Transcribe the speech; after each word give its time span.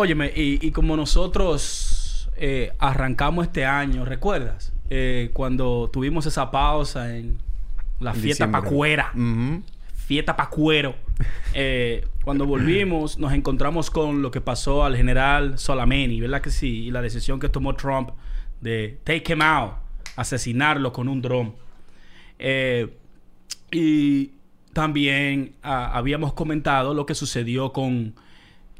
Óyeme, 0.00 0.32
y, 0.36 0.64
y 0.64 0.70
como 0.70 0.96
nosotros 0.96 2.30
eh, 2.36 2.72
arrancamos 2.78 3.46
este 3.48 3.64
año, 3.64 4.04
¿recuerdas? 4.04 4.72
Eh, 4.90 5.30
cuando 5.32 5.90
tuvimos 5.92 6.24
esa 6.24 6.52
pausa 6.52 7.16
en 7.16 7.36
la 7.98 8.12
En 8.12 8.20
fiesta 8.20 8.46
diciembre. 8.46 8.62
pacuera. 8.62 9.12
Fiesta 9.96 10.36
pa' 10.36 10.48
cuero. 10.50 10.94
Eh, 11.52 12.06
cuando 12.22 12.46
volvimos, 12.46 13.18
nos 13.18 13.32
encontramos 13.32 13.90
con 13.90 14.22
lo 14.22 14.30
que 14.30 14.40
pasó 14.40 14.84
al 14.84 14.96
general 14.96 15.58
Soleimani, 15.58 16.20
¿verdad 16.20 16.42
que 16.42 16.50
sí? 16.50 16.84
Y 16.84 16.90
la 16.92 17.02
decisión 17.02 17.40
que 17.40 17.48
tomó 17.48 17.74
Trump 17.74 18.10
de 18.60 19.00
take 19.02 19.32
him 19.32 19.42
out, 19.42 19.72
asesinarlo 20.14 20.92
con 20.92 21.08
un 21.08 21.20
dron. 21.20 21.56
Eh, 22.38 22.94
y 23.72 24.30
también 24.72 25.54
ah, 25.64 25.90
habíamos 25.92 26.34
comentado 26.34 26.94
lo 26.94 27.04
que 27.04 27.16
sucedió 27.16 27.72
con 27.72 28.14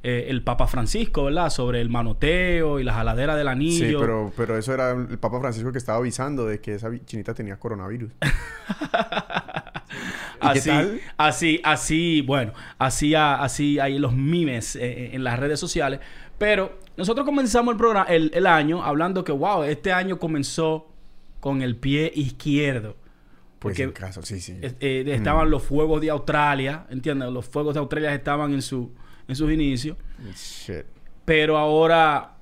eh, 0.02 0.26
el 0.28 0.42
Papa 0.42 0.66
Francisco, 0.66 1.24
¿verdad? 1.24 1.50
Sobre 1.50 1.80
el 1.80 1.88
manoteo 1.90 2.78
y 2.80 2.84
la 2.84 2.94
jaladera 2.94 3.36
del 3.36 3.48
anillo. 3.48 3.88
Sí, 3.88 3.96
pero, 3.98 4.32
pero 4.36 4.56
eso 4.56 4.72
era 4.72 4.92
el 4.92 5.18
Papa 5.18 5.40
Francisco 5.40 5.72
que 5.72 5.78
estaba 5.78 5.98
avisando 5.98 6.46
de 6.46 6.60
que 6.60 6.74
esa 6.74 6.90
chinita 7.04 7.34
tenía 7.34 7.58
coronavirus. 7.58 8.12
¿Y 10.40 10.52
qué 10.52 10.58
así, 10.58 10.68
tal? 10.68 11.00
así, 11.16 11.60
así, 11.64 12.20
bueno, 12.22 12.52
así, 12.78 13.14
así 13.14 13.80
hay 13.80 13.98
los 13.98 14.14
memes 14.14 14.76
eh, 14.76 15.10
en 15.14 15.24
las 15.24 15.38
redes 15.38 15.58
sociales. 15.58 16.00
Pero 16.38 16.78
nosotros 16.96 17.24
comenzamos 17.24 17.72
el 17.72 17.78
programa, 17.78 18.06
el, 18.08 18.30
el 18.32 18.46
año, 18.46 18.84
hablando 18.84 19.24
que, 19.24 19.32
wow, 19.32 19.64
este 19.64 19.92
año 19.92 20.18
comenzó 20.18 20.86
con 21.40 21.62
el 21.62 21.76
pie 21.76 22.12
izquierdo. 22.14 22.96
Pues 23.58 23.72
Porque 23.72 23.82
en 23.82 23.92
caso, 23.92 24.22
sí, 24.22 24.40
sí. 24.40 24.52
eh, 24.62 24.72
eh, 24.80 25.04
estaban 25.08 25.50
los 25.50 25.64
fuegos 25.64 26.00
de 26.00 26.10
Australia, 26.10 26.86
¿entiendes? 26.90 27.30
Los 27.32 27.46
fuegos 27.46 27.74
de 27.74 27.80
Australia 27.80 28.14
estaban 28.14 28.52
en, 28.54 28.62
su, 28.62 28.92
en 29.28 29.36
sus 29.36 29.52
inicios. 29.52 29.96
Shit. 30.34 30.84
Pero 31.24 31.58
ahora, 31.58 32.36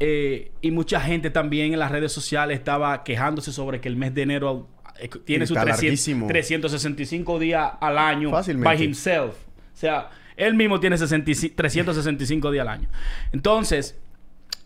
eh, 0.00 0.52
y 0.60 0.70
mucha 0.70 1.00
gente 1.00 1.30
también 1.30 1.72
en 1.72 1.78
las 1.78 1.90
redes 1.90 2.12
sociales 2.12 2.58
estaba 2.58 3.04
quejándose 3.04 3.52
sobre 3.52 3.80
que 3.80 3.88
el 3.88 3.96
mes 3.96 4.14
de 4.14 4.22
enero 4.22 4.68
eh, 4.98 5.08
tiene 5.24 5.46
sus 5.46 5.56
Está 5.56 5.66
300 5.66 5.82
larguísimo. 5.84 6.26
365 6.26 7.38
días 7.38 7.72
al 7.80 7.98
año 7.98 8.30
Fácilmente. 8.30 8.64
by 8.68 8.84
himself. 8.84 9.34
O 9.72 9.76
sea, 9.76 10.10
él 10.36 10.54
mismo 10.54 10.80
tiene 10.80 10.98
65 10.98 11.54
365 11.56 12.50
días 12.50 12.62
al 12.62 12.68
año. 12.68 12.88
Entonces, 13.32 13.98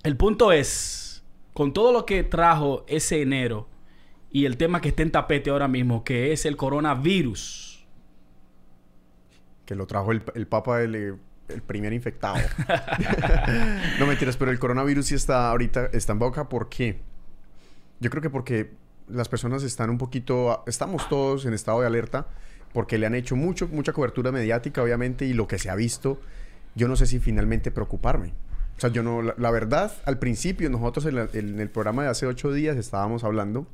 el 0.03 0.17
punto 0.17 0.53
es, 0.53 1.23
con 1.53 1.73
todo 1.73 1.93
lo 1.93 2.07
que 2.07 2.25
trajo 2.25 2.85
ese 2.89 3.23
enero 3.23 3.69
y 4.31 4.47
el 4.47 4.57
tema 4.57 4.81
que 4.81 4.89
está 4.89 5.03
en 5.03 5.11
tapete 5.11 5.51
ahora 5.51 5.69
mismo, 5.69 6.03
que 6.05 6.33
es 6.33 6.47
el 6.47 6.57
coronavirus. 6.57 7.87
Que 9.67 9.75
lo 9.75 9.87
trajo 9.87 10.13
el, 10.13 10.23
el 10.35 10.47
Papa, 10.47 10.83
el, 10.83 10.95
eh, 10.95 11.15
el 11.49 11.63
primer 11.63 11.93
infectado. 11.93 12.37
no 13.99 14.07
mentiras, 14.07 14.37
pero 14.37 14.51
el 14.51 14.59
coronavirus 14.59 15.07
sí 15.07 15.15
está 15.15 15.51
ahorita, 15.51 15.87
está 15.93 16.13
en 16.13 16.19
boca. 16.19 16.49
¿Por 16.49 16.69
qué? 16.69 17.01
Yo 18.01 18.11
creo 18.11 18.23
que 18.23 18.31
porque 18.31 18.73
las 19.09 19.29
personas 19.29 19.63
están 19.63 19.91
un 19.91 19.99
poquito, 19.99 20.65
estamos 20.67 21.09
todos 21.09 21.45
en 21.47 21.55
estado 21.55 21.81
de 21.81 21.87
alerta, 21.87 22.27
porque 22.73 22.99
le 22.99 23.07
han 23.07 23.15
hecho 23.15 23.37
mucho, 23.37 23.69
mucha 23.69 23.93
cobertura 23.93 24.33
mediática, 24.33 24.83
obviamente, 24.83 25.27
y 25.27 25.33
lo 25.33 25.47
que 25.47 25.59
se 25.59 25.71
ha 25.71 25.75
visto, 25.75 26.21
yo 26.75 26.89
no 26.89 26.97
sé 26.97 27.07
si 27.07 27.19
finalmente 27.21 27.71
preocuparme. 27.71 28.33
O 28.77 28.81
sea, 28.81 28.91
yo 28.91 29.03
no, 29.05 29.23
la, 29.23 29.35
la 29.39 29.51
verdad, 29.53 29.93
al 30.05 30.19
principio, 30.19 30.69
nosotros 30.71 31.07
en, 31.07 31.15
la- 31.15 31.29
en 31.33 31.61
el 31.61 31.71
programa 31.71 32.03
de 32.03 32.09
hace 32.09 32.27
ocho 32.27 32.53
días 32.53 32.77
estábamos 32.77 33.23
hablando 33.23 33.67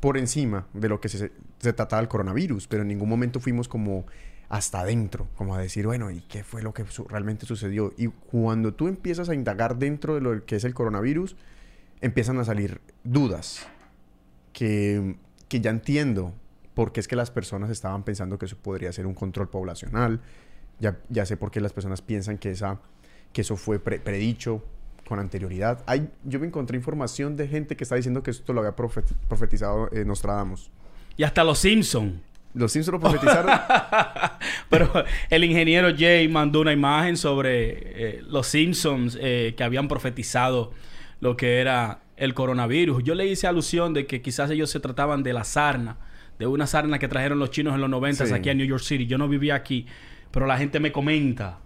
por 0.00 0.16
encima 0.16 0.66
de 0.74 0.88
lo 0.88 1.00
que 1.00 1.08
se, 1.08 1.30
se 1.58 1.72
trataba 1.72 2.00
del 2.02 2.08
coronavirus, 2.08 2.66
pero 2.66 2.82
en 2.82 2.88
ningún 2.88 3.08
momento 3.08 3.38
fuimos 3.40 3.68
como 3.68 4.06
hasta 4.48 4.80
adentro, 4.80 5.28
como 5.36 5.54
a 5.54 5.58
decir, 5.58 5.86
bueno, 5.86 6.10
¿y 6.10 6.20
qué 6.22 6.42
fue 6.42 6.62
lo 6.62 6.72
que 6.72 6.84
realmente 7.08 7.44
sucedió? 7.44 7.92
Y 7.98 8.08
cuando 8.08 8.72
tú 8.72 8.88
empiezas 8.88 9.28
a 9.28 9.34
indagar 9.34 9.76
dentro 9.78 10.14
de 10.14 10.20
lo 10.22 10.44
que 10.46 10.56
es 10.56 10.64
el 10.64 10.72
coronavirus, 10.72 11.36
empiezan 12.00 12.38
a 12.38 12.44
salir 12.44 12.80
dudas 13.04 13.66
que, 14.52 15.16
que 15.48 15.60
ya 15.60 15.70
entiendo 15.70 16.32
por 16.74 16.92
qué 16.92 17.00
es 17.00 17.08
que 17.08 17.16
las 17.16 17.30
personas 17.30 17.70
estaban 17.70 18.04
pensando 18.04 18.38
que 18.38 18.46
eso 18.46 18.56
podría 18.56 18.92
ser 18.92 19.06
un 19.06 19.14
control 19.14 19.48
poblacional, 19.48 20.20
ya, 20.78 20.96
ya 21.08 21.26
sé 21.26 21.36
por 21.36 21.50
qué 21.50 21.60
las 21.60 21.72
personas 21.72 22.00
piensan 22.00 22.38
que, 22.38 22.50
esa, 22.50 22.80
que 23.32 23.42
eso 23.42 23.56
fue 23.56 23.78
pre- 23.80 23.98
predicho 23.98 24.64
con 25.06 25.18
anterioridad. 25.18 25.82
Hay, 25.86 26.08
yo 26.24 26.38
me 26.38 26.46
encontré 26.46 26.76
información 26.76 27.36
de 27.36 27.48
gente 27.48 27.76
que 27.76 27.84
está 27.84 27.96
diciendo 27.96 28.22
que 28.22 28.30
esto 28.30 28.52
lo 28.52 28.60
había 28.60 28.76
profeti- 28.76 29.16
profetizado 29.26 29.90
eh, 29.92 30.04
Nostradamus. 30.04 30.70
Y 31.16 31.24
hasta 31.24 31.42
los 31.44 31.58
Simpsons. 31.58 32.20
Los 32.58 32.72
Simpsons 32.72 32.92
lo 32.94 33.00
profetizaron. 33.00 33.50
Pero 34.68 35.04
el 35.30 35.44
ingeniero 35.44 35.88
Jay 35.96 36.28
mandó 36.28 36.60
una 36.60 36.72
imagen 36.72 37.16
sobre 37.16 37.78
eh, 38.18 38.22
los 38.28 38.46
Simpsons 38.46 39.18
eh, 39.20 39.54
que 39.56 39.64
habían 39.64 39.88
profetizado 39.88 40.72
lo 41.20 41.36
que 41.36 41.58
era 41.60 42.00
el 42.16 42.34
coronavirus. 42.34 43.02
Yo 43.04 43.14
le 43.14 43.26
hice 43.26 43.46
alusión 43.46 43.94
de 43.94 44.06
que 44.06 44.20
quizás 44.20 44.50
ellos 44.50 44.70
se 44.70 44.80
trataban 44.80 45.22
de 45.22 45.32
la 45.32 45.44
sarna, 45.44 45.98
de 46.38 46.46
una 46.46 46.66
sarna 46.66 46.98
que 46.98 47.08
trajeron 47.08 47.38
los 47.38 47.50
chinos 47.50 47.74
en 47.74 47.80
los 47.80 47.90
90 47.90 48.26
Sí. 48.26 48.32
aquí 48.34 48.50
a 48.50 48.54
New 48.54 48.66
York 48.66 48.82
City. 48.82 49.06
Yo 49.06 49.18
no 49.18 49.28
vivía 49.28 49.54
aquí, 49.54 49.86
pero 50.30 50.46
la 50.46 50.58
gente 50.58 50.80
me 50.80 50.92
comenta. 50.92 51.58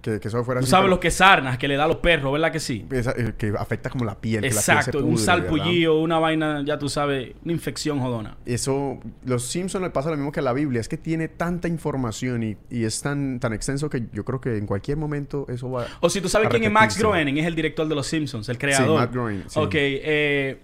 Que, 0.00 0.20
que 0.20 0.28
eso 0.28 0.44
fuera 0.44 0.60
Tú 0.60 0.64
así, 0.64 0.70
sabes 0.70 0.84
pero- 0.84 0.94
lo 0.94 1.00
que 1.00 1.08
es 1.08 1.14
sarna, 1.14 1.58
que 1.58 1.66
le 1.66 1.76
da 1.76 1.84
a 1.84 1.88
los 1.88 1.96
perros, 1.96 2.32
¿verdad 2.32 2.52
que 2.52 2.60
sí? 2.60 2.86
esa- 2.90 3.10
eh, 3.16 3.34
que 3.36 3.52
afecta 3.58 3.90
como 3.90 4.04
la 4.04 4.14
piel. 4.14 4.42
que 4.42 4.48
la 4.48 4.52
piel 4.52 4.62
se 4.62 4.72
Exacto, 4.72 4.98
un 5.04 5.12
pudre, 5.14 5.24
salpullío, 5.24 5.98
una 5.98 6.18
vaina, 6.20 6.62
ya 6.64 6.78
tú 6.78 6.88
sabes, 6.88 7.34
una 7.44 7.52
infección 7.52 7.98
jodona. 7.98 8.36
Eso, 8.46 9.00
los 9.24 9.42
Simpsons 9.44 9.82
le 9.82 9.90
pasa 9.90 10.10
lo 10.10 10.16
mismo 10.16 10.30
que 10.30 10.40
a 10.40 10.42
la 10.44 10.52
Biblia, 10.52 10.80
es 10.80 10.88
que 10.88 10.96
tiene 10.96 11.26
tanta 11.28 11.66
información 11.68 12.42
y, 12.44 12.56
y 12.70 12.84
es 12.84 13.02
tan, 13.02 13.40
tan 13.40 13.52
extenso 13.52 13.90
que 13.90 14.04
yo 14.12 14.24
creo 14.24 14.40
que 14.40 14.56
en 14.56 14.66
cualquier 14.66 14.96
momento 14.98 15.46
eso 15.48 15.70
va 15.70 15.86
O 16.00 16.08
si 16.10 16.20
tú 16.20 16.28
sabes 16.28 16.48
quién 16.48 16.62
es 16.64 16.70
Max. 16.70 16.96
Groening, 16.98 17.38
es 17.38 17.46
el 17.46 17.54
director 17.56 17.88
de 17.88 17.94
Los 17.94 18.06
Simpsons, 18.06 18.48
el 18.48 18.58
creador. 18.58 19.00
Matt 19.00 19.12
Groening, 19.12 19.44
sí. 19.48 19.58
Ok, 19.58 19.74
eh, 19.74 20.60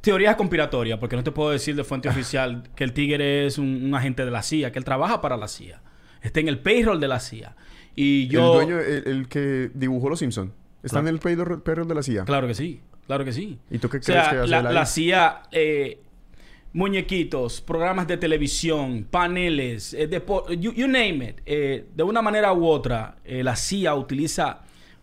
teorías 0.00 0.36
conspiratorias, 0.36 0.98
porque 0.98 1.16
no 1.16 1.24
te 1.24 1.30
puedo 1.32 1.50
decir 1.50 1.74
de 1.74 1.84
fuente 1.84 2.08
oficial 2.10 2.64
que 2.76 2.84
el 2.84 2.92
tigre 2.92 3.46
es 3.46 3.56
un, 3.56 3.82
un 3.84 3.94
agente 3.94 4.24
de 4.24 4.30
la 4.30 4.42
CIA, 4.42 4.70
que 4.70 4.78
él 4.78 4.84
trabaja 4.84 5.20
para 5.20 5.36
la 5.36 5.48
CIA. 5.48 5.80
Está 6.20 6.40
en 6.40 6.48
el 6.48 6.58
payroll 6.58 7.00
de 7.00 7.08
la 7.08 7.20
CIA. 7.20 7.56
Y 7.96 8.26
yo... 8.28 8.60
El 8.60 8.66
dueño, 8.68 8.80
el, 8.80 9.02
el 9.06 9.28
que 9.28 9.70
dibujó 9.74 10.08
los 10.08 10.18
Simpsons, 10.18 10.50
está 10.82 10.96
Claro. 11.00 11.08
en 11.08 11.14
el 11.14 11.20
payroll 11.20 11.62
payroll 11.62 11.88
de 11.88 11.94
la 11.94 12.02
CIA. 12.02 12.24
Claro 12.24 12.46
que 12.46 12.54
sí, 12.54 12.80
claro 13.06 13.24
que 13.24 13.32
sí. 13.32 13.58
¿Y 13.70 13.78
tú 13.78 13.88
qué 13.88 13.98
O 13.98 14.00
crees 14.00 14.28
que 14.28 14.36
hace 14.38 14.46
la, 14.48 14.58
ahí? 14.68 14.74
la 14.74 14.86
CIA, 14.86 15.42
eh, 15.52 16.00
muñequitos, 16.72 17.60
programas 17.60 18.06
de 18.08 18.16
televisión, 18.16 19.06
paneles, 19.10 19.94
eh, 19.94 20.08
you, 20.58 20.72
you 20.72 20.86
name 20.88 21.24
it. 21.24 21.40
Eh, 21.46 21.86
de 21.94 22.02
una 22.02 22.20
manera 22.20 22.52
u 22.52 22.66
otra, 22.66 23.16
eh, 23.24 23.42
la 23.44 23.56
CIA 23.56 23.94
utiliza 23.94 24.60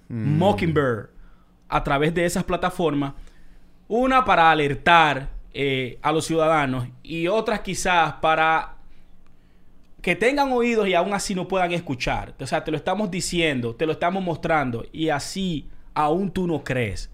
Mm. 0.10 0.38
Mockingbird 0.40 1.10
a 1.70 1.82
través 1.86 2.14
de 2.14 2.26
esas 2.26 2.44
plataformas. 2.44 3.14
Una 3.88 4.26
para 4.26 4.52
alertar 4.52 5.30
a 6.02 6.12
los 6.12 6.26
ciudadanos 6.26 6.86
y 7.02 7.28
otras 7.28 7.62
quizás 7.62 8.14
para 8.22 8.76
que 10.02 10.16
tengan 10.16 10.52
oídos 10.52 10.88
y 10.88 10.94
aún 10.94 11.14
así 11.14 11.36
no 11.36 11.48
puedan 11.48 11.72
escuchar. 11.72 12.34
O 12.40 12.48
sea, 12.48 12.64
te 12.64 12.72
lo 12.72 12.78
estamos 12.78 13.12
diciendo, 13.12 13.76
te 13.76 13.86
lo 13.86 13.92
estamos 13.94 14.24
mostrando 14.24 14.84
y 14.92 15.10
así 15.10 15.68
aún 15.94 16.32
tú 16.32 16.48
no 16.48 16.64
crees. 16.64 17.10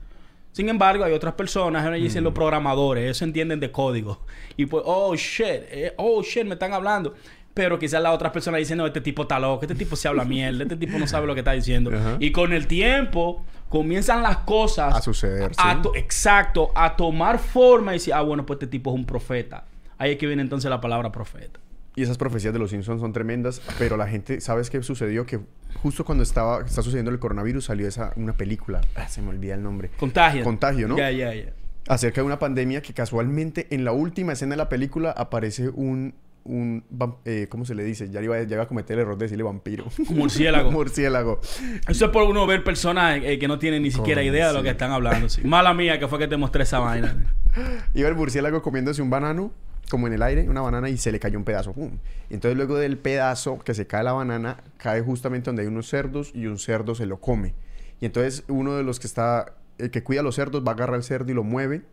Sin 0.53 0.69
embargo, 0.69 1.03
hay 1.03 1.13
otras 1.13 1.33
personas, 1.35 1.85
ellos 1.85 2.01
dicen 2.03 2.23
los 2.23 2.33
programadores, 2.33 3.03
ellos 3.03 3.21
entienden 3.21 3.59
de 3.59 3.71
código. 3.71 4.21
Y 4.55 4.65
pues, 4.65 4.83
oh 4.87 5.13
shit, 5.15 5.45
eh, 5.69 5.93
oh 5.97 6.23
shit, 6.23 6.45
me 6.45 6.53
están 6.53 6.73
hablando. 6.73 7.13
Pero 7.53 7.77
quizás 7.77 8.01
las 8.01 8.13
otras 8.13 8.31
personas 8.31 8.59
dicen, 8.59 8.77
no, 8.77 8.85
este 8.87 9.01
tipo 9.01 9.23
está 9.23 9.39
loco, 9.39 9.63
este 9.63 9.75
tipo 9.75 9.95
se 9.95 10.07
habla 10.07 10.23
mierda, 10.25 10.63
este 10.63 10.75
tipo 10.77 10.97
no 10.97 11.05
sabe 11.07 11.27
lo 11.27 11.33
que 11.35 11.41
está 11.41 11.51
diciendo. 11.51 11.91
Y 12.19 12.31
con 12.31 12.53
el 12.53 12.65
tiempo 12.67 13.43
comienzan 13.69 14.23
las 14.23 14.37
cosas 14.37 14.95
A 14.95 15.01
suceder, 15.01 15.51
a 15.57 15.73
sí. 15.75 15.79
to- 15.83 15.93
exacto, 15.95 16.71
a 16.73 16.95
tomar 16.95 17.37
forma 17.37 17.91
y 17.91 17.95
decir, 17.97 18.13
ah, 18.13 18.21
bueno, 18.21 18.45
pues 18.45 18.57
este 18.57 18.67
tipo 18.67 18.91
es 18.91 18.95
un 18.95 19.05
profeta. 19.05 19.65
Ahí 19.99 20.11
es 20.13 20.17
que 20.17 20.25
viene 20.27 20.41
entonces 20.41 20.69
la 20.69 20.79
palabra 20.81 21.11
profeta. 21.11 21.59
Y 21.97 22.03
esas 22.03 22.19
profecías 22.19 22.53
de 22.53 22.59
los 22.59 22.69
Simpsons 22.69 23.01
son 23.01 23.11
tremendas, 23.11 23.59
pero 23.79 23.97
la 23.97 24.07
gente, 24.07 24.39
¿sabes 24.39 24.69
qué 24.69 24.83
sucedió? 24.83 25.25
Que 25.25 25.39
justo 25.81 26.05
cuando 26.05 26.23
estaba 26.23 26.63
está 26.63 26.83
sucediendo 26.83 27.09
el 27.09 27.17
coronavirus 27.17 27.65
salió 27.65 27.87
esa 27.87 28.13
una 28.17 28.37
película, 28.37 28.81
ah, 28.95 29.07
se 29.07 29.19
me 29.23 29.29
olvida 29.29 29.55
el 29.55 29.63
nombre. 29.63 29.89
Contagio. 29.97 30.43
Contagio, 30.43 30.87
¿no? 30.87 30.95
Ya, 30.95 31.09
ya, 31.09 31.33
ya. 31.33 31.53
Acerca 31.87 32.21
de 32.21 32.27
una 32.27 32.37
pandemia 32.37 32.83
que 32.83 32.93
casualmente 32.93 33.65
en 33.71 33.83
la 33.83 33.93
última 33.93 34.33
escena 34.33 34.51
de 34.51 34.57
la 34.57 34.69
película 34.69 35.09
aparece 35.09 35.69
un 35.69 36.13
un 36.43 36.83
eh, 37.25 37.47
¿cómo 37.49 37.65
se 37.65 37.73
le 37.73 37.83
dice? 37.83 38.09
Ya 38.11 38.21
iba, 38.21 38.41
ya 38.43 38.55
iba 38.55 38.63
a 38.63 38.67
cometer 38.67 38.95
el 38.97 39.01
error 39.01 39.17
de 39.17 39.25
decirle 39.25 39.43
vampiro. 39.43 39.85
Murciélago. 40.09 40.71
Murciélago. 40.77 41.41
Eso 41.87 42.05
es 42.05 42.11
por 42.11 42.23
uno 42.23 42.45
ver 42.45 42.63
personas 42.63 43.19
eh, 43.23 43.39
que 43.39 43.47
no 43.47 43.59
tienen 43.59 43.81
ni 43.81 43.89
siquiera 43.89 44.21
idea 44.23 44.49
de 44.49 44.53
lo 44.53 44.63
que 44.63 44.69
están 44.69 44.91
hablando. 44.91 45.29
sí. 45.29 45.41
Mala 45.43 45.73
mía 45.73 45.99
que 45.99 46.07
fue 46.07 46.19
que 46.19 46.27
te 46.27 46.37
mostré 46.37 46.63
esa 46.63 46.77
vaina. 46.79 47.17
Iba 47.93 48.07
el 48.07 48.15
murciélago 48.15 48.61
comiéndose 48.61 49.01
un 49.01 49.09
banano, 49.09 49.51
como 49.89 50.07
en 50.07 50.13
el 50.13 50.21
aire, 50.21 50.49
una 50.49 50.61
banana, 50.61 50.89
y 50.89 50.97
se 50.97 51.11
le 51.11 51.19
cayó 51.19 51.37
un 51.37 51.45
pedazo. 51.45 51.73
¡pum! 51.73 51.97
Y 52.29 52.33
entonces 52.33 52.57
luego 52.57 52.77
del 52.77 52.97
pedazo 52.97 53.59
que 53.59 53.73
se 53.73 53.87
cae 53.87 54.03
la 54.03 54.13
banana, 54.13 54.63
cae 54.77 55.01
justamente 55.01 55.45
donde 55.45 55.63
hay 55.63 55.67
unos 55.67 55.87
cerdos 55.87 56.31
y 56.33 56.47
un 56.47 56.59
cerdo 56.59 56.95
se 56.95 57.05
lo 57.05 57.19
come. 57.19 57.53
Y 57.99 58.05
entonces 58.05 58.43
uno 58.47 58.75
de 58.75 58.83
los 58.83 58.99
que 58.99 59.07
está, 59.07 59.53
el 59.77 59.91
que 59.91 60.03
cuida 60.03 60.21
a 60.21 60.23
los 60.23 60.35
cerdos, 60.35 60.63
va 60.65 60.71
a 60.71 60.75
agarrar 60.75 60.97
el 60.97 61.03
cerdo 61.03 61.31
y 61.31 61.35
lo 61.35 61.43
mueve. 61.43 61.83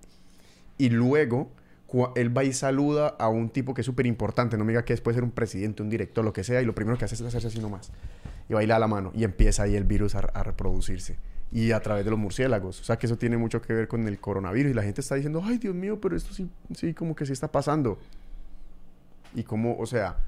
Y 0.77 0.91
luego 0.91 1.51
él 2.17 2.37
va 2.37 2.45
y 2.45 2.53
saluda 2.53 3.15
a 3.19 3.29
un 3.29 3.51
tipo 3.51 3.75
que 3.75 3.83
es 3.83 3.87
súper 3.87 4.07
importante. 4.07 4.57
No 4.57 4.65
me 4.65 4.73
diga 4.73 4.85
que 4.85 4.93
es, 4.93 5.01
puede 5.01 5.15
ser 5.15 5.25
un 5.25 5.31
presidente, 5.31 5.83
un 5.83 5.91
director, 5.91 6.25
lo 6.25 6.33
que 6.33 6.43
sea. 6.43 6.61
Y 6.61 6.65
lo 6.65 6.75
primero 6.75 6.99
que 6.99 7.05
hace 7.05 7.15
es 7.15 7.21
hacerse 7.21 7.47
así 7.47 7.61
nomás. 7.61 7.93
y 8.49 8.55
le 8.55 8.67
da 8.67 8.79
la 8.79 8.89
mano 8.89 9.13
y 9.15 9.25
empieza 9.25 9.63
ahí 9.63 9.77
el 9.77 9.85
virus 9.85 10.15
a, 10.15 10.19
a 10.19 10.43
reproducirse. 10.43 11.17
Y 11.55 11.71
a 11.71 11.81
través 11.81 12.05
de 12.05 12.11
los 12.11 12.19
murciélagos. 12.19 12.81
O 12.81 12.85
sea 12.85 12.99
que 12.99 13.07
eso 13.07 13.17
tiene 13.17 13.39
mucho 13.39 13.63
que 13.63 13.73
ver 13.73 13.89
con 13.89 14.07
el 14.07 14.19
coronavirus. 14.19 14.73
Y 14.73 14.75
la 14.75 14.83
gente 14.83 15.01
está 15.01 15.15
diciendo, 15.15 15.41
ay 15.43 15.57
Dios 15.57 15.75
mío, 15.75 16.01
pero 16.01 16.17
esto 16.17 16.35
sí, 16.35 16.51
sí 16.75 16.93
como 16.93 17.15
que 17.15 17.25
sí 17.25 17.33
está 17.33 17.51
pasando. 17.51 17.99
Y 19.35 19.45
como, 19.45 19.79
o 19.79 19.87
sea, 19.87 20.19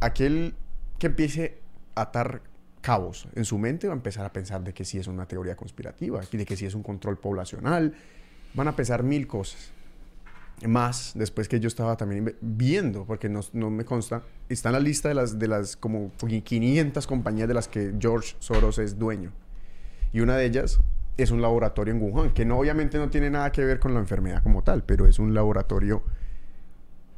aquel 0.00 0.54
que 0.98 1.08
empiece 1.08 1.58
a 1.94 2.02
atar 2.02 2.42
cabos 2.80 3.28
en 3.34 3.44
su 3.44 3.58
mente 3.58 3.86
va 3.86 3.94
a 3.94 3.96
empezar 3.96 4.26
a 4.26 4.32
pensar 4.32 4.62
de 4.64 4.74
que 4.74 4.84
sí 4.84 4.98
es 4.98 5.06
una 5.06 5.26
teoría 5.26 5.56
conspirativa, 5.56 6.20
de 6.20 6.44
que 6.44 6.56
sí 6.56 6.66
es 6.66 6.74
un 6.74 6.82
control 6.82 7.18
poblacional. 7.18 7.94
Van 8.54 8.68
a 8.68 8.76
pensar 8.76 9.02
mil 9.02 9.26
cosas. 9.26 9.70
Más 10.66 11.12
después 11.14 11.48
que 11.48 11.58
yo 11.58 11.68
estaba 11.68 11.96
también 11.96 12.36
viendo, 12.40 13.04
porque 13.04 13.28
no, 13.28 13.40
no 13.52 13.70
me 13.70 13.84
consta, 13.84 14.22
está 14.48 14.68
en 14.68 14.74
la 14.74 14.80
lista 14.80 15.08
de 15.08 15.14
las, 15.14 15.38
de 15.38 15.48
las 15.48 15.76
como 15.76 16.12
500 16.18 17.06
compañías 17.06 17.48
de 17.48 17.54
las 17.54 17.68
que 17.68 17.92
George 17.98 18.36
Soros 18.38 18.78
es 18.78 18.98
dueño. 18.98 19.32
Y 20.12 20.20
una 20.20 20.36
de 20.36 20.46
ellas 20.46 20.78
es 21.16 21.30
un 21.30 21.42
laboratorio 21.42 21.94
en 21.94 22.02
Wuhan, 22.02 22.30
que 22.30 22.44
no, 22.44 22.58
obviamente 22.58 22.98
no 22.98 23.10
tiene 23.10 23.30
nada 23.30 23.52
que 23.52 23.64
ver 23.64 23.78
con 23.78 23.94
la 23.94 24.00
enfermedad 24.00 24.42
como 24.42 24.62
tal, 24.62 24.82
pero 24.82 25.06
es 25.06 25.18
un 25.18 25.34
laboratorio 25.34 26.02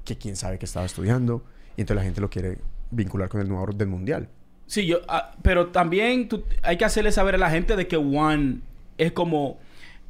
que 0.04 0.16
quién 0.16 0.36
sabe 0.36 0.58
que 0.58 0.66
estaba 0.66 0.86
estudiando, 0.86 1.44
y 1.76 1.82
entonces 1.82 1.96
la 1.96 2.04
gente 2.04 2.20
lo 2.20 2.30
quiere 2.30 2.58
vincular 2.90 3.28
con 3.28 3.40
el 3.40 3.48
nuevo 3.48 3.62
orden 3.62 3.88
mundial. 3.88 4.28
Sí, 4.66 4.86
yo, 4.86 4.98
ah, 5.08 5.32
pero 5.42 5.68
también 5.68 6.28
hay 6.62 6.76
que 6.76 6.84
hacerle 6.84 7.12
saber 7.12 7.34
a 7.34 7.38
la 7.38 7.50
gente 7.50 7.76
de 7.76 7.86
que 7.86 7.96
Wuhan 7.96 8.62
es 8.98 9.12
como 9.12 9.58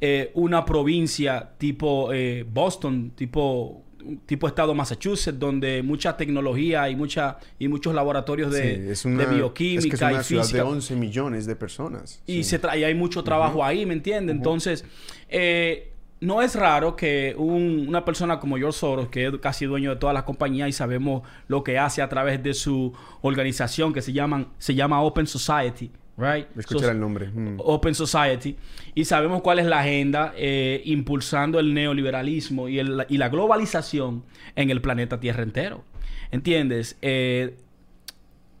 eh, 0.01 0.31
una 0.33 0.65
provincia 0.65 1.51
tipo 1.57 2.13
eh, 2.13 2.45
Boston, 2.51 3.11
tipo 3.15 3.84
tipo 4.25 4.47
estado 4.47 4.73
Massachusetts, 4.73 5.39
donde 5.39 5.81
mucha 5.83 6.15
tecnología 6.17 6.89
y 6.89 6.95
mucha 6.95 7.37
y 7.59 7.67
muchos 7.67 7.93
laboratorios 7.95 8.51
de, 8.51 8.75
Sí, 8.75 8.89
es 8.91 9.05
una, 9.05 9.25
de 9.25 9.35
bioquímica 9.35 9.79
es 9.79 9.89
que 9.89 9.95
es 9.95 10.01
una 10.01 10.21
y 10.21 10.23
ciudad 10.23 10.43
física. 10.43 10.63
de 10.63 10.69
11 10.69 10.95
millones 10.95 11.45
de 11.45 11.55
personas. 11.55 12.21
Y, 12.25 12.43
Sí. 12.43 12.57
se 12.57 12.77
y 12.77 12.83
hay 12.83 12.95
mucho 12.95 13.23
trabajo 13.23 13.63
ahí, 13.63 13.85
¿me 13.85 13.93
entiendes? 13.93 14.35
Entonces, 14.35 14.85
eh, 15.29 15.91
no 16.21 16.41
es 16.41 16.55
raro 16.55 16.95
que 16.95 17.35
un- 17.37 17.85
una 17.89 18.05
persona 18.05 18.39
como 18.39 18.57
George 18.57 18.79
Soros, 18.79 19.09
que 19.09 19.27
es 19.27 19.33
casi 19.41 19.65
dueño 19.65 19.91
de 19.91 19.95
todas 19.97 20.13
las 20.13 20.23
compañías 20.23 20.69
y 20.69 20.71
sabemos 20.71 21.23
lo 21.47 21.63
que 21.63 21.77
hace 21.77 22.01
a 22.01 22.09
través 22.09 22.41
de 22.41 22.53
su 22.53 22.93
organización 23.21 23.93
que 23.93 24.01
se, 24.01 24.13
llaman, 24.13 24.47
se 24.57 24.73
llama 24.75 25.01
Open 25.01 25.27
Society, 25.27 25.91
right? 26.17 26.47
Escuchar 26.57 26.83
So- 26.85 26.91
el 26.91 26.99
nombre. 26.99 27.29
mm. 27.29 27.57
Open 27.59 27.93
Society 27.95 28.55
y 28.93 29.05
sabemos 29.05 29.41
cuál 29.41 29.59
es 29.59 29.65
la 29.65 29.79
agenda 29.79 30.33
eh, 30.37 30.81
impulsando 30.85 31.59
el 31.59 31.73
neoliberalismo 31.73 32.69
y, 32.69 32.79
el- 32.79 33.05
y 33.09 33.17
la 33.17 33.29
globalización 33.29 34.23
en 34.55 34.69
el 34.69 34.81
planeta 34.81 35.19
Tierra 35.19 35.43
entero. 35.43 35.83
¿Entiendes? 36.31 36.97
Eh, 37.01 37.55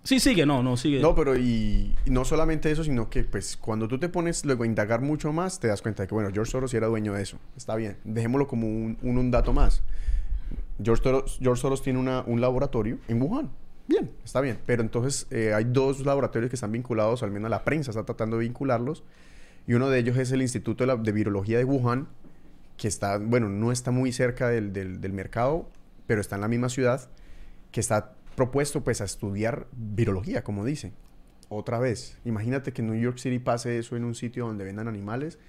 sí, 0.03 0.19
sigue, 0.19 0.45
no, 0.45 0.61
no, 0.63 0.77
sigue. 0.77 0.99
No, 0.99 1.15
pero 1.15 1.35
y, 1.37 1.93
y 2.05 2.09
no 2.09 2.23
solamente 2.25 2.69
eso, 2.71 2.83
sino 2.83 3.09
que 3.09 3.23
pues 3.23 3.57
cuando 3.57 3.87
tú 3.87 3.97
te 3.97 4.07
pones 4.09 4.45
luego 4.45 4.63
a 4.63 4.67
indagar 4.67 5.01
mucho 5.01 5.33
más, 5.33 5.59
te 5.59 5.67
das 5.67 5.81
cuenta 5.81 6.03
de 6.03 6.07
que, 6.07 6.13
bueno, 6.15 6.29
George 6.33 6.51
Soros 6.51 6.71
sí 6.71 6.77
era 6.77 6.87
dueño 6.87 7.13
de 7.13 7.23
eso. 7.23 7.37
Está 7.57 7.75
bien. 7.75 7.97
Dejémoslo 8.03 8.47
como 8.47 8.67
un, 8.67 8.97
un, 9.01 9.17
un 9.17 9.31
dato 9.31 9.51
más. 9.53 9.81
George 10.83 11.03
Soros, 11.03 11.39
George 11.41 11.61
Soros 11.61 11.81
tiene 11.81 11.99
una- 11.99 12.21
un 12.27 12.39
laboratorio 12.41 12.99
en 13.07 13.21
Wuhan. 13.21 13.49
Bien, 13.87 14.11
está 14.23 14.41
bien. 14.41 14.57
Pero 14.65 14.81
entonces 14.81 15.27
eh, 15.29 15.53
hay 15.53 15.65
dos 15.65 16.05
laboratorios 16.05 16.49
que 16.49 16.55
están 16.55 16.71
vinculados, 16.71 17.23
al 17.23 17.31
menos 17.31 17.49
la 17.49 17.63
prensa 17.63 17.91
está 17.91 18.03
tratando 18.03 18.37
de 18.37 18.43
vincularlos. 18.43 19.03
Y 19.67 19.73
uno 19.73 19.89
de 19.89 19.99
ellos 19.99 20.17
es 20.17 20.31
el 20.31 20.41
Instituto 20.41 20.85
de, 20.85 21.11
Virología 21.11 21.57
de 21.57 21.65
Wuhan, 21.65 22.07
que 22.77 22.87
está, 22.87 23.17
bueno, 23.17 23.49
no 23.49 23.71
está 23.71 23.91
muy 23.91 24.11
cerca 24.11 24.49
del, 24.49 24.73
del- 24.73 25.01
del 25.01 25.13
mercado, 25.13 25.69
pero 26.07 26.21
está 26.21 26.35
en 26.35 26.41
la 26.41 26.47
misma 26.47 26.69
ciudad, 26.69 27.09
que 27.71 27.79
está 27.79 28.13
propuesto 28.35 28.83
pues 28.83 29.01
a 29.01 29.05
estudiar 29.05 29.67
virología, 29.71 30.43
como 30.43 30.65
dicen. 30.65 30.93
Otra 31.49 31.79
vez, 31.79 32.17
imagínate 32.25 32.73
que 32.73 32.81
en 32.81 32.87
New 32.91 32.99
York 32.99 33.17
City 33.17 33.39
pase 33.39 33.77
eso 33.77 33.95
en 33.95 34.03
un 34.03 34.13
sitio 34.15 34.45
donde 34.47 34.65
vendan 34.65 34.87
animales, 34.87 35.39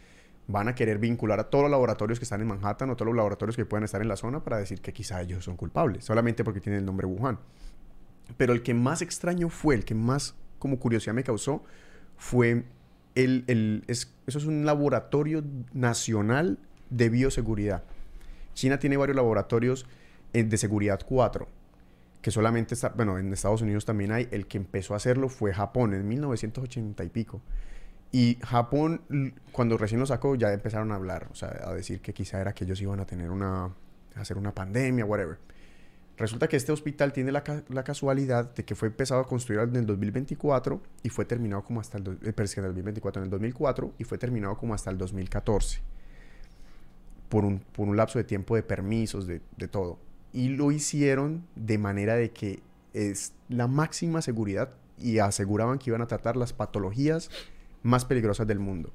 van 0.47 0.69
a 0.69 0.75
querer 0.75 0.99
vincular 0.99 1.41
a 1.41 1.51
todos 1.51 1.63
los 1.65 1.71
laboratorios 1.71 2.19
que 2.19 2.25
están 2.25 2.41
en 2.41 2.47
Manhattan 2.47 2.89
o 2.91 2.97
todos 2.97 3.07
los 3.07 3.17
laboratorios 3.17 3.57
que 3.57 3.65
puedan 3.65 3.85
estar 3.85 4.01
en 4.01 4.09
la 4.09 4.17
zona 4.17 4.45
para 4.45 4.59
decir 4.59 4.81
que 4.81 4.93
quizá 4.93 5.21
ellos 5.21 5.45
son 5.45 5.57
culpables, 5.57 6.05
solamente 6.05 6.45
porque 6.45 6.61
tienen 6.61 6.81
el 6.81 6.87
nombre 6.87 7.07
Wuhan. 7.07 7.39
Pero 8.37 8.53
el 8.53 8.63
que 8.63 8.75
más 8.75 9.03
extraño 9.03 9.49
fue, 9.49 9.75
el 9.75 9.85
que 9.85 9.95
más 9.95 10.35
como 10.59 10.79
curiosidad 10.79 11.15
me 11.15 11.25
causó, 11.25 11.63
fue 12.17 12.65
el, 13.15 13.45
el- 13.47 13.85
es- 13.87 14.13
eso 14.27 14.39
es 14.39 14.45
un 14.47 14.65
laboratorio 14.67 15.45
nacional 15.73 16.59
de 16.91 17.09
bioseguridad. 17.09 17.85
China 18.55 18.79
tiene 18.79 18.97
varios 18.97 19.17
laboratorios 19.17 19.87
eh, 20.33 20.45
de 20.45 20.57
seguridad 20.57 21.01
4, 21.07 21.47
que 22.23 22.31
solamente 22.31 22.75
está, 22.75 22.89
bueno, 22.91 23.19
en 23.19 23.33
Estados 23.33 23.63
Unidos 23.63 23.85
también 23.85 24.13
hay. 24.13 24.29
El 24.31 24.47
que 24.47 24.59
empezó 24.59 24.95
a 24.95 24.97
hacerlo 24.97 25.29
fue 25.29 25.53
Japón 25.53 25.95
en 25.95 26.07
1980 26.09 27.05
y 27.05 27.09
pico. 27.11 27.41
Y 28.13 28.39
Japón, 28.43 29.03
cuando 29.53 29.77
recién 29.77 30.01
lo 30.01 30.07
sacó, 30.07 30.37
ya 30.37 30.53
empezaron 30.53 30.91
a 30.93 30.95
hablar, 30.95 31.29
o 31.31 31.35
sea, 31.35 31.49
a 31.65 31.75
decir 31.75 32.01
que 32.01 32.15
quizá 32.15 32.41
era 32.41 32.55
que 32.55 32.65
ellos 32.65 32.81
iban 32.81 32.99
a 33.01 33.05
tener 33.07 33.31
una, 33.31 33.71
hacer 34.15 34.39
una 34.39 34.55
pandemia, 34.55 35.05
whatever. 35.05 35.39
Resulta 36.19 36.49
que 36.49 36.57
este 36.57 36.73
hospital 36.73 37.13
tiene 37.13 37.31
la, 37.31 37.45
ca- 37.45 37.63
la 37.69 37.85
casualidad 37.85 38.55
de 38.55 38.65
que 38.65 38.75
fue 38.75 38.89
empezado 38.89 39.21
a 39.21 39.27
construir 39.27 39.61
en 39.61 39.77
el 39.77 39.85
2024 39.87 40.81
y 41.03 41.11
fue 41.11 41.25
terminado 41.27 41.63
como 41.63 41.81
hasta 41.81 41.99
el, 41.99 42.07
eh, 42.23 42.33
en 42.37 42.65
el 42.65 42.71
2024, 42.71 43.21
en 43.21 43.25
el 43.25 43.31
2004 43.31 43.93
y 43.99 44.05
fue 44.05 44.17
terminado 44.17 44.57
como 44.57 44.73
hasta 44.75 44.91
el 44.91 44.97
2014 44.99 45.81
por 47.29 47.45
un, 47.45 47.59
por 47.59 47.89
un 47.89 47.97
lapso 47.97 48.19
de 48.19 48.25
tiempo 48.25 48.57
de 48.57 48.63
permisos, 48.63 49.27
de 49.27 49.41
todo. 49.71 49.99
Y 50.33 50.49
lo 50.51 50.71
hicieron 50.73 51.45
de 51.55 51.77
manera 51.79 52.15
de 52.15 52.31
que 52.31 52.61
es 52.95 53.33
la 53.49 53.67
máxima 53.67 54.23
seguridad 54.23 54.71
y 54.99 55.19
aseguraban 55.19 55.79
que 55.79 55.91
iban 55.91 56.01
a 56.03 56.07
tratar 56.07 56.37
las 56.37 56.53
patologías 56.53 57.31
más 57.83 58.05
peligrosas 58.05 58.47
del 58.47 58.59
mundo. 58.59 58.91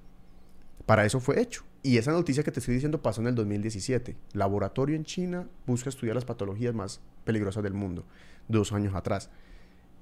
Para 0.86 1.06
eso 1.06 1.20
fue 1.20 1.40
hecho. 1.42 1.64
Y 1.84 1.98
esa 1.98 2.12
noticia 2.12 2.44
que 2.44 2.52
te 2.52 2.60
estoy 2.60 2.76
diciendo 2.76 3.02
pasó 3.02 3.22
en 3.22 3.28
el 3.28 3.36
2017. 3.36 4.16
Laboratorio 4.34 4.96
en 4.96 5.04
China 5.04 5.48
busca 5.66 5.90
estudiar 5.90 6.16
las 6.16 6.26
patologías 6.26 6.76
más 6.76 7.02
peligrosas 7.24 7.64
del 7.64 7.74
mundo. 7.74 8.06
Dos 8.48 8.72
años 8.72 8.94
atrás. 8.94 9.30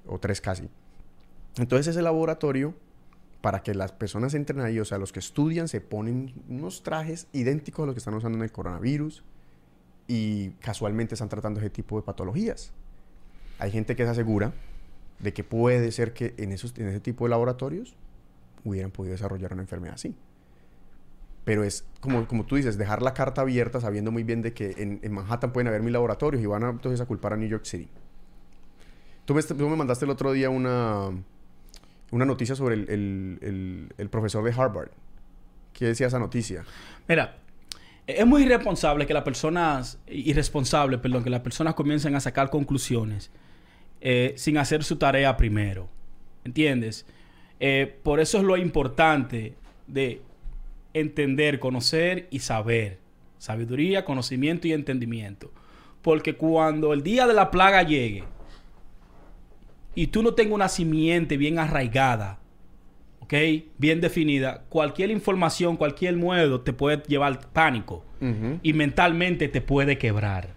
O 0.05 0.19
tres 0.19 0.41
casi. 0.41 0.69
Entonces 1.57 1.87
ese 1.87 2.01
laboratorio, 2.01 2.73
para 3.41 3.63
que 3.63 3.73
las 3.73 3.91
personas 3.91 4.33
entren 4.33 4.61
ahí, 4.61 4.79
o 4.79 4.85
sea, 4.85 4.97
los 4.97 5.11
que 5.11 5.19
estudian 5.19 5.67
se 5.67 5.81
ponen 5.81 6.33
unos 6.47 6.83
trajes 6.83 7.27
idénticos 7.33 7.83
a 7.83 7.85
los 7.87 7.95
que 7.95 7.99
están 7.99 8.13
usando 8.13 8.37
en 8.37 8.43
el 8.43 8.51
coronavirus 8.51 9.23
y 10.07 10.49
casualmente 10.61 11.15
están 11.15 11.29
tratando 11.29 11.59
ese 11.59 11.69
tipo 11.69 11.97
de 11.97 12.03
patologías. 12.03 12.71
Hay 13.59 13.71
gente 13.71 13.95
que 13.95 14.03
se 14.03 14.09
asegura 14.09 14.53
de 15.19 15.33
que 15.33 15.43
puede 15.43 15.91
ser 15.91 16.13
que 16.13 16.33
en, 16.37 16.51
esos, 16.51 16.77
en 16.77 16.87
ese 16.87 16.99
tipo 16.99 17.25
de 17.25 17.29
laboratorios 17.29 17.95
hubieran 18.63 18.91
podido 18.91 19.11
desarrollar 19.11 19.53
una 19.53 19.61
enfermedad 19.61 19.95
así. 19.95 20.15
Pero 21.45 21.63
es 21.63 21.85
como, 21.99 22.27
como 22.27 22.45
tú 22.45 22.55
dices, 22.57 22.77
dejar 22.77 23.01
la 23.01 23.13
carta 23.13 23.41
abierta 23.41 23.79
sabiendo 23.79 24.11
muy 24.11 24.23
bien 24.23 24.41
de 24.41 24.53
que 24.53 24.75
en, 24.77 25.11
Manhattan 25.11 25.51
pueden 25.51 25.67
haber 25.67 25.81
mil 25.81 25.93
laboratorios 25.93 26.43
y 26.43 26.45
van 26.45 26.63
a, 26.63 26.69
entonces 26.69 27.01
a 27.01 27.05
culpar 27.05 27.33
a 27.33 27.37
New 27.37 27.49
York 27.49 27.65
City. 27.65 27.87
Tú 29.25 29.33
me, 29.33 29.41
tú 29.43 29.69
me 29.69 29.75
mandaste 29.75 30.05
el 30.05 30.11
otro 30.11 30.31
día 30.31 30.49
una, 30.49 31.09
una 32.11 32.25
noticia 32.25 32.55
sobre 32.55 32.75
el- 32.75 33.89
el 33.97 34.09
profesor 34.09 34.43
de 34.43 34.51
Harvard. 34.51 34.89
¿Qué 35.73 35.85
decía 35.85 36.07
esa 36.07 36.19
noticia? 36.19 36.65
Mira, 37.07 37.37
es 38.05 38.25
muy 38.25 38.43
irresponsable 38.43 39.05
que 39.05 39.13
las 39.13 39.23
personas, 39.23 39.99
irresponsable, 40.07 40.97
perdón, 40.97 41.23
que 41.23 41.29
las 41.29 41.41
personas 41.41 41.73
comiencen 41.75 42.15
a 42.15 42.19
sacar 42.19 42.49
conclusiones 42.49 43.31
eh, 44.01 44.33
sin 44.35 44.57
hacer 44.57 44.83
su 44.83 44.97
tarea 44.97 45.37
primero. 45.37 45.87
¿Entiendes? 46.43 47.05
Eh, 47.59 47.99
por 48.03 48.19
eso 48.19 48.39
es 48.39 48.43
lo 48.43 48.57
importante 48.57 49.55
de 49.87 50.21
entender, 50.93 51.59
conocer 51.59 52.27
y 52.31 52.39
saber. 52.39 52.99
Sabiduría, 53.37 54.05
conocimiento 54.05 54.67
y 54.67 54.73
entendimiento. 54.73 55.51
Porque 56.01 56.35
cuando 56.35 56.93
el 56.93 57.03
día 57.03 57.27
de 57.27 57.33
la 57.33 57.51
plaga 57.51 57.83
llegue 57.83 58.23
y 59.95 60.07
tú 60.07 60.23
no 60.23 60.33
tengas 60.33 60.53
una 60.53 60.69
simiente 60.69 61.37
bien 61.37 61.59
arraigada, 61.59 62.39
¿ok? 63.21 63.33
Bien 63.77 64.01
definida, 64.01 64.63
cualquier 64.69 65.11
información, 65.11 65.77
cualquier 65.77 66.15
muedo 66.15 66.61
te 66.61 66.73
puede 66.73 67.03
llevar 67.07 67.39
pánico 67.51 68.03
y 68.61 68.73
mentalmente 68.73 69.47
te 69.47 69.61
puede 69.61 69.97
quebrar. 69.97 70.49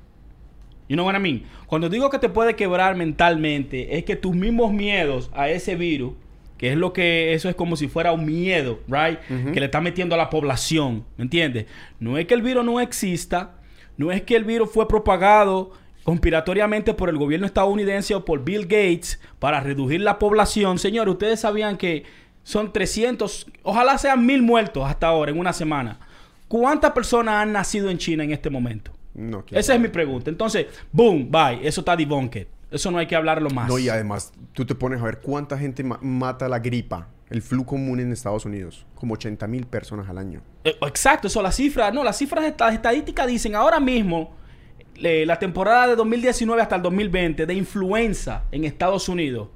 You 0.88 0.96
know 0.96 1.06
what 1.06 1.14
I 1.14 1.20
mean? 1.20 1.44
Cuando 1.66 1.88
digo 1.88 2.10
que 2.10 2.18
te 2.18 2.28
puede 2.28 2.56
quebrar 2.56 2.96
mentalmente, 2.96 3.96
es 3.96 4.04
que 4.04 4.16
tus 4.16 4.34
mismos 4.34 4.72
miedos 4.72 5.30
a 5.32 5.48
ese 5.48 5.76
virus, 5.76 6.14
que 6.62 6.70
es 6.70 6.76
lo 6.76 6.92
que 6.92 7.34
eso 7.34 7.48
es 7.48 7.56
como 7.56 7.74
si 7.74 7.88
fuera 7.88 8.12
un 8.12 8.24
miedo, 8.24 8.78
right? 8.86 9.18
Que 9.52 9.58
le 9.58 9.64
está 9.64 9.80
metiendo 9.80 10.14
a 10.14 10.18
la 10.18 10.30
población, 10.30 11.04
¿me 11.16 11.24
entiendes? 11.24 11.66
No 11.98 12.16
es 12.18 12.26
que 12.26 12.34
el 12.34 12.42
virus 12.42 12.64
no 12.64 12.80
exista, 12.80 13.56
no 13.96 14.12
es 14.12 14.22
que 14.22 14.36
el 14.36 14.44
virus 14.44 14.70
fue 14.70 14.86
propagado 14.86 15.72
conspiratoriamente 16.04 16.94
por 16.94 17.08
el 17.08 17.16
gobierno 17.16 17.46
estadounidense 17.46 18.14
o 18.14 18.24
por 18.24 18.44
Bill 18.44 18.62
Gates 18.62 19.18
para 19.40 19.58
reducir 19.58 20.02
la 20.02 20.20
población. 20.20 20.78
Señores, 20.78 21.10
ustedes 21.10 21.40
sabían 21.40 21.76
que 21.76 22.04
son 22.44 22.72
300, 22.72 23.48
ojalá 23.64 23.98
sean 23.98 24.24
mil 24.24 24.42
muertos 24.42 24.88
hasta 24.88 25.08
ahora 25.08 25.32
en 25.32 25.40
una 25.40 25.52
semana. 25.52 25.98
¿Cuántas 26.46 26.92
personas 26.92 27.42
han 27.42 27.50
nacido 27.50 27.90
en 27.90 27.98
China 27.98 28.22
en 28.22 28.30
este 28.30 28.50
momento? 28.50 28.92
No, 29.14 29.44
Esa 29.50 29.74
es 29.74 29.80
mi 29.80 29.88
pregunta. 29.88 30.30
Entonces, 30.30 30.66
boom, 30.92 31.28
bye. 31.28 31.58
Eso 31.66 31.80
está 31.80 31.96
debunked. 31.96 32.46
Eso 32.72 32.90
no 32.90 32.98
hay 32.98 33.06
que 33.06 33.14
hablarlo 33.14 33.50
más. 33.50 33.68
No, 33.68 33.78
y 33.78 33.88
además, 33.88 34.32
tú 34.54 34.64
te 34.64 34.74
pones 34.74 35.00
a 35.00 35.04
ver 35.04 35.20
cuánta 35.20 35.58
gente 35.58 35.84
ma- 35.84 35.98
mata 36.02 36.48
la 36.48 36.58
gripa, 36.58 37.08
el 37.30 37.42
flu 37.42 37.64
común 37.66 38.00
en 38.00 38.10
Estados 38.12 38.44
Unidos. 38.46 38.86
Como 38.94 39.14
80 39.14 39.46
mil 39.46 39.66
personas 39.66 40.08
al 40.08 40.18
año. 40.18 40.40
Eh, 40.64 40.76
Exacto, 40.86 41.28
eso, 41.28 41.42
las 41.42 41.54
cifras, 41.56 41.92
no, 41.92 42.02
las 42.02 42.16
cifras, 42.16 42.54
las 42.58 42.74
estadísticas 42.74 43.26
dicen 43.26 43.54
ahora 43.54 43.78
mismo, 43.78 44.34
eh, 44.96 45.24
la 45.26 45.38
temporada 45.38 45.86
de 45.88 45.96
2019 45.96 46.62
hasta 46.62 46.76
el 46.76 46.82
2020 46.82 47.44
de 47.46 47.54
influenza 47.54 48.44
en 48.52 48.64
Estados 48.64 49.08
Unidos 49.08 49.48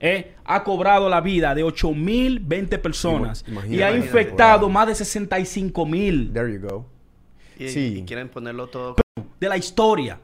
eh, 0.00 0.34
ha 0.44 0.62
cobrado 0.62 1.08
la 1.08 1.20
vida 1.22 1.54
de 1.54 1.64
8.020 1.64 2.78
personas 2.80 3.44
y 3.68 3.80
ha 3.82 3.96
infectado 3.96 4.60
Wow. 4.66 4.70
más 4.70 4.86
de 4.88 4.92
65.000 4.94 6.32
There 6.32 6.52
you 6.52 6.60
go. 6.60 6.86
Y, 7.58 7.68
Sí. 7.70 7.98
y 7.98 8.02
quieren 8.04 8.28
ponerlo 8.28 8.66
todo. 8.68 8.96
de 9.40 9.48
la 9.48 9.56
historia 9.56 10.18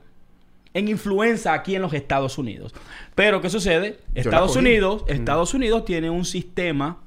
en 0.75 0.89
influenza 0.89 1.53
aquí 1.53 1.75
en 1.75 1.83
los 1.83 1.93
Estados 1.93 2.39
Unidos. 2.39 2.75
Pero 3.15 3.41
¿qué 3.41 3.51
sucede? 3.51 3.99
Estados. 4.15 4.57
Unidos, 4.57 5.05
Mm. 5.07 5.13
Estados 5.13 5.55
Unidos 5.55 5.85
tiene 5.85 6.11
un 6.11 6.25
sistema 6.25 7.03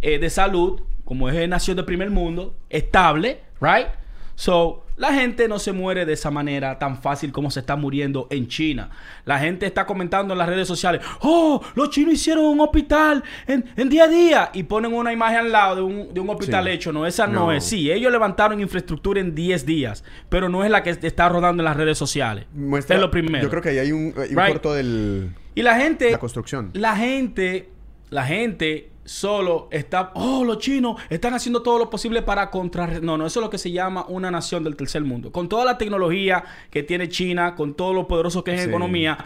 eh, 0.00 0.18
de 0.18 0.30
salud, 0.30 0.82
como 1.04 1.28
es 1.28 1.48
nación 1.48 1.76
de 1.76 1.84
primer 1.84 2.10
mundo, 2.10 2.54
estable, 2.70 3.40
right? 3.60 3.88
So, 4.34 4.84
la 4.98 5.12
gente 5.14 5.48
no 5.48 5.58
se 5.58 5.72
muere 5.72 6.04
de 6.04 6.12
esa 6.12 6.30
manera 6.30 6.78
tan 6.78 7.00
fácil 7.00 7.32
como 7.32 7.50
se 7.50 7.60
está 7.60 7.76
muriendo 7.76 8.26
en 8.30 8.48
China. 8.48 8.90
La 9.24 9.38
gente 9.38 9.64
está 9.64 9.86
comentando 9.86 10.34
en 10.34 10.38
las 10.38 10.48
redes 10.48 10.68
sociales, 10.68 11.00
oh, 11.20 11.62
los 11.74 11.90
chinos 11.90 12.14
hicieron 12.14 12.44
un 12.44 12.60
hospital 12.60 13.22
en, 13.46 13.64
en 13.76 13.88
día 13.88 14.04
a 14.04 14.08
día 14.08 14.50
y 14.52 14.64
ponen 14.64 14.92
una 14.92 15.12
imagen 15.12 15.38
al 15.38 15.52
lado 15.52 15.76
de 15.76 15.82
un, 15.82 16.12
de 16.14 16.20
un 16.20 16.28
hospital 16.30 16.64
Sí. 16.64 16.70
hecho. 16.70 16.92
No, 16.92 17.06
esa 17.06 17.26
no. 17.26 17.46
No. 17.46 17.52
es. 17.52 17.64
Sí, 17.64 17.90
ellos 17.90 18.10
levantaron 18.12 18.60
infraestructura 18.60 19.20
en 19.20 19.34
10 19.34 19.64
días, 19.64 20.04
pero 20.28 20.48
no 20.48 20.64
es 20.64 20.70
la 20.70 20.82
que 20.82 20.90
está 20.90 21.28
rodando 21.28 21.62
en 21.62 21.64
las 21.66 21.76
redes 21.76 21.96
sociales. 21.96 22.46
Muestra- 22.54 22.96
es 22.96 23.00
lo 23.00 23.10
primero. 23.10 23.44
Yo 23.44 23.50
creo 23.50 23.62
que 23.62 23.68
ahí 23.70 23.78
hay 23.78 23.92
un, 23.92 24.12
hay 24.16 24.30
un 24.30 24.36
Right. 24.36 24.48
corto 24.52 24.74
del... 24.74 25.30
Y 25.54 25.62
la 25.62 25.76
gente... 25.76 26.10
La 26.10 26.18
construcción. 26.18 26.70
La 26.74 26.96
gente... 26.96 27.68
La 28.10 28.24
gente 28.24 28.90
solo 29.08 29.68
está... 29.70 30.12
Oh, 30.14 30.44
los 30.44 30.58
chinos 30.58 31.00
están 31.08 31.34
haciendo 31.34 31.62
todo 31.62 31.78
lo 31.78 31.88
posible 31.90 32.22
para 32.22 32.50
contrarrestar... 32.50 33.02
No, 33.02 33.16
no, 33.16 33.26
eso 33.26 33.40
es 33.40 33.44
lo 33.44 33.50
que 33.50 33.58
se 33.58 33.70
llama 33.70 34.04
una 34.08 34.30
nación 34.30 34.62
del 34.64 34.76
tercer 34.76 35.02
mundo. 35.02 35.32
Con 35.32 35.48
toda 35.48 35.64
la 35.64 35.78
tecnología 35.78 36.44
que 36.70 36.82
tiene 36.82 37.08
China, 37.08 37.54
con 37.54 37.74
todo 37.74 37.92
lo 37.94 38.06
poderoso 38.06 38.44
que 38.44 38.54
es 38.54 38.62
Sí. 38.62 38.68
economía, 38.68 39.16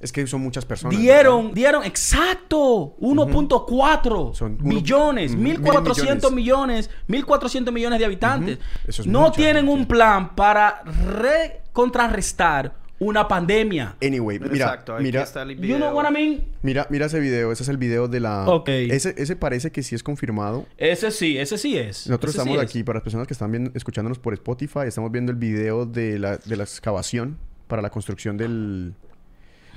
Es 0.00 0.12
que 0.12 0.26
son 0.26 0.42
muchas 0.42 0.64
personas. 0.66 0.98
dieron, 0.98 1.54
dieron, 1.54 1.82
exacto, 1.84 2.94
1.4 3.00 4.34
Son 4.34 4.58
uno- 4.60 4.62
millones, 4.74 5.32
Ujú, 5.32 5.40
1.400 5.42 6.30
mil 6.32 6.34
millones, 6.44 6.90
1.400 7.08 7.72
millones 7.72 7.98
de 7.98 8.04
habitantes. 8.04 8.58
Ujú. 8.58 8.66
Eso 8.88 9.02
es 9.02 9.08
no 9.08 9.32
tienen 9.32 9.68
un 9.68 9.86
plan 9.86 10.34
para 10.34 10.82
re- 10.84 11.62
contrarrestar 11.72 12.74
una 12.98 13.28
pandemia. 13.28 13.96
Anyway, 14.02 14.38
mira, 14.38 14.54
Exacto, 14.54 14.94
aquí 14.94 15.02
mira, 15.04 15.22
está 15.22 15.42
el 15.42 15.60
You 15.60 15.76
know 15.76 15.94
what 15.94 16.08
I 16.08 16.12
mean? 16.12 16.44
mira, 16.62 16.86
mira 16.88 17.06
ese 17.06 17.20
video. 17.20 17.52
Ese 17.52 17.62
es 17.62 17.68
el 17.68 17.76
video 17.76 18.08
de 18.08 18.20
la... 18.20 18.46
Ok. 18.48 18.68
Ese, 18.68 19.14
ese 19.18 19.36
parece 19.36 19.70
que 19.70 19.82
sí 19.82 19.94
es 19.94 20.02
confirmado. 20.02 20.66
Ese 20.78 21.10
sí, 21.10 21.36
ese 21.36 21.58
sí 21.58 21.76
es. 21.76 22.06
Nosotros 22.06 22.30
Ese 22.30 22.38
sí 22.42 22.48
estamos 22.48 22.64
es. 22.64 22.70
aquí, 22.70 22.82
para 22.84 22.96
las 22.98 23.02
personas 23.04 23.26
que 23.26 23.34
están 23.34 23.50
viendo, 23.52 23.70
escuchándonos 23.74 24.18
por 24.18 24.32
Spotify, 24.34 24.80
estamos 24.86 25.12
viendo 25.12 25.30
el 25.30 25.36
video 25.38 25.84
de 25.84 26.18
la, 26.18 26.38
de 26.38 26.56
la 26.56 26.62
excavación 26.64 27.36
para 27.66 27.82
la 27.82 27.90
construcción 27.90 28.36
del... 28.36 28.94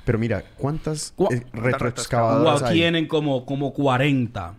Pero 0.06 0.18
mira, 0.18 0.42
¿cuántas 0.56 1.12
Cu- 1.14 1.28
eh, 1.30 1.44
retroexcavadoras 1.52 2.62
Wow, 2.62 2.72
tienen 2.72 3.06
como, 3.06 3.44
como 3.44 3.72
40. 3.74 4.54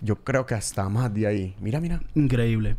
Yo 0.00 0.16
creo 0.16 0.46
que 0.46 0.54
hasta 0.54 0.88
más 0.88 1.12
de 1.12 1.26
ahí. 1.26 1.54
Mira, 1.60 1.78
mira. 1.78 2.00
Increíble. 2.14 2.76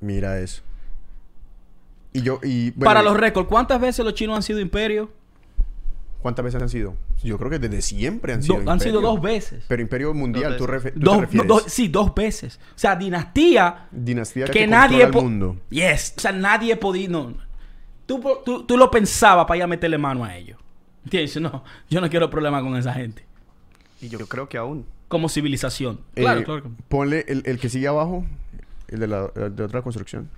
Mira 0.00 0.38
eso. 0.40 0.62
Y 2.14 2.22
yo, 2.22 2.38
y... 2.42 2.70
bueno, 2.70 2.84
Para 2.86 3.02
los 3.02 3.16
récords, 3.16 3.46
¿cuántas 3.48 3.78
veces 3.80 4.02
los 4.04 4.14
chinos 4.14 4.36
han 4.36 4.42
sido 4.42 4.60
imperio? 4.60 5.10
¿Cuántas 6.22 6.42
veces 6.44 6.62
han 6.62 6.70
sido? 6.70 6.94
Yo 7.22 7.36
creo 7.38 7.50
que 7.50 7.58
desde 7.58 7.82
siempre 7.82 8.32
han 8.32 8.42
sido 8.42 8.60
Do- 8.62 8.70
han 8.70 8.80
sido 8.80 8.94
imperio. 9.00 9.10
dos 9.14 9.20
veces. 9.22 9.64
Pero 9.68 9.82
imperio 9.82 10.14
mundial, 10.14 10.56
Dos 10.56 10.58
tú, 10.58 10.66
veces. 10.72 10.84
refe- 10.84 10.94
tú 10.94 11.00
te 11.00 11.04
Dos, 11.04 11.14
no, 11.16 11.20
refieres. 11.20 11.48
dos- 11.48 11.64
sí, 11.66 11.88
dos 11.88 12.14
veces. 12.14 12.58
O 12.74 12.78
sea, 12.78 12.96
dinastía 12.96 13.88
Dinastía 13.90 14.46
que, 14.46 14.66
nadie 14.66 15.02
el 15.02 15.12
mundo. 15.12 15.56
Yes, 15.70 16.14
o 16.16 16.20
sea, 16.20 16.32
nadie 16.32 16.76
podía 16.76 17.08
no. 17.08 17.34
Tú, 18.06 18.22
tú, 18.44 18.64
tú 18.64 18.76
lo 18.78 18.90
pensabas 18.90 19.44
para 19.46 19.56
ir 19.58 19.62
a 19.64 19.66
meterle 19.66 19.98
mano 19.98 20.24
a 20.24 20.34
ellos. 20.36 20.58
¿Entiendes? 21.04 21.38
No, 21.40 21.62
yo 21.90 22.00
no 22.00 22.08
quiero 22.08 22.30
problemas 22.30 22.62
con 22.62 22.74
esa 22.76 22.94
gente 22.94 23.24
Y 24.00 24.08
yo 24.08 24.18
creo 24.26 24.48
que 24.48 24.56
aún. 24.56 24.86
como 25.08 25.28
civilización. 25.28 26.00
Claro, 26.14 26.40
Eh, 26.40 26.44
claro. 26.44 26.62
que- 26.62 26.68
Ponle 26.88 27.24
el, 27.28 27.42
el 27.44 27.58
que 27.58 27.68
sigue 27.68 27.88
abajo, 27.88 28.24
el 28.88 29.00
de 29.00 29.06
la 29.08 29.30
el 29.36 29.54
de 29.56 29.62
otra 29.64 29.82
construcción. 29.82 30.30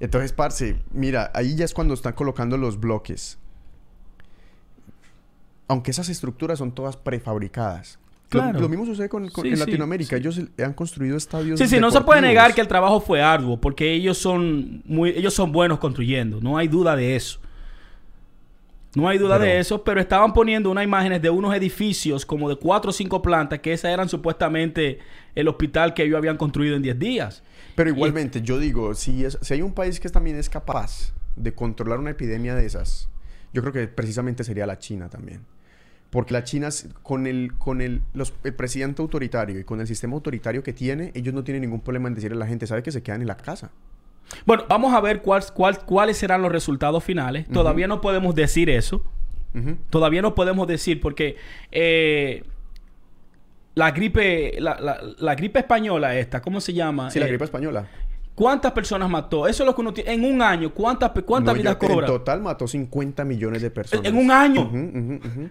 Entonces, 0.00 0.32
parce, 0.32 0.76
mira, 0.92 1.30
ahí 1.34 1.54
ya 1.56 1.64
es 1.64 1.72
cuando 1.74 1.94
están 1.94 2.12
colocando 2.14 2.56
los 2.56 2.78
bloques. 2.80 3.38
Aunque 5.68 5.90
esas 5.90 6.08
estructuras 6.08 6.58
son 6.58 6.72
todas 6.72 6.96
prefabricadas. 6.96 7.98
Lo- 7.98 8.04
Claro. 8.40 8.58
Lo, 8.60 8.68
mismo 8.68 8.84
sucede 8.84 9.08
con, 9.08 9.28
con- 9.28 9.44
Sí, 9.44 9.50
en 9.52 9.58
Latinoamérica. 9.60 10.16
sí. 10.16 10.20
Ellos 10.20 10.40
han 10.62 10.72
construido 10.74 11.16
estadios. 11.16 11.58
Sí, 11.60 11.68
sí, 11.68 11.78
no 11.78 11.90
se 11.92 12.00
puede 12.00 12.20
negar 12.20 12.52
que 12.52 12.60
el 12.60 12.66
trabajo 12.68 13.00
fue 13.00 13.22
arduo 13.22 13.60
porque 13.60 13.92
ellos 13.92 14.18
son 14.18 14.82
muy 14.86 15.10
ellos 15.10 15.34
son 15.34 15.52
buenos 15.52 15.78
construyendo, 15.78 16.40
no 16.40 16.58
hay 16.58 16.66
duda 16.66 16.96
de 16.96 17.14
eso. 17.14 17.38
No 18.96 19.08
hay 19.08 19.18
duda 19.18 19.38
Pero- 19.38 19.50
de 19.50 19.58
eso, 19.60 19.84
pero 19.84 20.00
estaban 20.00 20.32
poniendo 20.32 20.70
unas 20.70 20.84
imágenes 20.84 21.20
de 21.22 21.30
unos 21.30 21.54
edificios 21.54 22.26
como 22.26 22.48
de 22.48 22.56
cuatro 22.56 22.90
o 22.90 22.92
cinco 22.92 23.22
plantas 23.22 23.60
que 23.60 23.72
esas 23.72 23.92
eran 23.92 24.08
supuestamente 24.08 24.98
el 25.34 25.46
hospital 25.48 25.94
que 25.94 26.02
ellos 26.04 26.16
habían 26.16 26.36
construido 26.36 26.74
en 26.76 26.82
10 26.82 26.98
días. 26.98 27.42
Pero 27.74 27.90
igualmente, 27.90 28.40
yo 28.42 28.58
digo, 28.58 28.94
si, 28.94 29.24
es, 29.24 29.38
si 29.40 29.54
hay 29.54 29.62
un 29.62 29.72
país 29.72 29.98
que 30.00 30.08
también 30.08 30.36
es 30.36 30.48
capaz 30.48 31.12
de 31.36 31.52
controlar 31.54 31.98
una 31.98 32.10
epidemia 32.10 32.54
de 32.54 32.66
esas, 32.66 33.08
yo 33.52 33.62
creo 33.62 33.72
que 33.72 33.88
precisamente 33.88 34.44
sería 34.44 34.66
la 34.66 34.78
China 34.78 35.08
también. 35.08 35.40
Porque 36.10 36.32
la 36.32 36.44
China, 36.44 36.68
con 37.02 37.26
el, 37.26 37.54
con 37.58 37.80
el, 37.80 38.02
los- 38.12 38.32
el 38.44 38.54
presidente 38.54 39.02
autoritario 39.02 39.58
y 39.58 39.64
con 39.64 39.80
el 39.80 39.86
sistema 39.88 40.14
autoritario 40.14 40.62
que 40.62 40.72
tiene, 40.72 41.10
ellos 41.14 41.34
no 41.34 41.42
tienen 41.42 41.62
ningún 41.62 41.80
problema 41.80 42.08
en 42.08 42.14
decirle 42.14 42.36
a 42.36 42.40
la 42.40 42.46
gente, 42.46 42.66
sabe 42.68 42.84
que 42.84 42.92
se 42.92 43.02
quedan 43.02 43.20
en 43.22 43.26
la 43.26 43.36
casa. 43.36 43.72
Bueno, 44.46 44.64
vamos 44.68 44.94
a 44.94 45.00
ver 45.00 45.22
cuál, 45.22 45.42
cuál- 45.52 45.84
cuáles 45.84 46.16
serán 46.16 46.40
los 46.42 46.52
resultados 46.52 47.02
finales. 47.02 47.48
Todavía 47.48 47.88
no 47.88 48.00
podemos 48.00 48.34
decir 48.36 48.70
eso. 48.70 49.02
Todavía 49.90 50.20
no 50.22 50.34
podemos 50.34 50.66
decir 50.68 51.00
porque 51.00 51.36
eh, 51.72 52.42
la 53.74 53.90
gripe, 53.90 54.56
la, 54.60 54.78
la- 54.80 55.00
la 55.18 55.34
gripe 55.34 55.58
española 55.60 56.14
esta, 56.16 56.40
¿cómo 56.40 56.60
se 56.60 56.72
llama? 56.72 57.10
Sí, 57.10 57.18
la 57.18 57.26
Eh, 57.26 57.28
gripe 57.28 57.44
española. 57.44 57.86
¿Cuántas 58.34 58.72
personas 58.72 59.08
mató? 59.08 59.46
Eso 59.46 59.62
es 59.62 59.66
lo 59.66 59.74
que 59.76 59.80
uno 59.80 59.92
tiene. 59.94 60.12
En 60.12 60.24
un 60.24 60.42
año, 60.42 60.70
¿cuántas, 60.74 61.12
cuántas 61.24 61.54
No, 61.54 61.60
vidas 61.60 61.76
cobra? 61.76 62.06
En 62.06 62.12
total 62.12 62.40
mató 62.40 62.66
50 62.66 63.24
millones 63.24 63.62
de 63.62 63.70
personas. 63.70 64.04
En 64.06 64.16
un 64.16 64.28
año. 64.30 64.70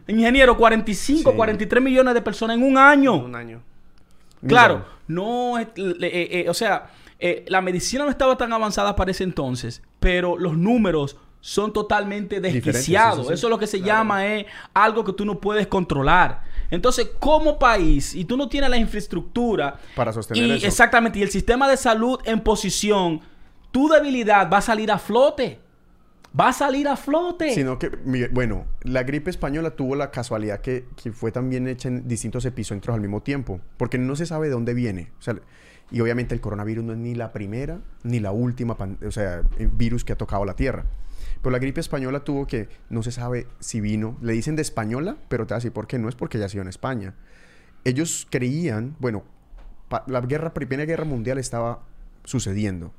Ingeniero, 0.07 0.57
45, 0.57 1.31
Sí. 1.31 1.35
43 1.37 1.81
millones 1.83 2.13
de 2.13 2.21
personas 2.21 2.57
en 2.57 2.63
un 2.63 2.77
año. 2.77 3.15
Un 3.15 3.35
año. 3.35 3.61
Claro, 4.45 4.83
Mira, 5.07 5.21
no, 5.21 5.59
eh, 5.59 5.67
eh, 5.77 6.45
o 6.49 6.53
sea, 6.53 6.87
eh, 7.19 7.45
la 7.47 7.61
medicina 7.61 8.03
no 8.03 8.09
estaba 8.09 8.35
tan 8.37 8.51
avanzada 8.51 8.93
para 8.97 9.11
ese 9.11 9.23
entonces, 9.23 9.81
pero 10.01 10.37
los 10.37 10.57
números 10.57 11.15
son 11.39 11.71
totalmente 11.71 12.41
desquiciados. 12.41 13.15
sí, 13.19 13.21
sí, 13.23 13.27
sí. 13.29 13.33
Eso 13.35 13.47
es 13.47 13.51
lo 13.51 13.57
que 13.57 13.67
se 13.67 13.77
Claro. 13.81 13.99
llama 13.99 14.25
es 14.27 14.45
algo 14.73 15.05
que 15.05 15.13
tú 15.13 15.23
no 15.23 15.39
puedes 15.39 15.67
controlar. 15.67 16.41
Entonces, 16.72 17.10
como 17.20 17.60
país, 17.60 18.15
y 18.15 18.25
tú 18.25 18.38
no 18.38 18.50
tienes 18.50 18.70
la 18.70 18.77
infraestructura 18.77 19.77
Para 19.96 20.12
sostener 20.13 20.46
y 20.46 20.51
eso. 20.53 20.67
exactamente, 20.67 21.20
y 21.20 21.24
el 21.24 21.29
sistema 21.29 21.70
de 21.70 21.77
salud 21.77 22.20
en 22.25 22.41
posición, 22.41 23.22
tu 23.72 23.89
debilidad 23.89 24.50
va 24.51 24.58
a 24.58 24.62
salir 24.62 24.91
a 24.91 24.98
flote. 24.98 25.60
Va 26.39 26.50
a 26.50 26.53
salir 26.53 26.88
a 26.88 26.96
flote. 26.96 27.53
Sino 27.53 27.77
que, 27.77 27.89
bueno, 28.32 28.65
la 28.82 29.03
gripe 29.03 29.29
española 29.29 29.72
tuvo 29.72 29.96
la 29.96 30.10
casualidad 30.10 30.62
que, 30.62 30.86
que 31.01 31.12
fue 31.12 31.32
también 31.32 31.67
hecha 31.67 31.89
en 31.89 32.08
distintos 32.08 32.43
epicentros 32.46 32.96
al 32.96 33.01
mismo 33.01 33.22
tiempo, 33.22 33.60
porque 33.77 34.00
no 34.00 34.15
se 34.15 34.25
sabe 34.25 34.48
de 34.48 34.53
dónde 34.53 34.74
viene. 34.74 35.12
O 35.20 35.22
sea, 35.22 35.36
y 35.91 36.01
obviamente 36.01 36.34
el 36.34 36.41
coronavirus 36.41 36.84
no 36.84 36.93
es 36.93 37.00
ni 37.00 37.13
la 37.13 37.32
primera 37.32 37.79
ni 38.03 38.20
la 38.20 38.32
última 38.32 38.75
o 39.05 39.12
sea, 39.12 39.43
eh, 39.60 39.70
virus 39.72 40.03
que 40.03 40.13
ha 40.13 40.17
tocado 40.17 40.43
la 40.43 40.55
Tierra. 40.55 40.86
Pero 41.43 41.51
la 41.51 41.59
gripe 41.59 41.81
española 41.81 42.23
tuvo 42.23 42.47
que, 42.47 42.69
no 42.89 43.03
se 43.03 43.12
sabe 43.12 43.47
si 43.59 43.81
vino, 43.81 44.17
le 44.21 44.33
dicen 44.33 44.55
de 44.55 44.62
española, 44.62 45.17
pero 45.27 45.45
te 45.45 45.53
voy 45.53 45.57
a 45.57 45.59
decir 45.59 45.73
por 45.73 45.85
qué, 45.88 46.00
no 46.00 46.07
es 46.09 46.15
porque 46.15 46.38
haya 46.38 46.47
sido 46.50 46.62
en 46.62 46.69
España. 46.69 47.13
Ellos 47.83 48.25
creían, 48.31 48.95
bueno, 49.00 49.23
la 50.07 50.21
guerra, 50.21 50.53
primera 50.53 50.85
guerra 50.85 51.03
mundial 51.03 51.38
estaba 51.38 51.83
sucediendo. 52.23 52.93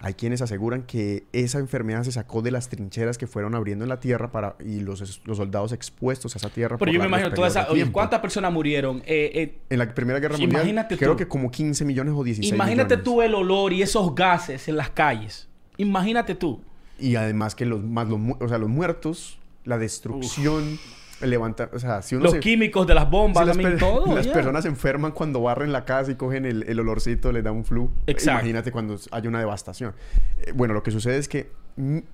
Hay 0.00 0.14
quienes 0.14 0.42
aseguran 0.42 0.82
que 0.82 1.24
esa 1.32 1.58
enfermedad 1.58 2.02
se 2.02 2.12
sacó 2.12 2.42
de 2.42 2.50
las 2.50 2.68
trincheras 2.68 3.16
que 3.16 3.26
fueron 3.26 3.54
abriendo 3.54 3.84
en 3.84 3.88
la 3.88 3.98
tierra 4.00 4.30
para 4.30 4.56
y 4.62 4.80
los, 4.80 5.22
los 5.24 5.36
soldados 5.38 5.72
expuestos 5.72 6.34
a 6.34 6.38
esa 6.38 6.50
tierra. 6.50 6.76
pero 6.76 6.90
por 6.90 6.94
yo 6.94 7.00
me 7.00 7.06
imagino 7.06 7.32
toda 7.32 7.48
esa. 7.48 7.70
Oye. 7.70 7.90
¿cuántas 7.90 8.20
personas 8.20 8.52
murieron? 8.52 8.98
Eh, 9.06 9.30
eh, 9.34 9.58
En 9.70 9.78
la 9.78 9.94
Primera 9.94 10.18
Guerra 10.18 10.36
Mundial, 10.36 10.60
Imagínate 10.62 10.98
creo 10.98 11.12
tú. 11.12 11.18
que 11.18 11.28
como 11.28 11.50
15 11.50 11.84
millones 11.86 12.12
o 12.14 12.22
16 12.22 12.52
imagínate 12.52 12.96
millones. 12.96 13.04
tú 13.04 13.22
el 13.22 13.34
olor 13.34 13.72
y 13.72 13.80
esos 13.80 14.14
gases 14.14 14.68
en 14.68 14.76
las 14.76 14.90
calles. 14.90 15.48
Imagínate 15.78 16.34
tú. 16.34 16.60
Y 16.98 17.16
además 17.16 17.54
que 17.54 17.66
los, 17.66 17.82
más 17.82 18.08
los, 18.08 18.18
o 18.40 18.48
sea, 18.48 18.58
los 18.58 18.68
muertos, 18.68 19.38
la 19.64 19.78
destrucción. 19.78 20.78
levantar, 21.22 21.70
o 21.72 21.78
sea, 21.78 22.02
si 22.02 22.14
uno 22.14 22.24
Los 22.24 22.32
se- 22.34 22.40
químicos 22.40 22.86
de 22.86 22.94
las 22.94 23.08
bombas, 23.10 23.42
si 23.42 23.46
las, 23.48 23.56
también 23.56 23.78
per- 23.78 23.80
todo. 23.80 24.14
las 24.14 24.26
ya. 24.26 24.32
personas 24.34 24.62
se 24.64 24.68
enferman 24.68 25.12
cuando 25.12 25.40
barren 25.40 25.72
la 25.72 25.84
casa 25.86 26.10
y 26.10 26.14
cogen 26.16 26.44
el, 26.44 26.62
el 26.68 26.78
olorcito, 26.80 27.32
les 27.32 27.42
da 27.42 27.52
un 27.52 27.64
flu. 27.64 27.90
Exacto. 28.06 28.40
Imagínate 28.40 28.70
cuando 28.70 28.98
hay 29.10 29.26
una 29.26 29.38
devastación. 29.38 29.94
Eh, 30.42 30.52
bueno, 30.54 30.74
lo 30.74 30.82
que 30.82 30.90
sucede 30.90 31.16
es 31.18 31.26
que 31.28 31.50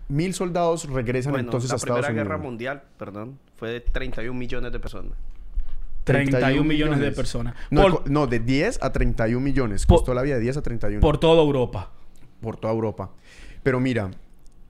mil 0.09 0.35
soldados 0.35 0.89
regresan 0.89 1.33
Bueno, 1.33 1.47
entonces 1.49 1.71
la 1.71 1.75
a 1.75 1.77
Estados 1.79 1.99
Primera 2.07 2.13
Unidos. 2.23 2.29
Guerra 2.29 2.39
Mundial, 2.43 2.83
perdón, 2.97 3.39
fue 3.57 3.71
de 3.71 3.81
31 3.81 4.39
millones 4.39 4.73
de 4.73 4.79
personas. 4.81 5.13
31 6.05 6.65
millones 6.65 6.99
de 6.99 7.13
personas. 7.13 7.55
No, 7.71 7.83
por, 7.83 8.11
no, 8.11 8.27
de 8.27 8.41
10 8.41 8.83
a 8.83 8.93
31 8.93 9.41
millones. 9.41 9.87
Por- 9.87 9.99
Costó 9.99 10.15
la 10.15 10.23
vida 10.23 10.35
de 10.37 10.41
10 10.41 10.57
a 10.57 10.63
31. 10.63 11.01
por 11.01 11.19
toda 11.19 11.43
Europa. 11.43 11.91
por 12.41 12.57
toda 12.57 12.73
Europa. 12.75 13.11
Pero 13.63 13.79
mira, 13.79 14.11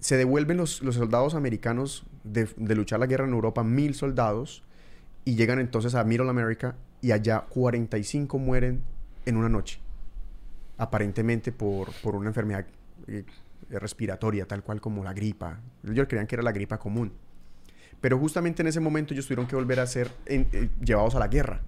se 0.02 0.16
devuelven 0.16 0.56
los, 0.56 0.82
los 0.82 0.96
soldados 0.96 1.34
americanos 1.34 2.04
de, 2.24 2.48
de 2.56 2.74
luchar 2.74 2.98
la 2.98 3.06
guerra 3.06 3.24
en 3.24 3.32
Europa, 3.32 3.62
mil 3.62 3.94
soldados, 3.94 4.64
y 5.24 5.36
llegan 5.36 5.60
entonces 5.60 5.94
a 5.94 6.02
Middle 6.02 6.28
America 6.28 6.74
y 7.00 7.12
allá 7.12 7.46
45 7.48 8.36
mueren 8.38 8.82
en 9.24 9.36
una 9.36 9.48
noche. 9.48 9.78
Aparentemente 10.76 11.52
por, 11.52 11.92
por 12.02 12.16
una 12.16 12.30
enfermedad 12.30 12.66
eh, 13.06 13.24
respiratoria, 13.70 14.44
tal 14.44 14.64
cual 14.64 14.80
como 14.80 15.04
la 15.04 15.12
gripa. 15.12 15.60
Ellos 15.88 16.08
creían 16.08 16.26
que 16.26 16.34
era 16.34 16.42
la 16.42 16.50
gripa 16.50 16.78
común. 16.78 17.12
Pero 18.00 18.18
justamente 18.18 18.62
en 18.62 18.66
ese 18.66 18.80
momento 18.80 19.14
ellos 19.14 19.26
tuvieron 19.26 19.46
que 19.46 19.54
volver 19.54 19.78
a 19.78 19.86
ser 19.86 20.10
eh, 20.26 20.68
llevados 20.84 21.14
a 21.14 21.20
la 21.20 21.28
guerra. 21.28 21.60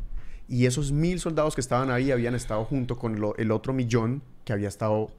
Y 0.49 0.67
esos 0.67 0.91
mil 0.91 1.21
soldados 1.21 1.55
que 1.55 1.61
estaban 1.61 1.93
ahí 1.93 2.11
habían 2.11 2.35
estado 2.35 2.65
junto 2.65 2.99
con 2.99 3.17
el 3.39 3.51
otro 3.53 3.73
millón 3.73 4.23
que 4.45 4.53
había 4.53 4.67
estado 4.67 5.13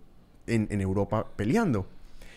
en, 0.48 0.68
en 0.70 0.82
Europa 0.82 1.28
peleando. 1.38 1.88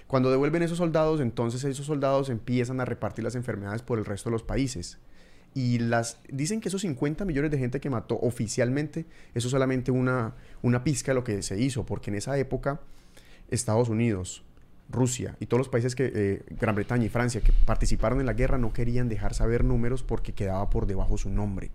Cuando 0.09 0.31
devuelven 0.31 0.63
esos 0.63 0.79
soldados, 0.79 1.21
entonces 1.21 1.63
esos 1.65 1.85
soldados 1.85 2.31
empiezan 2.31 2.81
a 2.81 2.87
repartir 2.87 3.25
las 3.25 3.35
enfermedades 3.35 3.83
por 3.83 3.99
el 3.99 4.07
resto 4.07 4.31
de 4.31 4.33
los 4.33 4.43
países. 4.43 4.99
Y 5.55 5.79
las 5.79 6.19
dicen 6.29 6.61
que 6.61 6.69
esos 6.69 6.81
50 6.81 7.27
millones 7.27 7.51
de 7.51 7.59
gente 7.59 7.79
que 7.79 7.91
mató 7.91 8.19
oficialmente, 8.21 9.05
eso 9.35 9.49
es 9.49 9.51
solamente 9.53 9.91
una, 9.91 10.35
una 10.63 10.83
pizca 10.83 11.13
de 11.13 11.17
lo 11.17 11.25
que 11.25 11.43
se 11.43 11.61
hizo, 11.61 11.85
porque 11.85 12.11
en 12.11 12.17
esa 12.17 12.39
época 12.39 12.81
Estados 13.51 13.91
Unidos, 13.91 14.45
Rusia 14.91 15.37
y 15.41 15.47
todos 15.47 15.59
los 15.59 15.69
países 15.69 15.95
que, 15.95 16.11
eh, 16.15 16.43
Gran 16.59 16.75
Bretaña 16.75 17.05
y 17.05 17.09
Francia 17.11 17.43
que 17.43 17.53
participaron 17.53 18.21
en 18.21 18.27
la 18.27 18.33
guerra 18.33 18.57
no 18.57 18.73
querían 18.73 19.11
dejar 19.11 19.35
saber 19.35 19.63
números 19.63 20.03
porque 20.03 20.33
quedaba 20.33 20.71
por 20.71 20.87
debajo 20.87 21.19
su 21.19 21.29
nombre. 21.29 21.71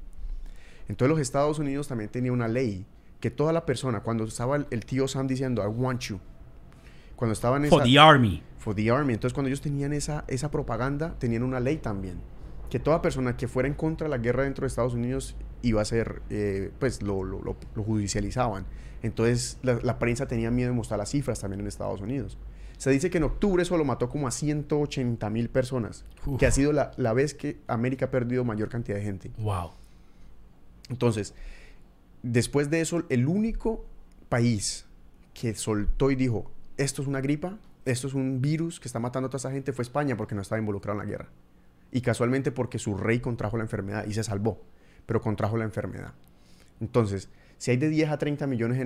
Entonces 0.89 1.09
los 1.09 1.19
Estados 1.19 1.59
Unidos 1.59 1.87
también 1.87 2.09
tenía 2.09 2.31
una 2.31 2.47
ley 2.47 2.85
que 3.19 3.29
toda 3.29 3.53
la 3.53 3.65
persona, 3.65 4.01
cuando 4.01 4.23
estaba 4.23 4.55
el, 4.55 4.65
el 4.71 4.85
tío 4.85 5.07
Sam 5.07 5.27
diciendo, 5.27 5.63
I 5.63 5.67
want 5.67 6.01
you, 6.01 6.19
cuando 7.15 7.33
estaban 7.33 7.63
en 7.63 7.69
For 7.69 7.81
esa, 7.81 7.89
the 7.91 7.99
Army. 7.99 8.43
for 8.57 8.75
the 8.75 8.89
Army, 8.91 9.13
entonces 9.13 9.33
cuando 9.33 9.47
ellos 9.49 9.61
tenían 9.61 9.93
esa, 9.93 10.23
esa 10.27 10.49
propaganda, 10.51 11.15
tenían 11.19 11.43
una 11.43 11.59
ley 11.59 11.77
también, 11.77 12.19
que 12.69 12.79
toda 12.79 13.01
persona 13.01 13.37
que 13.37 13.47
fuera 13.47 13.67
en 13.67 13.75
contra 13.75 14.05
de 14.05 14.09
la 14.11 14.17
guerra 14.17 14.43
dentro 14.43 14.63
de 14.63 14.67
Estados 14.67 14.93
Unidos 14.93 15.35
iba 15.61 15.81
a 15.81 15.85
ser, 15.85 16.21
eh, 16.29 16.71
pues 16.79 17.01
lo, 17.01 17.23
lo- 17.23 17.41
lo- 17.41 17.55
lo 17.75 17.83
judicializaban. 17.83 18.65
Entonces 19.01 19.57
la, 19.63 19.79
la 19.83 19.99
prensa 19.99 20.27
tenía 20.27 20.49
miedo 20.51 20.69
de 20.69 20.75
mostrar 20.75 20.97
las 20.97 21.09
cifras 21.09 21.39
también 21.39 21.59
en 21.61 21.67
Estados 21.67 22.01
Unidos. 22.01 22.37
Se 22.77 22.89
dice 22.89 23.09
que 23.09 23.17
en 23.19 23.23
octubre 23.25 23.63
solo 23.63 23.85
mató 23.85 24.09
como 24.09 24.27
a 24.27 24.31
180 24.31 25.29
mil 25.29 25.49
personas, 25.49 26.03
Uf. 26.25 26.39
que 26.39 26.45
ha 26.47 26.51
sido 26.51 26.73
la, 26.73 26.91
la 26.97 27.13
vez 27.13 27.33
que 27.33 27.59
América 27.67 28.05
ha 28.05 28.11
perdido 28.11 28.43
mayor 28.43 28.67
cantidad 28.69 28.97
de 28.97 29.03
gente. 29.03 29.31
Wow. 29.37 29.71
Entonces, 30.89 31.33
después 32.23 32.69
de 32.69 32.81
eso, 32.81 33.03
el 33.09 33.27
único 33.27 33.85
país 34.29 34.85
que 35.33 35.53
soltó 35.55 36.11
y 36.11 36.15
dijo, 36.15 36.51
esto 36.77 37.01
es 37.01 37.07
una 37.07 37.21
gripa, 37.21 37.57
esto 37.85 38.07
es 38.07 38.13
un 38.13 38.41
virus 38.41 38.79
que 38.79 38.87
está 38.87 38.99
matando 38.99 39.27
a 39.27 39.29
toda 39.29 39.39
esa 39.39 39.51
gente, 39.51 39.73
fue 39.73 39.83
España 39.83 40.17
porque 40.17 40.35
no 40.35 40.41
estaba 40.41 40.59
involucrado 40.59 40.99
en 40.99 41.05
la 41.05 41.11
guerra. 41.11 41.29
Y 41.91 42.01
casualmente 42.01 42.51
porque 42.51 42.79
su 42.79 42.97
rey 42.97 43.19
contrajo 43.19 43.57
la 43.57 43.63
enfermedad 43.63 44.05
y 44.07 44.13
se 44.13 44.23
salvó, 44.23 44.61
pero 45.05 45.21
contrajo 45.21 45.57
la 45.57 45.65
enfermedad. 45.65 46.13
Entonces, 46.79 47.29
si 47.57 47.71
hay 47.71 47.77
de 47.77 47.89
10 47.89 48.09
a 48.09 48.17
30 48.17 48.47
millones 48.47 48.85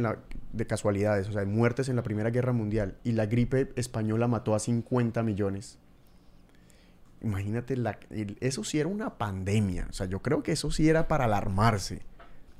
de 0.54 0.68
casualidades, 0.68 1.28
o 1.30 1.32
sea, 1.32 1.42
de 1.42 1.48
muertes 1.48 1.90
en 1.90 1.96
la 1.96 2.04
Primera 2.04 2.30
Guerra 2.30 2.54
Mundial, 2.54 2.98
y 3.04 3.14
la 3.14 3.26
gripe 3.26 3.72
española 3.76 4.28
mató 4.28 4.54
a 4.54 4.60
50 4.60 5.24
millones, 5.24 5.80
imagínate, 7.22 7.76
la, 7.78 7.98
eso 8.40 8.64
sí 8.64 8.80
era 8.80 8.90
una 8.90 9.18
pandemia. 9.18 9.88
O 9.90 9.94
sea, 9.94 10.06
yo 10.06 10.22
creo 10.22 10.44
que 10.44 10.52
eso 10.52 10.70
sí 10.70 10.90
era 10.90 11.08
para 11.08 11.26
alarmarse. 11.26 12.02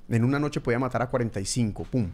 En 0.10 0.24
una 0.24 0.40
noche 0.40 0.62
podía 0.62 0.80
matar 0.80 1.02
a 1.02 1.10
45, 1.10 1.84
¡pum! 1.84 2.10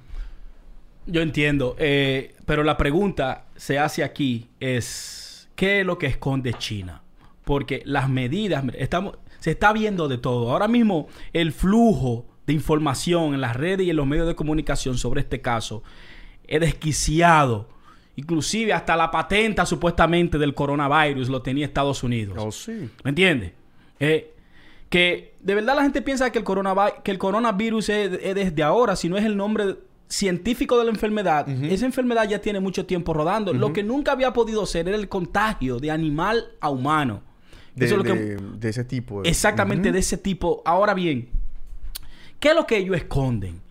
Yo 1.06 1.22
entiendo, 1.22 1.76
eh, 1.80 2.36
pero 2.46 2.64
la 2.64 2.78
pregunta 2.78 3.46
se 3.56 3.78
hace 3.78 4.04
aquí 4.04 4.48
es, 4.60 5.50
¿qué 5.56 5.82
es 5.82 5.86
lo 5.86 5.98
que 5.98 6.08
esconde 6.08 6.54
China? 6.54 7.02
Porque 7.44 7.82
las 7.86 8.10
medidas, 8.10 8.64
estamos, 8.78 9.18
se 9.40 9.52
está 9.52 9.74
viendo 9.74 10.08
de 10.08 10.18
todo. 10.18 10.52
Ahora 10.52 10.70
mismo 10.70 11.08
el 11.34 11.52
flujo 11.52 12.26
de 12.48 12.54
información 12.54 13.34
en 13.34 13.42
las 13.42 13.56
redes 13.56 13.86
y 13.86 13.90
en 13.90 13.98
los 13.98 14.08
medios 14.08 14.28
de 14.28 14.36
comunicación 14.36 14.98
sobre 14.98 15.22
este 15.22 15.42
caso 15.42 15.84
es 16.48 16.62
desquiciado. 16.62 17.68
Inclusive 18.16 18.72
hasta 18.72 18.96
la 18.96 19.12
patenta 19.12 19.66
supuestamente 19.66 20.38
del 20.38 20.54
coronavirus 20.54 21.30
lo 21.30 21.42
tenía 21.42 21.66
Estados 21.66 22.04
Unidos. 22.04 22.38
Oh, 22.40 22.52
sí. 22.52 22.90
¿Me 23.04 23.10
entiendes? 23.10 23.52
Eh, 24.00 24.34
que 24.90 25.34
de 25.42 25.56
verdad 25.56 25.76
la 25.76 25.82
gente 25.84 26.02
piensa 26.02 26.32
que 26.32 26.40
el, 26.40 26.46
coronavi- 26.46 27.02
que 27.02 27.12
el 27.12 27.18
coronavirus 27.18 27.90
es, 27.90 28.20
es 28.22 28.36
desde 28.36 28.64
ahora, 28.64 28.96
si 28.96 29.10
no 29.10 29.18
es 29.18 29.26
el 29.26 29.36
nombre 29.36 29.76
científico 30.14 30.78
de 30.78 30.86
la 30.86 30.92
enfermedad. 30.92 31.48
Esa 31.50 31.86
enfermedad 31.86 32.30
ya 32.30 32.40
tiene 32.40 32.60
mucho 32.60 32.86
tiempo 32.86 33.14
rodando. 33.14 33.52
Lo 33.54 33.74
que 33.74 33.82
nunca 33.84 34.12
había 34.12 34.32
podido 34.32 34.66
ser 34.66 34.88
era 34.88 34.98
el 34.98 35.10
contagio 35.10 35.80
de 35.80 35.90
animal 35.90 36.46
a 36.62 36.70
humano. 36.70 37.22
De, 37.76 37.86
Eso 37.88 37.96
es 37.96 37.98
lo 37.98 38.04
que- 38.14 38.38
de- 38.60 38.70
ese 38.70 38.84
tipo. 38.84 39.24
de- 39.24 39.30
Exactamente 39.30 39.92
de 39.92 39.98
ese 40.00 40.18
tipo. 40.18 40.62
Ahora 40.66 40.94
bien, 40.94 41.30
¿qué 42.40 42.50
es 42.50 42.56
lo 42.56 42.68
que 42.68 42.78
ellos 42.78 42.96
esconden? 42.96 43.62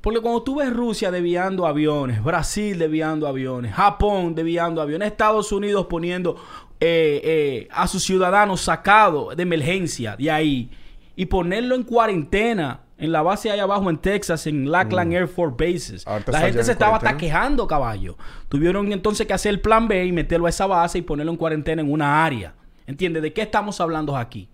Porque 0.00 0.20
cuando 0.20 0.42
tú 0.42 0.56
ves 0.56 0.72
Rusia 0.72 1.10
desviando 1.10 1.66
aviones, 1.66 2.24
Brasil 2.24 2.78
desviando 2.78 3.28
aviones, 3.28 3.74
Japón 3.74 4.34
desviando 4.34 4.80
aviones, 4.80 5.08
Estados 5.08 5.52
Unidos 5.52 5.86
poniendo 5.90 6.36
eh, 6.80 7.20
eh, 7.22 7.68
a 7.70 7.86
sus 7.86 8.02
ciudadanos 8.02 8.62
sacados 8.62 9.36
de 9.36 9.42
emergencia 9.42 10.16
de 10.16 10.30
ahí 10.30 10.70
y 11.14 11.26
ponerlo 11.26 11.74
en 11.76 11.82
cuarentena 11.84 12.80
en 13.02 13.12
la 13.12 13.20
base 13.22 13.50
ahí 13.50 13.58
abajo 13.58 13.90
en 13.90 13.98
Texas, 13.98 14.46
en 14.46 14.70
Lackland 14.70 15.12
Air 15.12 15.28
Force 15.28 15.56
Bases. 15.58 16.06
Mm. 16.06 16.08
Ahorita 16.10 16.32
La 16.32 16.40
gente 16.40 16.64
se 16.64 16.72
estaba 16.72 16.92
cuarentena. 16.98 17.12
taquejando, 17.18 17.66
caballo. 17.66 18.16
Tuvieron 18.48 18.92
entonces 18.92 19.26
que 19.26 19.32
hacer 19.34 19.50
el 19.50 19.60
plan 19.60 19.88
B 19.88 20.04
y 20.06 20.12
meterlo 20.12 20.46
a 20.46 20.50
esa 20.50 20.66
base 20.66 20.98
y 20.98 21.02
ponerlo 21.02 21.32
en 21.32 21.36
cuarentena 21.38 21.82
en 21.82 21.90
una 21.92 22.24
área. 22.24 22.54
¿Entiendes? 22.86 23.22
¿De 23.22 23.32
qué 23.32 23.42
estamos 23.42 23.80
hablando 23.80 24.16
aquí? 24.16 24.48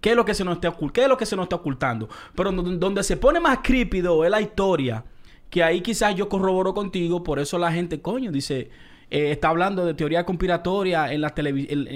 ¿Qué 0.00 0.10
es 0.10 0.16
lo 0.16 0.24
que 0.24 0.34
se 0.34 0.44
nos 0.44 0.54
está 0.56 0.74
¿Qué 0.92 1.02
es 1.02 1.08
lo 1.08 1.16
que 1.16 1.26
se 1.26 1.34
nos 1.36 1.44
está 1.44 1.56
ocultando? 1.56 2.08
Pero 2.34 2.52
don- 2.52 2.78
donde 2.78 3.02
se 3.02 3.16
pone 3.16 3.40
más 3.40 3.58
crípido 3.62 4.24
es 4.24 4.30
la 4.30 4.40
historia, 4.40 5.02
que 5.48 5.62
ahí 5.64 5.80
quizás 5.80 6.14
yo 6.14 6.28
corroboro 6.28 6.74
contigo, 6.74 7.22
por 7.22 7.38
eso 7.38 7.58
la 7.58 7.72
gente, 7.72 8.02
coño, 8.02 8.30
dice, 8.30 8.70
eh, 9.10 9.30
está 9.30 9.48
hablando 9.48 9.86
de 9.86 9.94
teoría 9.94 10.24
conspiratoria 10.26 11.10
en 11.12 11.20
la 11.22 11.30
televisión, 11.30 11.86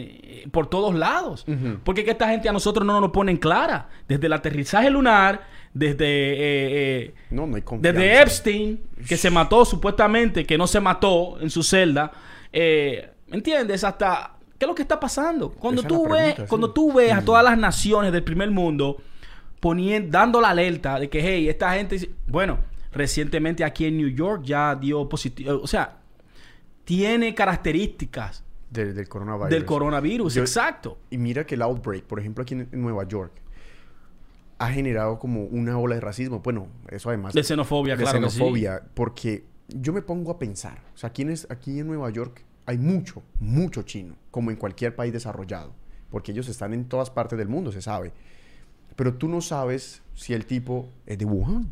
por 0.51 0.69
todos 0.69 0.95
lados. 0.95 1.45
Ujú. 1.49 1.81
Porque 1.85 2.01
es 2.03 2.05
que 2.07 2.13
esta 2.13 2.29
gente 2.29 2.49
a 2.49 2.53
nosotros 2.53 2.87
no 2.87 2.99
nos 3.01 3.11
ponen 3.11 3.37
clara. 3.37 3.89
Desde 4.07 4.27
el 4.27 4.33
aterrizaje 4.33 4.89
lunar, 4.91 5.43
desde, 5.75 6.05
eh, 6.07 7.03
eh, 7.05 7.15
No, 7.31 7.47
no 7.47 7.57
hay 7.57 7.63
confianza. 7.63 8.01
desde 8.01 8.23
Epstein, 8.23 8.81
que 9.07 9.17
se 9.17 9.31
mató 9.31 9.65
supuestamente, 9.65 10.45
que 10.45 10.57
no 10.59 10.67
se 10.67 10.81
mató 10.81 11.41
en 11.41 11.51
su 11.51 11.63
celda. 11.63 12.11
eh, 12.53 13.11
¿Me 13.29 13.37
entiendes? 13.37 13.85
Hasta... 13.85 14.35
¿Qué 14.59 14.65
es 14.65 14.69
lo 14.69 14.75
que 14.75 14.83
está 14.83 14.99
pasando? 14.99 15.51
Cuando 15.51 15.83
Esa 15.83 15.89
tú 15.89 16.09
ves, 16.09 16.35
sí. 16.37 16.43
cuando 16.49 16.71
tú 16.73 16.93
ves 16.93 17.13
a 17.13 17.21
Mm. 17.21 17.25
todas 17.25 17.45
las 17.45 17.57
naciones 17.59 18.11
del 18.13 18.25
primer 18.25 18.51
mundo 18.51 18.97
poniendo, 19.61 20.11
dando 20.11 20.41
la 20.41 20.49
alerta 20.51 20.99
de 20.99 21.09
que, 21.09 21.21
hey, 21.21 21.49
esta 21.49 21.75
gente... 21.75 22.11
Bueno, 22.27 22.59
recientemente 22.93 23.63
aquí 23.65 23.85
en 23.85 23.99
New 23.99 24.09
York 24.09 24.43
ya 24.45 24.75
dio 24.75 25.09
positivo... 25.09 25.61
O 25.63 25.67
sea, 25.67 25.99
tiene 26.85 27.35
características 27.35 28.43
Del, 28.71 28.95
del 28.95 29.09
coronavirus. 29.09 29.51
del 29.51 29.65
coronavirus. 29.65 30.35
Yo- 30.35 30.43
exacto. 30.43 30.99
Y 31.11 31.19
mira 31.19 31.45
que 31.47 31.55
el 31.55 31.63
outbreak, 31.63 32.05
por 32.05 32.19
ejemplo, 32.19 32.43
aquí 32.43 32.55
en, 32.55 32.69
en 32.73 32.81
Nueva 32.83 33.07
York, 33.07 33.33
ha 34.59 34.71
generado 34.71 35.19
como 35.19 35.45
una 35.45 35.79
ola 35.79 35.95
de 35.95 36.01
racismo. 36.01 36.41
Bueno, 36.41 36.69
eso 36.91 37.09
además. 37.11 37.35
De 37.35 37.43
xenofobia, 37.45 37.97
de 37.97 38.03
claro 38.03 38.29
sí. 38.29 38.37
xenofobia, 38.39 38.83
porque 38.95 39.45
yo 39.69 39.93
me 39.93 40.03
pongo 40.03 40.31
a 40.33 40.39
pensar, 40.39 40.79
o 40.95 40.97
sea, 40.99 41.11
aquí 41.11 41.23
en, 41.23 41.31
es- 41.31 41.47
aquí 41.51 41.79
en 41.81 41.87
Nueva 41.87 42.11
York 42.11 42.43
hay 42.67 42.79
mucho, 42.79 43.23
mucho 43.41 43.83
chino, 43.83 44.15
como 44.31 44.51
en 44.51 44.57
cualquier 44.57 44.95
país 44.97 45.13
desarrollado, 45.13 45.73
porque 46.11 46.33
ellos 46.33 46.49
están 46.49 46.73
en 46.75 46.85
todas 46.87 47.11
partes 47.11 47.39
del 47.39 47.49
mundo, 47.49 47.71
se 47.73 47.81
sabe. 47.83 48.13
Pero 48.97 49.15
tú 49.15 49.29
no 49.29 49.41
sabes 49.41 50.03
si 50.15 50.35
el 50.35 50.45
tipo 50.45 50.89
es 51.07 51.19
de 51.19 51.25
Wuhan. 51.25 51.71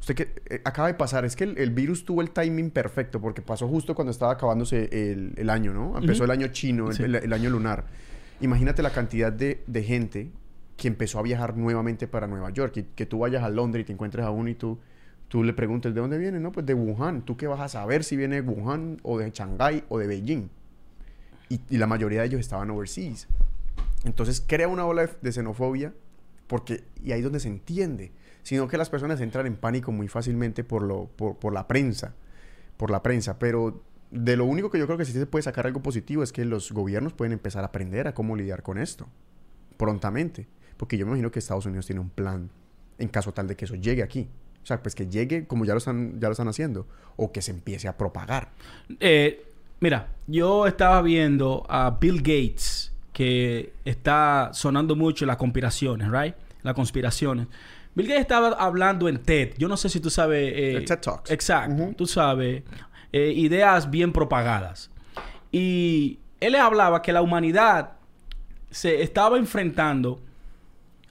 Usted 0.00 0.14
que 0.14 0.34
eh, 0.48 0.60
acaba 0.64 0.88
de 0.88 0.94
pasar, 0.94 1.24
es 1.24 1.36
que 1.36 1.44
el, 1.44 1.58
el 1.58 1.70
virus 1.70 2.04
tuvo 2.04 2.22
el 2.22 2.30
timing 2.30 2.70
perfecto, 2.70 3.20
porque 3.20 3.42
pasó 3.42 3.68
justo 3.68 3.94
cuando 3.94 4.10
estaba 4.10 4.32
acabándose 4.32 4.88
el, 5.12 5.34
el 5.36 5.50
año, 5.50 5.72
¿no? 5.72 5.96
Empezó 5.98 6.24
el 6.24 6.30
año 6.30 6.48
chino, 6.48 6.88
el, 6.88 6.94
Sí. 6.96 7.02
el- 7.04 7.14
el 7.16 7.32
año 7.32 7.50
lunar. 7.50 7.84
Imagínate 8.40 8.82
la 8.82 8.90
cantidad 8.90 9.32
de, 9.32 9.62
de 9.66 9.82
gente 9.82 10.30
que 10.78 10.86
empezó 10.86 11.18
a 11.18 11.22
viajar 11.22 11.56
nuevamente 11.56 12.06
para 12.06 12.28
Nueva 12.28 12.50
York. 12.50 12.76
Y 12.76 12.82
que 12.84 13.04
tú 13.04 13.18
vayas 13.18 13.42
a 13.42 13.50
Londres 13.50 13.82
y 13.82 13.86
te 13.86 13.92
encuentres 13.92 14.24
a 14.24 14.30
uno 14.30 14.48
y 14.48 14.54
tú, 14.54 14.78
tú 15.26 15.42
le 15.42 15.52
preguntes, 15.52 15.92
¿de 15.92 16.00
dónde 16.00 16.16
viene? 16.16 16.38
No, 16.38 16.52
pues 16.52 16.64
de 16.64 16.72
Wuhan. 16.72 17.22
¿Tú 17.22 17.36
qué 17.36 17.48
vas 17.48 17.60
a 17.60 17.68
saber 17.68 18.04
si 18.04 18.16
viene 18.16 18.40
de 18.40 18.48
Wuhan 18.48 18.98
o 19.02 19.18
de 19.18 19.30
Shanghái 19.30 19.84
o 19.88 19.98
de 19.98 20.06
Beijing? 20.06 20.48
Y, 21.50 21.76
la 21.76 21.86
mayoría 21.86 22.20
de 22.20 22.28
ellos 22.28 22.40
estaban 22.40 22.70
overseas. 22.70 23.26
Entonces 24.04 24.40
crea 24.46 24.68
una 24.68 24.86
ola 24.86 25.06
de, 25.06 25.12
de 25.20 25.32
xenofobia 25.32 25.92
porque, 26.46 26.84
y 27.02 27.10
ahí 27.10 27.18
es 27.18 27.24
donde 27.24 27.40
se 27.40 27.48
entiende, 27.48 28.12
sino 28.44 28.68
que 28.68 28.78
las 28.78 28.88
personas 28.88 29.20
entran 29.20 29.46
en 29.46 29.56
pánico 29.56 29.90
muy 29.90 30.06
fácilmente 30.06 30.62
por, 30.62 30.82
lo, 30.82 31.06
por, 31.16 31.38
por 31.38 31.52
la 31.52 31.66
prensa, 31.66 32.14
por 32.76 32.90
la 32.90 33.02
prensa, 33.02 33.38
pero 33.38 33.82
de 34.12 34.36
lo 34.36 34.44
único 34.44 34.70
que 34.70 34.78
yo 34.78 34.86
creo 34.86 34.96
que 34.96 35.04
sí 35.04 35.12
se 35.12 35.26
puede 35.26 35.42
sacar 35.42 35.66
algo 35.66 35.82
positivo 35.82 36.22
es 36.22 36.32
que 36.32 36.44
los 36.44 36.70
gobiernos 36.70 37.12
pueden 37.12 37.32
empezar 37.32 37.64
a 37.64 37.68
aprender 37.68 38.06
a 38.06 38.14
cómo 38.14 38.36
lidiar 38.36 38.62
con 38.62 38.78
esto 38.78 39.08
prontamente, 39.78 40.46
porque 40.78 40.96
yo 40.96 41.04
me 41.04 41.10
imagino 41.10 41.30
que 41.30 41.38
Estados 41.40 41.66
Unidos 41.66 41.84
tiene 41.84 42.00
un 42.00 42.08
plan 42.08 42.48
en 42.98 43.08
caso 43.08 43.32
tal 43.32 43.46
de 43.46 43.54
que 43.56 43.66
eso 43.66 43.74
llegue 43.74 44.02
aquí. 44.02 44.26
O 44.62 44.66
sea, 44.66 44.82
pues 44.82 44.94
que 44.94 45.06
llegue 45.06 45.46
como 45.46 45.64
ya 45.66 45.72
lo 45.74 45.78
están, 45.78 46.18
ya 46.20 46.28
lo 46.28 46.32
están 46.32 46.48
haciendo, 46.48 46.86
o 47.16 47.30
que 47.32 47.42
se 47.42 47.50
empiece 47.50 47.88
a 47.88 47.96
propagar. 47.96 48.48
Eh, 49.00 49.44
mira, 49.80 50.08
yo 50.26 50.66
estaba 50.66 51.00
viendo 51.02 51.64
a 51.68 51.96
Bill 52.00 52.18
Gates, 52.18 52.92
que 53.12 53.72
está 53.84 54.50
sonando 54.52 54.94
mucho 54.96 55.26
las 55.26 55.36
conspiraciones, 55.36 56.10
¿right? 56.10 56.34
Las 56.62 56.74
conspiraciones. 56.74 57.46
Bill 57.94 58.06
Gates 58.08 58.20
estaba 58.22 58.48
hablando 58.50 59.08
en 59.08 59.18
TED. 59.18 59.54
Yo 59.58 59.68
no 59.68 59.76
sé 59.76 59.88
si 59.88 60.00
tú 60.00 60.10
sabes. 60.10 60.52
eh, 60.54 60.76
El 60.76 60.84
TED 60.84 61.00
Talks. 61.00 61.30
Exacto. 61.30 61.92
Tú 61.96 62.06
sabes. 62.06 62.62
eh, 63.12 63.32
ideas 63.34 63.90
bien 63.90 64.12
propagadas. 64.12 64.90
Y 65.50 66.18
él 66.40 66.54
hablaba 66.56 67.00
que 67.00 67.12
la 67.12 67.22
humanidad 67.22 67.92
se 68.70 69.02
estaba 69.02 69.38
enfrentando 69.38 70.20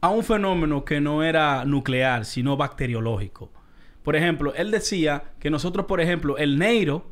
a 0.08 0.12
un 0.12 0.24
fenómeno 0.24 0.84
que 0.86 1.00
no 1.00 1.24
era 1.24 1.64
nuclear, 1.66 2.26
sino 2.26 2.58
bacteriológico. 2.58 3.52
Por 4.04 4.16
ejemplo, 4.16 4.54
él 4.56 4.72
decía 4.72 5.24
que 5.40 5.50
nosotros, 5.50 5.86
por 5.86 6.00
ejemplo, 6.02 6.38
el 6.38 6.58
Neiro, 6.58 7.06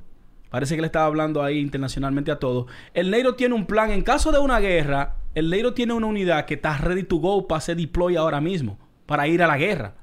parece 0.49 0.75
que 0.75 0.81
le 0.81 0.87
estaba 0.87 1.05
hablando 1.05 1.43
ahí 1.43 1.59
internacionalmente 1.59 2.31
a 2.31 2.39
todos, 2.39 2.67
el 2.93 3.11
Neiro 3.11 3.35
tiene 3.35 3.53
un 3.53 3.65
plan, 3.65 3.91
en 3.91 4.01
caso 4.01 4.31
de 4.31 4.39
una 4.39 4.59
guerra, 4.59 5.17
el 5.33 5.49
Neiro 5.49 5.73
tiene 5.73 5.93
una 5.93 6.07
unidad 6.07 6.45
que 6.45 6.53
está 6.53 6.77
ready 6.77 7.03
to 7.03 7.17
go 7.17 7.47
para 7.47 7.59
ser 7.61 7.75
deploy 7.77 8.15
ahora 8.15 8.39
mismo, 8.39 8.79
para 9.05 9.27
ir 9.27 9.43
a 9.43 9.47
la 9.47 9.57
guerra. 9.57 9.95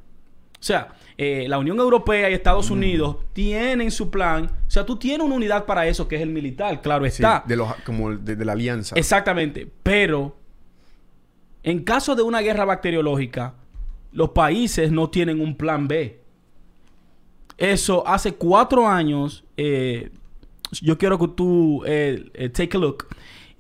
O 0.53 0.65
sea, 0.65 0.89
eh, 1.17 1.47
la 1.49 1.59
Unión 1.59 1.79
Europea 1.79 2.31
y 2.31 2.35
Estados 2.35 2.71
Unidos 2.71 3.17
tienen 3.33 3.91
su 3.91 4.11
plan. 4.11 4.45
O 4.45 4.71
sea, 4.71 4.87
tú 4.87 4.97
tienes 4.97 5.27
una 5.27 5.35
unidad 5.35 5.65
para 5.65 5.87
eso, 5.87 6.07
que 6.07 6.17
es 6.17 6.23
el 6.23 6.29
militar, 6.29 6.81
claro 6.83 7.05
Sí, 7.07 7.23
está. 7.23 7.43
de, 7.47 7.57
los, 7.57 7.75
como 7.87 8.15
de, 8.15 8.37
de 8.37 8.45
la 8.45 8.53
alianza. 8.53 8.95
Exactamente. 8.97 9.67
Pero 9.83 10.37
en 11.63 11.85
caso 11.85 12.15
de 12.15 12.23
una 12.23 12.41
guerra 12.41 12.65
bacteriológica, 12.65 13.55
los 14.13 14.31
países 14.31 14.91
no 14.91 15.11
tienen 15.11 15.41
un 15.41 15.57
plan 15.57 15.89
B. 15.89 16.21
Eso 17.57 18.07
hace 18.07 18.35
cuatro 18.35 18.89
años. 18.89 19.45
eh, 19.57 20.11
yo 20.81 20.97
quiero 20.97 21.19
que 21.19 21.29
tú 21.29 21.83
eh, 21.85 22.31
eh, 22.35 22.49
take 22.49 22.77
a 22.77 22.81
look. 22.81 23.07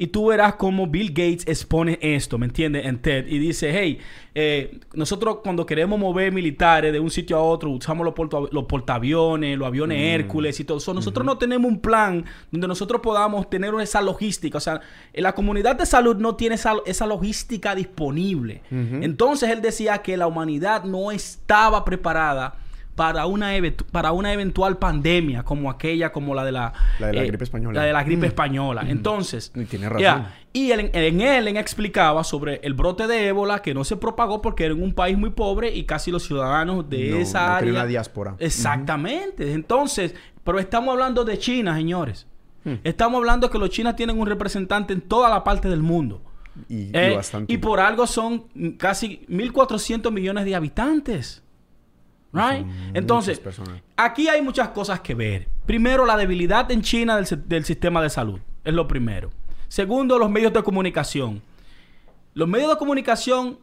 Y 0.02 0.08
tú 0.08 0.26
verás 0.26 0.56
cómo 0.56 0.88
Bill 0.88 1.10
Gates 1.10 1.46
expone 1.46 1.96
esto, 2.02 2.36
¿me 2.36 2.46
entiendes? 2.46 2.86
En 2.86 2.98
TED. 2.98 3.28
Y 3.28 3.38
dice, 3.38 3.70
hey, 3.72 3.98
eh, 4.34 4.80
nosotros 4.94 5.38
cuando 5.44 5.64
queremos 5.64 5.96
mover 5.96 6.32
militares 6.32 6.92
de 6.92 6.98
un 6.98 7.08
sitio 7.10 7.36
a 7.36 7.40
otro, 7.40 7.70
usamos 7.70 8.04
los, 8.04 8.12
porta- 8.12 8.48
los 8.50 8.64
portaaviones, 8.64 9.56
los 9.56 9.68
aviones 9.68 9.98
Hércules 10.00 10.58
y 10.58 10.64
todo 10.64 10.78
eso. 10.78 10.92
Nosotros 10.92 11.24
no 11.24 11.38
tenemos 11.38 11.70
un 11.70 11.78
plan 11.78 12.24
donde 12.50 12.66
nosotros 12.66 13.00
podamos 13.00 13.48
tener 13.48 13.72
esa 13.80 14.02
logística. 14.02 14.58
O 14.58 14.60
sea, 14.60 14.80
la 15.14 15.36
comunidad 15.36 15.76
de 15.76 15.86
salud 15.86 16.16
no 16.16 16.34
tiene 16.34 16.56
esa, 16.56 16.74
esa 16.84 17.06
logística 17.06 17.74
disponible. 17.76 18.62
Entonces 18.72 19.50
él 19.50 19.62
decía 19.62 19.98
que 19.98 20.16
la 20.16 20.26
humanidad 20.26 20.82
no 20.82 21.12
estaba 21.12 21.84
preparada 21.84 22.56
para 22.94 23.26
una, 23.26 23.52
para 23.90 24.12
una 24.12 24.32
eventual 24.32 24.76
pandemia 24.78 25.42
como 25.44 25.70
aquella, 25.70 26.12
como 26.12 26.34
la 26.34 26.44
de 26.44 26.52
la... 26.52 26.72
La 27.00 27.06
de 27.08 27.12
la 27.14 27.24
gripe 27.24 27.44
española. 27.44 27.80
La 27.80 27.86
de 27.86 27.92
la 27.92 28.04
gripe 28.04 28.22
Mm. 28.26 28.28
española. 28.28 28.84
Entonces... 28.86 29.50
Y 29.54 29.64
tiene 29.64 29.88
razón. 29.88 30.26
y 30.52 30.72
en 30.72 31.20
él, 31.22 31.48
explicaba 31.56 32.22
sobre 32.24 32.60
el 32.62 32.74
brote 32.74 33.06
de 33.06 33.28
ébola 33.28 33.60
que 33.62 33.72
no 33.74 33.84
se 33.84 33.96
propagó 33.96 34.42
porque 34.42 34.64
era 34.66 34.74
en 34.74 34.82
un 34.82 34.92
país 34.92 35.16
muy 35.16 35.30
pobre 35.30 35.74
y 35.74 35.84
casi 35.84 36.10
los 36.10 36.24
ciudadanos 36.24 36.88
de 36.90 37.10
No, 37.10 37.16
esa 37.16 37.46
no 37.46 37.52
área... 37.54 37.70
una 37.72 37.86
diáspora. 37.86 38.34
Exactamente. 38.38 39.52
Entonces, 39.52 40.14
pero 40.44 40.58
estamos 40.58 40.92
hablando 40.92 41.24
de 41.24 41.38
China, 41.38 41.74
señores. 41.76 42.26
Hmm. 42.64 42.74
Estamos 42.84 43.18
hablando 43.18 43.50
que 43.50 43.58
los 43.58 43.70
chinos 43.70 43.96
tienen 43.96 44.18
un 44.20 44.26
representante 44.26 44.92
en 44.92 45.00
toda 45.00 45.28
la 45.28 45.42
parte 45.44 45.68
del 45.68 45.80
mundo. 45.82 46.20
Y, 46.68 46.90
Eh, 46.96 47.14
bastante. 47.16 47.52
y 47.52 47.56
por 47.56 47.80
algo 47.80 48.06
son 48.06 48.44
mm, 48.54 48.68
casi 48.72 49.24
1.400 49.28 50.10
millones 50.12 50.44
de 50.44 50.54
habitantes. 50.54 51.41
Right? 52.32 52.66
Entonces, 52.94 53.40
aquí 53.96 54.28
hay 54.28 54.40
muchas 54.40 54.68
cosas 54.68 55.00
que 55.00 55.14
ver. 55.14 55.48
Primero, 55.66 56.06
la 56.06 56.16
debilidad 56.16 56.70
en 56.72 56.80
China 56.82 57.16
del, 57.16 57.26
si- 57.26 57.36
del 57.36 57.64
sistema 57.64 58.00
de 58.02 58.08
salud. 58.10 58.40
Es 58.64 58.72
lo 58.72 58.88
primero. 58.88 59.30
Segundo, 59.68 60.18
los 60.18 60.30
medios 60.30 60.52
de 60.52 60.62
comunicación. 60.62 61.42
Los 62.34 62.48
medios 62.48 62.70
de 62.70 62.76
comunicación 62.78 63.58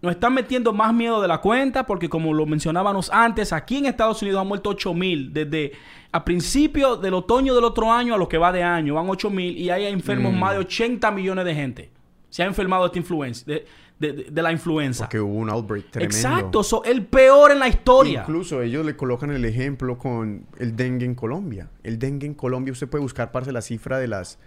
nos 0.00 0.12
están 0.12 0.32
metiendo 0.34 0.72
más 0.72 0.94
miedo 0.94 1.20
de 1.20 1.28
la 1.28 1.38
cuenta 1.40 1.84
porque 1.86 2.08
como 2.08 2.32
lo 2.32 2.46
mencionábamos 2.46 3.10
antes, 3.12 3.52
aquí 3.52 3.78
en 3.78 3.86
Estados 3.86 4.22
Unidos 4.22 4.40
han 4.40 4.46
muerto 4.48 4.70
8 4.70 4.94
mil 4.94 5.32
desde 5.32 5.72
a 6.12 6.24
principio 6.24 6.96
del 6.96 7.14
otoño 7.14 7.54
del 7.54 7.64
otro 7.64 7.92
año 7.92 8.14
a 8.14 8.18
lo 8.18 8.28
que 8.28 8.38
va 8.38 8.52
de 8.52 8.62
año, 8.62 8.94
van 8.94 9.08
8 9.08 9.28
mil 9.30 9.56
y 9.58 9.68
hay 9.70 9.86
enfermos 9.86 10.32
Mm. 10.32 10.38
más 10.38 10.52
de 10.52 10.58
80 10.58 11.10
millones 11.10 11.44
de 11.44 11.54
gente. 11.54 11.90
Se 12.30 12.42
ha 12.42 12.46
enfermado 12.46 12.82
de 12.84 12.86
esta 12.88 12.98
influencia, 12.98 13.44
de, 13.46 13.66
de- 13.98 14.12
de- 14.12 14.24
de 14.30 14.42
la 14.42 14.52
influenza. 14.52 15.04
Porque 15.04 15.20
hubo 15.20 15.34
un 15.34 15.48
outbreak 15.50 15.90
tremendo. 15.90 16.16
Exacto, 16.16 16.62
so- 16.62 16.84
el 16.84 17.06
peor 17.06 17.50
en 17.52 17.58
la 17.60 17.68
historia. 17.68 18.20
Incluso 18.20 18.60
ellos 18.62 18.84
le 18.84 18.94
colocan 18.96 19.30
el 19.30 19.44
ejemplo 19.44 19.96
con 19.98 20.46
el 20.58 20.76
dengue 20.76 21.06
en 21.06 21.14
Colombia. 21.14 21.70
El 21.82 21.98
dengue 21.98 22.26
en 22.26 22.34
Colombia, 22.34 22.72
usted 22.72 22.88
puede 22.88 23.02
buscar, 23.02 23.32
parce, 23.32 23.52
la 23.52 23.62
cifra 23.62 23.98
de 23.98 24.08
las, 24.08 24.38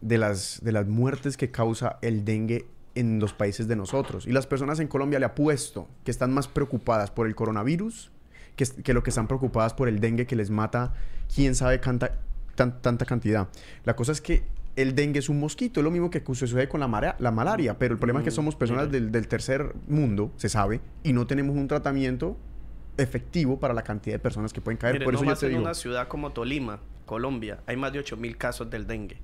de 0.00 0.18
las, 0.18 0.60
de 0.62 0.72
las 0.72 0.86
muertes 0.86 1.36
que 1.36 1.50
causa 1.50 1.98
el 2.02 2.24
dengue 2.24 2.66
en 2.94 3.18
los 3.20 3.32
países 3.32 3.66
de 3.68 3.74
nosotros. 3.74 4.26
Y 4.26 4.32
las 4.32 4.46
personas 4.46 4.78
en 4.80 4.86
Colombia 4.88 5.18
le 5.18 5.24
apuesto 5.26 5.88
que 6.04 6.10
están 6.10 6.32
más 6.32 6.46
preocupadas 6.46 7.10
por 7.10 7.26
el 7.26 7.34
coronavirus 7.34 8.10
que, 8.54 8.66
que 8.66 8.92
lo 8.94 9.02
que 9.02 9.10
están 9.10 9.26
preocupadas 9.26 9.74
por 9.74 9.88
el 9.88 9.98
dengue 9.98 10.26
que 10.26 10.36
les 10.36 10.50
mata 10.50 10.92
quién 11.34 11.54
sabe 11.56 11.80
canta- 11.80 12.12
tan- 12.54 12.80
tanta 12.82 13.04
cantidad. 13.06 13.48
La 13.84 13.96
cosa 13.96 14.12
es 14.12 14.20
que 14.20 14.44
el 14.76 14.94
dengue 14.94 15.20
es 15.20 15.28
un 15.28 15.38
mosquito, 15.38 15.80
es 15.80 15.84
lo 15.84 15.90
mismo 15.90 16.10
que 16.10 16.22
sucede 16.34 16.68
con 16.68 16.80
la, 16.80 16.88
malaria, 16.88 17.78
pero 17.78 17.94
el 17.94 17.98
problema 17.98 18.20
es 18.20 18.24
que 18.24 18.30
Mm, 18.30 18.34
somos 18.34 18.56
personas 18.56 18.90
del, 18.90 19.12
del 19.12 19.28
tercer 19.28 19.74
mundo, 19.88 20.32
se 20.36 20.48
sabe, 20.48 20.80
y 21.02 21.12
no 21.12 21.26
tenemos 21.26 21.56
un 21.56 21.68
tratamiento 21.68 22.36
efectivo 22.96 23.58
para 23.58 23.74
la 23.74 23.82
cantidad 23.82 24.14
de 24.14 24.18
personas 24.20 24.52
que 24.52 24.60
pueden 24.60 24.78
caer. 24.78 24.94
Mire, 24.94 25.04
Por 25.04 25.14
eso 25.14 25.22
yo 25.22 25.26
nomás 25.26 25.40
te 25.40 25.46
en 25.46 25.52
digo, 25.52 25.62
una 25.62 25.74
ciudad 25.74 26.08
como 26.08 26.32
Tolima, 26.32 26.80
Colombia, 27.06 27.60
hay 27.66 27.76
más 27.76 27.92
de 27.92 28.00
8000 28.00 28.36
casos 28.36 28.70
del 28.70 28.86
dengue. 28.86 29.18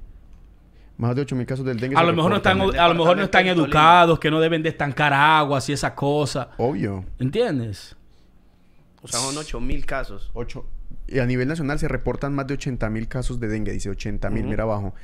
más 0.98 1.16
de 1.16 1.24
8.000 1.26 1.46
casos 1.46 1.64
del 1.64 1.80
dengue. 1.80 1.96
A 1.96 2.02
lo 2.02 2.12
mejor 2.12 2.30
no 2.30 2.36
están, 2.36 2.60
en 2.60 2.68
el 2.74 2.78
a 2.78 2.88
lo 2.88 2.94
mejor 2.94 3.16
no 3.16 3.22
están 3.22 3.44
departamento 3.44 3.62
de 3.62 3.66
educados, 3.66 4.18
que 4.20 4.30
no 4.30 4.38
deben 4.40 4.62
de 4.62 4.68
estancar 4.68 5.12
aguas 5.14 5.68
y 5.68 5.72
esa 5.72 5.94
cosa. 5.94 6.50
Obvio. 6.58 7.04
¿Entiendes? 7.18 7.96
O 9.02 9.08
sea, 9.08 9.18
son 9.20 9.36
8000 9.38 9.86
casos. 9.86 10.30
Ocho. 10.34 10.66
Y 11.08 11.18
a 11.20 11.26
nivel 11.26 11.48
nacional 11.48 11.78
se 11.78 11.88
reportan 11.88 12.34
más 12.34 12.46
de 12.46 12.54
80 12.54 12.90
mil 12.90 13.08
casos 13.08 13.40
de 13.40 13.48
dengue, 13.48 13.72
dice 13.72 13.88
80 13.88 14.28
mil, 14.30 14.42
Ujú. 14.42 14.50
mira 14.50 14.64
abajo. 14.64 14.94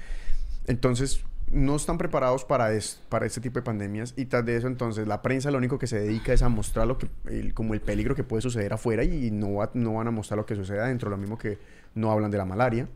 Entonces, 0.67 1.23
no 1.53 1.77
están 1.77 1.97
preparados 1.97 2.45
para, 2.45 2.73
es- 2.73 3.01
para 3.09 3.25
este 3.27 3.41
tipo 3.41 3.59
de 3.59 3.63
pandemias. 3.63 4.15
Y 4.17 4.25
tras 4.27 4.45
de 4.45 4.57
eso, 4.57 4.67
entonces, 4.67 5.07
la 5.07 5.23
prensa 5.23 5.51
lo 5.51 5.59
único 5.59 5.79
que 5.79 5.87
se 5.87 6.01
dedica 6.01 6.33
es 6.33 6.43
a 6.43 6.49
mostrar 6.49 6.87
lo 6.87 6.99
que, 6.99 7.09
el- 7.29 7.55
como 7.55 7.75
el 7.75 7.81
peligro 7.81 8.15
que 8.15 8.25
puede 8.25 8.43
suceder 8.43 8.73
afuera 8.73 9.05
y 9.05 9.31
no, 9.31 9.55
va- 9.55 9.71
no 9.75 9.95
van 9.95 10.09
a 10.09 10.11
mostrar 10.11 10.39
lo 10.39 10.47
que 10.47 10.57
sucede 10.57 10.81
adentro. 10.81 11.09
Lo 11.11 11.17
mismo 11.17 11.39
que 11.39 11.59
no 11.95 12.11
hablan 12.11 12.31
de 12.31 12.39
la 12.39 12.45
malaria. 12.45 12.89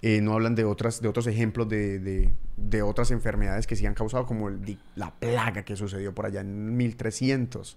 eh, 0.00 0.20
no 0.20 0.34
hablan 0.34 0.54
de, 0.54 0.62
otras, 0.64 1.02
de 1.02 1.08
otros 1.08 1.26
ejemplos 1.26 1.68
de, 1.68 1.98
de- 2.56 2.82
otras 2.82 3.10
enfermedades 3.10 3.66
que 3.66 3.74
sí 3.74 3.84
han 3.84 3.94
causado, 3.94 4.26
como 4.26 4.48
la 4.94 5.12
plaga 5.18 5.64
que 5.64 5.74
sucedió 5.74 6.14
por 6.14 6.24
allá 6.26 6.40
en 6.42 6.76
1300. 6.76 7.76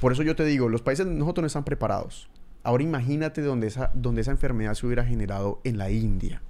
Por 0.00 0.12
eso 0.12 0.22
yo 0.22 0.36
te 0.36 0.44
digo, 0.44 0.68
los 0.68 0.82
países 0.82 1.04
nosotros 1.04 1.42
no 1.42 1.46
están 1.48 1.64
preparados. 1.64 2.28
Ahora 2.62 2.84
imagínate 2.84 3.42
donde 3.42 3.66
esa, 3.66 3.90
donde 3.92 4.20
esa 4.20 4.30
enfermedad 4.30 4.74
se 4.74 4.86
hubiera 4.86 5.04
generado 5.04 5.60
en 5.64 5.78
la 5.78 5.90
India, 5.90 6.42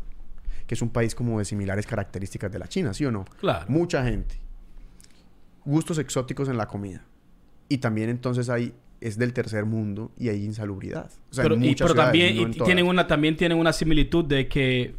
que 0.66 0.74
es 0.74 0.83
un 0.83 0.90
país 0.90 1.14
como 1.14 1.38
de 1.38 1.44
similares 1.44 1.87
características 1.87 2.50
de 2.52 2.59
la 2.59 2.68
China, 2.68 2.92
¿sí 2.94 3.05
o 3.05 3.11
no? 3.12 3.24
Claro. 3.40 3.64
Mucha 3.68 4.05
gente. 4.05 4.40
Gustos 5.64 5.98
exóticos 5.98 6.48
en 6.48 6.57
la 6.57 6.66
comida. 6.66 7.05
Y 7.68 7.79
también 7.79 8.09
entonces 8.09 8.48
hay, 8.48 8.72
es 9.00 9.18
del 9.18 9.33
tercer 9.33 9.64
mundo 9.64 10.12
y 10.16 10.29
hay 10.29 10.44
insalubridad. 10.44 11.11
O 11.31 11.35
sea, 11.35 11.42
pero, 11.44 11.55
en 11.57 11.64
y- 11.64 11.68
muchas 11.68 11.88
pero 11.88 12.02
también 12.02 12.35
no 12.37 12.42
y 12.42 12.44
en 12.44 12.52
tienen 12.52 12.87
una, 12.87 13.07
también 13.07 13.37
tienen 13.37 13.59
una 13.59 13.72
similitud 13.72 14.24
de 14.24 14.48
que 14.48 14.94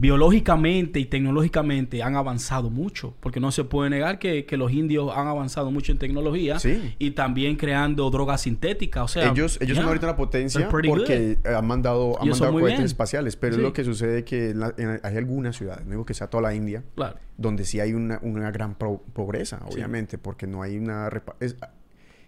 biológicamente 0.00 0.98
y 0.98 1.04
tecnológicamente 1.04 2.02
han 2.02 2.16
avanzado 2.16 2.70
mucho. 2.70 3.14
Porque 3.20 3.38
no 3.38 3.52
se 3.52 3.64
puede 3.64 3.90
negar 3.90 4.18
que, 4.18 4.46
que 4.46 4.56
los 4.56 4.72
indios 4.72 5.12
han 5.14 5.26
avanzado 5.28 5.70
mucho 5.70 5.92
en 5.92 5.98
tecnología 5.98 6.58
Sí. 6.58 6.94
y 6.98 7.12
también 7.12 7.56
creando 7.56 8.10
drogas 8.10 8.40
sintéticas. 8.42 9.04
O 9.04 9.08
sea, 9.08 9.30
ellos 9.30 9.58
ellos 9.60 9.76
son 9.76 9.86
ahorita 9.86 10.06
una 10.06 10.16
potencia 10.16 10.68
porque 10.68 11.38
eh, 11.44 11.54
han 11.54 11.66
mandado, 11.66 12.20
han 12.20 12.28
mandado 12.28 12.52
cohetes 12.52 12.78
bien. 12.78 12.86
espaciales, 12.86 13.36
pero 13.36 13.54
Sí. 13.54 13.60
es 13.60 13.62
lo 13.62 13.72
que 13.72 13.84
sucede 13.84 14.24
que 14.24 14.50
en 14.50 14.60
la- 14.60 14.74
en- 14.76 15.00
hay 15.02 15.16
algunas 15.16 15.56
ciudades, 15.56 15.84
no 15.84 15.90
digo 15.92 16.04
que 16.06 16.14
sea 16.14 16.26
toda 16.28 16.42
la 16.42 16.54
India, 16.54 16.82
Claro. 16.96 17.16
donde 17.36 17.64
sí 17.64 17.78
hay 17.78 17.92
una, 17.92 18.18
una 18.22 18.50
gran 18.50 18.74
pro- 18.74 19.02
pobreza, 19.12 19.58
Sí. 19.68 19.74
obviamente, 19.74 20.18
porque 20.18 20.46
no 20.46 20.62
hay 20.62 20.76
una... 20.78 21.08
Es, 21.40 21.56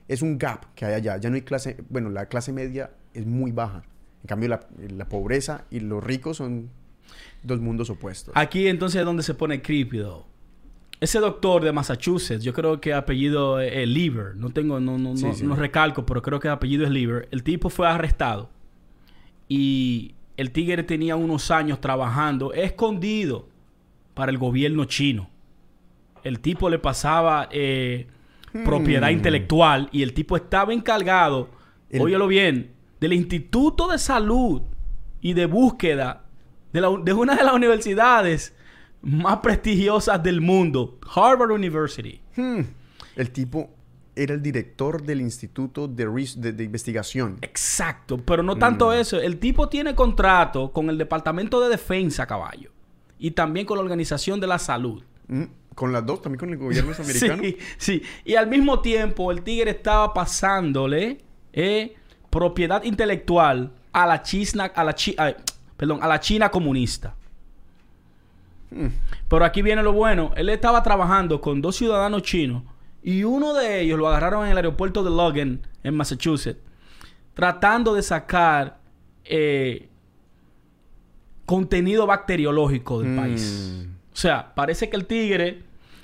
es 0.09 0.23
un 0.23 0.37
gap 0.39 0.67
que 0.75 0.85
hay 0.85 0.95
allá. 0.95 1.17
Ya 1.17 1.31
no 1.31 1.37
hay 1.37 1.43
clase... 1.43 1.77
Bueno, 1.89 2.11
la 2.11 2.27
clase 2.27 2.53
media 2.53 2.91
es 3.15 3.27
muy 3.27 3.51
baja. 3.53 3.83
En 4.23 4.27
cambio, 4.29 4.49
la, 4.51 4.61
la 4.97 5.09
pobreza 5.09 5.65
y 5.71 5.81
los 5.81 6.03
ricos 6.05 6.37
son 6.37 6.71
dos 7.43 7.61
mundos 7.61 7.91
opuestos. 7.91 8.33
Aquí 8.37 8.69
entonces 8.69 9.01
es 9.01 9.05
donde 9.05 9.23
se 9.23 9.35
pone 9.35 9.61
though. 9.63 10.27
ese 11.01 11.19
doctor 11.19 11.65
de 11.65 11.73
Massachusetts, 11.73 12.45
yo 12.45 12.53
creo 12.53 12.81
que 12.81 12.95
apellido 12.95 13.59
es 13.61 13.89
Lever, 13.89 14.37
no 14.37 14.51
tengo, 14.51 14.79
no, 14.79 14.99
no, 14.99 15.17
Sí, 15.17 15.25
no, 15.25 15.35
sí. 15.35 15.45
no 15.45 15.57
recalco, 15.57 16.07
pero 16.07 16.23
creo 16.23 16.39
que 16.39 16.47
el 16.49 16.55
apellido 16.55 16.85
es 16.85 16.91
Lever. 16.91 17.29
El 17.33 17.43
tipo 17.43 17.69
fue 17.71 17.89
arrestado 17.89 18.51
y 19.49 20.15
el 20.37 20.51
tigre 20.53 20.83
tenía 20.83 21.17
unos 21.17 21.51
años 21.51 21.81
trabajando 21.81 22.53
escondido 22.53 23.49
para 24.15 24.31
el 24.31 24.39
gobierno 24.39 24.85
chino. 24.85 25.29
El 26.25 26.41
tipo 26.41 26.71
le 26.71 26.79
pasaba 26.79 27.49
eh, 27.51 28.07
propiedad 28.65 29.09
Hmm. 29.11 29.15
intelectual 29.15 29.89
y 29.93 30.03
el 30.03 30.13
tipo 30.15 30.37
estaba 30.37 30.73
encargado, 30.73 31.51
El- 31.91 32.03
óyelo 32.03 32.29
bien, 32.29 32.71
del 33.01 33.13
Instituto 33.15 33.89
de 33.89 33.99
Salud 33.99 34.63
y 35.21 35.33
de 35.35 35.47
Búsqueda 35.47 36.27
de, 36.73 36.81
la- 36.81 36.97
de 37.03 37.13
una 37.13 37.35
de 37.37 37.45
las 37.45 37.55
universidades 37.55 38.55
más 39.03 39.39
prestigiosas 39.39 40.23
del 40.23 40.41
mundo, 40.41 40.99
Harvard 41.15 41.51
University. 41.53 42.21
Hmm. 42.37 42.61
El 43.17 43.31
tipo 43.31 43.71
era 44.15 44.35
el 44.35 44.43
director 44.43 45.03
del 45.03 45.21
Instituto 45.23 45.89
de, 45.89 46.07
Res- 46.07 46.41
de- 46.41 46.53
de 46.53 46.65
Investigación. 46.65 47.39
Exacto, 47.41 48.19
pero 48.19 48.43
no 48.43 48.57
tanto 48.57 48.89
Mm. 48.91 48.93
eso. 48.93 49.19
El 49.21 49.39
tipo 49.39 49.69
tiene 49.69 49.95
contrato 49.95 50.71
con 50.73 50.89
el 50.91 50.99
Departamento 50.99 51.61
de 51.61 51.71
Defensa, 51.71 52.27
caballo. 52.27 52.71
Y 53.19 53.31
también 53.33 53.65
con 53.67 53.79
la 53.79 53.83
Organización 53.83 54.39
de 54.41 54.47
la 54.47 54.59
Salud. 54.59 55.03
Mm, 55.29 55.45
Con 55.75 55.91
las 55.93 56.05
dos, 56.05 56.21
también 56.21 56.39
con 56.41 56.51
el 56.51 56.59
gobierno 56.59 56.93
americano. 56.99 57.43
Sí, 57.43 57.57
sí. 57.79 58.03
Y 58.27 58.35
al 58.35 58.47
mismo 58.49 58.81
tiempo, 58.81 59.33
el 59.33 59.43
tigre 59.43 59.71
estaba 59.71 60.13
pasándole 60.13 61.19
eh, 61.55 61.95
propiedad 62.29 62.83
intelectual 62.85 63.73
a 63.93 64.07
la 64.07 64.23
China, 64.23 64.65
a 64.75 64.85
la 64.85 64.95
Chi- 64.95 65.17
perdón, 65.83 65.99
a 66.01 66.07
la 66.07 66.21
China 66.21 66.49
comunista. 66.49 67.17
Mm. 68.71 68.87
Pero 69.27 69.45
aquí 69.45 69.63
viene 69.63 69.83
lo 69.83 69.93
bueno. 69.93 70.31
Él 70.37 70.49
estaba 70.49 70.81
trabajando 70.81 71.41
con 71.41 71.61
dos 71.61 71.75
ciudadanos 71.75 72.23
chinos 72.23 72.63
y 73.03 73.25
uno 73.25 73.53
de 73.53 73.81
ellos 73.81 73.99
lo 73.99 74.07
agarraron 74.07 74.45
en 74.45 74.53
el 74.53 74.57
aeropuerto 74.59 75.03
de 75.03 75.11
Logan, 75.11 75.67
en 75.83 75.97
Massachusetts, 75.97 76.61
tratando 77.35 77.95
de 77.95 78.03
sacar 78.03 78.79
eh, 79.25 79.89
contenido 81.47 82.07
bacteriológico 82.07 83.01
del 83.01 83.11
Mm. 83.11 83.17
país. 83.17 83.87
O 84.13 84.17
sea, 84.17 84.55
parece 84.55 84.89
que 84.89 84.97
el 84.97 85.07
tigre, 85.07 85.63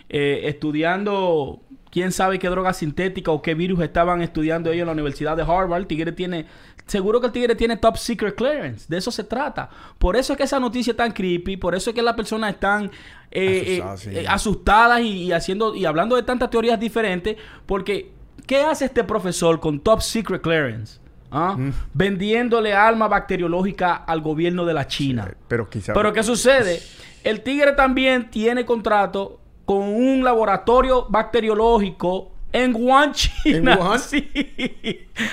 eh, 0.08 0.40
estudiando 0.46 1.60
quién 1.92 2.10
sabe 2.10 2.40
qué 2.40 2.48
droga 2.48 2.72
sintética 2.72 3.30
o 3.30 3.42
qué 3.42 3.54
virus 3.54 3.80
estaban 3.80 4.22
estudiando 4.22 4.70
ellos 4.70 4.80
en 4.82 4.86
la 4.86 4.92
Universidad 4.92 5.36
de 5.36 5.42
Harvard, 5.42 5.82
el 5.82 5.86
tigre 5.86 6.10
tiene, 6.10 6.46
seguro 6.88 7.20
que 7.20 7.26
el 7.26 7.32
tigre 7.32 7.54
tiene 7.54 7.76
top 7.76 7.96
secret 7.96 8.34
clearance. 8.34 8.86
De 8.88 8.96
eso 8.98 9.10
se 9.10 9.24
trata. 9.24 9.70
Por 9.98 10.16
eso 10.16 10.32
es 10.32 10.36
que 10.36 10.42
esa 10.44 10.58
noticia 10.58 10.90
es 10.90 10.96
tan 10.96 11.12
creepy, 11.12 11.56
por 11.56 11.74
eso 11.74 11.90
es 11.90 11.94
que 11.94 12.02
las 12.02 12.14
personas 12.14 12.54
están 12.54 12.86
eh, 13.30 13.80
eh, 13.80 13.84
sí. 13.96 14.10
eh, 14.12 14.26
asustadas 14.28 15.00
y, 15.00 15.24
y 15.24 15.32
haciendo 15.32 15.74
y 15.74 15.84
hablando 15.84 16.16
de 16.16 16.22
tantas 16.22 16.50
teorías 16.50 16.80
diferentes, 16.80 17.36
porque 17.66 18.10
¿qué 18.46 18.62
hace 18.62 18.86
este 18.86 19.04
profesor 19.04 19.60
con 19.60 19.80
top 19.80 20.00
secret 20.00 20.42
clearance? 20.42 20.98
¿Ah? 21.30 21.54
Mm. 21.58 21.72
Vendiéndole 21.92 22.74
alma 22.74 23.06
bacteriológica 23.06 23.94
al 23.94 24.20
gobierno 24.22 24.64
de 24.64 24.74
la 24.74 24.86
China. 24.86 25.30
Pero 25.46 25.68
quizá... 25.68 25.92
Pero 25.92 26.12
¿qué 26.12 26.22
sucede? 26.22 26.80
El 27.22 27.42
tigre 27.42 27.72
también 27.72 28.30
tiene 28.30 28.64
contrato 28.64 29.40
con 29.66 29.82
un 29.82 30.24
laboratorio 30.24 31.06
bacteriológico 31.10 32.32
en 32.52 32.74
Wuhan, 32.74 33.12
China. 33.12 33.72
¿En 33.74 33.78
Wuhan? 33.78 33.98
Sí. 34.08 34.28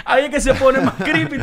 Ahí 0.04 0.25
es 0.25 0.30
que 0.32 0.41
se 0.41 0.54
pone 0.56 0.80
más 0.82 0.95
creepy. 1.04 1.36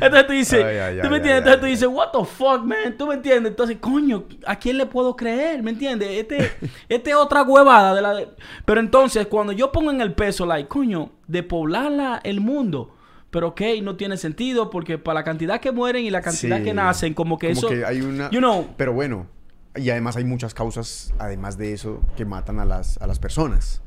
Entonces 0.00 0.26
tú 0.26 0.32
dices, 0.32 0.64
Ay, 0.64 0.76
ay, 0.78 0.98
¿tú 1.02 1.08
me 1.10 1.16
entiendes? 1.18 1.38
Entonces 1.38 1.60
tú 1.60 1.66
dices, 1.66 1.88
what 1.88 2.08
the 2.12 2.24
fuck, 2.24 2.64
man? 2.64 2.96
¿Tú 2.98 3.06
me 3.06 3.14
entiendes? 3.14 3.50
Entonces, 3.50 3.76
coño, 3.80 4.24
¿a 4.46 4.56
quién 4.56 4.78
le 4.78 4.86
puedo 4.86 5.14
creer? 5.16 5.62
¿Me 5.62 5.70
entiendes? 5.70 6.08
Este, 6.10 6.50
este 6.88 7.10
es 7.10 7.16
otra 7.16 7.42
huevada 7.42 7.94
de 7.94 8.02
la 8.02 8.14
de- 8.14 8.28
Pero 8.64 8.80
entonces, 8.80 9.26
cuando 9.26 9.52
yo 9.52 9.70
pongo 9.72 9.90
en 9.90 10.00
el 10.00 10.14
peso, 10.14 10.46
like, 10.46 10.68
coño, 10.68 11.10
de 11.26 11.42
poblar 11.42 11.90
la- 11.92 12.20
el 12.24 12.40
mundo. 12.40 12.96
Pero 13.30 13.48
ok, 13.48 13.60
no 13.82 13.94
tiene 13.96 14.16
sentido 14.16 14.70
porque 14.70 14.98
para 14.98 15.20
la 15.20 15.24
cantidad 15.24 15.60
que 15.60 15.70
mueren 15.70 16.04
y 16.04 16.10
la 16.10 16.20
cantidad 16.20 16.58
Sí. 16.58 16.64
que 16.64 16.74
nacen, 16.74 17.14
como 17.14 17.38
que 17.38 17.48
Como 17.54 17.58
eso... 17.58 17.68
que 17.68 17.84
hay 17.84 18.00
una... 18.00 18.28
You 18.30 18.40
know, 18.40 18.70
Pero 18.76 18.92
bueno, 18.92 19.28
y 19.76 19.88
además 19.90 20.16
hay 20.16 20.24
muchas 20.24 20.52
causas, 20.52 21.14
además 21.20 21.56
de 21.56 21.72
eso, 21.72 22.00
que 22.16 22.24
matan 22.24 22.58
a 22.58 22.64
las, 22.64 23.00
a 23.00 23.06
las 23.06 23.20
personas. 23.20 23.82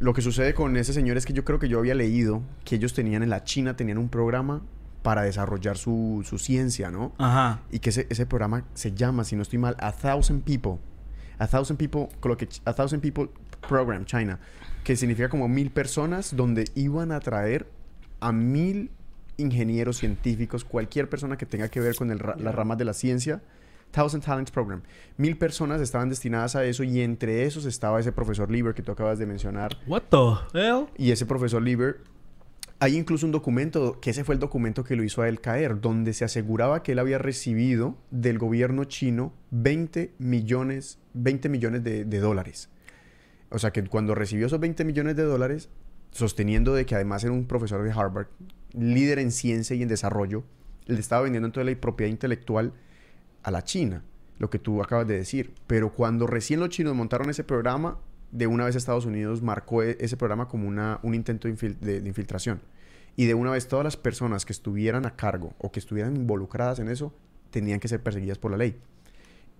Lo 0.00 0.14
que 0.14 0.22
sucede 0.22 0.54
con 0.54 0.76
ese 0.76 0.92
señor 0.92 1.16
es 1.16 1.26
que 1.26 1.32
yo 1.32 1.44
creo 1.44 1.58
que 1.58 1.68
yo 1.68 1.78
había 1.78 1.94
leído 1.94 2.42
que 2.64 2.76
ellos 2.76 2.94
tenían 2.94 3.22
en 3.22 3.30
la 3.30 3.44
China, 3.44 3.76
tenían 3.76 3.98
un 3.98 4.08
programa 4.08 4.62
para 5.02 5.22
desarrollar 5.22 5.76
su, 5.78 6.22
su 6.28 6.38
ciencia, 6.38 6.90
¿no? 6.90 7.12
Ajá. 7.18 7.60
Y 7.70 7.78
que 7.78 7.90
ese, 7.90 8.06
ese 8.10 8.26
programa 8.26 8.64
se 8.74 8.92
llama, 8.92 9.24
si 9.24 9.36
no 9.36 9.42
estoy 9.42 9.58
mal, 9.58 9.76
A 9.78 9.92
Thousand 9.92 10.42
People. 10.42 10.78
A 11.38 11.46
Thousand 11.46 11.78
People, 11.78 12.08
con 12.20 12.30
lo 12.30 12.36
que 12.36 12.48
A 12.66 12.72
Thousand 12.74 13.00
People 13.02 13.30
Program 13.68 14.04
China, 14.04 14.38
que 14.84 14.96
significa 14.96 15.28
como 15.28 15.48
mil 15.48 15.70
personas 15.70 16.34
donde 16.36 16.64
iban 16.74 17.12
a 17.12 17.20
traer 17.20 17.66
a 18.20 18.32
mil 18.32 18.90
ingenieros 19.38 19.96
científicos, 19.96 20.64
cualquier 20.64 21.08
persona 21.08 21.38
que 21.38 21.46
tenga 21.46 21.68
que 21.68 21.80
ver 21.80 21.94
con 21.96 22.10
el 22.10 22.18
ra- 22.18 22.36
las 22.38 22.54
ramas 22.54 22.76
de 22.76 22.84
la 22.84 22.92
ciencia. 22.92 23.40
Thousand 23.90 24.22
Talents 24.24 24.50
Program. 24.50 24.82
Mil 25.16 25.36
personas 25.36 25.80
estaban 25.80 26.08
destinadas 26.08 26.56
a 26.56 26.64
eso 26.64 26.84
y 26.84 27.00
entre 27.00 27.44
esos 27.44 27.64
estaba 27.64 28.00
ese 28.00 28.12
profesor 28.12 28.50
Lieber 28.50 28.74
que 28.74 28.82
tú 28.82 28.92
acabas 28.92 29.18
de 29.18 29.26
mencionar. 29.26 29.76
What 29.86 30.04
the 30.10 30.58
hell? 30.58 30.86
Y 30.96 31.10
ese 31.10 31.26
profesor 31.26 31.62
Lieber, 31.62 31.98
hay 32.78 32.96
incluso 32.96 33.26
un 33.26 33.32
documento, 33.32 34.00
que 34.00 34.10
ese 34.10 34.24
fue 34.24 34.34
el 34.34 34.38
documento 34.38 34.84
que 34.84 34.96
lo 34.96 35.04
hizo 35.04 35.22
a 35.22 35.28
él 35.28 35.40
caer, 35.40 35.80
donde 35.80 36.12
se 36.12 36.24
aseguraba 36.24 36.82
que 36.82 36.92
él 36.92 36.98
había 36.98 37.18
recibido 37.18 37.96
del 38.10 38.38
gobierno 38.38 38.84
chino 38.84 39.32
20 39.50 40.14
millones, 40.18 40.98
20 41.14 41.48
millones 41.48 41.84
de, 41.84 42.04
de 42.04 42.18
dólares. 42.20 42.70
O 43.50 43.58
sea 43.58 43.72
que 43.72 43.84
cuando 43.84 44.14
recibió 44.14 44.46
esos 44.46 44.60
20 44.60 44.84
millones 44.84 45.16
de 45.16 45.24
dólares, 45.24 45.68
sosteniendo 46.10 46.74
de 46.74 46.86
que 46.86 46.94
además 46.94 47.24
era 47.24 47.32
un 47.32 47.46
profesor 47.46 47.82
de 47.82 47.92
Harvard, 47.92 48.28
líder 48.72 49.18
en 49.18 49.32
ciencia 49.32 49.76
y 49.76 49.82
en 49.82 49.88
desarrollo, 49.88 50.44
le 50.86 51.00
estaba 51.00 51.22
vendiendo 51.22 51.46
entonces 51.46 51.72
la 51.72 51.80
propiedad 51.80 52.10
intelectual 52.10 52.72
a 53.42 53.50
la 53.50 53.62
China, 53.64 54.02
lo 54.38 54.50
que 54.50 54.58
tú 54.58 54.82
acabas 54.82 55.06
de 55.06 55.16
decir. 55.16 55.54
Pero 55.66 55.92
cuando 55.92 56.26
recién 56.26 56.60
los 56.60 56.68
chinos 56.70 56.94
montaron 56.94 57.30
ese 57.30 57.44
programa, 57.44 57.98
de 58.32 58.46
una 58.46 58.64
vez 58.64 58.76
Estados 58.76 59.06
Unidos 59.06 59.42
marcó 59.42 59.82
e- 59.82 59.96
ese 60.00 60.16
programa 60.16 60.46
como 60.48 60.68
una, 60.68 61.00
un 61.02 61.14
intento 61.14 61.48
de, 61.48 61.54
infil- 61.54 61.78
de- 61.78 62.00
de 62.00 62.08
infiltración. 62.08 62.60
Y 63.16 63.26
de 63.26 63.34
una 63.34 63.50
vez 63.50 63.66
todas 63.68 63.84
las 63.84 63.96
personas 63.96 64.44
que 64.46 64.52
estuvieran 64.52 65.04
a 65.04 65.16
cargo 65.16 65.54
o 65.58 65.72
que 65.72 65.80
estuvieran 65.80 66.16
involucradas 66.16 66.78
en 66.78 66.88
eso 66.88 67.12
tenían 67.50 67.80
que 67.80 67.88
ser 67.88 68.02
perseguidas 68.02 68.38
por 68.38 68.52
la 68.52 68.56
ley. 68.56 68.78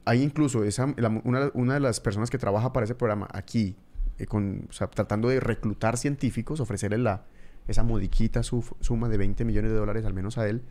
Hay 0.04 0.22
incluso 0.22 0.64
esa, 0.64 0.86
una, 1.24 1.50
una 1.54 1.74
de 1.74 1.80
las 1.80 2.00
personas 2.00 2.30
que 2.30 2.38
trabaja 2.38 2.72
para 2.72 2.84
ese 2.84 2.94
programa 2.94 3.28
aquí, 3.32 3.76
eh, 4.18 4.26
con, 4.26 4.68
tratando 4.94 5.28
de 5.28 5.40
reclutar 5.40 5.96
científicos, 5.98 6.60
ofrecerle 6.60 6.98
la, 6.98 7.24
esa 7.68 7.82
modiquita 7.82 8.42
su- 8.44 8.64
suma 8.80 9.08
de 9.08 9.18
20 9.18 9.44
millones 9.44 9.72
de 9.72 9.76
dólares 9.76 10.04
al 10.04 10.14
menos 10.14 10.38
a 10.38 10.48
él, 10.48 10.62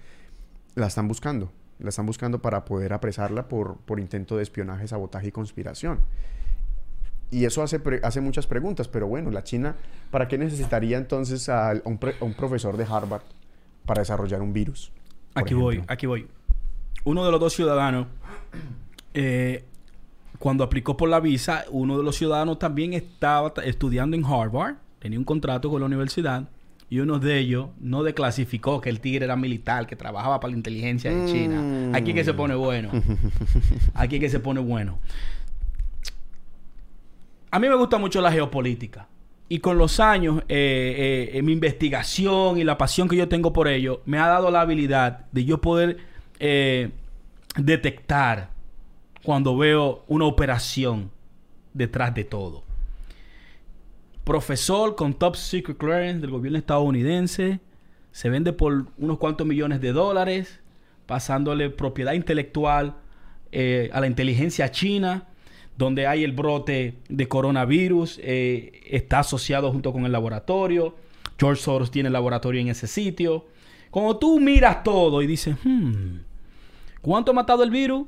la 0.75 0.87
están 0.87 1.07
buscando. 1.09 1.51
La 1.79 1.89
están 1.89 2.05
buscando 2.05 2.41
para 2.41 2.65
poder 2.65 2.91
apresarla 2.93 3.47
por, 3.47 3.77
por 3.77 3.99
intento 3.99 4.35
de 4.35 4.43
espionaje, 4.43 4.87
sabotaje 4.87 5.27
y 5.27 5.31
conspiración. 5.31 5.99
Y 7.31 7.45
eso 7.45 7.61
hace, 7.63 7.79
hace 8.03 8.21
muchas 8.21 8.47
preguntas, 8.47 8.87
pero 8.87 9.07
bueno, 9.07 9.31
la 9.31 9.43
China, 9.43 9.75
¿para 10.11 10.27
qué 10.27 10.37
necesitaría 10.37 10.97
entonces 10.97 11.47
a, 11.47 11.73
un, 11.85 11.97
pre- 11.97 12.15
a 12.19 12.25
un 12.25 12.33
profesor 12.33 12.75
de 12.75 12.85
Harvard 12.85 13.21
para 13.85 14.01
desarrollar 14.01 14.41
un 14.41 14.51
virus? 14.51 14.91
Aquí 15.35 15.53
voy, 15.53 15.83
aquí 15.87 16.05
voy. 16.05 16.27
Uno 17.05 17.23
de 17.23 17.31
los 17.31 17.39
dos 17.39 17.53
ciudadanos, 17.53 18.07
eh, 19.13 19.63
cuando 20.37 20.63
aplicó 20.63 20.97
por 20.97 21.07
la 21.07 21.19
visa, 21.19 21.65
uno 21.69 21.97
de 21.97 22.03
los 22.03 22.15
ciudadanos 22.17 22.59
también 22.59 22.93
estaba 22.93 23.53
estudiando 23.63 24.17
en 24.17 24.25
Harvard, 24.25 24.75
tenía 24.97 25.19
un 25.19 25.25
contrato 25.25 25.69
con 25.69 25.79
la 25.79 25.85
universidad, 25.85 26.49
y 26.89 26.99
uno 26.99 27.19
de 27.19 27.37
ellos 27.37 27.69
no 27.79 28.03
declasificó 28.03 28.81
que 28.81 28.89
el 28.89 28.99
tigre 28.99 29.25
era 29.25 29.35
militar, 29.35 29.85
que 29.85 29.95
trabajaba 29.95 30.39
para 30.39 30.51
la 30.51 30.57
inteligencia 30.57 31.11
de 31.11 31.31
China. 31.31 31.61
Mm. 31.61 31.95
Aquí 31.95 32.13
que 32.13 32.23
se 32.23 32.33
pone 32.33 32.55
bueno. 32.55 32.89
Aquí 33.93 34.19
que 34.19 34.29
se 34.29 34.39
pone 34.39 34.59
bueno. 34.59 34.99
A 37.51 37.59
mí 37.59 37.69
me 37.69 37.75
gusta 37.75 37.97
mucho 37.97 38.21
la 38.21 38.31
geopolítica. 38.31 39.07
Y 39.49 39.59
con 39.59 39.77
los 39.77 39.99
años, 39.99 40.43
eh, 40.47 41.29
eh, 41.29 41.37
eh, 41.37 41.41
mi 41.41 41.53
investigación 41.53 42.59
y 42.59 42.63
la 42.63 42.77
pasión 42.77 43.07
que 43.07 43.15
yo 43.15 43.27
tengo 43.27 43.51
por 43.51 43.67
ello 43.67 44.01
me 44.05 44.19
ha 44.19 44.27
dado 44.27 44.51
la 44.51 44.61
habilidad 44.61 45.25
de 45.31 45.45
yo 45.45 45.59
poder 45.59 45.97
eh, 46.39 46.91
detectar 47.57 48.49
cuando 49.23 49.57
veo 49.57 50.03
una 50.07 50.25
operación 50.25 51.11
detrás 51.73 52.13
de 52.15 52.23
todo. 52.23 52.63
Profesor 54.29 54.95
con 54.95 55.15
top 55.15 55.35
secret 55.35 55.75
clearance 55.75 56.19
del 56.19 56.29
gobierno 56.29 56.59
estadounidense, 56.59 57.59
se 58.11 58.29
vende 58.29 58.53
por 58.53 58.85
unos 58.99 59.17
cuantos 59.17 59.47
millones 59.47 59.81
de 59.81 59.91
dólares, 59.91 60.59
pasándole 61.07 61.71
propiedad 61.71 62.13
intelectual 62.13 62.93
eh, 63.51 63.89
a 63.91 63.99
la 63.99 64.05
inteligencia 64.05 64.69
china, 64.69 65.25
donde 65.79 66.05
hay 66.05 66.23
el 66.23 66.33
brote 66.33 66.99
de 67.09 67.27
coronavirus, 67.27 68.19
eh, 68.21 68.81
está 68.91 69.21
asociado 69.21 69.71
junto 69.71 69.91
con 69.91 70.05
el 70.05 70.11
laboratorio. 70.11 70.95
George 71.39 71.63
Soros 71.63 71.89
tiene 71.89 72.11
laboratorio 72.11 72.61
en 72.61 72.67
ese 72.67 72.85
sitio. 72.85 73.47
Cuando 73.89 74.17
tú 74.17 74.39
miras 74.39 74.83
todo 74.83 75.23
y 75.23 75.25
dices, 75.25 75.55
hmm, 75.63 76.17
¿cuánto 77.01 77.31
ha 77.31 77.33
matado 77.33 77.63
el 77.63 77.71
virus? 77.71 78.05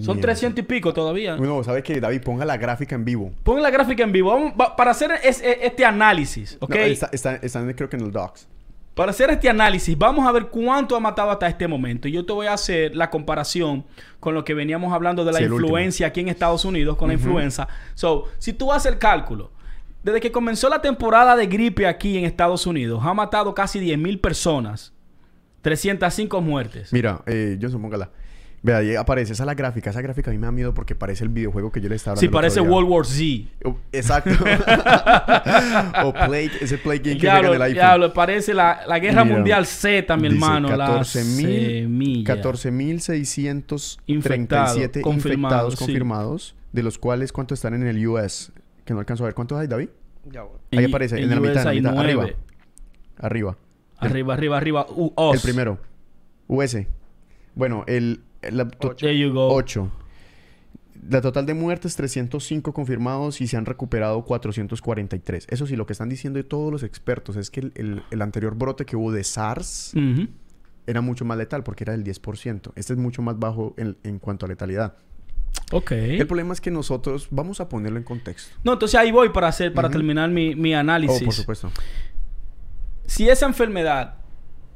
Son 0.00 0.20
300 0.20 0.62
y 0.62 0.66
pico 0.66 0.92
todavía. 0.94 1.36
No, 1.36 1.62
¿sabe 1.64 1.82
que 1.82 2.00
David? 2.00 2.22
Ponga 2.22 2.44
la 2.44 2.56
gráfica 2.56 2.94
en 2.94 3.04
vivo. 3.04 3.32
Pon 3.42 3.62
la 3.62 3.70
gráfica 3.70 4.02
en 4.02 4.12
vivo. 4.12 4.30
Vamos, 4.32 4.52
va- 4.60 4.76
para 4.76 4.90
hacer 4.92 5.12
es- 5.22 5.40
es- 5.42 5.58
este 5.62 5.84
análisis, 5.84 6.56
¿ok? 6.60 6.70
No, 6.74 6.76
está, 6.82 7.08
está- 7.12 7.36
están 7.36 7.72
creo 7.74 7.88
que 7.88 7.96
en 7.96 8.02
el 8.04 8.12
docs. 8.12 8.46
Para 8.94 9.10
hacer 9.12 9.30
este 9.30 9.48
análisis, 9.48 9.96
vamos 9.96 10.26
a 10.26 10.32
ver 10.32 10.46
cuánto 10.48 10.94
ha 10.96 11.00
matado 11.00 11.30
hasta 11.30 11.46
este 11.48 11.66
momento. 11.68 12.08
Y 12.08 12.12
yo 12.12 12.26
te 12.26 12.32
voy 12.32 12.48
a 12.48 12.52
hacer 12.52 12.94
la 12.94 13.08
comparación 13.08 13.84
con 14.18 14.34
lo 14.34 14.44
que 14.44 14.52
veníamos 14.52 14.92
hablando 14.92 15.24
de 15.24 15.32
la 15.32 15.38
Sí, 15.38 15.44
influencia 15.44 16.08
aquí 16.08 16.20
en 16.20 16.28
Estados 16.28 16.64
Unidos 16.64 16.96
con 16.96 17.08
la 17.08 17.14
influenza. 17.14 17.68
So, 17.94 18.24
si 18.38 18.52
tú 18.52 18.72
haces 18.72 18.92
el 18.92 18.98
cálculo, 18.98 19.52
desde 20.02 20.20
que 20.20 20.32
comenzó 20.32 20.68
la 20.68 20.82
temporada 20.82 21.36
de 21.36 21.46
gripe 21.46 21.86
aquí 21.86 22.18
en 22.18 22.24
Estados 22.24 22.66
Unidos, 22.66 23.00
ha 23.04 23.14
matado 23.14 23.54
casi 23.54 23.78
10.000 23.80 24.20
personas, 24.20 24.92
305 25.62 26.40
muertes. 26.40 26.92
Mira, 26.92 27.22
eh, 27.26 27.58
Johnson, 27.60 27.82
póngala. 27.82 28.10
Vea, 28.62 28.76
ahí 28.78 28.94
aparece. 28.94 29.32
Esa 29.32 29.44
es 29.44 29.46
la 29.46 29.54
gráfica. 29.54 29.88
Esa 29.88 30.02
gráfica 30.02 30.30
a 30.30 30.32
mí 30.34 30.38
me 30.38 30.46
da 30.46 30.52
miedo 30.52 30.74
porque 30.74 30.94
parece 30.94 31.24
el 31.24 31.30
videojuego 31.30 31.72
que 31.72 31.80
yo 31.80 31.88
le 31.88 31.94
estaba 31.96 32.12
hablando. 32.12 32.20
Sí, 32.20 32.28
parece. 32.28 32.60
World 32.60 32.90
War 32.90 33.06
Z. 33.06 33.48
Oh, 33.64 33.76
Exacto. 33.90 34.30
o 36.04 36.12
Plague, 36.12 36.50
ese 36.60 36.76
Plague 36.76 36.98
Game 36.98 37.16
que 37.18 37.30
juega 37.30 37.38
en 37.48 37.54
el 37.54 37.62
iPhone. 37.62 37.74
diablo, 37.74 38.12
parece 38.12 38.52
la, 38.52 38.80
la 38.86 38.98
Guerra 38.98 39.24
Mira, 39.24 39.36
Mundial 39.36 39.64
Z, 39.66 40.14
mi 40.18 40.24
Dice 40.24 40.34
hermano. 40.34 40.68
la 40.76 40.86
14,000 40.86 41.04
semilla. 41.84 42.34
14.637 42.42 44.00
Infectados, 44.06 44.78
confirmados, 45.02 45.72
sí. 45.74 45.78
confirmados, 45.78 46.54
de 46.72 46.82
los 46.82 46.98
cuales 46.98 47.32
¿cuántos 47.32 47.58
están 47.58 47.74
en 47.74 47.86
el 47.86 48.06
US? 48.06 48.52
Que 48.84 48.92
no 48.92 49.00
alcanzo 49.00 49.24
a 49.24 49.26
ver. 49.28 49.34
¿Cuántos 49.34 49.58
hay, 49.58 49.66
David? 49.68 49.88
Ya, 50.30 50.42
bueno. 50.42 50.58
Ahí 50.72 50.84
aparece, 50.84 51.18
en 51.20 51.30
la 51.30 51.36
mitad, 51.40 51.56
en 51.58 51.64
la 51.64 51.70
hay 51.70 51.78
mitad, 51.80 51.92
nueve. 51.94 52.12
arriba. 52.12 52.34
Arriba. 53.18 53.56
Arriba, 53.98 54.34
arriba, 54.34 54.56
arriba. 54.56 54.86
U- 54.90 55.12
os. 55.14 55.34
El 55.36 55.40
primero. 55.42 55.78
US. 56.46 56.76
Bueno, 57.54 57.84
el... 57.86 58.20
el- 58.42 58.56
la 58.56 58.68
to- 58.68 58.94
There 58.96 59.16
you 59.18 59.32
go. 59.32 59.48
8. 59.52 59.90
La 61.08 61.22
total 61.22 61.46
de 61.46 61.54
muertes, 61.54 61.96
305 61.96 62.74
confirmados 62.74 63.40
y 63.40 63.46
se 63.46 63.56
han 63.56 63.64
recuperado 63.64 64.22
443. 64.24 65.46
Eso 65.48 65.66
sí, 65.66 65.74
lo 65.76 65.86
que 65.86 65.94
están 65.94 66.10
diciendo 66.10 66.44
todos 66.44 66.70
los 66.70 66.82
expertos 66.82 67.36
es 67.36 67.50
que 67.50 67.60
el, 67.60 67.72
el- 67.74 68.02
el 68.10 68.22
anterior 68.22 68.54
brote 68.54 68.84
que 68.84 68.96
hubo 68.96 69.10
de 69.10 69.24
SARS 69.24 69.94
era 70.86 71.00
mucho 71.00 71.24
más 71.24 71.38
letal 71.38 71.62
porque 71.62 71.84
era 71.84 71.92
del 71.92 72.04
10%. 72.04 72.72
Este 72.76 72.92
es 72.92 72.98
mucho 72.98 73.22
más 73.22 73.38
bajo 73.38 73.74
en, 73.78 73.96
en 74.02 74.18
cuanto 74.18 74.44
a 74.44 74.48
letalidad. 74.50 74.94
Ok. 75.72 75.92
El 75.92 76.26
problema 76.26 76.52
es 76.52 76.60
que 76.60 76.70
nosotros 76.70 77.28
vamos 77.30 77.60
a 77.60 77.68
ponerlo 77.68 77.96
en 77.98 78.04
contexto. 78.04 78.54
No, 78.62 78.74
entonces 78.74 78.98
ahí 79.00 79.10
voy 79.10 79.30
para 79.30 79.48
hacer, 79.48 79.72
para 79.72 79.88
terminar 79.90 80.28
mi, 80.30 80.54
mi 80.54 80.74
análisis. 80.74 81.22
Oh, 81.22 81.24
por 81.24 81.34
supuesto. 81.34 81.72
Si 83.06 83.28
esa 83.28 83.46
enfermedad 83.46 84.16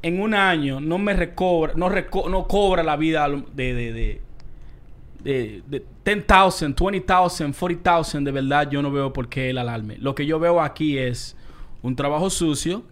en 0.04 0.20
un 0.20 0.34
año 0.34 0.80
no 0.80 0.98
me 0.98 1.14
recobra, 1.14 1.72
no, 1.74 1.88
reco- 1.88 2.30
no 2.30 2.46
cobra 2.46 2.82
la 2.82 2.96
vida 2.96 3.26
de, 3.28 3.74
de, 3.74 3.92
de, 3.92 4.22
de, 5.22 5.62
de 5.66 5.84
10,000, 6.04 6.24
20,000, 6.78 7.54
40,000, 7.54 8.24
de 8.24 8.30
verdad 8.32 8.68
yo 8.70 8.82
no 8.82 8.90
veo 8.92 9.12
por 9.12 9.28
qué 9.28 9.50
el 9.50 9.58
alarme. 9.58 9.96
Lo 9.98 10.14
que 10.14 10.26
yo 10.26 10.38
veo 10.38 10.60
aquí 10.60 10.98
es 10.98 11.36
un 11.82 11.96
trabajo 11.96 12.28
sucio 12.30 12.84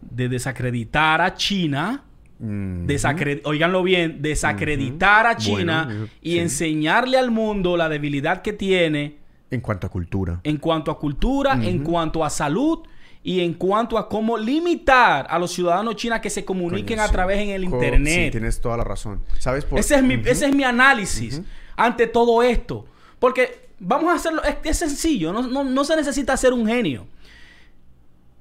de 0.00 0.28
desacreditar 0.28 1.20
a 1.20 1.34
China. 1.34 2.02
Mm. 2.38 2.86
Desacre- 2.86 3.40
Óiganlo 3.44 3.82
bien, 3.82 4.20
desacreditar 4.20 5.26
a 5.26 5.34
Bueno, 5.34 5.38
China 5.58 5.88
eso- 5.90 6.08
y 6.20 6.32
sí. 6.32 6.38
enseñarle 6.40 7.16
al 7.18 7.30
mundo 7.30 7.76
la 7.76 7.88
debilidad 7.88 8.42
que 8.42 8.52
tiene 8.52 9.18
En 9.50 9.60
cuanto 9.60 9.86
a 9.86 9.90
cultura. 9.90 10.40
en 10.42 10.56
cuanto 10.58 10.90
a 10.90 10.98
cultura, 10.98 11.52
en 11.62 11.76
Ujú. 11.82 11.90
cuanto 11.92 12.24
a 12.24 12.30
salud 12.30 12.80
y 13.28 13.40
en 13.40 13.54
cuanto 13.54 13.98
a 13.98 14.08
cómo 14.08 14.38
limitar 14.38 15.26
a 15.28 15.36
los 15.40 15.50
ciudadanos 15.52 15.96
chinos 15.96 16.20
que 16.20 16.30
se 16.30 16.44
comuniquen 16.44 16.98
Coño, 16.98 17.02
a 17.02 17.06
sí. 17.08 17.12
través 17.12 17.38
en 17.40 17.48
el 17.50 17.64
internet. 17.64 18.26
Sí, 18.26 18.30
tienes 18.30 18.60
toda 18.60 18.76
la 18.76 18.84
razón. 18.84 19.20
¿Sabes 19.40 19.64
por 19.64 19.80
ese, 19.80 19.96
es 19.96 20.02
mi, 20.04 20.14
ese 20.14 20.46
es 20.46 20.54
mi 20.54 20.62
análisis 20.62 21.42
ante 21.76 22.06
todo 22.06 22.44
esto. 22.44 22.86
Porque 23.18 23.68
vamos 23.80 24.12
a 24.12 24.14
hacerlo, 24.14 24.44
es, 24.44 24.54
es 24.62 24.78
sencillo, 24.78 25.32
no, 25.32 25.42
no- 25.42 25.64
no 25.64 25.84
se 25.84 25.96
necesita 25.96 26.36
ser 26.36 26.52
un 26.52 26.68
genio. 26.68 27.08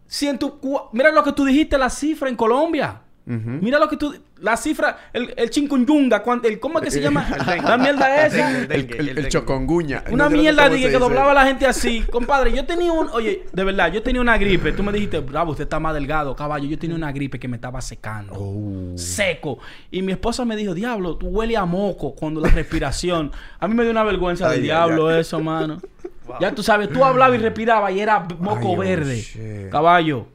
Si 0.07 0.27
en 0.27 0.37
tu, 0.37 0.59
mira 0.93 1.11
lo 1.11 1.23
que 1.23 1.31
tú 1.31 1.45
dijiste, 1.45 1.77
la 1.79 1.89
cifra 1.89 2.29
en 2.29 2.35
Colombia. 2.35 3.01
Mira 3.27 3.79
lo 3.79 3.89
que 3.89 3.97
tú, 3.97 4.13
la 4.39 4.55
cifra, 4.55 5.09
el, 5.11 5.33
el 5.35 5.49
chikungunya, 5.49 6.21
cuan- 6.21 6.41
el, 6.43 6.59
¿cómo 6.59 6.77
es 6.77 6.85
que 6.85 6.91
se 6.91 7.01
llama? 7.01 7.25
La 7.63 7.75
mierda 7.77 8.27
esa. 8.27 8.51
El 8.65 9.17
El, 9.17 9.27
choconguña. 9.29 10.03
Una 10.11 10.29
No 10.29 10.37
mierda 10.37 10.69
que 10.69 10.75
dice. 10.75 10.91
doblaba 10.91 11.31
a 11.31 11.33
la 11.33 11.45
gente 11.47 11.65
así. 11.65 12.01
Compadre, 12.11 12.53
yo 12.53 12.65
tenía 12.65 12.91
un... 12.91 13.09
Oye, 13.09 13.45
de 13.51 13.63
verdad, 13.63 13.91
yo 13.91 14.03
tenía 14.03 14.21
una 14.21 14.37
gripe. 14.37 14.73
Tú 14.73 14.83
me 14.83 14.91
dijiste, 14.91 15.19
bravo, 15.21 15.51
usted 15.51 15.63
está 15.63 15.79
más 15.79 15.95
delgado, 15.95 16.35
caballo. 16.35 16.67
Yo 16.67 16.77
tenía 16.77 16.95
una 16.95 17.11
gripe 17.11 17.39
que 17.39 17.47
me 17.47 17.55
estaba 17.55 17.81
secando. 17.81 18.33
Oh. 18.35 18.95
Seco. 18.95 19.57
Y 19.89 20.03
mi 20.03 20.11
esposa 20.11 20.45
me 20.45 20.55
dijo, 20.55 20.75
diablo, 20.75 21.17
tú 21.17 21.27
huele 21.27 21.57
a 21.57 21.65
moco 21.65 22.13
cuando 22.13 22.41
la 22.41 22.49
respiración. 22.49 23.31
A 23.59 23.67
mí 23.67 23.73
me 23.73 23.81
dio 23.83 23.91
una 23.91 24.03
vergüenza 24.03 24.49
ay, 24.49 24.61
diablo 24.61 25.09
eso, 25.15 25.39
mano. 25.39 25.81
Wow. 26.27 26.37
Ya 26.41 26.51
tú 26.53 26.61
sabes, 26.63 26.89
tú 26.89 27.03
hablabas 27.05 27.37
y 27.39 27.41
respirabas 27.41 27.91
y 27.93 27.99
era 27.99 28.19
moco 28.39 28.67
Ay, 28.69 28.73
oh, 28.75 28.77
verde. 28.77 29.15
shit. 29.17 29.69
Caballo, 29.69 30.27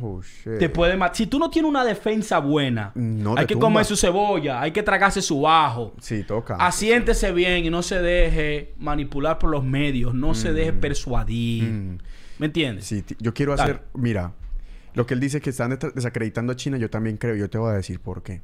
Oh, 0.00 0.22
shit. 0.22 0.58
te 0.58 0.68
puede 0.68 0.96
matar. 0.96 1.16
Si 1.16 1.26
tú 1.26 1.38
no 1.38 1.50
tienes 1.50 1.68
una 1.68 1.84
defensa 1.84 2.38
buena, 2.38 2.92
No 2.94 3.34
hay 3.36 3.46
que 3.46 3.54
tumba. 3.54 3.66
comer 3.66 3.84
su 3.84 3.96
cebolla, 3.96 4.60
hay 4.60 4.70
que 4.72 4.82
tragarse 4.82 5.20
su 5.22 5.46
ajo. 5.48 5.94
Sí, 6.00 6.22
toca. 6.24 6.56
Asiéntese 6.56 7.32
bien 7.32 7.64
y 7.64 7.70
no 7.70 7.82
se 7.82 8.00
deje 8.00 8.74
manipular 8.78 9.38
por 9.38 9.50
los 9.50 9.64
medios, 9.64 10.14
no 10.14 10.34
se 10.34 10.52
deje 10.52 10.72
persuadir. 10.72 11.64
Mm. 11.64 11.98
¿Me 12.38 12.46
entiendes? 12.46 12.86
Sí, 12.86 13.04
yo 13.18 13.34
quiero 13.34 13.54
Dale. 13.56 13.72
hacer... 13.72 13.84
Mira, 13.94 14.32
lo 14.94 15.06
que 15.06 15.14
él 15.14 15.20
dice 15.20 15.40
que 15.40 15.50
están 15.50 15.78
desacreditando 15.94 16.52
a 16.52 16.56
China, 16.56 16.78
yo 16.78 16.88
también 16.88 17.16
creo. 17.16 17.34
Yo 17.36 17.50
te 17.50 17.58
voy 17.58 17.70
a 17.70 17.74
decir 17.74 18.00
por 18.00 18.22
qué. 18.22 18.40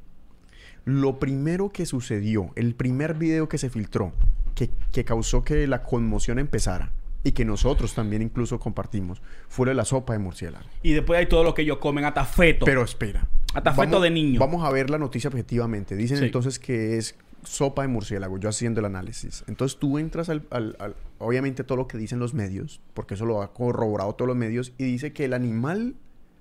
Lo 0.85 1.19
primero 1.19 1.69
que 1.69 1.85
sucedió, 1.85 2.51
el 2.55 2.75
primer 2.75 3.15
video 3.15 3.49
que 3.49 3.57
se 3.57 3.69
filtró, 3.69 4.13
que, 4.55 4.69
que 4.91 5.03
causó 5.03 5.43
que 5.43 5.67
la 5.67 5.83
conmoción 5.83 6.39
empezara, 6.39 6.91
y 7.27 7.33
que 7.33 7.43
nosotros 7.43 7.93
también 7.93 8.21
incluso 8.21 8.57
compartimos, 8.57 9.21
fue 9.49 9.73
la 9.75 9.83
sopa 9.83 10.13
de 10.13 10.19
murciélago. 10.19 10.65
Y 10.81 10.93
después 10.93 11.19
hay 11.19 11.25
todo 11.27 11.43
lo 11.43 11.53
que 11.53 11.63
ellos 11.63 11.77
comen, 11.79 12.05
hasta 12.05 12.23
feto. 12.23 12.65
Pero 12.65 12.83
espera. 12.83 13.27
Hasta 13.53 13.73
feto 13.73 13.99
de 13.99 14.09
niño. 14.09 14.39
Vamos 14.39 14.63
a 14.65 14.71
ver 14.71 14.89
la 14.89 14.97
noticia 14.97 15.27
objetivamente. 15.29 15.95
Dicen 15.97 16.19
Sí. 16.19 16.25
entonces 16.25 16.57
que 16.57 16.97
es 16.97 17.15
sopa 17.43 17.81
de 17.81 17.89
murciélago, 17.89 18.37
yo 18.37 18.47
haciendo 18.47 18.79
el 18.79 18.85
análisis. 18.85 19.43
Entonces 19.47 19.77
tú 19.77 19.97
entras 19.97 20.29
al, 20.29 20.43
al- 20.51 20.75
al- 20.79 20.95
obviamente 21.19 21.63
todo 21.65 21.77
lo 21.77 21.87
que 21.87 21.97
dicen 21.97 22.19
los 22.19 22.33
medios, 22.33 22.79
porque 22.93 23.15
eso 23.15 23.25
lo 23.25 23.41
ha 23.41 23.53
corroborado 23.53 24.15
todos 24.15 24.27
los 24.27 24.37
medios, 24.37 24.71
y 24.77 24.85
dice 24.85 25.11
que 25.11 25.25
el 25.25 25.33
animal 25.33 25.95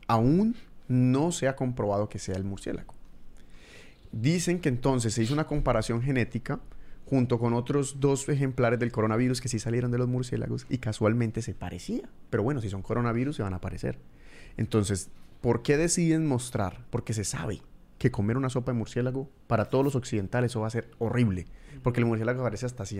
aún 0.06 0.54
no 0.88 1.32
se 1.32 1.48
ha 1.48 1.56
comprobado 1.56 2.08
que 2.08 2.20
sea 2.20 2.36
el 2.36 2.44
murciélago. 2.44 2.94
Dicen 4.12 4.60
que 4.60 4.68
entonces 4.68 5.14
se 5.14 5.22
hizo 5.24 5.34
una 5.34 5.46
comparación 5.48 6.00
genética 6.00 6.60
junto 7.06 7.38
con 7.38 7.54
otros 7.54 8.00
dos 8.00 8.28
ejemplares 8.28 8.78
del 8.78 8.92
coronavirus 8.92 9.40
que 9.40 9.48
sí 9.48 9.58
salieron 9.58 9.90
de 9.90 9.98
los 9.98 10.08
murciélagos 10.08 10.66
y 10.68 10.78
casualmente 10.78 11.40
se 11.40 11.54
parecía. 11.54 12.02
Pero 12.30 12.42
bueno, 12.42 12.60
si 12.60 12.68
son 12.68 12.82
coronavirus 12.82 13.36
se 13.36 13.42
van 13.42 13.54
a 13.54 13.60
parecer. 13.60 13.98
Entonces, 14.56 15.10
¿por 15.40 15.62
qué 15.62 15.76
deciden 15.76 16.26
mostrar? 16.26 16.84
Porque 16.90 17.12
se 17.14 17.24
sabe 17.24 17.62
que 17.98 18.10
comer 18.10 18.36
una 18.36 18.50
sopa 18.50 18.72
de 18.72 18.78
murciélago 18.78 19.30
para 19.46 19.66
todos 19.66 19.84
los 19.84 19.94
occidentales 19.96 20.50
eso 20.52 20.60
va 20.60 20.66
a 20.66 20.70
ser 20.70 20.90
horrible. 20.98 21.46
Porque 21.82 22.00
el 22.00 22.06
murciélago 22.06 22.40
aparece 22.40 22.66
hasta 22.66 22.82
así, 22.82 22.98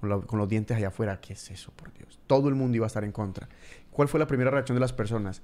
con, 0.00 0.08
la- 0.08 0.20
con 0.20 0.38
los 0.38 0.48
dientes 0.48 0.76
allá 0.76 0.88
afuera. 0.88 1.20
¿Qué 1.20 1.32
es 1.32 1.50
eso, 1.50 1.72
por 1.74 1.92
Dios? 1.92 2.18
Todo 2.26 2.48
el 2.48 2.54
mundo 2.54 2.76
iba 2.76 2.86
a 2.86 2.88
estar 2.88 3.04
en 3.04 3.12
contra. 3.12 3.48
¿Cuál 3.90 4.08
fue 4.08 4.20
la 4.20 4.26
primera 4.26 4.50
reacción 4.50 4.76
de 4.76 4.80
las 4.80 4.92
personas? 4.92 5.42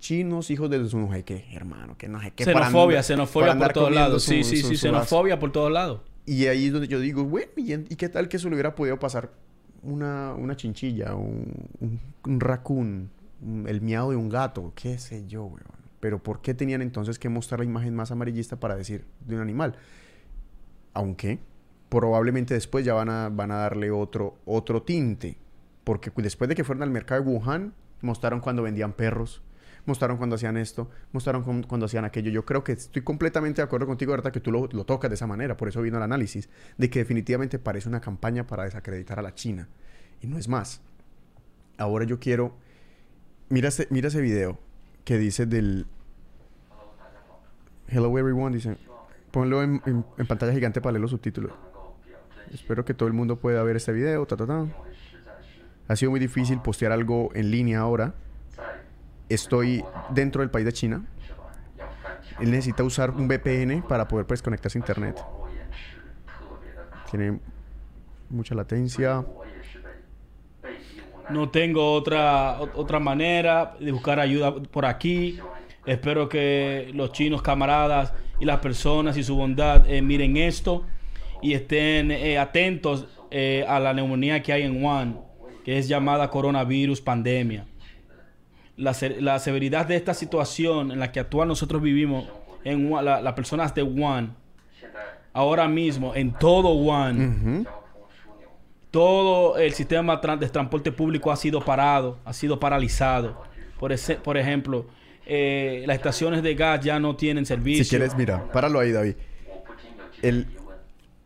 Chinos, 0.00 0.50
hijos 0.50 0.68
de 0.68 0.86
su 0.88 0.98
no 0.98 1.12
sé 1.12 1.24
qué, 1.24 1.46
hermano, 1.52 1.96
que 1.96 2.08
no 2.08 2.20
sé 2.20 2.32
qué. 2.32 2.44
para 2.44 2.66
xenofobia, 2.66 2.98
andar- 2.98 3.04
xenofobia 3.04 3.48
para 3.52 3.60
por 3.60 3.72
todos 3.72 3.92
lados. 3.92 4.22
Sí, 4.24 4.42
su- 4.42 4.50
sí, 4.50 4.56
su- 4.60 4.68
sí, 4.70 4.76
su 4.76 4.80
xenofobia 4.88 5.38
por 5.38 5.52
todos 5.52 5.70
lados. 5.72 6.00
Y 6.24 6.46
ahí 6.46 6.66
es 6.66 6.72
donde 6.72 6.88
yo 6.88 7.00
digo, 7.00 7.24
bueno, 7.24 7.50
¿y, 7.56 7.72
y 7.72 7.96
qué 7.96 8.08
tal 8.08 8.28
que 8.28 8.36
eso 8.36 8.48
le 8.48 8.54
hubiera 8.54 8.74
podido 8.74 8.98
pasar 8.98 9.32
una, 9.82 10.34
una 10.34 10.56
chinchilla, 10.56 11.14
un, 11.14 11.68
un, 11.80 12.00
un 12.24 12.40
raccoon, 12.40 13.10
el 13.66 13.80
miado 13.80 14.10
de 14.10 14.16
un 14.16 14.28
gato, 14.28 14.72
qué 14.74 14.98
sé 14.98 15.26
yo, 15.26 15.44
weón? 15.44 15.82
Pero 16.00 16.22
¿por 16.22 16.40
qué 16.42 16.52
tenían 16.54 16.82
entonces 16.82 17.18
que 17.18 17.28
mostrar 17.28 17.60
la 17.60 17.66
imagen 17.66 17.94
más 17.94 18.10
amarillista 18.10 18.58
para 18.58 18.76
decir 18.76 19.04
de 19.26 19.36
un 19.36 19.40
animal? 19.40 19.76
Aunque 20.94 21.38
probablemente 21.88 22.54
después 22.54 22.84
ya 22.84 22.94
van 22.94 23.08
a, 23.08 23.28
van 23.28 23.50
a 23.50 23.56
darle 23.56 23.90
otro, 23.90 24.36
otro 24.44 24.82
tinte. 24.82 25.36
Porque 25.84 26.10
después 26.16 26.48
de 26.48 26.54
que 26.54 26.64
fueron 26.64 26.82
al 26.82 26.90
mercado 26.90 27.22
de 27.22 27.28
Wuhan, 27.28 27.74
mostraron 28.00 28.40
cuando 28.40 28.62
vendían 28.62 28.94
perros, 28.94 29.42
mostraron 29.86 30.16
cuando 30.16 30.36
hacían 30.36 30.56
esto, 30.56 30.90
mostraron 31.12 31.62
cuando 31.64 31.86
hacían 31.86 32.04
aquello. 32.04 32.30
Yo 32.30 32.44
creo 32.44 32.62
que 32.62 32.72
estoy 32.72 33.02
completamente 33.02 33.60
de 33.60 33.64
acuerdo 33.64 33.86
contigo, 33.86 34.12
verdad, 34.12 34.32
que 34.32 34.40
tú 34.40 34.52
lo, 34.52 34.68
lo 34.72 34.84
tocas 34.84 35.10
de 35.10 35.14
esa 35.16 35.26
manera. 35.26 35.56
Por 35.56 35.68
eso 35.68 35.82
vino 35.82 35.96
el 35.96 36.02
análisis, 36.02 36.48
de 36.78 36.90
que 36.90 37.00
definitivamente 37.00 37.58
parece 37.58 37.88
una 37.88 38.00
campaña 38.00 38.46
para 38.46 38.64
desacreditar 38.64 39.18
a 39.18 39.22
la 39.22 39.34
China. 39.34 39.68
Y 40.20 40.26
no 40.26 40.38
es 40.38 40.48
más. 40.48 40.80
Ahora 41.78 42.04
yo 42.04 42.18
quiero... 42.20 42.54
Mira 43.48 43.68
ese, 43.68 43.86
mira 43.90 44.08
ese 44.08 44.20
video 44.20 44.58
que 45.04 45.18
dice 45.18 45.46
del... 45.46 45.86
Hello 47.88 48.16
everyone, 48.18 48.54
dice... 48.54 48.76
Ponlo 49.30 49.62
en, 49.62 49.80
en- 49.86 50.04
en 50.18 50.26
pantalla 50.26 50.52
gigante 50.52 50.80
para 50.80 50.92
leer 50.92 51.00
los 51.00 51.10
subtítulos. 51.10 51.52
Espero 52.52 52.84
que 52.84 52.92
todo 52.92 53.06
el 53.08 53.14
mundo 53.14 53.38
pueda 53.40 53.62
ver 53.62 53.76
este 53.76 53.92
video. 53.92 54.26
Ta, 54.26 54.36
ta, 54.36 54.46
ta. 54.46 54.66
Ha 55.88 55.96
sido 55.96 56.10
muy 56.10 56.20
difícil 56.20 56.60
postear 56.60 56.92
algo 56.92 57.30
en 57.34 57.50
línea 57.50 57.80
ahora. 57.80 58.14
Estoy 59.34 59.84
dentro 60.10 60.40
del 60.42 60.50
país 60.50 60.64
de 60.66 60.72
China. 60.72 61.04
Él 62.40 62.50
necesita 62.50 62.82
usar 62.82 63.10
un 63.10 63.28
VPN 63.28 63.82
para 63.82 64.08
poder 64.08 64.26
pues, 64.26 64.42
conectarse 64.42 64.78
a 64.78 64.80
internet. 64.80 65.22
Tiene 67.10 67.38
mucha 68.30 68.54
latencia. 68.54 69.24
No 71.30 71.50
tengo 71.50 71.92
otra, 71.92 72.58
ot- 72.60 72.72
otra 72.74 72.98
manera 72.98 73.74
de 73.78 73.92
buscar 73.92 74.18
ayuda 74.20 74.54
por 74.54 74.84
aquí. 74.86 75.38
Espero 75.86 76.28
que 76.28 76.90
los 76.94 77.12
chinos 77.12 77.42
camaradas 77.42 78.12
y 78.40 78.44
las 78.44 78.60
personas 78.60 79.16
y 79.16 79.22
su 79.22 79.36
bondad 79.36 79.86
eh, 79.88 80.02
miren 80.02 80.36
esto 80.36 80.84
y 81.40 81.54
estén 81.54 82.10
eh, 82.10 82.38
atentos 82.38 83.06
eh, 83.30 83.64
a 83.68 83.80
la 83.80 83.92
neumonía 83.92 84.42
que 84.42 84.52
hay 84.52 84.62
en 84.62 84.82
Wuhan, 84.82 85.20
que 85.64 85.78
es 85.78 85.88
llamada 85.88 86.28
coronavirus 86.30 87.00
pandemia. 87.00 87.66
La, 88.82 88.94
la 89.20 89.38
severidad 89.38 89.86
de 89.86 89.96
esta 89.96 90.12
situación 90.14 90.90
en 90.92 90.98
la 90.98 91.12
que 91.12 91.20
actual 91.20 91.48
nosotros 91.48 91.80
vivimos, 91.80 92.28
en 92.64 92.86
Wuhan, 92.90 93.04
la- 93.04 93.20
las 93.22 93.32
personas 93.34 93.74
de 93.74 93.82
Wuhan, 93.82 94.34
ahora 95.32 95.68
mismo, 95.68 96.14
en 96.14 96.32
todo 96.32 96.74
Wuhan, 96.74 97.62
Ujú. 97.62 97.66
todo 98.90 99.56
el 99.58 99.72
sistema 99.72 100.16
de 100.16 100.48
transporte 100.48 100.92
público 100.92 101.30
ha 101.32 101.36
sido 101.36 101.60
parado, 101.64 102.18
ha 102.24 102.32
sido 102.32 102.58
paralizado. 102.60 103.42
Por, 103.78 103.92
ese- 103.92 104.16
por 104.16 104.36
ejemplo, 104.36 104.86
eh, 105.26 105.84
las 105.86 105.96
estaciones 105.96 106.42
de 106.42 106.54
gas 106.54 106.84
ya 106.84 106.98
no 107.00 107.16
tienen 107.16 107.46
servicio. 107.46 107.84
Si 107.84 107.90
quieres, 107.90 108.14
mira, 108.16 108.50
páralo 108.52 108.80
ahí, 108.80 108.92
David. 108.92 109.14
El, 110.20 110.46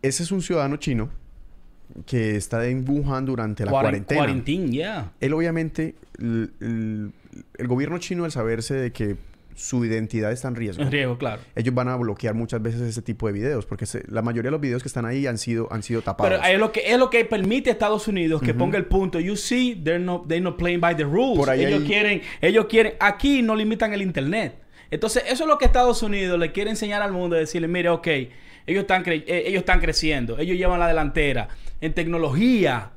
ese 0.02 0.22
es 0.22 0.30
un 0.32 0.40
ciudadano 0.42 0.76
chino 0.76 1.10
que 2.06 2.36
está 2.36 2.66
en 2.66 2.88
Wuhan 2.88 3.24
durante 3.26 3.64
la 3.64 3.70
Cuaren- 3.72 3.80
cuarentena. 3.82 4.20
Cuarentín, 4.20 4.72
ya. 4.72 5.12
Él 5.20 5.32
obviamente, 5.34 5.94
el, 7.58 7.66
gobierno 7.68 7.98
chino 7.98 8.24
al 8.24 8.32
saberse 8.32 8.74
de 8.74 8.92
que 8.92 9.16
su 9.54 9.84
identidad 9.86 10.32
está 10.32 10.48
en 10.48 10.54
riesgo, 10.54 10.82
En 10.82 10.92
riesgo, 10.92 11.16
claro. 11.16 11.40
ellos 11.54 11.74
van 11.74 11.88
a 11.88 11.96
bloquear 11.96 12.34
muchas 12.34 12.60
veces 12.60 12.82
ese 12.82 13.00
tipo 13.00 13.26
de 13.26 13.32
videos, 13.32 13.64
porque 13.64 13.86
se- 13.86 14.02
la 14.08 14.20
mayoría 14.20 14.48
de 14.48 14.52
los 14.52 14.60
videos 14.60 14.82
que 14.82 14.88
están 14.88 15.06
ahí 15.06 15.26
han 15.26 15.38
sido, 15.38 15.66
han 15.72 15.82
sido 15.82 16.02
tapados. 16.02 16.38
Pero 16.40 16.52
es 16.52 16.58
lo 16.60 16.72
que 16.72 16.82
es 16.92 16.98
lo 16.98 17.08
que 17.08 17.24
permite 17.24 17.70
a 17.70 17.72
Estados 17.72 18.06
Unidos 18.06 18.42
que 18.42 18.52
ponga 18.52 18.76
el 18.76 18.84
punto. 18.84 19.18
You 19.18 19.34
see, 19.34 19.74
they're 19.82 19.98
not, 19.98 20.28
they're 20.28 20.42
not 20.44 20.58
playing 20.58 20.80
by 20.82 20.94
the 20.94 21.04
rules. 21.04 21.38
Por 21.38 21.48
ahí 21.48 21.64
ellos 21.64 21.80
hay- 21.80 21.86
quieren, 21.86 22.22
ellos 22.42 22.66
quieren, 22.66 22.94
aquí 23.00 23.40
no 23.40 23.56
limitan 23.56 23.94
el 23.94 24.02
internet. 24.02 24.56
Entonces, 24.90 25.24
eso 25.26 25.44
es 25.44 25.48
lo 25.48 25.56
que 25.56 25.64
Estados 25.64 26.02
Unidos 26.02 26.38
le 26.38 26.52
quiere 26.52 26.68
enseñar 26.70 27.00
al 27.00 27.12
mundo, 27.12 27.34
decirle, 27.34 27.66
mire, 27.66 27.88
ok, 27.88 28.06
ellos 28.66 28.82
están, 28.82 29.04
cre- 29.04 29.24
eh, 29.26 29.44
ellos 29.46 29.60
están 29.60 29.80
creciendo, 29.80 30.38
ellos 30.38 30.56
llevan 30.58 30.78
la 30.80 30.86
delantera 30.88 31.48
en 31.80 31.94
tecnología. 31.94 32.90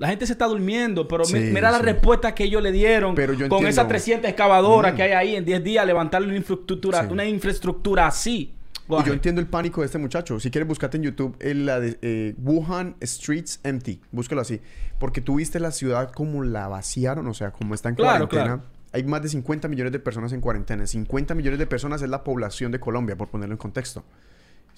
La 0.00 0.08
gente 0.08 0.26
se 0.26 0.32
está 0.32 0.46
durmiendo, 0.46 1.06
pero 1.06 1.24
Sí, 1.24 1.36
mira 1.38 1.70
la 1.70 1.78
sí. 1.78 1.84
respuesta 1.84 2.34
que 2.34 2.44
ellos 2.44 2.62
le 2.62 2.72
dieron 2.72 3.14
Pero 3.14 3.34
yo 3.34 3.48
con 3.50 3.66
esas 3.66 3.86
300 3.86 4.28
excavadoras 4.30 4.94
Mm. 4.94 4.96
que 4.96 5.02
hay 5.02 5.12
ahí 5.12 5.36
en 5.36 5.44
10 5.44 5.62
días, 5.62 5.86
levantarle 5.86 6.26
una 6.28 6.38
infraestructura, 6.38 7.02
Sí. 7.06 7.12
una 7.12 7.24
infraestructura 7.26 8.06
así. 8.06 8.54
Y 8.88 9.04
yo 9.06 9.12
entiendo 9.12 9.40
el 9.40 9.46
pánico 9.46 9.82
de 9.82 9.86
este 9.86 9.98
muchacho. 9.98 10.40
Si 10.40 10.50
quieres, 10.50 10.66
buscate 10.66 10.96
en 10.96 11.04
YouTube 11.04 11.36
el, 11.38 11.64
la 11.66 11.78
de 11.78 11.96
eh, 12.02 12.34
Wuhan 12.42 12.96
Streets 13.02 13.60
Empty. 13.62 14.00
Búscalo 14.10 14.40
así. 14.40 14.60
Porque 14.98 15.20
tú 15.20 15.36
viste 15.36 15.60
la 15.60 15.70
ciudad 15.70 16.10
como 16.10 16.42
la 16.42 16.66
vaciaron, 16.66 17.26
o 17.28 17.34
sea, 17.34 17.52
como 17.52 17.74
está 17.74 17.88
en 17.90 17.94
Claro, 17.94 18.26
cuarentena. 18.28 18.44
claro. 18.56 18.62
Hay 18.92 19.04
más 19.04 19.22
de 19.22 19.28
50 19.28 19.68
millones 19.68 19.92
de 19.92 20.00
personas 20.00 20.32
en 20.32 20.40
cuarentena. 20.40 20.86
50 20.88 21.36
millones 21.36 21.60
de 21.60 21.66
personas 21.68 22.02
es 22.02 22.08
la 22.08 22.24
población 22.24 22.72
de 22.72 22.80
Colombia, 22.80 23.16
por 23.16 23.28
ponerlo 23.28 23.54
en 23.54 23.58
contexto. 23.58 24.02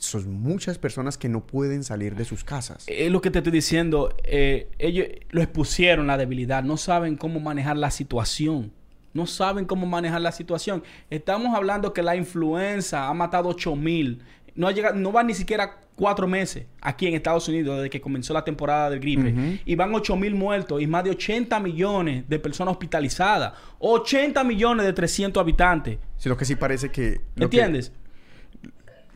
Son 0.03 0.33
muchas 0.33 0.79
personas 0.79 1.17
que 1.17 1.29
no 1.29 1.47
pueden 1.47 1.85
salir 1.85 2.17
de 2.17 2.25
sus 2.25 2.43
casas. 2.45 2.85
Es 2.89 3.11
lo 3.11 3.21
que 3.21 3.31
te 3.31 3.39
estoy 3.39 3.53
diciendo. 3.53 4.15
eh, 4.25 4.69
ellos 4.79 5.07
lo 5.31 5.41
expusieron 5.43 6.07
la 6.09 6.17
debilidad. 6.17 6.65
No 6.65 6.77
saben 6.77 7.17
cómo 7.17 7.39
manejar 7.41 7.77
la 7.77 7.91
situación. 7.91 8.73
No 9.15 9.27
saben 9.27 9.65
cómo 9.65 9.87
manejar 9.87 10.21
la 10.23 10.33
situación. 10.33 10.83
Estamos 11.11 11.55
hablando 11.55 11.93
que 11.93 12.03
la 12.03 12.17
influenza 12.17 13.09
ha 13.09 13.15
matado 13.15 13.49
8 13.51 13.77
mil. 13.77 14.23
No, 14.55 14.67
ha 14.69 14.73
llegado, 14.73 14.95
no 14.97 15.13
van 15.13 15.29
ni 15.29 15.35
siquiera 15.35 15.79
cuatro 15.95 16.27
meses 16.27 16.67
aquí 16.81 17.07
en 17.07 17.15
Estados 17.15 17.47
Unidos 17.49 17.77
desde 17.77 17.89
que 17.91 18.01
comenzó 18.01 18.33
la 18.35 18.43
temporada 18.45 18.91
del 18.91 19.01
gripe. 19.01 19.61
Y 19.65 19.75
van 19.77 19.95
8 19.95 20.17
mil 20.17 20.35
muertos 20.35 20.83
y 20.83 20.87
más 20.87 21.05
de 21.05 21.11
80 21.11 21.61
millones 21.61 22.29
de 22.29 22.39
personas 22.39 22.73
hospitalizadas. 22.73 23.53
80 23.79 24.43
millones 24.45 24.85
de 24.87 24.93
300 24.93 25.41
habitantes. 25.41 25.99
Sino 26.17 26.37
que 26.37 26.45
sí 26.45 26.57
parece 26.57 26.91
que... 26.91 27.21
lo 27.37 27.49
que- 27.49 27.57
¿Entiendes? 27.59 27.93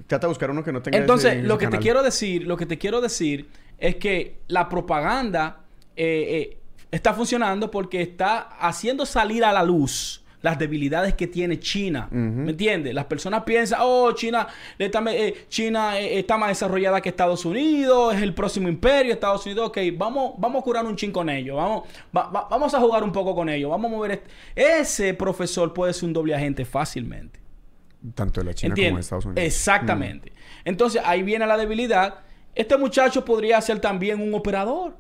Trata 0.06 0.26
de 0.26 0.28
buscar 0.28 0.50
uno 0.50 0.62
que 0.62 0.72
no 0.72 0.82
tenga 0.82 0.98
Entonces, 0.98 1.30
ese- 1.32 1.38
ese 1.40 1.48
lo 1.48 1.58
que 1.58 1.66
te 1.66 1.70
canal. 1.72 1.82
quiero 1.82 2.02
decir, 2.02 2.46
lo 2.46 2.56
que 2.56 2.66
te 2.66 2.78
quiero 2.78 3.00
decir 3.00 3.48
es 3.78 3.96
que 3.96 4.38
la 4.48 4.68
propaganda 4.68 5.60
eh, 5.96 6.50
eh, 6.52 6.58
está 6.90 7.12
funcionando 7.14 7.70
porque 7.70 8.02
está 8.02 8.38
haciendo 8.60 9.04
salir 9.06 9.44
a 9.44 9.52
la 9.52 9.62
luz 9.62 10.22
las 10.42 10.58
debilidades 10.60 11.14
que 11.14 11.26
tiene 11.26 11.58
China. 11.58 12.06
Ujú. 12.08 12.18
¿Me 12.18 12.50
entiendes? 12.52 12.94
Las 12.94 13.06
personas 13.06 13.42
piensan, 13.42 13.80
oh, 13.82 14.12
China, 14.12 14.46
está, 14.78 15.02
eh, 15.12 15.46
China 15.48 15.98
eh, 15.98 16.20
está 16.20 16.36
más 16.38 16.50
desarrollada 16.50 17.00
que 17.00 17.08
Estados 17.08 17.44
Unidos, 17.44 18.14
es 18.14 18.22
el 18.22 18.32
próximo 18.32 18.68
imperio, 18.68 19.12
Estados 19.12 19.44
Unidos, 19.44 19.68
ok, 19.70 19.78
vamos, 19.96 20.34
vamos 20.38 20.60
a 20.60 20.64
curar 20.64 20.84
un 20.86 20.94
chin 20.94 21.10
con 21.10 21.28
ellos, 21.28 21.56
vamos, 21.56 21.84
va- 22.16 22.28
va- 22.30 22.46
vamos 22.48 22.72
a 22.74 22.78
jugar 22.80 23.02
un 23.02 23.10
poco 23.10 23.34
con 23.34 23.48
ellos, 23.48 23.68
vamos 23.70 23.90
a 23.90 23.94
mover... 23.96 24.10
este- 24.12 24.30
Ese 24.80 25.14
profesor 25.14 25.72
puede 25.74 25.92
ser 25.92 26.04
un 26.04 26.12
doble 26.12 26.34
agente 26.34 26.64
fácilmente. 26.64 27.40
Tanto 28.14 28.40
de 28.40 28.46
la 28.46 28.54
China 28.54 28.74
como 28.74 28.76
de 28.76 28.82
¿Entiendes? 28.82 29.06
Estados 29.06 29.24
Unidos. 29.24 29.44
Exactamente. 29.44 30.32
Entonces 30.64 31.02
ahí 31.04 31.22
viene 31.22 31.46
la 31.46 31.56
debilidad. 31.56 32.20
Este 32.54 32.76
muchacho 32.76 33.24
podría 33.24 33.60
ser 33.60 33.80
también 33.80 34.20
un 34.20 34.34
operador. 34.34 34.96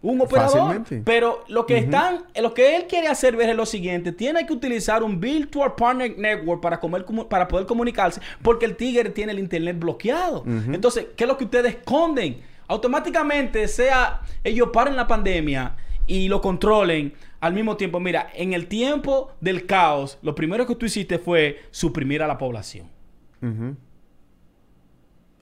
Un 0.00 0.20
operador. 0.20 0.52
Fácilmente. 0.52 1.02
Pero 1.04 1.44
lo 1.48 1.66
que 1.66 1.78
están, 1.78 2.24
lo 2.40 2.54
que 2.54 2.76
él 2.76 2.86
quiere 2.88 3.08
hacer 3.08 3.34
ver 3.36 3.50
es 3.50 3.56
lo 3.56 3.66
siguiente: 3.66 4.12
tiene 4.12 4.46
que 4.46 4.52
utilizar 4.52 5.02
un 5.02 5.18
Virtual 5.18 5.74
Partner 5.74 6.16
Network 6.16 6.60
para, 6.60 6.78
comer 6.78 7.04
para 7.28 7.48
poder 7.48 7.66
comunicarse, 7.66 8.20
porque 8.40 8.64
el 8.64 8.76
tigre 8.76 9.10
tiene 9.10 9.32
el 9.32 9.40
internet 9.40 9.76
bloqueado. 9.78 10.44
Entonces, 10.46 11.06
¿qué 11.16 11.24
es 11.24 11.28
lo 11.28 11.36
que 11.36 11.44
ustedes 11.44 11.74
esconden? 11.74 12.40
Automáticamente, 12.68 13.66
sea 13.66 14.20
ellos 14.44 14.68
paren 14.72 14.94
la 14.94 15.08
pandemia 15.08 15.74
y 16.06 16.28
lo 16.28 16.40
controlen 16.40 17.14
al 17.40 17.54
mismo 17.54 17.76
tiempo. 17.76 18.00
Mira, 18.00 18.28
en 18.34 18.52
el 18.52 18.66
tiempo 18.66 19.32
del 19.40 19.66
caos, 19.66 20.18
lo 20.22 20.34
primero 20.34 20.66
que 20.66 20.74
tú 20.74 20.86
hiciste 20.86 21.18
fue 21.18 21.60
suprimir 21.70 22.22
a 22.22 22.26
la 22.26 22.38
población. 22.38 22.88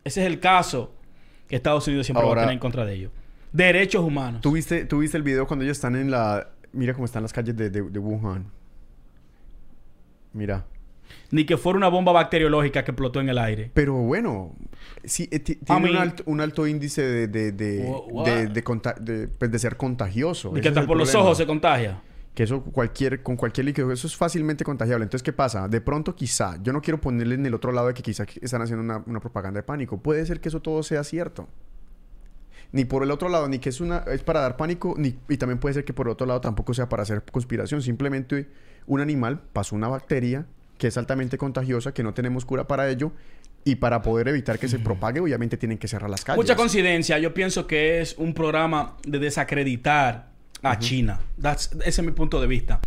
Ese 0.05 0.21
es 0.21 0.27
el 0.27 0.39
caso 0.41 0.93
que 1.49 1.57
Estados 1.57 1.87
Unidos 1.89 2.07
siempre 2.07 2.25
va 2.27 2.33
a 2.33 2.37
tener 2.37 2.53
en 2.53 2.59
contra 2.59 2.85
de 2.85 2.95
ellos. 2.95 3.13
Derechos 3.53 4.05
humanos. 4.05 4.41
¿Tú 4.43 4.53
viste, 4.53 4.85
tú 4.85 4.99
viste 4.99 5.17
el 5.17 5.23
video 5.23 5.47
cuando 5.47 5.65
ellos 5.65 5.77
están 5.79 5.97
en 5.97 6.11
la... 6.11 6.51
Mira 6.73 6.93
cómo 6.93 7.07
están 7.07 7.23
las 7.23 7.33
calles 7.33 7.57
de, 7.57 7.71
de- 7.71 7.83
de 7.89 7.99
Wuhan. 7.99 8.51
Mira. 10.33 10.67
Ni 11.31 11.45
que 11.45 11.57
fuera 11.57 11.77
una 11.77 11.89
bomba 11.89 12.13
bacteriológica 12.13 12.85
que 12.85 12.93
explotó 12.93 13.21
en 13.21 13.29
el 13.29 13.39
aire. 13.39 13.71
Pero 13.75 13.95
bueno, 13.95 14.55
sí, 15.05 15.29
eh, 15.33 15.41
ti- 15.41 15.57
tiene 15.57 15.91
un, 15.91 15.97
alto, 15.97 16.23
un 16.27 16.41
alto 16.41 16.67
índice 16.67 17.03
de, 17.03 17.27
de, 17.29 17.53
de, 17.53 19.29
pues, 19.39 19.51
de 19.51 19.59
ser 19.59 19.77
contagioso. 19.77 20.53
Ese 20.53 20.61
que 20.61 20.69
hasta 20.69 20.81
el 20.81 20.87
por 20.87 20.97
los 20.97 21.15
ojos 21.15 21.37
se 21.39 21.47
contagia. 21.47 22.01
Que 22.35 22.43
eso 22.43 22.63
cualquier, 22.63 23.23
con 23.23 23.37
cualquier 23.37 23.65
líquido, 23.65 23.91
eso 23.93 24.07
es 24.07 24.15
fácilmente 24.15 24.63
contagiable. 24.63 25.05
Entonces, 25.05 25.23
¿qué 25.23 25.33
pasa? 25.33 25.69
De 25.69 25.81
pronto, 25.81 26.15
quizá, 26.15 26.63
yo 26.63 26.73
no 26.73 26.83
quiero 26.83 27.01
ponerle 27.01 27.35
en 27.35 27.47
el 27.47 27.55
otro 27.55 27.73
lado 27.73 27.89
de 27.89 27.95
que 27.95 28.03
quizá 28.03 28.27
están 28.43 28.61
haciendo 28.63 28.85
una, 28.85 29.03
una 29.07 29.21
propaganda 29.21 29.59
de 29.61 29.63
pánico. 29.65 29.97
Puede 29.99 30.25
ser 30.27 30.41
que 30.41 30.49
eso 30.51 30.61
todo 30.61 30.83
sea 30.83 31.03
cierto. 31.03 31.49
Ni 32.73 32.85
por 32.85 33.03
el 33.03 33.11
otro 33.11 33.29
lado, 33.31 33.49
ni 33.49 33.59
que 33.59 33.71
es 33.71 33.81
una 33.81 33.99
es 34.13 34.23
para 34.23 34.41
dar 34.41 34.57
pánico, 34.57 34.95
ni, 34.99 35.17
y 35.29 35.37
también 35.39 35.59
puede 35.59 35.75
ser 35.75 35.85
que 35.85 35.95
por 35.95 36.09
otro 36.09 36.27
lado 36.27 36.41
tampoco 36.41 36.75
sea 36.75 36.89
para 36.89 37.05
hacer 37.05 37.23
conspiración. 37.23 37.81
Simplemente 37.81 38.49
un 38.87 39.01
animal 39.01 39.41
pasó 39.53 39.75
una 39.75 39.89
bacteria 39.89 40.47
que 40.79 40.89
es 40.89 40.97
altamente 40.97 41.39
contagiosa, 41.39 41.93
que 41.93 42.03
no 42.03 42.15
tenemos 42.15 42.45
cura 42.45 42.67
para 42.67 42.89
ello, 42.89 43.13
y 43.65 43.77
para 43.77 44.01
poder 44.03 44.29
evitar 44.29 44.59
que 44.59 44.69
se 44.69 44.79
propague, 44.79 45.19
obviamente 45.21 45.57
tienen 45.57 45.77
que 45.79 45.89
cerrar 45.89 46.09
las 46.09 46.25
calles. 46.25 46.37
Mucha 46.37 46.55
coincidencia. 46.55 47.19
Yo 47.19 47.35
pienso 47.35 47.67
que 47.67 48.01
es 48.01 48.15
un 48.17 48.33
programa 48.33 48.97
de 49.05 49.19
desacreditar 49.19 50.29
a 50.63 50.79
China. 50.79 51.21
That's- 51.41 51.73
ese 51.81 52.01
es 52.01 52.03
mi 52.05 52.13
punto 52.13 52.41
de 52.41 52.47
vista. 52.47 52.81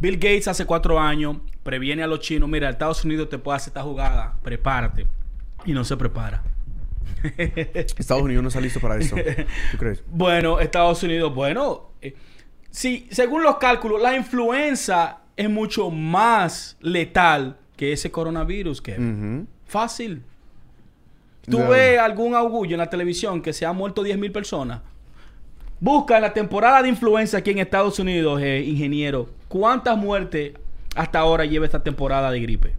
Bill 0.00 0.16
Gates 0.16 0.48
hace 0.48 0.66
cuatro 0.66 0.98
años 0.98 1.38
previene 1.62 2.02
a 2.02 2.06
los 2.06 2.20
chinos. 2.20 2.48
Mira, 2.48 2.68
Estados 2.68 3.04
Unidos 3.04 3.28
te 3.28 3.38
puede 3.38 3.56
hacer 3.56 3.70
esta 3.70 3.82
jugada. 3.82 4.34
Prepárate. 4.42 5.06
Y 5.64 5.72
no 5.72 5.84
se 5.84 5.96
prepara. 5.96 6.42
Estados 7.38 8.22
Unidos 8.22 8.42
no 8.42 8.48
está 8.48 8.60
listo 8.60 8.80
para 8.80 8.96
esto. 8.98 9.16
¿Tú 9.72 9.78
crees? 9.78 10.02
Bueno, 10.10 10.60
Estados 10.60 11.02
Unidos, 11.02 11.34
bueno, 11.34 11.92
eh, 12.02 12.14
sí, 12.70 13.08
según 13.10 13.42
los 13.42 13.56
cálculos, 13.56 14.02
la 14.02 14.14
influenza 14.16 15.18
es 15.36 15.50
mucho 15.50 15.90
más 15.90 16.76
letal 16.80 17.56
que 17.76 17.92
ese 17.92 18.10
coronavirus, 18.10 18.80
que 18.80 19.44
fácil. 19.66 20.22
¿Tú 21.48 21.58
ves 21.68 21.98
algún 21.98 22.34
augullo 22.34 22.74
en 22.74 22.78
la 22.78 22.90
televisión 22.90 23.40
que 23.40 23.52
se 23.52 23.64
han 23.64 23.76
muerto 23.76 24.02
10 24.02 24.18
mil 24.18 24.32
personas? 24.32 24.80
Busca 25.78 26.16
en 26.16 26.22
la 26.22 26.32
temporada 26.32 26.82
de 26.82 26.88
influenza 26.88 27.38
aquí 27.38 27.50
en 27.50 27.58
Estados 27.58 27.98
Unidos, 27.98 28.40
eh, 28.42 28.62
ingeniero, 28.62 29.28
¿cuántas 29.46 29.96
muertes 29.96 30.54
hasta 30.96 31.18
ahora 31.18 31.44
lleva 31.44 31.66
esta 31.66 31.82
temporada 31.82 32.30
de 32.30 32.40
gripe? 32.40 32.72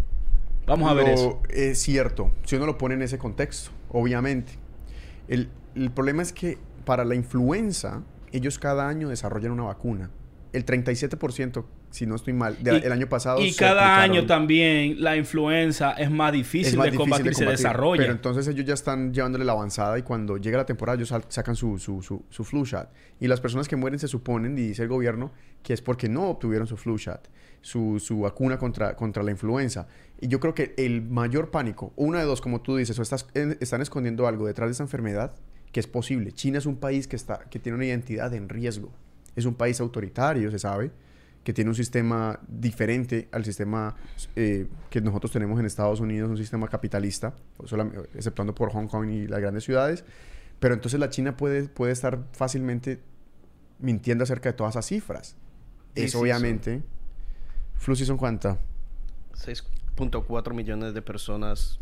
Vamos 0.65 0.89
a 0.89 0.93
ver 0.93 1.09
eso. 1.09 1.41
Es 1.49 1.79
cierto, 1.79 2.31
si 2.43 2.55
uno 2.55 2.65
lo 2.65 2.77
pone 2.77 2.95
en 2.95 3.03
ese 3.03 3.17
contexto, 3.17 3.69
obviamente. 3.89 4.53
El, 5.27 5.49
el 5.75 5.91
problema 5.91 6.23
es 6.23 6.33
que 6.33 6.57
para 6.83 7.05
la 7.05 7.15
influenza, 7.15 8.01
ellos 8.31 8.59
cada 8.59 8.89
año 8.89 9.09
desarrollan 9.09 9.51
una 9.51 9.63
vacuna. 9.63 10.09
El 10.51 10.65
37%, 10.65 11.63
si 11.97 12.05
no 12.05 12.15
estoy 12.15 12.33
mal, 12.33 12.55
de- 12.61 12.77
Y- 12.77 12.85
el 12.85 12.91
año 12.91 13.07
pasado. 13.09 13.41
Y 13.41 13.51
se 13.51 13.59
cada 13.59 14.01
año 14.01 14.25
también 14.25 15.01
la 15.01 15.17
influenza 15.17 15.91
es 15.93 16.09
más 16.11 16.31
difícil, 16.31 16.67
es 16.67 16.75
más 16.77 16.85
de, 16.85 16.91
difícil 16.91 17.09
combatir, 17.11 17.33
se 17.35 17.43
combatir. 17.43 17.57
desarrolla. 17.57 18.01
Pero 18.03 18.13
entonces 18.13 18.47
ellos 18.47 18.65
ya 18.65 18.73
están 18.73 19.13
llevándole 19.13 19.43
la 19.45 19.51
avanzada 19.53 19.97
y 19.99 20.03
cuando 20.03 20.37
llega 20.37 20.57
la 20.57 20.65
temporada 20.65 20.95
ellos 20.97 21.13
sacan 21.27 21.55
su, 21.55 21.77
su, 21.77 22.01
su, 22.01 22.23
su 22.29 22.43
flu 22.43 22.63
shot. 22.65 22.89
Y 23.19 23.27
las 23.27 23.41
personas 23.41 23.67
que 23.67 23.75
mueren 23.75 23.99
se 23.99 24.07
suponen, 24.07 24.57
y 24.57 24.61
dice 24.61 24.83
el 24.83 24.89
gobierno, 24.89 25.31
que 25.63 25.73
es 25.73 25.81
porque 25.81 26.07
no 26.07 26.29
obtuvieron 26.29 26.67
su 26.67 26.77
flu 26.77 26.97
shot, 26.97 27.29
su, 27.61 27.99
su 27.99 28.21
vacuna 28.21 28.57
contra, 28.57 28.95
contra 28.95 29.23
la 29.23 29.31
influenza. 29.31 29.87
Y 30.21 30.27
yo 30.27 30.39
creo 30.39 30.53
que 30.53 30.73
el 30.77 31.01
mayor 31.01 31.51
pánico, 31.51 31.91
una 31.95 32.19
de 32.19 32.25
dos, 32.25 32.39
como 32.41 32.61
tú 32.61 32.75
dices, 32.77 32.97
o 32.99 33.01
estás, 33.01 33.27
en- 33.33 33.57
están 33.59 33.81
escondiendo 33.81 34.27
algo 34.27 34.45
detrás 34.47 34.69
de 34.69 34.73
esa 34.73 34.83
enfermedad, 34.83 35.33
que 35.71 35.79
es 35.79 35.87
posible. 35.87 36.31
China 36.31 36.59
es 36.59 36.65
un 36.65 36.77
país 36.77 37.07
que, 37.07 37.15
está, 37.15 37.39
que 37.49 37.59
tiene 37.59 37.75
una 37.75 37.85
identidad 37.85 38.33
en 38.33 38.47
riesgo. 38.49 38.93
Es 39.35 39.45
un 39.45 39.53
país 39.55 39.79
autoritario, 39.81 40.49
se 40.49 40.59
sabe 40.59 40.91
que 41.47 41.53
tiene 41.53 41.69
un 41.69 41.75
sistema 41.75 42.37
diferente 42.45 43.29
al 43.31 43.45
sistema 43.45 43.95
eh, 44.35 44.67
que 44.89 44.99
nosotros 44.99 45.31
tenemos 45.31 45.57
en 45.57 45.65
Estados 45.65 46.01
Unidos, 46.01 46.29
un 46.29 46.35
sistema 46.35 46.67
capitalista, 46.67 47.35
exceptuando 48.13 48.53
por 48.53 48.69
Hong 48.73 48.87
Kong 48.87 49.09
y 49.09 49.27
las 49.27 49.39
grandes 49.39 49.63
ciudades. 49.63 50.03
Pero 50.59 50.73
entonces 50.73 50.99
la 50.99 51.09
China 51.09 51.37
puede, 51.37 51.69
puede 51.69 51.93
estar 51.93 52.25
fácilmente 52.33 52.99
mintiendo 53.79 54.25
acerca 54.25 54.49
de 54.49 54.57
todas 54.57 54.73
esas 54.73 54.87
cifras. 54.87 55.37
Sí, 55.95 56.09
obviamente... 56.17 56.83
Flu 57.77 57.95
season 57.95 58.17
cuánta? 58.17 58.59
6.4 59.35 60.53
millones 60.53 60.93
de 60.93 61.01
personas 61.01 61.79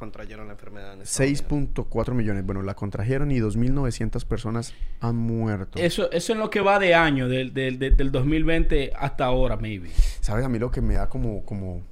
contrayeron 0.00 0.48
la 0.48 0.54
enfermedad 0.54 0.94
en 0.94 1.02
Estados 1.02 1.28
Unidos. 1.52 1.74
6.4 1.88 2.14
millones. 2.14 2.44
Bueno, 2.44 2.62
la 2.62 2.74
contrajeron 2.74 3.30
y 3.30 3.38
2.900 3.38 4.24
personas 4.24 4.74
han 5.00 5.14
muerto. 5.16 5.78
Eso, 5.78 6.10
eso 6.10 6.32
es 6.32 6.38
lo 6.38 6.50
que 6.50 6.60
va 6.60 6.80
de 6.80 6.94
año, 6.96 7.28
del, 7.28 7.54
del, 7.54 7.78
del- 7.78 7.96
del 7.96 8.10
2020 8.10 8.92
hasta 8.98 9.26
ahora, 9.26 9.56
maybe. 9.56 9.90
¿Sabes? 10.20 10.44
A 10.44 10.48
mí 10.48 10.58
lo 10.58 10.72
que 10.72 10.80
me 10.80 10.94
da 10.94 11.08
como... 11.08 11.44
como 11.44 11.82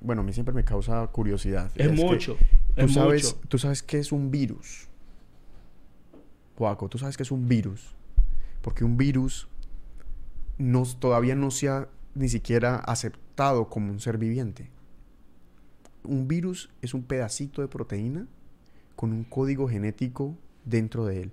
bueno, 0.00 0.22
a 0.22 0.24
mí 0.24 0.32
siempre 0.32 0.54
me 0.54 0.64
causa 0.64 1.06
curiosidad. 1.08 1.70
Es, 1.74 1.88
que 1.88 1.92
mucho. 1.92 2.36
Tú 2.76 2.84
es 2.84 2.94
sabes, 2.94 3.24
mucho. 3.34 3.48
tú 3.48 3.58
sabes 3.58 3.82
qué 3.82 3.98
es 3.98 4.10
un 4.12 4.30
virus. 4.30 4.88
Joaco, 6.56 6.88
tú 6.88 6.98
sabes 6.98 7.16
qué 7.16 7.22
es 7.22 7.30
un 7.30 7.48
virus. 7.48 7.94
Porque 8.62 8.84
un 8.84 8.96
virus 8.96 9.48
no, 10.56 10.84
todavía 10.84 11.34
no 11.34 11.50
se 11.50 11.68
ha 11.68 11.88
ni 12.14 12.28
siquiera 12.28 12.76
aceptado 12.76 13.68
como 13.68 13.90
un 13.92 14.00
ser 14.00 14.18
viviente. 14.18 14.70
Un 16.08 16.26
virus 16.26 16.70
es 16.80 16.94
un 16.94 17.02
pedacito 17.02 17.60
de 17.60 17.68
proteína 17.68 18.26
con 18.96 19.12
un 19.12 19.24
código 19.24 19.68
genético 19.68 20.34
dentro 20.64 21.04
de 21.04 21.22
él. 21.22 21.32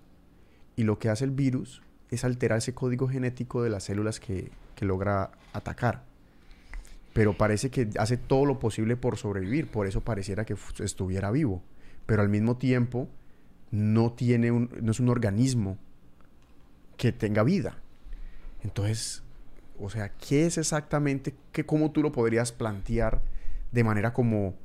Y 0.75 0.83
lo 0.83 0.99
que 0.99 1.07
hace 1.09 1.23
el 1.23 1.31
virus 1.31 1.81
es 2.11 2.25
alterar 2.25 2.57
ese 2.57 2.73
código 2.73 3.07
genético 3.07 3.63
de 3.63 3.69
las 3.69 3.85
células 3.85 4.19
que, 4.19 4.51
que 4.75 4.85
logra 4.85 5.31
atacar. 5.53 6.03
Pero 7.13 7.37
parece 7.37 7.69
que 7.69 7.89
hace 7.97 8.17
todo 8.17 8.45
lo 8.45 8.59
posible 8.59 8.97
por 8.97 9.15
sobrevivir. 9.15 9.67
Por 9.67 9.87
eso 9.87 10.01
pareciera 10.01 10.43
que 10.43 10.57
estuviera 10.79 11.31
vivo. 11.31 11.63
Pero 12.05 12.21
al 12.21 12.27
mismo 12.27 12.57
tiempo 12.57 13.07
no 13.71 14.11
tiene 14.11 14.51
un, 14.51 14.69
no 14.81 14.91
es 14.91 14.99
un 14.99 15.07
organismo 15.07 15.77
que 16.97 17.13
tenga 17.13 17.43
vida. 17.43 17.77
Entonces, 18.61 19.23
o 19.79 19.89
sea, 19.89 20.09
¿qué 20.09 20.45
es 20.45 20.57
exactamente? 20.57 21.33
¿Qué, 21.53 21.65
¿Cómo 21.65 21.91
tú 21.91 22.01
lo 22.01 22.11
podrías 22.11 22.51
plantear 22.51 23.21
de 23.71 23.83
manera 23.85 24.13
como 24.13 24.55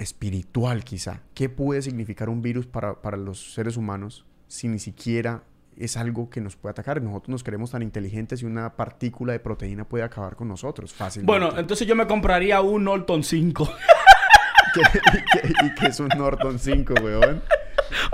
espiritual 0.00 0.84
quizá? 0.84 1.20
¿Qué 1.34 1.48
puede 1.48 1.82
significar 1.82 2.28
un 2.28 2.42
virus 2.42 2.66
para, 2.66 3.00
para 3.02 3.16
los 3.16 3.52
seres 3.54 3.76
humanos 3.76 4.24
si 4.48 4.66
ni 4.68 4.78
siquiera 4.78 5.42
es 5.76 5.96
algo 5.96 6.28
que 6.30 6.40
nos 6.40 6.56
puede 6.56 6.72
atacar? 6.72 7.00
Nosotros 7.02 7.28
nos 7.28 7.42
creemos 7.44 7.70
tan 7.70 7.82
inteligentes 7.82 8.42
y 8.42 8.46
una 8.46 8.76
partícula 8.76 9.32
de 9.32 9.40
proteína 9.40 9.84
puede 9.84 10.04
acabar 10.04 10.36
con 10.36 10.48
nosotros 10.48 10.92
fácilmente. 10.92 11.30
Bueno, 11.30 11.58
entonces 11.58 11.86
yo 11.86 11.94
me 11.96 12.06
compraría 12.06 12.60
un 12.60 12.84
Norton 12.84 13.22
5. 13.22 13.68
¿Qué- 14.74 14.80
y, 14.80 15.22
qué, 15.40 15.52
y 15.66 15.74
qué 15.74 15.86
es 15.86 16.00
un 16.00 16.08
Norton 16.16 16.58
5, 16.58 16.94
weón? 17.02 17.42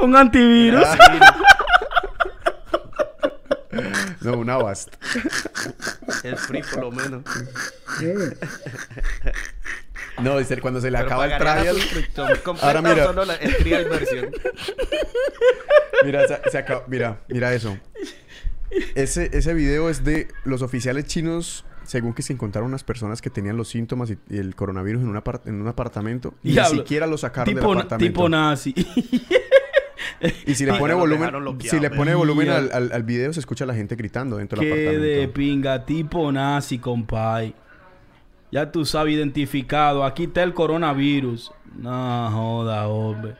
un 0.02 0.16
antivirus. 0.16 0.86
No, 4.26 4.38
un 4.38 4.50
Avast. 4.50 4.88
El 6.24 6.36
free 6.36 6.62
por 6.62 6.80
lo 6.82 6.90
menos. 6.92 7.22
No, 10.22 10.38
es 10.38 10.50
el- 10.50 10.60
cuando 10.62 10.80
se 10.80 10.90
le 10.90 10.96
Pero 10.96 11.06
acaba 11.08 11.26
el 11.26 11.36
trial. 11.38 11.76
Ahora 12.62 12.80
mira. 12.80 13.04
o 13.04 13.06
solo 13.08 13.24
la, 13.26 13.34
el 13.34 13.54
trial 13.58 13.84
versión. 13.88 14.30
Mira, 16.04 16.26
se, 16.26 16.40
se 16.50 16.58
acaba- 16.58 16.84
mira, 16.86 17.20
mira 17.28 17.52
eso. 17.52 17.76
Ese, 18.94 19.28
ese 19.36 19.52
video 19.54 19.90
es 19.90 20.04
de 20.04 20.28
los 20.44 20.62
oficiales 20.62 21.04
chinos, 21.04 21.66
según 21.84 22.14
que 22.14 22.22
se 22.22 22.32
encontraron 22.32 22.68
unas 22.70 22.82
personas 22.82 23.20
que 23.20 23.28
tenían 23.28 23.56
los 23.58 23.68
síntomas 23.68 24.10
y, 24.10 24.18
y 24.30 24.38
el 24.38 24.54
coronavirus 24.54 25.02
en, 25.02 25.08
una 25.08 25.22
apart- 25.22 25.42
en 25.46 25.60
un 25.60 25.68
apartamento. 25.68 26.32
Ni 26.42 26.52
Diablo. 26.52 26.78
siquiera 26.80 27.06
lo 27.06 27.18
sacaron 27.18 27.54
tipo, 27.54 27.68
del 27.68 27.78
apartamento. 27.78 28.06
tipo 28.12 28.28
nazi. 28.28 28.74
y 30.46 30.54
si 30.54 30.64
le 30.66 30.74
pone 30.78 30.94
volumen, 30.94 31.30
si 31.60 31.78
le 31.80 31.90
pone 31.90 32.14
volumen 32.14 32.48
al, 32.50 32.70
al, 32.72 32.92
al 32.92 33.02
video, 33.02 33.32
se 33.32 33.40
escucha 33.40 33.64
a 33.64 33.66
la 33.66 33.74
gente 33.74 33.96
gritando 33.96 34.36
dentro 34.36 34.60
del 34.60 34.68
Qué 34.70 34.76
de 34.76 34.88
apartamento. 34.88 35.34
pinga, 35.34 35.84
tipo 35.84 36.30
nazi, 36.32 36.78
compay. 36.78 37.54
Ya 38.52 38.70
tú 38.70 38.84
sabes, 38.84 39.14
identificado. 39.14 40.04
Aquí 40.04 40.24
está 40.24 40.42
el 40.42 40.54
coronavirus. 40.54 41.52
No, 41.78 42.30
joda, 42.30 42.86
hombre. 42.88 43.34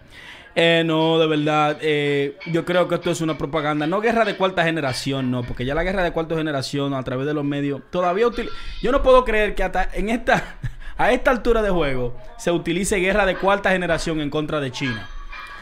Eh, 0.54 0.82
no, 0.84 1.18
de 1.18 1.26
verdad. 1.26 1.78
eh, 1.80 2.36
yo 2.52 2.64
creo 2.64 2.88
que 2.88 2.96
esto 2.96 3.10
es 3.10 3.20
una 3.20 3.38
propaganda. 3.38 3.86
No 3.86 4.00
guerra 4.00 4.24
de 4.24 4.36
cuarta 4.36 4.64
generación, 4.64 5.30
no. 5.30 5.42
Porque 5.42 5.64
ya 5.64 5.74
la 5.74 5.84
guerra 5.84 6.02
de 6.02 6.12
cuarta 6.12 6.34
generación, 6.34 6.92
a 6.94 7.02
través 7.02 7.26
de 7.26 7.34
los 7.34 7.44
medios, 7.44 7.82
todavía 7.90 8.26
util- 8.26 8.48
Yo 8.82 8.90
no 8.90 9.02
puedo 9.02 9.24
creer 9.24 9.54
que 9.54 9.62
hasta 9.62 9.88
en 9.94 10.08
esta... 10.10 10.56
A 10.98 11.12
esta 11.12 11.30
altura 11.30 11.60
de 11.60 11.68
juego 11.68 12.16
se 12.38 12.50
utilice 12.50 12.96
guerra 12.96 13.26
de 13.26 13.36
cuarta 13.36 13.70
generación 13.70 14.22
en 14.22 14.30
contra 14.30 14.60
de 14.60 14.70
China. 14.70 15.06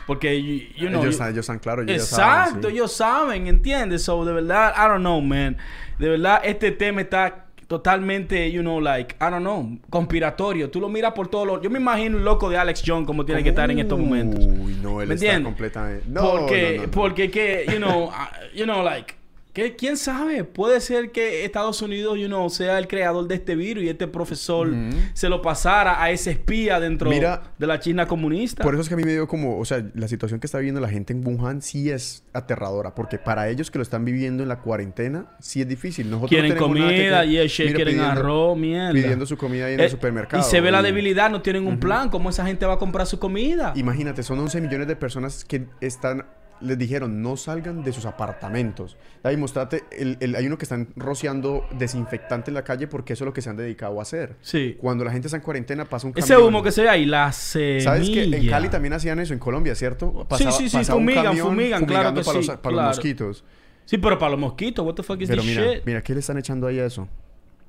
Porque, 0.07 0.41
you, 0.43 0.61
you 0.77 0.89
know, 0.89 1.01
ellos, 1.01 1.05
you- 1.05 1.11
están, 1.11 1.29
ellos 1.33 1.41
están 1.41 1.59
claros. 1.59 1.87
ellos 1.89 2.11
ya 2.11 2.17
saben, 2.17 2.43
Exacto, 2.45 2.69
sí. 2.69 2.75
ellos 2.75 2.93
saben, 2.93 3.47
¿entiendes? 3.47 4.03
So, 4.03 4.25
de 4.25 4.33
verdad, 4.33 4.75
I 4.77 4.89
don't 4.89 5.01
know, 5.01 5.21
man. 5.21 5.57
De 5.99 6.09
verdad, 6.09 6.41
este 6.45 6.73
tema 6.73 7.01
está 7.01 7.47
totalmente, 7.67 8.51
you 8.53 8.61
know, 8.61 8.81
like, 8.81 9.15
I 9.21 9.31
don't 9.31 9.41
know, 9.41 9.79
conspiratorio. 9.91 10.71
Tú 10.71 10.81
lo 10.81 10.89
miras 10.89 11.13
por 11.13 11.29
todos 11.29 11.47
los... 11.47 11.63
Yo 11.63 11.71
me 11.71 11.79
imagino 11.79 12.19
un 12.19 12.25
loco 12.25 12.51
de 12.51 12.59
Alex 12.59 12.83
Jones 12.87 13.07
como 13.07 13.25
tiene 13.25 13.43
que 13.43 13.49
estar 13.49 13.71
en 13.71 13.79
estos 13.79 13.99
momentos. 13.99 14.45
Uy, 14.45 14.79
no, 14.83 15.01
él 15.01 15.09
¿Me 15.09 15.15
está 15.15 15.27
entiendes? 15.27 15.45
completamente... 15.45 16.05
No, 16.09 16.31
porque, 16.33 16.73
no, 16.73 16.77
no, 16.77 16.83
no. 16.87 16.91
porque 16.93 17.31
que, 17.31 17.65
you 17.73 17.79
know, 17.79 18.05
uh, 18.09 18.13
you 18.55 18.65
know, 18.65 18.83
like, 18.85 19.15
que, 19.55 19.77
¿quién 19.77 19.97
sabe? 19.97 20.43
Puede 20.45 20.81
ser 20.81 21.13
que 21.13 21.45
Estados 21.45 21.81
Unidos, 21.81 22.19
you 22.19 22.27
know, 22.27 22.51
sea 22.51 22.77
el 22.79 22.89
creador 22.89 23.29
de 23.29 23.37
este 23.37 23.55
virus 23.55 23.85
y 23.85 23.89
este 23.89 24.09
profesor 24.09 24.69
se 25.15 25.29
lo 25.29 25.41
pasara 25.41 26.03
a 26.03 26.11
ese 26.11 26.33
espía 26.33 26.81
dentro 26.81 27.09
Mira, 27.09 27.55
de 27.57 27.67
la 27.69 27.79
China 27.79 28.07
comunista. 28.09 28.65
Por 28.65 28.75
eso 28.75 28.83
es 28.83 28.89
que 28.89 28.95
a 28.95 28.97
mí 28.97 29.05
me 29.05 29.13
dio 29.13 29.29
como, 29.29 29.59
o 29.61 29.65
sea, 29.65 29.83
la 29.95 30.09
situación 30.09 30.41
que 30.41 30.47
está 30.47 30.59
viviendo 30.59 30.81
la 30.81 30.89
gente 30.89 31.13
en 31.13 31.25
Wuhan 31.27 31.63
sí 31.63 31.89
es 31.89 32.25
aterradora, 32.33 32.95
porque 32.97 33.17
para 33.19 33.49
ellos 33.49 33.71
que 33.71 33.79
lo 33.79 33.83
están 33.83 34.05
viviendo 34.05 34.43
en 34.43 34.49
la 34.49 34.59
cuarentena 34.61 35.27
sí 35.39 35.61
es 35.61 35.69
difícil. 35.69 36.11
Nosotros 36.11 36.33
no 36.33 36.37
quieren 36.37 36.57
comida, 36.59 37.23
que- 37.23 37.27
y 37.29 37.37
el 37.39 37.49
chef 37.49 37.67
mira, 37.67 37.77
quieren 37.77 37.95
pidiendo- 37.95 38.21
arroz, 38.21 38.59
mierda. 38.59 38.93
Pidiendo 38.93 39.25
su 39.25 39.37
comida 39.39 39.67
ahí 39.67 39.75
en 39.75 39.81
Eh, 39.81 39.85
el 39.85 39.91
supermercado. 39.91 40.43
Y 40.43 40.51
se 40.51 40.61
ve 40.61 40.73
la 40.73 40.83
debilidad, 40.83 41.31
no 41.31 41.43
tienen 41.43 41.67
un 41.69 41.79
plan. 41.79 42.11
¿Cómo 42.11 42.29
esa 42.29 42.45
gente 42.45 42.67
va 42.67 42.75
a 42.75 42.79
comprar 42.79 43.07
su 43.07 43.21
comida? 43.21 43.73
Imagínate, 43.77 44.25
son 44.25 44.41
11 44.41 44.61
millones 44.61 44.89
de 44.89 44.97
personas 44.97 45.45
que 45.45 45.67
están, 45.81 46.27
les 46.61 46.79
dijeron, 46.79 47.21
no 47.23 47.37
salgan 47.37 47.83
de 47.83 47.93
sus 47.93 48.07
apartamentos. 48.07 48.97
Ahí 49.23 49.37
mostrate, 49.37 49.85
el, 49.93 50.17
el- 50.21 50.35
hay 50.37 50.47
uno 50.47 50.57
que 50.59 50.65
están 50.65 50.89
rociando 50.97 51.67
desinfectante 51.79 52.51
en 52.51 52.55
la 52.55 52.65
calle 52.65 52.87
porque 52.87 53.13
eso 53.15 53.25
es 53.25 53.27
lo 53.27 53.33
que 53.33 53.43
se 53.43 53.51
han 53.51 53.57
dedicado 53.57 53.99
a 53.99 54.03
hacer. 54.03 54.37
Sí. 54.41 54.77
Cuando 54.81 55.05
la 55.05 55.13
gente 55.13 55.29
está 55.29 55.37
en 55.37 55.43
cuarentena 55.43 55.85
pasa 55.85 56.07
un 56.07 56.13
Ese 56.17 56.29
camión. 56.35 56.49
humo 56.49 56.63
que 56.63 56.73
se 56.73 56.83
ve 56.83 56.89
ahí, 56.89 57.05
la 57.07 57.31
semilla. 57.33 57.81
¿Sabes 57.81 58.09
que 58.11 58.25
en 58.25 58.49
Cali 58.49 58.69
también 58.69 58.93
hacían 58.95 59.19
eso? 59.21 59.33
En 59.33 59.39
Colombia, 59.39 59.75
¿cierto? 59.75 60.27
Sí, 60.39 60.45
sí, 60.53 60.69
sí, 60.69 60.77
pasaba 60.79 60.99
un 60.99 61.05
fumigan, 61.05 61.25
camión 61.25 61.47
fumigan, 61.49 61.85
claro 61.87 62.15
que 62.15 62.23
para 62.23 62.41
sí, 62.41 62.47
los, 62.47 62.57
para 62.57 62.61
claro. 62.61 62.89
los 62.89 62.97
mosquitos. 62.97 63.45
Sí, 63.87 63.99
pero 63.99 64.19
para 64.19 64.31
los 64.31 64.41
mosquitos, 64.41 64.85
what 64.87 64.95
the 64.95 65.03
fuck 65.03 65.21
is 65.21 65.29
Pero 65.29 65.43
this 65.43 65.51
mira, 65.51 65.73
shit? 65.75 65.83
mira, 65.85 66.03
¿qué 66.03 66.15
le 66.15 66.21
están 66.21 66.39
echando 66.39 66.67
ahí 66.67 66.79
a 66.79 66.87
eso? 66.87 67.07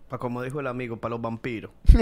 Pa' 0.09 0.17
como 0.19 0.41
dijo 0.43 0.59
el 0.59 0.67
amigo, 0.67 0.97
para 0.97 1.11
los 1.11 1.21
vampiros. 1.21 1.71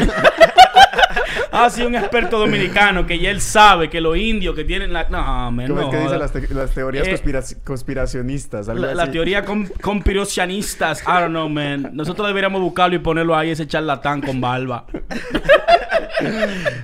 Ah, 1.56 1.70
sí, 1.70 1.84
un 1.84 1.94
experto 1.94 2.40
dominicano 2.40 3.06
que 3.06 3.20
ya 3.20 3.30
él 3.30 3.40
sabe 3.40 3.88
que 3.90 4.02
los 4.02 4.18
indios 4.18 4.56
que 4.56 4.64
tienen 4.64 4.92
la... 4.92 5.08
No, 5.10 5.52
man, 5.52 5.68
¿Cómo 5.68 5.82
no 5.82 5.88
es 5.88 5.96
que 5.96 6.02
dicen 6.02 6.20
las, 6.20 6.34
te- 6.34 6.54
las 6.54 6.72
teorías 6.72 7.08
Eh, 7.08 7.12
conspira- 7.12 7.64
conspiracionistas? 7.64 8.70
Algo 8.70 8.86
La, 8.86 9.12
teoría 9.12 9.46
con, 9.46 9.68
conspiracionistas, 9.68 11.04
I 11.04 11.12
don't 11.12 11.30
know, 11.30 11.48
man. 11.50 11.92
Nosotros 11.94 12.28
deberíamos 12.28 12.60
buscarlo 12.60 12.96
y 12.96 13.00
ponerlo 13.00 13.36
ahí, 13.36 13.52
ese 13.52 13.68
charlatán 13.68 14.22
con 14.22 14.42
barba. 14.42 14.86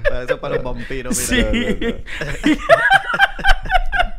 Para 0.03 0.23
eso 0.23 0.39
para 0.39 0.55
los 0.55 0.63
vampiros, 0.63 1.17
mira. 1.31 1.51
Sí. 1.51 2.57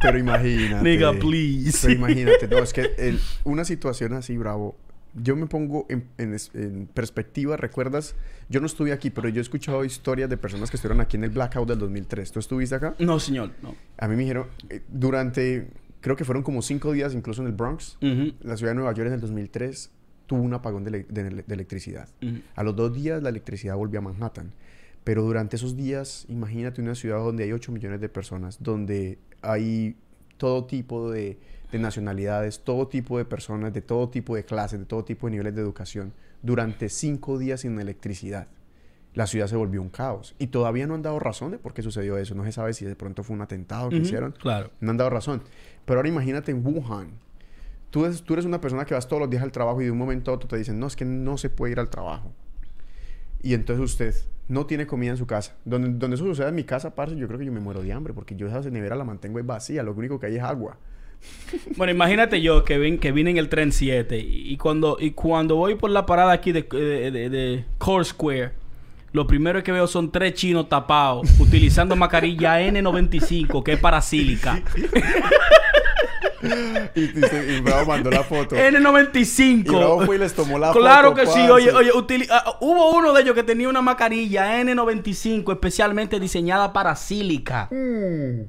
Pero 0.01 0.19
imagínate. 0.19 0.83
Nigga, 0.83 1.13
please. 1.13 1.79
Pero 1.83 1.95
imagínate. 1.95 2.49
No, 2.49 2.59
es 2.59 2.73
que 2.73 2.93
el- 2.99 3.21
una 3.45 3.65
situación 3.65 4.15
así, 4.15 4.37
bravo. 4.37 4.77
Yo 5.15 5.35
me 5.37 5.47
pongo 5.47 5.87
en, 5.89 6.07
en 6.19 6.87
perspectiva. 6.87 7.57
¿Recuerdas? 7.57 8.15
Yo 8.49 8.61
no 8.61 8.67
estuve 8.67 8.93
aquí, 8.93 9.11
pero 9.11 9.29
yo 9.29 9.41
he 9.41 9.43
escuchado 9.43 9.85
historias 9.85 10.31
de 10.31 10.37
personas 10.37 10.71
que 10.71 10.77
estuvieron 10.77 11.01
aquí 11.01 11.17
en 11.17 11.25
el 11.25 11.31
blackout 11.31 11.69
del 11.69 11.79
2003. 11.79 12.31
¿Tú 12.33 12.39
estuviste 12.39 12.75
acá? 12.77 12.95
No, 12.99 13.19
señor, 13.19 13.51
no. 13.63 13.75
A 13.99 14.07
mí 14.09 14.15
me 14.17 14.23
dijeron, 14.23 14.47
eh, 14.69 14.83
durante, 14.89 15.69
creo 16.01 16.17
que 16.17 16.25
fueron 16.25 16.43
como 16.43 16.63
cinco 16.63 16.93
días, 16.93 17.15
incluso 17.15 17.43
en 17.43 17.49
el 17.49 17.55
Bronx, 17.55 17.99
la 18.41 18.57
ciudad 18.57 18.71
de 18.73 18.77
Nueva 18.77 18.93
York 18.93 19.09
en 19.09 19.15
el 19.15 19.21
2003, 19.21 19.91
tuvo 20.27 20.43
un 20.43 20.55
apagón 20.55 20.85
de, 20.85 21.05
de 21.09 21.21
ele- 21.27 21.45
de 21.47 21.55
electricidad. 21.55 22.09
A 22.55 22.63
los 22.63 22.77
dos 22.77 22.95
días 22.95 23.23
la 23.23 23.31
electricidad 23.31 23.75
volvió 23.77 23.99
a 23.99 24.03
Manhattan. 24.03 24.53
Pero 25.03 25.23
durante 25.23 25.57
esos 25.57 25.77
días, 25.77 26.27
imagínate 26.29 26.81
una 26.83 26.95
ciudad 26.95 27.19
donde 27.19 27.45
hay 27.45 27.53
8 27.53 27.73
millones 27.73 28.01
de 28.01 28.09
personas, 28.09 28.63
donde 28.63 29.19
hay 29.43 29.97
todo 30.37 30.67
tipo 30.67 31.11
de, 31.11 31.39
de 31.71 31.79
nacionalidades, 31.79 32.61
todo 32.61 32.89
tipo 32.89 33.19
de 33.19 33.25
personas, 33.25 33.73
de 33.73 33.83
todo 33.83 34.09
tipo 34.09 34.35
de 34.35 34.45
clases, 34.45 34.79
de 34.79 34.87
todo 34.87 35.05
tipo 35.05 35.27
de 35.27 35.33
niveles 35.33 35.55
de 35.55 35.61
educación, 35.61 36.13
durante 36.43 36.89
cinco 36.89 37.39
días 37.39 37.61
sin 37.61 37.79
electricidad. 37.81 38.49
La 39.15 39.27
ciudad 39.27 39.49
se 39.49 39.57
volvió 39.57 39.83
un 39.83 39.89
caos. 39.89 40.35
Y 40.39 40.49
todavía 40.49 40.87
no 40.87 40.95
han 40.95 41.03
dado 41.03 41.19
razón 41.19 41.51
de 41.51 41.59
por 41.59 41.75
qué 41.75 41.83
sucedió 41.83 42.17
eso. 42.17 42.35
No 42.35 42.45
se 42.45 42.53
sabe 42.53 42.75
si 42.75 42.85
de 42.85 42.95
pronto 42.95 43.25
fue 43.25 43.35
un 43.35 43.43
atentado 43.43 43.91
que 43.91 43.97
Ujú, 43.97 44.05
hicieron. 44.05 44.33
Claro. 44.33 44.71
No 44.81 44.93
han 44.93 44.97
dado 44.97 45.11
razón. 45.11 45.43
Pero 45.85 45.99
ahora 45.99 46.09
imagínate 46.09 46.53
en 46.53 46.65
Wuhan. 46.65 47.11
Tú 47.91 48.05
eres, 48.05 48.23
tú 48.23 48.35
eres 48.35 48.45
una 48.45 48.61
persona 48.61 48.85
que 48.85 48.95
vas 48.95 49.09
todos 49.09 49.21
los 49.21 49.29
días 49.29 49.43
al 49.43 49.51
trabajo 49.51 49.83
y 49.83 49.87
de 49.87 49.91
un 49.91 49.99
momento 49.99 50.31
a 50.31 50.35
otro 50.35 50.49
te 50.49 50.57
dicen, 50.57 50.79
no, 50.79 50.87
es 50.87 50.95
que 50.95 51.05
no 51.05 51.39
se 51.39 51.51
puede 51.51 51.73
ir 51.73 51.81
al 51.81 51.91
trabajo. 51.91 52.31
Y 53.43 53.55
entonces 53.55 53.85
usted 53.85 54.15
no 54.47 54.67
tiene 54.67 54.87
comida 54.87 55.11
en 55.11 55.17
su 55.17 55.27
casa. 55.27 55.57
Donde, 55.65 55.89
donde 55.89 56.15
eso 56.15 56.25
sucede 56.25 56.49
en 56.49 56.55
mi 56.55 56.65
casa, 56.65 56.95
parce, 56.95 57.17
yo 57.17 57.27
creo 57.27 57.39
que 57.41 57.47
yo 57.47 57.53
me 57.53 57.61
muero 57.61 57.83
de 57.83 57.93
hambre 57.93 58.15
porque 58.15 58.37
yo 58.37 58.47
esa 58.47 58.61
nevera 58.71 58.95
la 58.95 59.05
mantengo 59.05 59.43
vacía. 59.43 59.83
Lo 59.83 59.93
único 59.93 60.21
que 60.21 60.27
hay 60.27 60.37
es 60.37 60.43
agua. 60.43 60.79
Bueno, 61.77 61.93
imagínate 61.93 62.41
yo 62.41 62.65
que, 62.65 62.79
ven, 62.79 62.99
que 62.99 63.11
vine 63.13 63.31
en 63.31 63.37
el 63.37 63.49
tren 63.49 63.73
7 63.73 64.19
y, 64.19 64.53
y 64.53 64.57
cuando, 64.57 64.97
y 65.01 65.11
cuando 65.13 65.57
voy 65.57 65.75
por 65.75 65.91
la 65.91 66.07
parada 66.07 66.33
aquí 66.33 66.53
de, 66.53 66.63
de, 66.63 67.11
de- 67.11 67.29
de 67.31 67.65
Core 67.79 68.05
Square, 68.05 68.53
lo 69.13 69.27
primero 69.27 69.61
que 69.65 69.73
veo 69.73 69.87
son 69.89 70.13
tres 70.13 70.35
chinos 70.35 70.69
tapados 70.69 71.29
utilizando 71.41 71.97
mascarilla 71.97 72.61
N95 72.61 73.63
que 73.65 73.73
es 73.73 73.81
para 73.81 74.01
sílica. 74.01 74.63
Y, 76.95 77.01
y, 77.01 77.13
y 77.57 77.61
Bravo 77.61 77.87
mandó 77.87 78.11
la 78.11 78.23
foto. 78.25 78.55
Y 78.57 78.59
Bravo 78.59 78.79
N95. 79.03 80.07
fue 80.07 80.17
y 80.17 80.19
les 80.21 80.33
tomó 80.35 80.59
la 80.59 80.73
Claro 80.73 81.11
foto. 81.11 81.21
que 81.21 81.27
sí, 81.27 81.41
oye, 81.51 81.71
oye, 81.73 81.91
utili- 81.93 82.29
ah, 82.31 82.57
hubo 82.61 82.93
uno 82.97 83.13
de 83.13 83.23
ellos 83.23 83.35
que 83.35 83.43
tenía 83.43 83.69
una 83.69 83.83
mascarilla 83.83 84.61
N95 84.63 85.53
especialmente 85.53 86.19
diseñada 86.19 86.73
para 86.73 86.95
sílica. 86.97 87.69
Mm. 87.71 88.43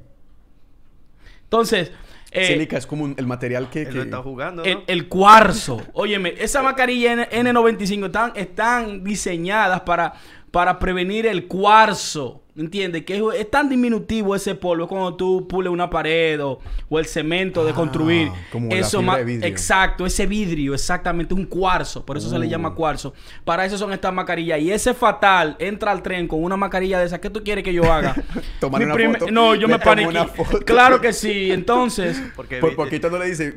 Entonces, 1.44 1.92
eh, 2.32 2.46
Sílica 2.46 2.76
es 2.78 2.86
como 2.86 3.04
un- 3.04 3.14
el 3.18 3.26
material 3.26 3.68
que... 3.70 3.86
Que- 3.86 4.00
está 4.02 4.18
jugando, 4.22 4.62
¿no? 4.62 4.68
El, 4.68 4.78
el 4.86 5.08
cuarzo. 5.08 5.80
Óyeme, 5.92 6.34
esa 6.38 6.62
mascarilla 6.62 7.12
N- 7.12 7.28
N95 7.30 8.06
están, 8.06 8.32
están 8.34 9.04
diseñadas 9.04 9.80
para, 9.82 10.12
para 10.50 10.78
prevenir 10.78 11.26
el 11.26 11.46
cuarzo. 11.46 12.41
¿Entiendes? 12.54 13.06
Que 13.06 13.16
es, 13.16 13.22
es 13.38 13.50
tan 13.50 13.70
diminutivo 13.70 14.36
ese 14.36 14.54
polvo 14.54 14.86
cuando 14.86 15.14
tú 15.14 15.48
pules 15.48 15.72
una 15.72 15.88
pared 15.88 16.38
o, 16.44 16.58
o 16.90 16.98
el 16.98 17.06
cemento 17.06 17.64
de 17.64 17.70
Ah, 17.70 17.74
construir. 17.74 18.28
como 18.52 18.68
la 18.68 18.76
eso 18.76 18.98
fibra 18.98 19.12
ma- 19.12 19.18
de 19.18 19.24
vidrio. 19.24 19.48
Exacto, 19.48 20.04
ese 20.04 20.26
vidrio, 20.26 20.74
exactamente, 20.74 21.32
un 21.32 21.46
cuarzo. 21.46 22.04
Por 22.04 22.18
eso 22.18 22.28
se 22.28 22.38
le 22.38 22.46
Uh. 22.46 22.50
llama 22.50 22.74
cuarzo. 22.74 23.14
Para 23.46 23.64
eso 23.64 23.78
son 23.78 23.90
estas 23.94 24.12
mascarillas. 24.12 24.60
Y 24.60 24.70
ese 24.70 24.92
fatal 24.92 25.56
entra 25.60 25.92
al 25.92 26.02
tren 26.02 26.28
con 26.28 26.44
una 26.44 26.58
mascarilla 26.58 26.98
de 26.98 27.06
esas. 27.06 27.20
¿Qué 27.20 27.30
tú 27.30 27.42
quieres 27.42 27.64
que 27.64 27.72
yo 27.72 27.90
haga? 27.90 28.14
Tomarle 28.60 28.84
Mi 28.84 28.90
una 28.92 28.94
prime- 28.96 29.18
foto. 29.18 29.30
No, 29.32 29.54
yo 29.54 29.66
me 29.66 29.78
paniqué. 29.78 30.08
una 30.08 30.26
foto. 30.26 30.58
Claro 30.66 31.00
que 31.00 31.14
sí. 31.14 31.50
Entonces, 31.52 32.20
Porque 32.36 32.58
Por 32.58 32.76
poquito 32.76 33.08
no 33.08 33.16
le 33.18 33.30
dice, 33.30 33.54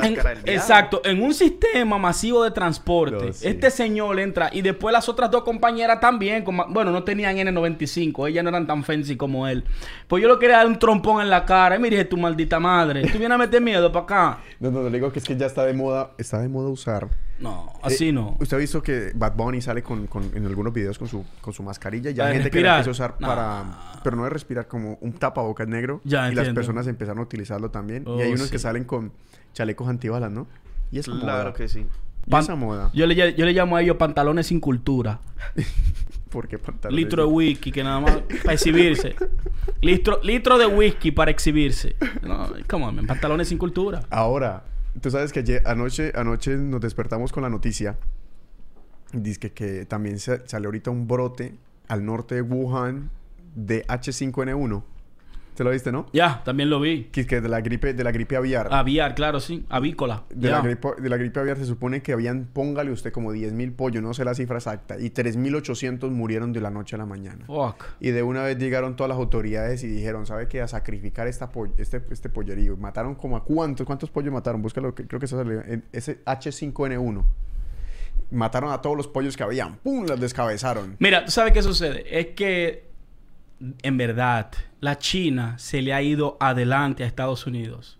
es 0.00 0.04
en- 0.04 0.14
diablo. 0.14 0.40
exacto, 0.46 1.02
en 1.04 1.22
un 1.22 1.34
sistema 1.34 1.98
masivo 1.98 2.42
de 2.44 2.50
transporte, 2.50 3.26
No, 3.26 3.32
sí. 3.34 3.46
este 3.46 3.70
señor 3.70 4.18
entra 4.20 4.48
y 4.52 4.62
después 4.62 4.92
las 4.92 5.06
otras 5.08 5.30
dos 5.30 5.42
compañeras 5.44 6.00
también, 6.00 6.42
con 6.44 6.56
bueno, 6.72 6.90
no 6.90 7.04
tenían 7.04 7.36
N95, 7.78 8.28
ellas 8.28 8.42
no 8.44 8.50
eran 8.50 8.66
tan 8.66 8.84
fancy 8.84 9.16
como 9.16 9.46
él. 9.46 9.64
Pues 10.08 10.22
yo 10.22 10.28
le 10.32 10.38
quería 10.38 10.56
dar 10.58 10.66
un 10.66 10.78
trompón 10.78 11.20
en 11.22 11.30
la 11.30 11.44
cara. 11.44 11.76
Y 11.76 11.78
me 11.78 11.90
dije, 11.90 12.04
tu 12.04 12.16
maldita 12.16 12.58
madre, 12.60 13.02
tú 13.02 13.18
vienes 13.18 13.30
a 13.32 13.38
meter 13.38 13.60
miedo 13.62 13.90
para 13.92 14.04
acá. 14.04 14.38
No, 14.60 14.70
no, 14.70 14.82
no, 14.82 14.88
le 14.90 14.98
digo 14.98 15.12
que 15.12 15.18
es 15.18 15.24
que 15.24 15.36
ya 15.36 15.46
está 15.46 15.64
de 15.64 15.74
moda, 15.74 16.12
está 16.18 16.38
de 16.40 16.48
moda 16.48 16.68
usar. 16.68 17.08
No, 17.40 17.72
así 17.82 18.08
Eh, 18.08 18.12
no. 18.12 18.36
Usted 18.40 18.56
ha 18.56 18.60
visto 18.60 18.80
que 18.82 19.10
Bad 19.14 19.34
Bunny 19.34 19.60
sale 19.60 19.82
con, 19.82 20.06
con- 20.06 20.30
en 20.36 20.46
algunos 20.46 20.72
videos 20.72 20.98
con 20.98 21.08
su, 21.08 21.24
con 21.40 21.52
su 21.52 21.62
mascarilla 21.64 22.10
ya 22.12 22.24
¿La 22.24 22.28
hay 22.30 22.34
gente 22.36 22.50
que 22.50 22.60
la 22.60 22.76
respirar? 22.76 22.78
empieza 22.78 22.90
a 22.90 23.06
usar 23.08 23.20
No. 23.20 23.26
para... 23.26 24.00
Pero 24.04 24.16
no 24.16 24.24
de 24.24 24.30
respirar, 24.30 24.68
como 24.68 24.98
un 25.00 25.12
tapabocas 25.14 25.66
negro. 25.66 26.00
Ya, 26.04 26.30
y 26.30 26.34
las 26.34 26.48
personas 26.50 26.86
empezaron 26.86 27.18
a 27.18 27.22
utilizarlo 27.22 27.70
también. 27.70 28.04
Oh, 28.06 28.18
y 28.18 28.22
hay 28.22 28.28
unos 28.32 28.46
sí. 28.46 28.50
que 28.52 28.58
salen 28.58 28.84
con 28.84 29.12
chalecos 29.52 29.88
antibalas, 29.88 30.30
¿no? 30.30 30.46
Y 30.92 30.98
es 31.00 31.06
Claro 31.06 31.22
moda. 31.22 31.52
que 31.54 31.66
sí. 31.68 31.86
Pan- 32.30 32.42
esa 32.44 32.54
moda. 32.54 32.90
Yo 32.94 33.06
le, 33.06 33.14
yo 33.34 33.44
le 33.44 33.52
llamo 33.52 33.76
a 33.76 33.82
ellos 33.82 33.96
pantalones 33.96 34.46
sin 34.46 34.60
cultura. 34.60 35.18
¿Por 36.34 36.48
qué 36.48 36.58
pantalones? 36.58 37.00
Litro 37.00 37.24
de 37.24 37.32
whisky, 37.32 37.70
que 37.70 37.84
nada 37.84 38.00
más 38.00 38.16
para 38.42 38.54
exhibirse. 38.54 39.14
Litro, 39.80 40.20
litro 40.24 40.58
de 40.58 40.66
whisky 40.66 41.12
para 41.12 41.30
exhibirse. 41.30 41.94
No, 42.22 42.48
come 42.68 42.86
on, 42.86 42.96
man, 42.96 43.06
pantalones 43.06 43.46
sin 43.46 43.56
cultura. 43.56 44.02
Ahora, 44.10 44.64
tú 45.00 45.12
sabes 45.12 45.32
que 45.32 45.38
ayer, 45.38 45.62
anoche, 45.64 46.10
anoche 46.16 46.56
nos 46.56 46.80
despertamos 46.80 47.30
con 47.30 47.44
la 47.44 47.50
noticia. 47.50 47.98
Dice 49.12 49.38
que, 49.38 49.52
que 49.52 49.86
también 49.86 50.18
salió 50.18 50.66
ahorita 50.66 50.90
un 50.90 51.06
brote 51.06 51.54
al 51.86 52.04
norte 52.04 52.34
de 52.34 52.42
Wuhan 52.42 53.12
de 53.54 53.86
H5N1. 53.86 54.82
¿Te 55.54 55.62
lo 55.62 55.70
viste, 55.70 55.92
no? 55.92 56.06
Ya, 56.12 56.42
también 56.44 56.68
lo 56.68 56.80
vi. 56.80 57.04
Que 57.04 57.24
de 57.40 57.48
la 57.48 57.60
gripe, 57.60 57.94
de 57.94 58.02
la 58.02 58.10
gripe 58.10 58.36
aviar. 58.36 58.68
Aviar, 58.72 59.14
claro, 59.14 59.38
sí. 59.38 59.64
Avícola. 59.68 60.24
De 60.30 60.50
la, 60.50 60.60
gripe, 60.60 60.88
de 61.00 61.08
la 61.08 61.16
gripe 61.16 61.38
aviar 61.38 61.56
se 61.56 61.64
supone 61.64 62.02
que 62.02 62.12
habían, 62.12 62.46
póngale 62.52 62.90
usted 62.90 63.12
como 63.12 63.32
10.000 63.32 63.76
pollos, 63.76 64.02
no 64.02 64.14
sé 64.14 64.24
la 64.24 64.34
cifra 64.34 64.56
exacta, 64.56 64.98
y 64.98 65.10
3.800 65.10 66.10
murieron 66.10 66.52
de 66.52 66.60
la 66.60 66.70
noche 66.70 66.96
a 66.96 66.98
la 66.98 67.06
mañana. 67.06 67.44
Fuck. 67.46 67.84
Y 68.00 68.10
de 68.10 68.22
una 68.24 68.42
vez 68.42 68.58
llegaron 68.58 68.96
todas 68.96 69.08
las 69.08 69.18
autoridades 69.18 69.84
y 69.84 69.86
dijeron, 69.86 70.26
¿sabe 70.26 70.48
qué? 70.48 70.60
A 70.60 70.66
sacrificar 70.68 71.28
esta 71.28 71.52
poll- 71.52 71.72
este, 71.78 72.02
este 72.10 72.28
pollerío. 72.28 72.76
Mataron 72.76 73.14
como 73.14 73.36
a 73.36 73.44
cuántos, 73.44 73.86
¿cuántos 73.86 74.10
pollos 74.10 74.32
mataron? 74.32 74.60
Búscalo, 74.60 74.92
que 74.94 75.06
creo 75.06 75.20
que 75.20 75.26
eso 75.26 75.36
salió 75.36 75.60
en 75.60 75.84
ese 75.92 76.24
H5N1. 76.24 77.24
Mataron 78.30 78.72
a 78.72 78.82
todos 78.82 78.96
los 78.96 79.06
pollos 79.06 79.36
que 79.36 79.42
habían. 79.44 79.76
¡Pum! 79.76 80.06
Los 80.06 80.18
descabezaron. 80.18 80.96
Mira, 80.98 81.24
¿tú 81.24 81.30
sabes 81.30 81.52
qué 81.52 81.62
sucede? 81.62 82.18
Es 82.18 82.28
que, 82.34 82.90
en 83.82 83.96
verdad, 83.96 84.50
la 84.80 84.98
China 84.98 85.56
se 85.58 85.82
le 85.82 85.92
ha 85.94 86.02
ido 86.02 86.36
adelante 86.40 87.04
a 87.04 87.06
Estados 87.06 87.46
Unidos. 87.46 87.98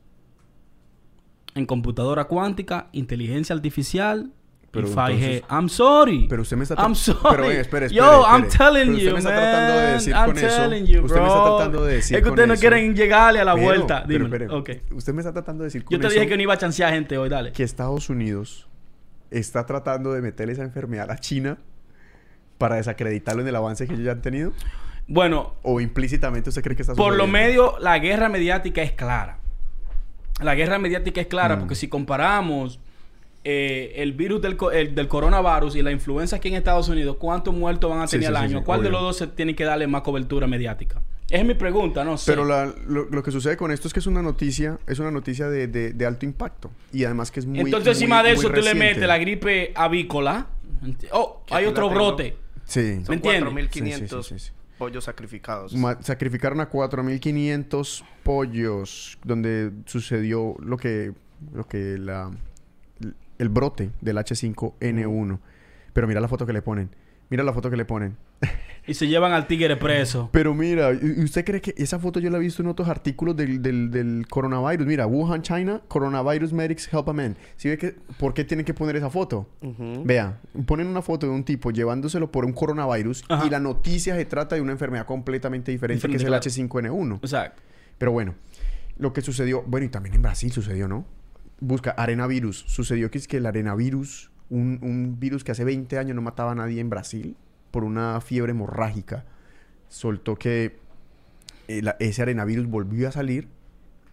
En 1.55 1.67
computadora 1.67 2.25
cuántica, 2.25 2.89
inteligencia 2.93 3.55
artificial 3.55 4.33
Pero 4.73 4.89
y 4.89 4.91
5G. 4.91 5.11
entonces- 5.13 5.43
I'm 5.51 5.69
sorry. 5.69 6.27
Pero 6.29 6.43
usted 6.43 6.57
me 6.57 6.65
está... 6.65 6.75
I'm 6.75 6.93
tra- 6.93 6.95
sorry. 6.97 7.21
Pero 7.31 7.45
eh, 7.51 7.61
espere, 7.61 7.87
espere, 7.87 7.89
Yo, 8.01 8.23
espere. 8.23 8.37
I'm 8.37 8.49
telling 8.49 8.87
Pero 8.87 8.93
usted 8.97 9.07
you, 9.07 9.13
me 9.13 9.19
está 9.19 9.31
man. 9.31 9.39
tratando 9.41 9.75
de 9.81 9.93
decir 9.93 10.13
I'm 10.15 10.25
con 10.27 10.39
eso... 10.39 10.57
telling 10.57 10.87
you, 10.87 11.05
usted 11.05 11.21
me 11.21 11.27
está 11.27 11.45
tratando 11.45 11.85
de 11.85 11.95
decir 11.95 12.17
Es 12.17 12.23
que 12.25 12.29
ustedes 12.29 12.49
no 12.49 12.55
eso- 12.55 12.61
quieren 12.61 12.97
llegarle 12.97 13.41
a 13.41 13.45
la 13.45 13.55
Pero, 13.55 13.67
vuelta. 13.67 14.05
pero 14.07 14.25
Dímelo. 14.25 14.45
espere. 14.59 14.81
Ok. 14.89 14.93
Usted 14.97 15.13
me 15.15 15.21
está 15.21 15.33
tratando 15.33 15.63
de 15.63 15.67
decir 15.69 15.85
con 15.85 15.93
Yo 15.93 16.01
te 16.01 16.07
eso 16.09 16.15
dije 16.15 16.27
que 16.27 16.37
no 16.37 16.43
iba 16.43 16.55
a 16.55 16.59
chancear 16.59 16.93
gente 16.93 17.17
hoy, 17.19 17.29
dale. 17.29 17.53
que 17.53 17.63
Estados 17.63 18.11
Unidos 18.11 18.69
está 19.31 19.65
tratando 19.65 20.13
de 20.13 20.23
meterle 20.23 20.55
esa 20.55 20.63
enfermedad 20.65 21.09
a 21.11 21.19
China 21.19 21.59
para 22.59 22.77
desacreditarlo 22.77 23.43
en 23.43 23.49
el 23.49 23.55
avance 23.57 23.87
que 23.87 23.95
ellos 23.95 24.05
ya 24.07 24.13
han 24.13 24.23
tenido. 24.23 24.53
Bueno, 25.07 25.55
¿O 25.63 25.81
implícitamente 25.81 26.49
usted 26.49 26.63
cree 26.63 26.77
que 26.77 26.83
está 26.83 26.95
Por 26.95 27.15
lo 27.17 27.27
medio, 27.27 27.77
la 27.79 27.99
guerra 27.99 28.29
mediática 28.29 28.83
es 28.83 28.93
clara. 28.93 29.39
La 30.43 30.55
guerra 30.55 30.79
mediática 30.79 31.21
es 31.21 31.27
clara 31.27 31.57
Mm. 31.57 31.59
porque 31.61 31.75
si 31.75 31.89
comparamos 31.89 32.81
eh, 33.47 33.93
el 34.03 34.15
virus 34.15 34.41
del, 34.41 34.57
co- 34.57 34.71
el- 34.73 34.95
del 34.95 35.07
coronavirus 35.07 35.77
y 35.77 35.83
la 35.83 35.91
influenza 35.93 36.37
aquí 36.37 36.49
en 36.49 36.55
Estados 36.55 36.89
Unidos, 36.89 37.17
¿cuántos 37.19 37.55
muertos 37.55 37.91
van 37.91 38.01
a 38.01 38.07
tener 38.07 38.23
sí, 38.25 38.27
al 38.29 38.37
año? 38.37 38.59
sí, 38.61 38.65
¿Cuál 38.65 38.83
de 38.83 38.89
los 38.89 39.03
dos 39.03 39.19
se 39.19 39.27
tiene 39.27 39.55
que 39.55 39.65
darle 39.65 39.87
más 39.87 40.01
cobertura 40.01 40.47
mediática? 40.47 41.03
Es 41.29 41.45
mi 41.45 41.53
pregunta, 41.53 42.05
no 42.05 42.17
sé. 42.17 42.33
Pero 42.33 42.47
la- 42.47 42.73
lo, 42.87 43.05
lo 43.05 43.23
que 43.23 43.31
sucede 43.31 43.59
con 43.59 43.71
esto 43.71 43.87
es 43.87 43.93
que 43.93 44.01
es 44.01 44.07
una 44.07 44.23
noticia, 44.23 44.79
es 44.87 44.99
una 44.99 45.11
noticia 45.11 45.49
de, 45.51 45.67
de- 45.69 45.93
de 45.93 46.07
alto 46.07 46.25
impacto. 46.25 46.71
Y 46.91 47.05
además 47.05 47.31
que 47.31 47.41
es 47.41 47.47
muy 47.47 47.61
Entonces, 47.61 47.85
muy- 47.89 47.93
encima 48.05 48.23
de 48.23 48.33
eso, 48.33 48.49
tú 48.51 48.63
le 48.63 48.75
metes 48.75 49.07
la 49.07 49.19
gripe 49.19 49.73
avícola. 49.75 50.47
Oh, 51.13 51.43
hay 51.51 51.67
otro 51.67 51.91
brote. 51.91 52.39
Sí. 52.65 53.05
Son 53.05 53.17
entiendes? 53.17 53.53
4.500 53.53 54.25
Sí, 54.27 54.37
sí, 54.37 54.39
sí, 54.41 54.47
sí. 54.47 54.53
Pollos 54.85 55.05
sacrificados. 55.05 55.75
Ma- 55.75 55.99
sacrificaron 56.03 56.61
a 56.61 56.71
4.500 56.71 58.05
pollos 58.23 59.19
donde 59.25 59.73
sucedió 59.87 60.55
lo 60.61 60.77
que, 60.77 61.13
lo 61.53 61.67
que 61.67 61.99
la, 61.99 62.31
el 63.39 63.49
brote 63.49 63.91
del 64.01 64.17
H5N1. 64.19 65.39
Pero 65.93 66.07
mira 66.07 66.21
la 66.21 66.29
foto 66.29 66.47
que 66.47 66.53
le 66.53 66.63
ponen. 66.63 66.91
Mira 67.31 67.43
la 67.45 67.53
foto 67.53 67.71
que 67.71 67.77
le 67.77 67.85
ponen. 67.85 68.17
Y 68.87 68.93
se 68.93 69.09
llevan 69.09 69.33
al 69.33 69.47
tigre 69.47 69.77
preso. 69.79 70.29
Pero 70.31 70.53
mira, 70.53 70.93
¿y- 70.93 70.99
y 71.21 71.25
¿usted 71.25 71.43
cree 71.43 71.63
que 71.63 71.73
esa 71.79 71.99
foto 71.99 72.21
yo 72.21 72.29
la 72.29 72.37
he 72.37 72.41
visto 72.41 72.61
en 72.61 72.69
otros 72.69 72.87
artículos 72.87 73.35
del, 73.35 73.63
del, 73.63 73.91
del 73.91 74.27
coronavirus? 74.29 74.87
Mira, 74.87 75.07
Wuhan, 75.07 75.41
China, 75.41 75.81
Coronavirus 75.89 76.53
Medics 76.53 76.93
Help 76.93 77.09
a 77.09 77.15
Man. 77.15 77.35
¿Sí 77.57 77.71
ve 77.71 77.79
que, 77.79 77.97
¿Por 78.19 78.35
qué 78.35 78.45
tienen 78.45 78.67
que 78.67 78.75
poner 78.75 78.97
esa 78.97 79.09
foto? 79.09 79.49
Vea, 80.05 80.39
ponen 80.67 80.87
una 80.89 81.01
foto 81.01 81.27
de 81.27 81.33
un 81.33 81.45
tipo 81.45 81.71
llevándoselo 81.71 82.31
por 82.31 82.45
un 82.45 82.53
coronavirus 82.53 83.25
Ajá. 83.31 83.47
y 83.47 83.49
la 83.49 83.59
noticia 83.59 84.17
se 84.17 84.27
trata 84.27 84.55
de 84.55 84.61
una 84.61 84.73
enfermedad 84.73 85.07
completamente 85.07 85.73
diferente, 85.73 86.07
Diferente, 86.07 86.23
que 86.43 86.51
es 86.51 86.59
el 86.59 86.69
H5N1. 86.69 87.17
Exacto. 87.23 87.63
Pero 87.97 88.13
bueno, 88.13 88.35
lo 88.99 89.15
que 89.15 89.23
sucedió, 89.23 89.63
bueno, 89.67 89.87
y 89.87 89.89
también 89.89 90.15
en 90.17 90.21
Brasil 90.21 90.53
sucedió, 90.53 90.89
¿no? 90.89 91.07
Busca 91.59 91.93
arenavirus. 91.93 92.67
Sucedió 92.69 93.11
que 93.11 93.17
es 93.17 93.29
que 93.29 93.39
el 93.39 93.47
arenavirus, 93.47 94.31
un, 94.51 94.79
un 94.83 95.19
virus 95.19 95.43
que 95.43 95.53
hace 95.53 95.65
20 95.65 95.97
años 95.97 96.15
no 96.15 96.21
mataba 96.21 96.53
a 96.53 96.55
nadie 96.55 96.83
en 96.83 96.91
Brasil 96.91 97.35
por 97.75 97.83
una 97.83 98.21
fiebre 98.21 98.53
hemorrágica, 98.53 99.25
soltó 99.89 100.37
que 100.37 100.79
eh, 101.67 101.83
ese 101.99 102.23
arenavirus 102.23 102.69
volvió 102.69 103.09
a 103.09 103.11
salir 103.11 103.49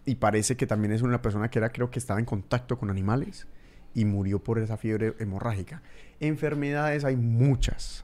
y 0.04 0.16
parece 0.16 0.58
que 0.58 0.66
también 0.66 0.92
es 0.94 1.04
una 1.04 1.22
persona 1.22 1.52
que 1.52 1.60
era, 1.60 1.70
creo 1.70 1.92
que 1.92 2.00
estaba 2.00 2.20
en 2.20 2.26
contacto 2.26 2.80
con 2.80 2.90
animales 2.90 3.46
y 3.94 4.06
murió 4.06 4.40
por 4.40 4.58
esa 4.58 4.78
fiebre 4.78 5.14
hemorrágica. 5.20 5.84
Enfermedades 6.20 7.06
hay 7.06 7.16
muchas. 7.18 8.04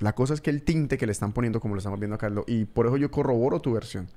La 0.00 0.16
cosa 0.16 0.34
es 0.34 0.40
que 0.40 0.50
el 0.50 0.62
tinte 0.62 0.98
que 0.98 1.06
le 1.06 1.12
están 1.12 1.32
poniendo, 1.32 1.60
como 1.60 1.74
lo 1.74 1.78
estamos 1.78 2.00
viendo 2.00 2.16
acá, 2.16 2.28
y 2.48 2.64
por 2.64 2.86
eso 2.86 2.96
yo 2.96 3.08
corroboro 3.12 3.60
tu 3.60 3.72
versión. 3.74 4.08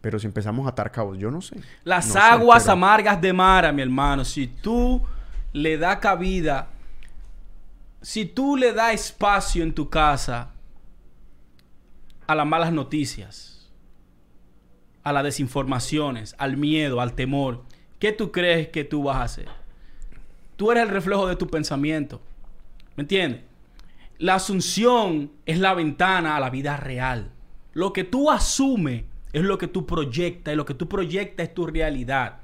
Pero 0.00 0.18
si 0.18 0.26
empezamos 0.26 0.66
a 0.66 0.70
atar 0.70 0.90
cabos, 0.92 1.18
yo 1.18 1.30
no 1.30 1.42
sé. 1.42 1.56
Las 1.84 2.06
No 2.06 2.12
sé, 2.14 2.18
aguas 2.20 2.62
pero- 2.62 2.72
amargas 2.72 3.20
de 3.20 3.32
Mara, 3.34 3.70
mi 3.70 3.82
hermano, 3.82 4.24
si 4.24 4.46
tú 4.46 5.02
le 5.52 5.76
das 5.76 5.98
cabida, 5.98 6.68
si 8.04 8.26
tú 8.26 8.58
le 8.58 8.74
das 8.74 8.92
espacio 8.92 9.62
en 9.62 9.72
tu 9.72 9.88
casa 9.88 10.52
a 12.26 12.34
las 12.34 12.46
malas 12.46 12.70
noticias, 12.70 13.72
a 15.02 15.10
las 15.10 15.24
desinformaciones, 15.24 16.36
al 16.36 16.58
miedo, 16.58 17.00
al 17.00 17.14
temor, 17.14 17.64
¿qué 17.98 18.12
tú 18.12 18.30
crees 18.30 18.68
que 18.68 18.84
tú 18.84 19.04
vas 19.04 19.16
a 19.16 19.22
hacer? 19.22 19.48
Tú 20.56 20.70
eres 20.70 20.82
el 20.82 20.90
reflejo 20.90 21.26
de 21.26 21.36
tu 21.36 21.46
pensamiento. 21.46 22.20
¿Me 22.94 23.04
entiendes? 23.04 23.40
La 24.18 24.34
asunción 24.34 25.32
es 25.46 25.58
la 25.58 25.72
ventana 25.72 26.36
a 26.36 26.40
la 26.40 26.50
vida 26.50 26.76
real. 26.76 27.32
Lo 27.72 27.94
que 27.94 28.04
tú 28.04 28.30
asumes 28.30 29.04
es 29.32 29.42
lo 29.42 29.56
que 29.56 29.66
tú 29.66 29.86
proyectas 29.86 30.52
y 30.52 30.58
lo 30.58 30.66
que 30.66 30.74
tú 30.74 30.90
proyectas 30.90 31.48
es 31.48 31.54
tu 31.54 31.66
realidad. 31.66 32.43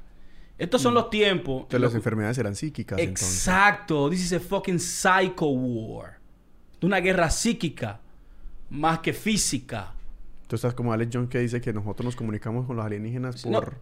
Estos 0.61 0.83
son 0.83 0.93
los 0.93 1.09
tiempos. 1.09 1.63
Entonces 1.63 1.81
las 1.81 1.95
enfermedades 1.95 2.37
eran 2.37 2.55
psíquicas. 2.55 2.99
entonces. 2.99 3.27
Exacto. 3.27 4.11
This 4.11 4.25
is 4.25 4.33
a 4.35 4.41
fucking 4.41 4.79
psycho 4.79 5.47
war. 5.47 6.19
Una 6.83 6.99
guerra 7.01 7.31
psíquica 7.31 7.99
más 8.69 8.99
que 8.99 9.15
física. 9.15 9.95
Tú 10.47 10.57
estás 10.57 10.75
como 10.75 10.93
Alex 10.93 11.11
Jones 11.15 11.31
que 11.31 11.39
dice 11.39 11.63
que 11.63 11.73
nosotros 11.73 12.05
nos 12.05 12.17
comunicamos 12.17 12.67
con 12.67 12.77
los 12.77 12.85
alienígenas 12.85 13.47
No. 13.47 13.61
por... 13.63 13.79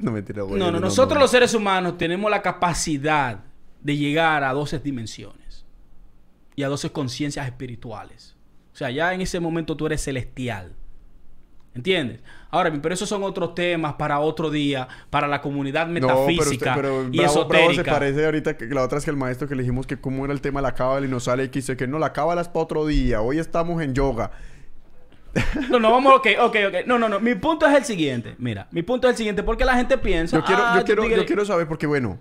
no, 0.00 0.10
mentira, 0.10 0.42
güey. 0.42 0.58
No, 0.58 0.72
no, 0.72 0.80
nosotros 0.80 1.20
los 1.20 1.30
seres 1.30 1.52
humanos 1.52 1.98
tenemos 1.98 2.30
la 2.30 2.40
capacidad 2.40 3.40
de 3.82 3.96
llegar 3.96 4.44
a 4.44 4.54
12 4.54 4.78
dimensiones 4.78 5.66
y 6.56 6.62
a 6.62 6.68
12 6.68 6.92
conciencias 6.92 7.44
espirituales. 7.44 8.36
O 8.72 8.76
sea, 8.76 8.90
ya 8.90 9.12
en 9.12 9.20
ese 9.20 9.38
momento 9.38 9.76
tú 9.76 9.84
eres 9.84 10.02
celestial. 10.02 10.74
¿Entiendes? 11.74 12.20
Ahora 12.50 12.68
bien, 12.68 12.82
pero 12.82 12.94
esos 12.94 13.08
son 13.08 13.22
otros 13.22 13.54
temas 13.54 13.94
para 13.94 14.20
otro 14.20 14.50
día, 14.50 14.86
para 15.08 15.26
la 15.26 15.40
comunidad 15.40 15.86
metafísica 15.86 16.74
no, 16.74 16.82
pero, 16.82 16.94
usted- 16.98 17.08
pero 17.08 17.14
y 17.14 17.18
bravo, 17.18 17.34
bravo 17.46 17.52
se 17.52 17.60
esotérica. 17.72 17.92
parece 17.92 18.24
ahorita 18.26 18.56
que 18.58 18.66
la 18.66 18.82
otra 18.82 18.98
es 18.98 19.04
que 19.04 19.10
el 19.10 19.16
maestro 19.16 19.48
que 19.48 19.54
le 19.54 19.62
dijimos 19.62 19.86
que 19.86 19.96
cómo 19.98 20.24
era 20.26 20.34
el 20.34 20.42
tema 20.42 20.60
de 20.60 20.64
la 20.64 20.74
cábala 20.74 21.06
y 21.06 21.08
nos 21.08 21.24
sale 21.24 21.48
dice 21.48 21.74
que 21.76 21.86
no, 21.86 21.98
la 21.98 22.12
cábala 22.12 22.42
es 22.42 22.48
para 22.48 22.64
otro 22.64 22.84
día. 22.86 23.22
Hoy 23.22 23.38
estamos 23.38 23.80
en 23.82 23.94
yoga. 23.94 24.32
No, 25.70 25.80
no, 25.80 25.90
vamos, 25.90 26.12
ok, 26.14 26.26
ok, 26.40 26.56
ok. 26.68 26.74
No, 26.86 26.98
no, 26.98 27.08
no. 27.08 27.18
Mi 27.20 27.34
punto 27.36 27.66
es 27.66 27.74
el 27.74 27.84
siguiente. 27.86 28.34
Mira, 28.36 28.68
mi 28.70 28.82
punto 28.82 29.06
es 29.08 29.12
el 29.12 29.16
siguiente. 29.16 29.42
Porque 29.42 29.64
la 29.64 29.74
gente 29.76 29.96
piensa. 29.96 30.36
Yo 30.36 30.44
quiero, 30.44 30.62
"Ah, 30.62 30.74
yo 30.78 30.84
quiero, 30.84 31.02
tigre". 31.04 31.16
yo 31.16 31.24
quiero 31.24 31.44
saber 31.46 31.66
porque 31.66 31.86
bueno, 31.86 32.18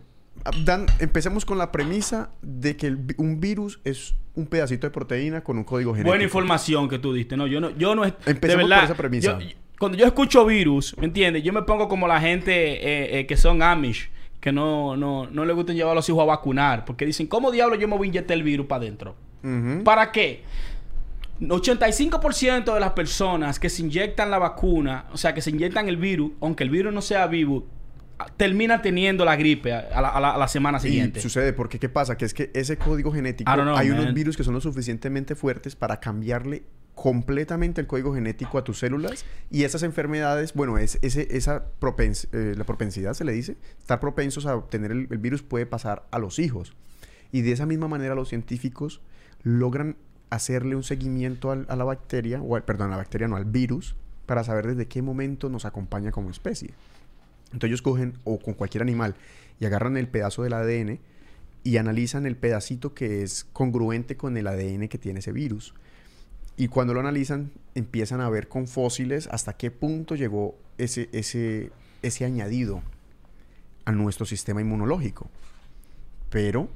Dan, 0.64 0.86
empecemos 1.00 1.46
con 1.46 1.58
la 1.58 1.72
premisa 1.72 2.32
de 2.42 2.76
que 2.78 2.88
el 2.88 3.00
un 3.18 3.40
virus 3.40 3.80
es 3.84 4.16
un 4.34 4.48
pedacito 4.48 4.88
de 4.88 4.92
proteína 4.92 5.44
con 5.44 5.58
un 5.58 5.64
código 5.64 5.92
genético. 5.92 6.10
Buena 6.12 6.24
información 6.24 6.88
que 6.90 7.00
tú 7.00 7.14
diste. 7.14 7.36
No, 7.38 7.48
yo 7.48 7.60
no, 7.62 7.70
yo 7.78 7.96
no. 7.96 8.06
Empecemos 8.06 8.42
de 8.42 8.56
verdad, 8.56 8.76
por 8.78 8.86
esa 8.86 8.96
premisa. 8.96 9.40
yo- 9.40 9.48
cuando 9.80 9.98
yo 9.98 10.06
escucho 10.06 10.46
virus, 10.46 10.96
¿me 11.00 11.06
entiendes? 11.06 11.42
Yo 11.44 11.52
me 11.54 11.64
pongo 11.64 11.88
como 11.90 12.08
la 12.08 12.20
gente 12.22 12.52
eh, 12.54 13.20
eh, 13.20 13.26
que 13.26 13.36
son 13.36 13.64
Amish, 13.64 14.10
que 14.40 14.52
no, 14.52 14.96
no, 14.96 15.28
no 15.30 15.44
le 15.44 15.54
gusta 15.54 15.74
llevar 15.74 15.94
a 15.94 15.96
los 15.96 16.08
hijos 16.08 16.22
a 16.22 16.26
vacunar, 16.26 16.86
porque 16.86 17.06
dicen, 17.06 17.26
¿cómo 17.28 17.52
diablo 17.52 17.76
yo 17.76 17.88
me 17.88 17.98
voy 17.98 18.08
a 18.08 18.10
inyectar 18.10 18.38
el 18.38 18.44
virus 18.44 18.68
para 18.68 18.84
adentro? 18.84 19.16
Ujú. 19.44 19.84
¿Para 19.84 20.12
qué? 20.12 20.44
85% 21.42 22.74
de 22.74 22.80
las 22.80 22.92
personas 22.92 23.60
que 23.60 23.70
se 23.70 23.82
inyectan 23.82 24.30
la 24.32 24.38
vacuna, 24.38 25.06
o 25.12 25.18
sea, 25.18 25.34
que 25.34 25.42
se 25.42 25.50
inyectan 25.50 25.88
el 25.90 25.98
virus, 25.98 26.32
aunque 26.42 26.64
el 26.64 26.70
virus 26.70 26.94
no 26.94 27.02
sea 27.02 27.26
vivo, 27.28 27.66
termina 28.38 28.82
teniendo 28.82 29.26
la 29.26 29.36
gripe 29.36 29.74
a 29.74 30.02
la, 30.02 30.10
a 30.10 30.20
la- 30.20 30.32
a 30.36 30.38
la 30.38 30.48
semana 30.48 30.80
siguiente. 30.80 31.20
Y 31.20 31.22
sucede 31.22 31.54
porque 31.54 31.80
¿qué 31.80 31.90
pasa? 31.90 32.18
Que 32.18 32.26
es 32.26 32.34
que 32.34 32.52
ese 32.54 32.78
código 32.78 33.12
genético, 33.12 33.50
know, 33.64 33.76
hay 33.76 33.90
unos 33.90 34.14
virus 34.14 34.38
que 34.38 34.44
son 34.44 34.54
lo 34.54 34.62
suficientemente 34.62 35.36
fuertes 35.36 35.76
para 35.76 36.00
cambiarle 36.00 36.64
completamente 36.94 37.82
el 37.82 37.88
código 37.88 38.14
genético 38.14 38.58
a 38.58 38.64
tus 38.64 38.80
células 38.80 39.26
y 39.50 39.64
esas 39.64 39.82
enfermedades, 39.84 40.54
bueno, 40.54 40.78
es, 40.78 41.00
ese, 41.02 41.28
esa 41.36 41.66
propens- 41.80 42.28
eh, 42.34 42.54
la 42.56 42.64
propensidad 42.66 43.14
se 43.14 43.24
le 43.26 43.32
dice, 43.32 43.58
estar 43.80 44.00
propensos 44.00 44.46
a 44.46 44.56
obtener 44.56 44.92
el, 44.92 45.08
el 45.10 45.18
virus 45.18 45.42
puede 45.42 45.66
pasar 45.66 46.06
a 46.12 46.20
los 46.20 46.38
hijos. 46.38 46.74
Y 47.32 47.42
de 47.42 47.54
esa 47.54 47.66
misma 47.66 47.88
manera 47.88 48.14
los 48.14 48.30
científicos 48.30 49.02
logran 49.44 49.96
hacerle 50.30 50.76
un 50.76 50.84
seguimiento 50.84 51.52
al- 51.52 51.66
a 51.70 51.76
la 51.76 51.84
bacteria, 51.86 52.42
o 52.42 52.56
al- 52.56 52.64
perdón, 52.64 52.88
a 52.88 52.92
la 52.92 52.98
bacteria 52.98 53.28
no, 53.28 53.36
al 53.36 53.46
virus, 53.46 53.96
para 54.26 54.44
saber 54.44 54.68
desde 54.68 54.88
qué 54.88 55.02
momento 55.02 55.50
nos 55.50 55.66
acompaña 55.66 56.12
como 56.12 56.30
especie. 56.30 56.72
Entonces 57.54 57.70
ellos 57.70 57.82
cogen, 57.82 58.14
o 58.24 58.40
con 58.40 58.54
cualquier 58.54 58.82
animal, 58.82 59.16
y 59.60 59.66
agarran 59.66 59.98
el 59.98 60.08
pedazo 60.08 60.44
del 60.44 60.54
ADN 60.54 61.00
y 61.64 61.78
analizan 61.78 62.26
el 62.26 62.36
pedacito 62.36 62.94
que 62.94 63.22
es 63.24 63.46
congruente 63.54 64.18
con 64.18 64.36
el 64.38 64.48
ADN 64.48 64.88
que 64.88 64.98
tiene 64.98 65.20
ese 65.20 65.32
virus. 65.32 65.74
Y 66.58 66.68
cuando 66.68 66.94
lo 66.94 67.00
analizan, 67.00 67.52
empiezan 67.76 68.22
a 68.22 68.30
ver 68.30 68.48
con 68.48 68.68
fósiles 68.68 69.28
hasta 69.32 69.54
qué 69.54 69.72
punto 69.72 70.16
llegó 70.16 70.56
ese, 70.78 71.10
ese, 71.12 71.72
ese 72.02 72.26
añadido 72.26 72.82
a 73.86 73.92
nuestro 73.92 74.26
sistema 74.26 74.62
inmunológico. 74.62 75.30
Pero, 76.30 76.70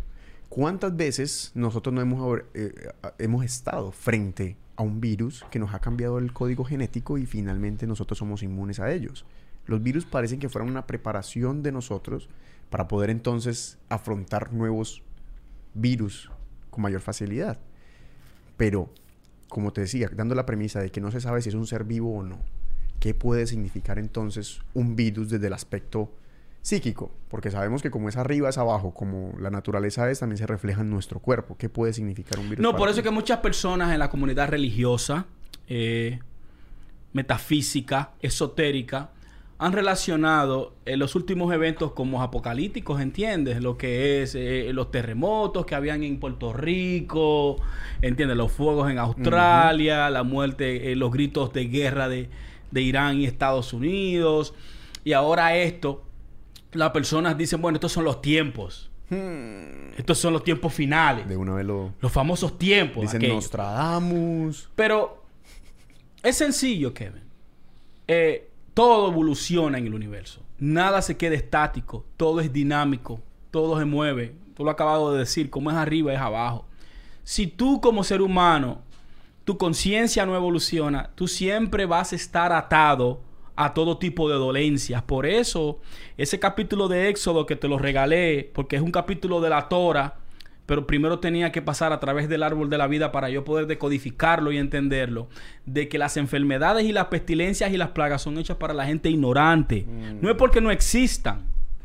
¿cuántas 0.49 0.95
veces 0.95 1.51
nosotros 1.55 1.93
no 1.93 2.01
hemos, 2.01 2.41
eh, 2.53 2.73
hemos 3.17 3.45
estado 3.45 3.91
frente 3.91 4.57
a 4.75 4.83
un 4.83 5.01
virus 5.01 5.45
que 5.49 5.59
nos 5.59 5.73
ha 5.73 5.79
cambiado 5.79 6.19
el 6.19 6.33
código 6.33 6.65
genético 6.65 7.17
y 7.17 7.25
finalmente 7.25 7.87
nosotros 7.87 8.19
somos 8.19 8.43
inmunes 8.43 8.79
a 8.79 8.91
ellos? 8.91 9.25
Los 9.65 9.81
virus 9.81 10.05
parecen 10.05 10.39
que 10.39 10.49
fueran 10.49 10.69
una 10.69 10.87
preparación 10.87 11.63
de 11.63 11.71
nosotros 11.71 12.29
para 12.69 12.87
poder 12.87 13.09
entonces 13.09 13.77
afrontar 13.89 14.53
nuevos 14.53 15.03
virus 15.73 16.29
con 16.69 16.81
mayor 16.81 17.01
facilidad. 17.01 17.59
Pero, 18.57 18.89
como 19.49 19.73
te 19.73 19.81
decía, 19.81 20.09
dando 20.13 20.35
la 20.35 20.45
premisa 20.45 20.79
de 20.79 20.91
que 20.91 21.01
no 21.01 21.11
se 21.11 21.21
sabe 21.21 21.41
si 21.41 21.49
es 21.49 21.55
un 21.55 21.67
ser 21.67 21.83
vivo 21.83 22.17
o 22.17 22.23
no, 22.23 22.39
¿qué 22.99 23.13
puede 23.13 23.47
significar 23.47 23.99
entonces 23.99 24.61
un 24.73 24.95
virus 24.95 25.29
desde 25.29 25.47
el 25.47 25.53
aspecto 25.53 26.11
psíquico? 26.61 27.11
Porque 27.29 27.51
sabemos 27.51 27.81
que 27.81 27.91
como 27.91 28.09
es 28.09 28.17
arriba 28.17 28.49
es 28.49 28.57
abajo, 28.57 28.93
como 28.93 29.33
la 29.39 29.49
naturaleza 29.49 30.09
es, 30.09 30.19
también 30.19 30.37
se 30.37 30.47
refleja 30.47 30.81
en 30.81 30.89
nuestro 30.89 31.19
cuerpo. 31.19 31.57
¿Qué 31.57 31.69
puede 31.69 31.93
significar 31.93 32.39
un 32.39 32.49
virus? 32.49 32.63
No, 32.63 32.75
por 32.75 32.87
eso 32.87 32.95
ti? 32.95 32.99
es 33.01 33.03
que 33.03 33.11
muchas 33.11 33.39
personas 33.39 33.91
en 33.93 33.99
la 33.99 34.09
comunidad 34.09 34.49
religiosa, 34.49 35.25
eh, 35.67 36.19
metafísica, 37.13 38.11
esotérica, 38.21 39.11
han 39.57 39.71
relacionado 39.71 40.73
en 40.85 40.99
los 40.99 41.15
últimos 41.15 41.53
eventos 41.53 41.93
como 41.93 42.21
apocalípticos, 42.21 42.99
¿entiendes? 42.99 43.61
Lo 43.61 43.77
que 43.77 44.21
es 44.21 44.35
eh, 44.35 44.71
los 44.73 44.91
terremotos 44.91 45.65
que 45.65 45.75
habían 45.75 46.03
en 46.03 46.19
Puerto 46.19 46.51
Rico, 46.51 47.57
¿entiendes? 48.01 48.35
Los 48.35 48.51
fuegos 48.51 48.91
en 48.91 48.99
Australia, 48.99 50.09
la 50.09 50.23
muerte, 50.23 50.91
eh, 50.91 50.95
los 50.95 51.11
gritos 51.11 51.53
de 51.53 51.67
guerra 51.67 52.09
de, 52.09 52.29
de 52.71 52.81
Irán 52.81 53.21
y 53.21 53.25
Estados 53.25 53.71
Unidos. 53.71 54.53
Y 55.05 55.13
ahora 55.13 55.55
esto, 55.55 56.03
las 56.73 56.89
personas 56.91 57.37
dicen, 57.37 57.61
bueno, 57.61 57.77
estos 57.77 57.93
son 57.93 58.03
los 58.03 58.21
tiempos. 58.21 58.91
Estos 59.97 60.17
son 60.17 60.33
los 60.33 60.43
tiempos 60.43 60.73
finales. 60.73 61.27
De 61.29 61.37
una 61.37 61.53
vez 61.53 61.65
lo... 61.65 61.93
Los 62.01 62.11
famosos 62.11 62.57
tiempos. 62.57 63.03
Dicen 63.03 63.17
aquellos. 63.17 63.35
Nostradamus. 63.35 64.69
Pero 64.75 65.23
es 66.23 66.35
sencillo, 66.35 66.93
Kevin. 66.93 67.21
Eh, 68.07 68.49
todo 68.75 69.09
evoluciona 69.09 69.79
en 69.79 69.87
el 69.87 69.95
universo. 69.95 70.41
Nada 70.59 71.01
se 71.01 71.17
queda 71.17 71.33
estático. 71.33 72.05
Todo 72.17 72.41
es 72.41 72.53
dinámico. 72.53 73.21
Todo 73.49 73.79
se 73.79 73.85
mueve. 73.85 74.35
Tú 74.53 74.65
lo 74.65 74.69
acabado 74.69 75.13
de 75.13 75.19
decir. 75.19 75.49
Como 75.49 75.71
es 75.71 75.77
arriba, 75.77 76.13
es 76.13 76.19
abajo. 76.19 76.65
Si 77.23 77.47
tú 77.47 77.79
como 77.81 78.03
ser 78.03 78.21
humano, 78.21 78.81
tu 79.45 79.57
conciencia 79.57 80.25
no 80.25 80.35
evoluciona, 80.35 81.11
tú 81.15 81.27
siempre 81.27 81.85
vas 81.85 82.11
a 82.11 82.17
estar 82.17 82.51
atado 82.51 83.21
a 83.55 83.73
todo 83.73 83.97
tipo 83.97 84.29
de 84.29 84.35
dolencias. 84.35 85.01
Por 85.03 85.25
eso, 85.25 85.79
ese 86.17 86.39
capítulo 86.39 86.89
de 86.89 87.09
Éxodo 87.09 87.45
que 87.45 87.55
te 87.55 87.69
lo 87.69 87.77
regalé, 87.77 88.51
porque 88.53 88.75
es 88.75 88.81
un 88.81 88.91
capítulo 88.91 89.39
de 89.39 89.49
la 89.49 89.69
Torah, 89.69 90.17
pero 90.65 90.87
primero 90.87 91.19
tenía 91.19 91.51
que 91.51 91.61
pasar 91.61 91.93
a 91.93 91.99
través 91.99 92.27
del 92.27 92.43
árbol 92.43 92.69
de 92.69 92.77
la 92.77 92.87
vida 92.87 93.11
para 93.11 93.29
yo 93.29 93.43
poder 93.43 93.67
decodificarlo 93.67 94.51
y 94.51 94.57
entenderlo, 94.57 95.27
de 95.65 95.87
que 95.87 95.97
las 95.97 96.17
enfermedades 96.17 96.85
y 96.85 96.91
las 96.91 97.05
pestilencias 97.05 97.71
y 97.71 97.77
las 97.77 97.89
plagas 97.89 98.21
son 98.21 98.37
hechas 98.37 98.57
para 98.57 98.73
la 98.73 98.85
gente 98.85 99.09
ignorante. 99.09 99.85
No 100.21 100.29
es 100.29 100.35
porque 100.35 100.61
no 100.61 100.71
existan, 100.71 101.41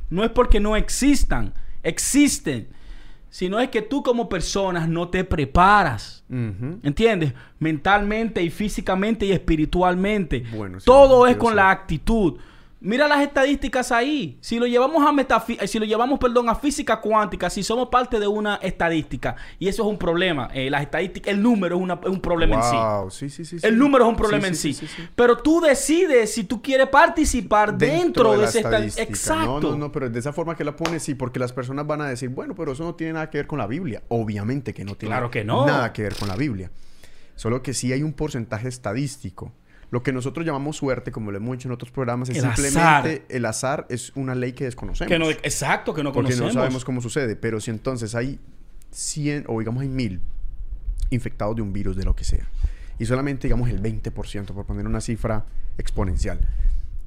no 0.08 0.24
es 0.24 0.30
porque 0.30 0.60
no 0.60 0.76
existan, 0.76 1.52
existen, 1.82 2.68
sino 3.28 3.60
es 3.60 3.68
que 3.68 3.82
tú 3.82 4.02
como 4.02 4.28
personas 4.28 4.88
no 4.88 5.08
te 5.08 5.24
preparas. 5.24 6.24
¿Entiendes? 6.28 7.34
Mentalmente 7.58 8.42
y 8.42 8.50
físicamente 8.50 9.26
y 9.26 9.32
espiritualmente. 9.32 10.44
Bueno, 10.52 10.80
sí, 10.80 10.86
Todo 10.86 11.26
es 11.26 11.36
con 11.36 11.54
la 11.56 11.70
actitud. 11.70 12.38
Mira 12.82 13.06
las 13.06 13.20
estadísticas 13.20 13.92
ahí. 13.92 14.38
Si 14.40 14.58
lo 14.58 14.66
llevamos 14.66 15.06
a 15.06 15.12
metafi 15.12 15.58
eh, 15.60 15.68
si 15.68 15.78
lo 15.78 15.84
llevamos, 15.84 16.18
perdón, 16.18 16.48
a 16.48 16.54
física 16.54 16.98
cuántica, 17.00 17.50
si 17.50 17.62
somos 17.62 17.90
parte 17.90 18.18
de 18.18 18.26
una 18.26 18.54
estadística, 18.56 19.36
y 19.58 19.68
eso 19.68 19.82
es 19.82 19.88
un 19.90 19.98
problema. 19.98 20.48
Eh, 20.54 20.70
las 20.70 20.80
estadísticas, 20.80 21.34
el 21.34 21.42
número 21.42 21.76
es, 21.76 21.82
una- 21.82 22.00
es 22.02 22.08
un 22.08 22.20
problema 22.20 22.56
en 22.56 22.62
sí. 23.10 23.28
Sí, 23.28 23.44
sí, 23.44 23.58
sí. 23.58 23.66
El 23.66 23.76
número 23.78 24.04
es 24.04 24.10
un 24.10 24.16
problema 24.16 24.46
en 24.48 24.54
sí. 24.56 24.74
Pero 25.14 25.36
tú 25.36 25.60
decides 25.60 26.32
si 26.32 26.44
tú 26.44 26.62
quieres 26.62 26.88
participar 26.88 27.76
dentro, 27.76 28.32
de, 28.32 28.38
la 28.38 28.44
esa 28.48 28.60
estadística. 28.60 29.02
estadística. 29.02 29.34
Exacto. 29.34 29.60
No, 29.60 29.70
no, 29.72 29.76
no, 29.76 29.92
pero 29.92 30.08
de 30.08 30.18
esa 30.18 30.32
forma 30.32 30.56
que 30.56 30.64
la 30.64 30.74
pones, 30.74 31.02
sí, 31.02 31.14
porque 31.14 31.38
las 31.38 31.52
personas 31.52 31.86
van 31.86 32.00
a 32.00 32.08
decir, 32.08 32.30
bueno, 32.30 32.54
pero 32.54 32.72
eso 32.72 32.84
no 32.84 32.94
tiene 32.94 33.12
nada 33.12 33.28
que 33.28 33.36
ver 33.38 33.46
con 33.46 33.58
la 33.58 33.66
Biblia. 33.66 34.02
Obviamente 34.08 34.72
que 34.72 34.84
no 34.84 34.94
tiene 34.94 35.14
Claro 35.14 35.30
que 35.30 35.44
no. 35.44 35.66
nada 35.66 35.92
que 35.92 36.02
ver 36.02 36.14
con 36.16 36.28
la 36.28 36.36
Biblia. 36.36 36.70
Solo 37.36 37.62
que 37.62 37.74
sí 37.74 37.92
hay 37.92 38.02
un 38.02 38.14
porcentaje 38.14 38.68
estadístico. 38.68 39.52
Lo 39.90 40.02
que 40.04 40.12
nosotros 40.12 40.46
llamamos 40.46 40.76
suerte, 40.76 41.10
como 41.10 41.30
lo 41.32 41.36
hemos 41.38 41.56
hecho 41.56 41.68
en 41.68 41.72
otros 41.72 41.90
programas, 41.90 42.28
es 42.28 42.36
El 42.36 42.42
simplemente 42.42 42.78
azar. 42.80 43.22
el 43.28 43.44
azar 43.44 43.86
es 43.90 44.12
una 44.14 44.34
ley 44.36 44.52
que 44.52 44.64
desconocemos. 44.64 45.08
Que 45.08 45.18
no, 45.18 45.28
exacto, 45.30 45.92
que 45.94 46.02
no 46.04 46.12
porque 46.12 46.28
conocemos. 46.28 46.54
no 46.54 46.60
sabemos 46.60 46.84
cómo 46.84 47.00
sucede. 47.00 47.34
Pero 47.36 47.60
si 47.60 47.70
entonces 47.72 48.14
hay 48.14 48.38
100 48.92 49.44
o 49.48 49.58
digamos 49.58 49.82
hay 49.82 49.88
1000 49.88 50.20
infectados 51.10 51.56
de 51.56 51.62
un 51.62 51.72
virus, 51.72 51.96
de 51.96 52.04
lo 52.04 52.14
que 52.14 52.22
sea, 52.24 52.48
y 53.00 53.06
solamente 53.06 53.48
digamos 53.48 53.68
el 53.68 53.82
20%, 53.82 54.46
por 54.54 54.64
poner 54.64 54.86
una 54.86 55.00
cifra 55.00 55.44
exponencial, 55.76 56.38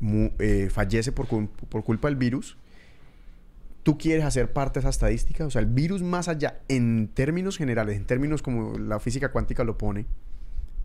mu- 0.01 0.31
eh, 0.39 0.69
fallece 0.69 1.11
por, 1.13 1.27
por 1.27 1.83
culpa 1.85 2.09
del 2.09 2.17
virus, 2.17 2.57
tú 3.83 3.97
quieres 3.97 4.25
hacer 4.25 4.51
parte 4.51 4.79
de 4.79 4.79
esa 4.81 4.89
estadística. 4.89 5.45
O 5.45 5.49
sea, 5.51 5.61
el 5.61 5.67
virus 5.67 6.01
más 6.01 6.27
allá, 6.27 6.59
en 6.67 7.09
términos 7.13 7.57
generales, 7.57 7.95
en 7.95 8.05
términos 8.05 8.41
como 8.41 8.77
la 8.77 8.99
física 8.99 9.31
cuántica 9.31 9.63
lo 9.63 9.77
pone, 9.77 10.05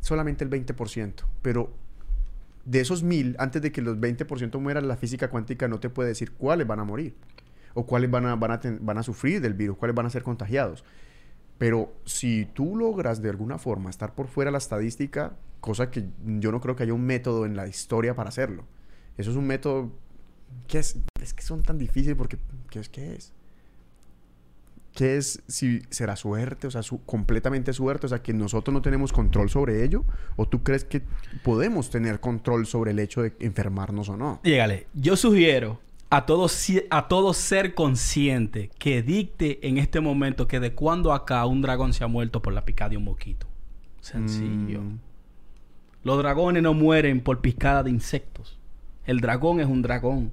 solamente 0.01 0.45
el 0.45 0.51
20%. 0.51 1.13
Pero 1.43 1.73
de 2.69 2.81
esos 2.81 3.03
1000, 3.03 3.37
antes 3.39 3.63
de 3.63 3.73
que 3.73 3.81
los 3.81 3.97
20% 3.97 4.61
mueran, 4.61 4.89
la 4.89 4.99
física 4.99 5.31
cuántica 5.31 5.69
no 5.69 5.81
te 5.81 5.89
puede 5.89 6.11
decir 6.11 6.33
cuáles 6.33 6.67
van 6.67 6.81
a 6.81 6.85
morir. 6.85 7.15
O 7.73 7.87
cuáles 7.87 8.11
van 8.11 8.27
a, 8.27 8.37
van, 8.37 8.51
a 8.51 8.61
van 8.81 8.99
a 8.99 9.03
sufrir 9.03 9.41
del 9.41 9.55
virus, 9.55 9.79
cuáles 9.79 9.95
van 9.95 10.05
a 10.05 10.11
ser 10.11 10.23
contagiados. 10.23 10.85
Pero 11.57 11.95
si 12.05 12.45
tú 12.45 12.77
logras 12.77 13.23
de 13.23 13.31
alguna 13.31 13.57
forma 13.59 13.89
estar 13.89 14.15
por 14.15 14.29
fuera 14.29 14.51
de 14.51 14.53
la 14.53 14.59
estadística, 14.59 15.35
cosa 15.61 15.91
que 15.91 16.09
yo 16.27 16.53
no 16.53 16.61
creo 16.61 16.77
que 16.77 16.83
haya 16.83 16.93
un 16.93 17.07
método 17.07 17.47
en 17.47 17.57
la 17.57 17.67
historia 17.69 18.15
para 18.15 18.29
hacerlo. 18.29 18.67
Eso 19.17 19.31
es 19.31 19.37
un 19.37 19.47
método 19.47 19.91
que 20.67 20.79
es, 20.79 20.99
es 21.23 21.33
que 21.33 21.43
son 21.43 21.63
tan 21.63 21.79
difíciles 21.79 22.17
porque 22.17 22.37
¿qué 22.69 22.81
es 22.81 22.91
qué 22.91 23.15
es? 23.15 23.33
¿Qué 24.99 25.17
es 25.17 25.45
si 25.47 25.81
será 25.91 26.17
suerte, 26.17 26.67
o 26.67 26.73
sea, 26.73 26.83
su- 26.83 27.01
completamente 27.05 27.73
suerte, 27.73 28.07
o 28.07 28.09
sea, 28.09 28.21
que 28.21 28.33
nosotros 28.33 28.75
no 28.75 28.83
tenemos 28.83 29.13
control 29.13 29.49
sobre 29.49 29.85
ello 29.85 30.05
o 30.35 30.49
tú 30.49 30.65
crees 30.65 30.83
que 30.85 31.03
podemos 31.45 31.89
tener 31.89 32.19
control 32.19 32.67
sobre 32.67 32.91
el 32.91 32.99
hecho 32.99 33.23
de 33.23 33.33
enfermarnos 33.39 34.09
o 34.09 34.17
no? 34.17 34.41
Llégale, 34.43 34.89
yo 34.95 35.17
sugiero 35.17 35.79
a 36.11 36.27
todos 36.27 36.51
si- 36.51 36.83
a 36.91 37.07
todo 37.07 37.33
ser 37.33 37.75
consciente 37.75 38.71
que 38.77 39.03
dicte 39.03 39.65
en 39.69 39.79
este 39.79 40.01
momento 40.01 40.49
que 40.49 40.59
de 40.59 40.75
cuando 40.75 41.13
acá 41.13 41.47
un 41.47 41.63
dragón 41.63 41.93
se 41.93 42.03
ha 42.03 42.09
muerto 42.09 42.43
por 42.43 42.53
la 42.53 42.65
picada 42.65 42.89
de 42.91 42.97
un 42.97 43.05
mosquito. 43.05 43.47
Sencillo. 44.01 44.81
Mm, 44.83 44.99
Los 46.03 46.19
dragones 46.19 46.63
no 46.65 46.75
mueren 46.75 47.21
por 47.21 47.41
picada 47.41 47.85
de 47.85 47.91
insectos. 47.91 48.59
El 49.05 49.21
dragón 49.21 49.61
es 49.61 49.67
un 49.67 49.81
dragón. 49.83 50.33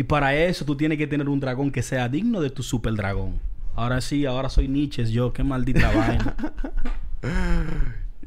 Y 0.00 0.04
para 0.04 0.34
eso 0.34 0.64
tú 0.64 0.78
tienes 0.78 0.96
que 0.96 1.06
tener 1.06 1.28
un 1.28 1.40
dragón 1.40 1.70
que 1.70 1.82
sea 1.82 2.08
digno 2.08 2.40
de 2.40 2.48
tu 2.48 2.62
super 2.62 2.94
dragón. 2.94 3.38
Ahora 3.74 4.00
sí, 4.00 4.24
ahora 4.24 4.48
soy 4.48 4.66
Nietzsche 4.66 5.04
yo, 5.04 5.34
qué 5.34 5.44
maldita 5.44 5.92
vaina. 5.94 6.36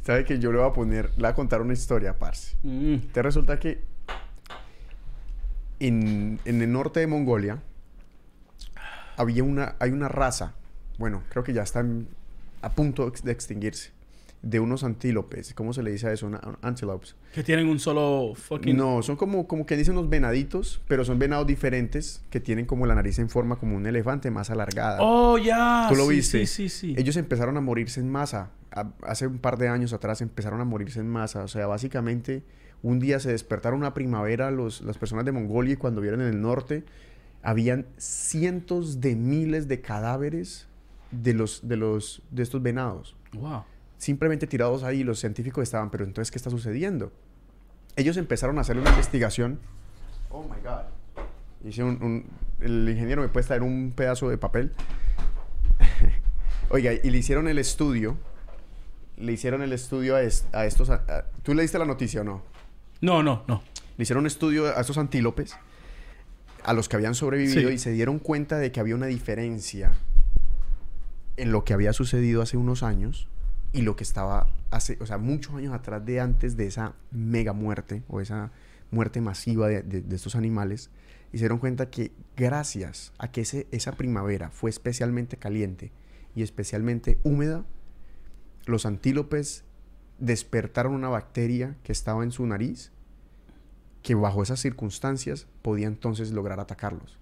¿Sabe 0.04 0.24
que 0.24 0.38
yo 0.38 0.52
le 0.52 0.60
voy 0.60 0.70
a 0.70 0.72
poner, 0.72 1.06
le 1.16 1.22
voy 1.24 1.30
a 1.30 1.34
contar 1.34 1.64
una 1.64 1.74
historia, 1.74 2.20
parce? 2.20 2.56
Mm. 2.62 2.98
Te 3.12 3.24
resulta 3.24 3.60
que 3.60 3.82
en, 5.80 6.40
en 6.46 6.62
el 6.62 6.72
norte 6.72 7.00
de 7.00 7.08
Mongolia 7.08 7.58
había 9.18 9.44
una, 9.44 9.74
hay 9.80 9.90
una 9.90 10.08
raza, 10.08 10.54
bueno, 11.00 11.24
creo 11.30 11.44
que 11.44 11.54
ya 11.54 11.64
están 11.64 12.08
a 12.62 12.74
punto 12.74 13.12
de 13.24 13.32
extinguirse, 13.32 13.93
de 14.44 14.60
unos 14.60 14.84
antílopes. 14.84 15.54
¿Cómo 15.54 15.74
se 15.74 15.82
le 15.82 15.92
dice 15.92 16.08
a 16.08 16.12
eso? 16.14 16.28
Una, 16.28 16.40
antelopes. 16.62 17.16
Que 17.34 17.44
tienen 17.44 17.68
un 17.70 17.80
solo 17.80 18.34
fucking... 18.36 18.76
No, 18.78 19.02
son 19.02 19.16
como, 19.16 19.48
como 19.48 19.66
que 19.66 19.76
dicen 19.78 19.98
unos 19.98 20.10
venaditos, 20.10 20.82
pero 20.88 21.04
son 21.06 21.18
venados 21.18 21.48
diferentes 21.48 22.22
que 22.30 22.40
tienen 22.40 22.66
como 22.66 22.86
la 22.86 22.94
nariz 22.94 23.18
en 23.20 23.30
forma 23.30 23.56
como 23.56 23.76
un 23.78 23.86
elefante 23.88 24.30
más 24.32 24.50
alargada. 24.50 24.98
Oh, 25.02 25.38
ya. 25.38 25.88
¿Tú 25.90 25.96
lo 25.96 26.04
Sí, 26.08 26.10
viste? 26.16 26.46
Sí, 26.46 26.68
sí, 26.68 26.70
sí. 26.70 26.96
Ellos 26.98 27.16
empezaron 27.18 27.56
a 27.58 27.62
morirse 27.62 28.00
en 28.02 28.10
masa. 28.12 28.52
A- 28.72 28.92
hace 29.04 29.28
un 29.28 29.38
par 29.40 29.58
de 29.58 29.70
años 29.70 29.94
atrás 29.94 30.22
empezaron 30.22 30.60
a 30.62 30.66
morirse 30.66 31.00
en 31.00 31.08
masa. 31.08 31.44
O 31.44 31.48
sea, 31.48 31.66
básicamente 31.68 32.44
un 32.82 33.00
día 33.00 33.20
se 33.22 33.32
despertaron 33.32 33.80
una 33.80 33.94
primavera 33.94 34.52
los, 34.52 34.82
las 34.82 34.98
personas 34.98 35.24
de 35.24 35.32
Mongolia 35.32 35.74
y 35.74 35.78
cuando 35.78 36.02
vieron 36.02 36.20
en 36.22 36.28
el 36.28 36.42
norte 36.42 36.84
habían 37.42 37.86
cientos 37.98 39.00
de 39.00 39.16
miles 39.16 39.68
de 39.70 39.80
cadáveres 39.80 40.68
de 41.12 41.34
los 41.34 41.68
de 41.68 41.78
los 41.78 42.22
de 42.32 42.44
estos 42.44 42.62
venados 42.62 43.16
Wow. 43.34 43.64
Simplemente 44.04 44.48
tirados 44.48 44.84
ahí 44.84 45.04
los 45.04 45.20
científicos 45.20 45.64
estaban 45.64 45.90
pero 45.90 46.04
entonces 46.04 46.30
qué 46.32 46.38
está 46.38 46.50
sucediendo 46.50 47.12
ellos 47.96 48.18
empezaron 48.18 48.58
a 48.58 48.62
hacer 48.62 48.78
una 48.78 48.90
investigación. 48.90 49.60
Oh 50.32 50.44
my 50.44 50.60
god. 50.64 50.82
Hice 51.64 51.84
un, 51.84 52.02
un- 52.04 52.26
el 52.60 52.90
ingeniero 52.90 53.22
me 53.22 53.28
puede 53.30 53.46
traer 53.46 53.62
un 53.62 53.94
pedazo 53.96 54.30
de 54.30 54.38
papel. 54.40 54.72
Oiga 56.70 56.92
y 56.94 57.10
le 57.10 57.18
hicieron 57.18 57.48
el 57.48 57.60
estudio. 57.60 58.18
Le 59.18 59.32
hicieron 59.32 59.62
el 59.62 59.74
estudio 59.74 60.16
a, 60.16 60.22
es- 60.24 60.46
a 60.54 60.66
estos 60.66 60.90
a- 60.90 61.04
a- 61.08 61.26
tú 61.44 61.54
leíste 61.54 61.78
la 61.78 61.86
noticia 61.86 62.22
o 62.22 62.24
no 62.24 62.42
No, 63.02 63.22
no, 63.22 63.44
no. 63.48 63.62
le 63.98 64.02
hicieron 64.04 64.24
un 64.24 64.28
estudio 64.28 64.76
a 64.76 64.82
estos 64.82 64.98
antílopes, 64.98 65.56
a 66.64 66.74
los 66.74 66.90
que 66.90 66.96
habían 66.96 67.14
sobrevivido, 67.14 67.70
Sí. 67.70 67.76
y 67.76 67.78
se 67.78 67.92
dieron 67.92 68.18
cuenta 68.18 68.58
de 68.58 68.72
que 68.72 68.80
había 68.80 68.96
una 68.96 69.06
diferencia 69.06 69.92
en 71.38 71.52
lo 71.52 71.64
que 71.64 71.74
había 71.74 71.94
sucedido 71.94 72.42
hace 72.42 72.58
unos 72.58 72.82
años 72.82 73.28
y 73.74 73.82
lo 73.82 73.96
que 73.96 74.04
estaba 74.04 74.48
hace, 74.72 74.98
o 75.02 75.06
sea, 75.06 75.18
muchos 75.18 75.56
años 75.56 75.74
atrás 75.74 76.06
de 76.06 76.20
antes 76.22 76.56
de 76.56 76.68
esa 76.68 76.94
mega 77.12 77.54
muerte 77.54 78.04
o 78.08 78.22
esa 78.22 78.52
muerte 78.92 79.20
masiva 79.20 79.68
de, 79.68 79.82
de- 79.82 80.02
de 80.02 80.16
estos 80.16 80.36
animales. 80.36 80.90
Y 81.32 81.38
se 81.38 81.44
dieron 81.46 81.58
cuenta 81.58 81.90
que 81.90 82.12
gracias 82.38 83.12
a 83.18 83.32
que 83.32 83.42
ese- 83.42 83.68
esa 83.72 83.94
primavera 83.94 84.52
fue 84.52 84.70
especialmente 84.70 85.38
caliente 85.38 85.92
y 86.36 86.44
especialmente 86.44 87.18
húmeda, 87.24 87.66
los 88.66 88.86
antílopes 88.86 89.64
despertaron 90.20 90.94
una 90.94 91.10
bacteria 91.10 91.76
que 91.84 91.92
estaba 91.92 92.24
en 92.24 92.32
su 92.32 92.46
nariz 92.46 92.92
que 94.04 94.16
bajo 94.16 94.44
esas 94.44 94.60
circunstancias 94.60 95.48
podía 95.62 95.88
entonces 95.88 96.32
lograr 96.32 96.60
atacarlos. 96.60 97.18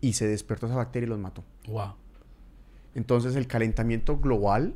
Y 0.00 0.14
se 0.14 0.26
despertó 0.26 0.66
esa 0.66 0.74
bacteria 0.76 1.06
y 1.06 1.10
los 1.10 1.18
mató. 1.20 1.44
Wow. 1.68 1.94
Entonces 2.94 3.36
el 3.36 3.46
calentamiento 3.46 4.18
global, 4.18 4.74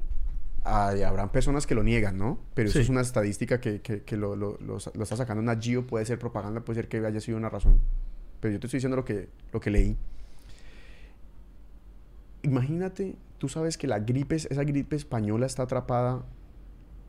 hay- 0.67 1.03
habrán 1.03 1.31
personas 1.31 1.67
que 1.67 1.75
lo 1.75 1.83
niegan, 1.83 2.19
¿no? 2.19 2.39
Pero 2.55 2.69
eso 2.69 2.79
Sí. 2.79 2.83
es 2.85 2.89
una 2.89 3.01
estadística 3.01 3.61
que, 3.61 3.81
que- 3.81 4.03
que 4.03 4.17
lo, 4.17 4.35
lo- 4.37 4.59
lo 4.61 4.79
lo 4.95 5.03
está 5.03 5.17
sacando 5.17 5.43
una 5.43 5.57
Geo, 5.61 5.87
puede 5.87 6.05
ser 6.05 6.19
propaganda, 6.19 6.61
puede 6.65 6.81
ser 6.81 6.89
que 6.89 6.99
haya 6.99 7.21
sido 7.21 7.39
una 7.39 7.49
razón. 7.49 7.79
Pero 8.41 8.53
yo 8.55 8.61
te 8.61 8.67
estoy 8.67 8.79
diciendo 8.79 8.97
lo 8.97 9.05
que, 9.05 9.29
lo 9.53 9.61
que 9.61 9.71
leí. 9.71 9.97
Imagínate, 12.43 13.17
tú 13.39 13.49
sabes 13.49 13.77
que 13.77 13.87
la 13.87 13.99
gripe, 14.01 14.37
esa 14.37 14.63
gripe 14.65 14.95
española 14.97 15.47
está 15.47 15.65
atrapada 15.65 16.25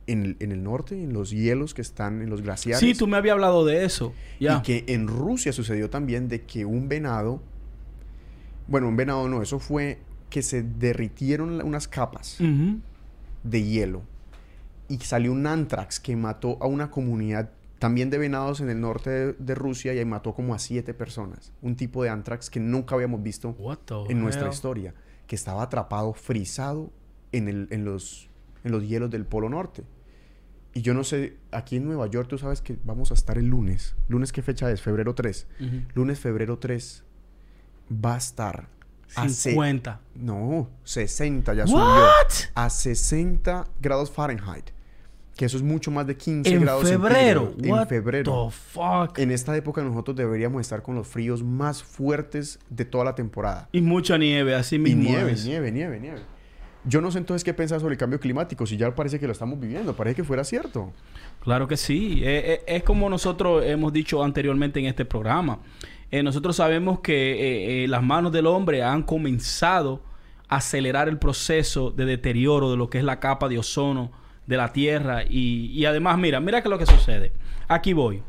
en 0.08 0.24
el, 0.24 0.38
en 0.40 0.52
el 0.52 0.64
norte, 0.64 0.96
en 1.04 1.14
los 1.14 1.30
hielos 1.32 1.74
que 1.74 1.82
están 1.82 2.22
en 2.22 2.30
los 2.30 2.42
glaciares. 2.42 2.80
Sí, 2.80 2.94
tú 2.94 3.08
me 3.08 3.18
habías 3.18 3.34
hablado 3.34 3.66
de 3.66 3.86
eso. 3.86 4.14
Ya. 4.40 4.58
Y 4.58 4.62
que 4.62 4.84
en 4.88 5.08
Rusia 5.08 5.52
sucedió 5.54 5.90
también 5.90 6.28
de 6.28 6.44
que 6.44 6.66
un 6.66 6.88
venado, 6.90 7.42
bueno, 8.68 8.88
un 8.88 8.96
venado 8.96 9.28
no, 9.28 9.42
eso 9.42 9.60
fue 9.60 10.00
que 10.30 10.42
se 10.42 10.62
derritieron 10.64 11.62
unas 11.62 11.88
capas 11.88 12.40
Ujú. 12.42 12.80
De 13.44 13.64
hielo 13.64 14.04
y 14.90 14.98
salió 15.00 15.32
un 15.32 15.46
antrax 15.46 16.00
que 16.00 16.16
mató 16.16 16.58
a 16.62 16.68
una 16.68 16.90
comunidad 16.90 17.52
también 17.80 18.10
de 18.10 18.18
venados 18.18 18.62
en 18.62 18.70
el 18.70 18.82
norte 18.82 19.10
de, 19.10 19.34
de 19.34 19.56
Rusia 19.56 19.94
y 19.94 20.00
ahí 20.00 20.06
mató 20.06 20.34
como 20.34 20.56
a 20.56 20.60
siete 20.60 20.94
personas. 20.94 21.52
Un 21.62 21.76
tipo 21.76 22.04
de 22.04 22.10
antrax 22.10 22.50
que 22.50 22.60
nunca 22.60 22.96
habíamos 22.96 23.22
visto 23.22 23.56
en 24.10 24.20
nuestra 24.22 24.48
hell? 24.48 24.54
historia, 24.54 24.94
que 25.28 25.36
estaba 25.36 25.62
atrapado, 25.62 26.14
frisado 26.14 26.92
en, 27.32 27.48
el, 27.48 27.68
en, 27.70 27.86
los, 27.86 28.30
en 28.64 28.72
los 28.72 28.88
hielos 28.88 29.12
del 29.12 29.26
Polo 29.26 29.50
Norte. 29.50 29.84
Y 30.74 30.82
yo 30.82 30.94
no 30.94 31.04
sé, 31.04 31.38
aquí 31.52 31.76
en 31.78 31.86
Nueva 31.86 32.08
York 32.08 32.30
tú 32.30 32.38
sabes 32.38 32.62
que 32.62 32.78
vamos 32.84 33.12
a 33.12 33.14
estar 33.14 33.38
el 33.38 33.48
lunes. 33.48 33.96
¿Lunes 34.08 34.32
qué 34.32 34.42
fecha 34.42 34.72
es? 34.72 34.82
Febrero 34.82 35.14
3. 35.14 35.48
Ujú. 35.60 35.82
Lunes, 35.94 36.20
febrero 36.20 36.58
3 36.60 37.04
va 37.92 38.16
a 38.16 38.18
estar 38.18 38.70
a 39.16 39.30
se- 39.30 39.52
50. 39.52 40.00
no, 40.16 40.70
60 40.84 41.54
ya 41.54 41.68
subió. 41.68 41.84
What? 41.84 42.28
A 42.56 42.70
60 42.70 43.66
grados 43.82 44.12
Fahrenheit. 44.12 44.70
Que 45.36 45.46
eso 45.46 45.56
es 45.58 45.62
mucho 45.64 45.92
más 45.92 46.08
de 46.08 46.18
15 46.18 46.50
En 46.52 46.62
grados 46.62 46.90
febrero. 46.90 47.54
What 47.64 47.82
En 47.84 47.88
febrero. 47.88 48.50
the 48.50 48.56
fuck? 48.74 49.20
En 49.20 49.30
esta 49.30 49.56
época 49.56 49.84
nosotros 49.84 50.18
deberíamos 50.18 50.62
estar 50.62 50.82
con 50.82 50.96
los 50.96 51.08
fríos 51.08 51.44
más 51.44 51.84
fuertes 51.84 52.58
de 52.72 52.86
toda 52.86 53.06
la 53.06 53.14
temporada. 53.14 53.70
Y 53.72 53.82
mucha 53.82 54.18
nieve, 54.18 54.56
así 54.56 54.78
Y 54.78 54.80
mismo. 54.80 55.04
nieve, 55.04 55.34
es. 55.34 55.46
nieve, 55.46 55.72
nieve, 55.72 56.00
nieve. 56.00 56.22
Yo 56.86 57.02
no 57.02 57.12
sé 57.12 57.20
entonces 57.20 57.44
qué 57.44 57.54
pensar 57.54 57.80
sobre 57.82 57.94
el 57.94 57.98
cambio 58.00 58.20
climático, 58.20 58.66
si 58.66 58.78
ya 58.78 58.96
parece 58.96 59.20
que 59.20 59.28
lo 59.28 59.34
estamos 59.34 59.60
viviendo, 59.60 59.96
parece 59.96 60.16
que 60.16 60.24
fuera 60.24 60.44
cierto. 60.44 60.92
Claro 61.44 61.68
que 61.68 61.78
sí. 61.78 62.22
Eh, 62.24 62.64
eh, 62.66 62.76
es 62.78 62.84
como 62.84 63.08
nosotros 63.10 63.64
hemos 63.66 63.94
dicho 63.94 64.24
anteriormente 64.24 64.80
en 64.80 64.86
este 64.88 65.06
programa. 65.06 65.60
Eh, 66.12 66.24
nosotros 66.24 66.56
sabemos 66.56 67.00
que 67.00 67.86
las 67.90 68.02
manos 68.02 68.32
del 68.32 68.48
hombre 68.48 68.84
han 68.84 69.04
comenzado 69.04 70.02
a 70.48 70.58
acelerar 70.58 71.10
el 71.10 71.18
proceso 71.18 71.92
de 71.92 72.06
deterioro 72.06 72.72
de 72.72 72.78
lo 72.78 72.90
que 72.90 72.98
es 72.98 73.04
la 73.04 73.20
capa 73.20 73.50
de 73.50 73.60
ozono 73.60 74.12
de 74.46 74.58
la 74.58 74.72
Tierra. 74.72 75.24
Y, 75.28 75.84
además, 75.86 76.18
mira, 76.18 76.40
mira 76.40 76.62
qué 76.62 76.68
es 76.68 76.72
lo 76.72 76.80
que 76.80 76.86
sucede. 76.86 77.34
Aquí 77.68 77.94
voy. 77.94 78.24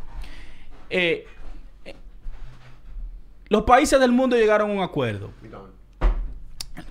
los 3.49 3.63
países 3.63 4.01
del 4.01 4.13
mundo 4.13 4.37
llegaron 4.37 4.71
a 4.71 4.75
un 4.75 4.83
acuerdo 4.83 5.31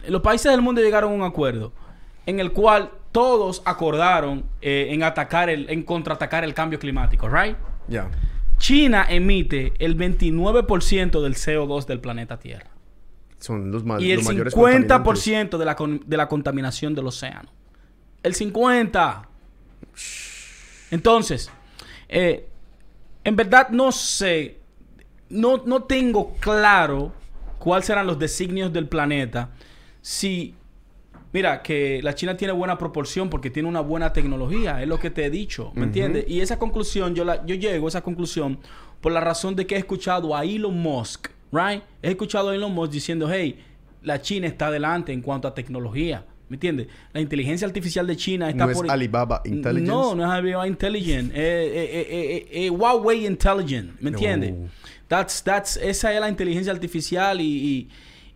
los 0.08 0.22
países 0.22 0.52
del 0.52 0.62
mundo 0.62 0.82
llegaron 0.82 1.12
a 1.12 1.16
un 1.16 1.24
acuerdo 1.24 1.72
en 2.26 2.40
el 2.40 2.52
cual 2.52 2.92
todos 3.12 3.62
acordaron 3.66 4.46
eh, 4.62 4.88
en 4.92 5.04
atacar 5.04 5.50
el, 5.50 5.70
en 5.70 5.84
contraatacar 5.84 6.44
el 6.44 6.54
cambio 6.54 6.78
climático, 6.78 7.30
¿right? 7.30 7.56
Ya. 7.88 8.10
China 8.58 9.06
emite 9.10 9.74
el 9.80 9.98
29% 9.98 11.22
del 11.22 11.36
CO2 11.36 11.86
del 11.86 12.00
planeta 12.00 12.40
Tierra. 12.40 12.72
Son 13.40 13.72
los, 13.72 13.84
más, 13.84 14.02
y 14.02 14.12
el 14.12 14.24
50% 14.24 15.58
de 15.58 15.66
la, 15.66 15.76
de 16.06 16.18
la 16.18 16.28
contaminación 16.28 16.96
del 16.96 17.08
océano. 17.08 17.50
El 18.24 18.34
50%. 18.34 19.28
Entonces, 20.90 21.52
eh, 22.10 22.48
en 23.24 23.36
verdad 23.36 23.70
no 23.70 23.92
sé, 23.92 24.58
no, 25.30 25.64
no 25.66 25.84
tengo 25.84 26.34
claro 26.36 27.14
cuáles 27.60 27.86
serán 27.86 28.08
los 28.08 28.18
designios 28.18 28.72
del 28.72 28.88
planeta 28.88 29.52
si, 30.02 30.56
mira, 31.34 31.62
que 31.62 32.02
la 32.04 32.16
China 32.16 32.38
tiene 32.38 32.54
buena 32.54 32.78
proporción 32.78 33.30
porque 33.30 33.50
tiene 33.50 33.68
una 33.70 33.82
buena 33.82 34.14
tecnología, 34.14 34.82
es 34.82 34.88
lo 34.88 35.00
que 35.00 35.10
te 35.10 35.26
he 35.26 35.30
dicho, 35.30 35.72
¿me 35.76 35.84
entiendes? 35.84 36.26
Y 36.28 36.42
esa 36.42 36.58
conclusión, 36.58 37.16
yo, 37.16 37.26
la, 37.26 37.46
yo 37.46 37.56
llego 37.56 37.88
a 37.88 37.90
esa 37.90 38.02
conclusión 38.02 38.60
por 39.02 39.12
la 39.12 39.20
razón 39.20 39.56
de 39.56 39.68
que 39.68 39.76
he 39.76 39.80
escuchado 39.80 40.36
a 40.36 40.44
Elon 40.44 40.78
Musk, 40.78 41.28
¿right? 41.52 41.84
He 42.02 42.10
escuchado 42.10 42.50
a 42.50 42.56
Elon 42.56 42.74
Musk 42.74 42.92
diciendo, 42.92 43.30
hey, 43.32 43.60
la 44.04 44.22
China 44.22 44.48
está 44.48 44.68
adelante 44.68 45.12
en 45.12 45.22
cuanto 45.22 45.48
a 45.48 45.54
tecnología. 45.54 46.26
¿Me 46.50 46.56
entiendes? 46.56 46.88
La 47.12 47.20
inteligencia 47.20 47.68
artificial 47.68 48.08
de 48.08 48.16
China 48.16 48.50
está 48.50 48.66
no 48.66 48.72
es 48.72 48.90
Alibaba 48.90 49.42
Intelligence. 49.44 49.92
No, 49.92 50.16
no 50.16 50.24
es 50.24 50.30
Alibaba 50.30 50.66
Intelligence. 50.66 51.34
Eh, 51.36 52.08
eh, 52.10 52.48
eh, 52.50 52.70
Huawei 52.70 53.26
Intelligence. 53.26 53.92
¿Me 54.00 54.12
entiendes? 54.12 54.54
That's, 55.10 55.44
that's, 55.44 55.76
esa 55.76 56.14
es 56.14 56.22
la 56.22 56.30
inteligencia 56.30 56.72
artificial 56.72 57.42
y 57.42 57.90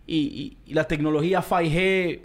y, 0.06 0.56
la 0.66 0.84
tecnología 0.84 1.42
5G, 1.42 2.20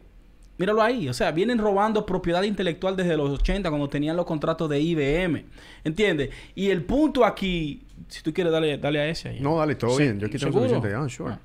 míralo 0.58 0.82
ahí, 0.82 1.08
o 1.08 1.14
sea, 1.14 1.32
vienen 1.32 1.58
robando 1.58 2.06
propiedad 2.06 2.44
intelectual 2.44 2.96
desde 2.96 3.16
los 3.16 3.30
80 3.30 3.70
cuando 3.70 3.88
tenían 3.88 4.16
los 4.16 4.26
contratos 4.26 4.70
de 4.70 4.80
IBM, 4.80 5.46
¿entiendes? 5.84 6.30
Y 6.56 6.70
el 6.70 6.84
punto 6.84 7.24
aquí, 7.24 7.84
si 8.08 8.22
tú 8.24 8.34
quieres 8.34 8.52
darle, 8.52 8.78
dale 8.78 9.00
a 9.00 9.08
ese 9.08 9.30
ahí. 9.30 9.40
No, 9.40 9.58
dale, 9.58 9.76
todo 9.76 9.98
bien, 9.98 10.20
yo 10.20 10.28
aquí 10.28 10.38
tengo 10.38 10.54
suficiente, 10.54 10.94
ah, 10.94 11.08
sure. 11.08 11.36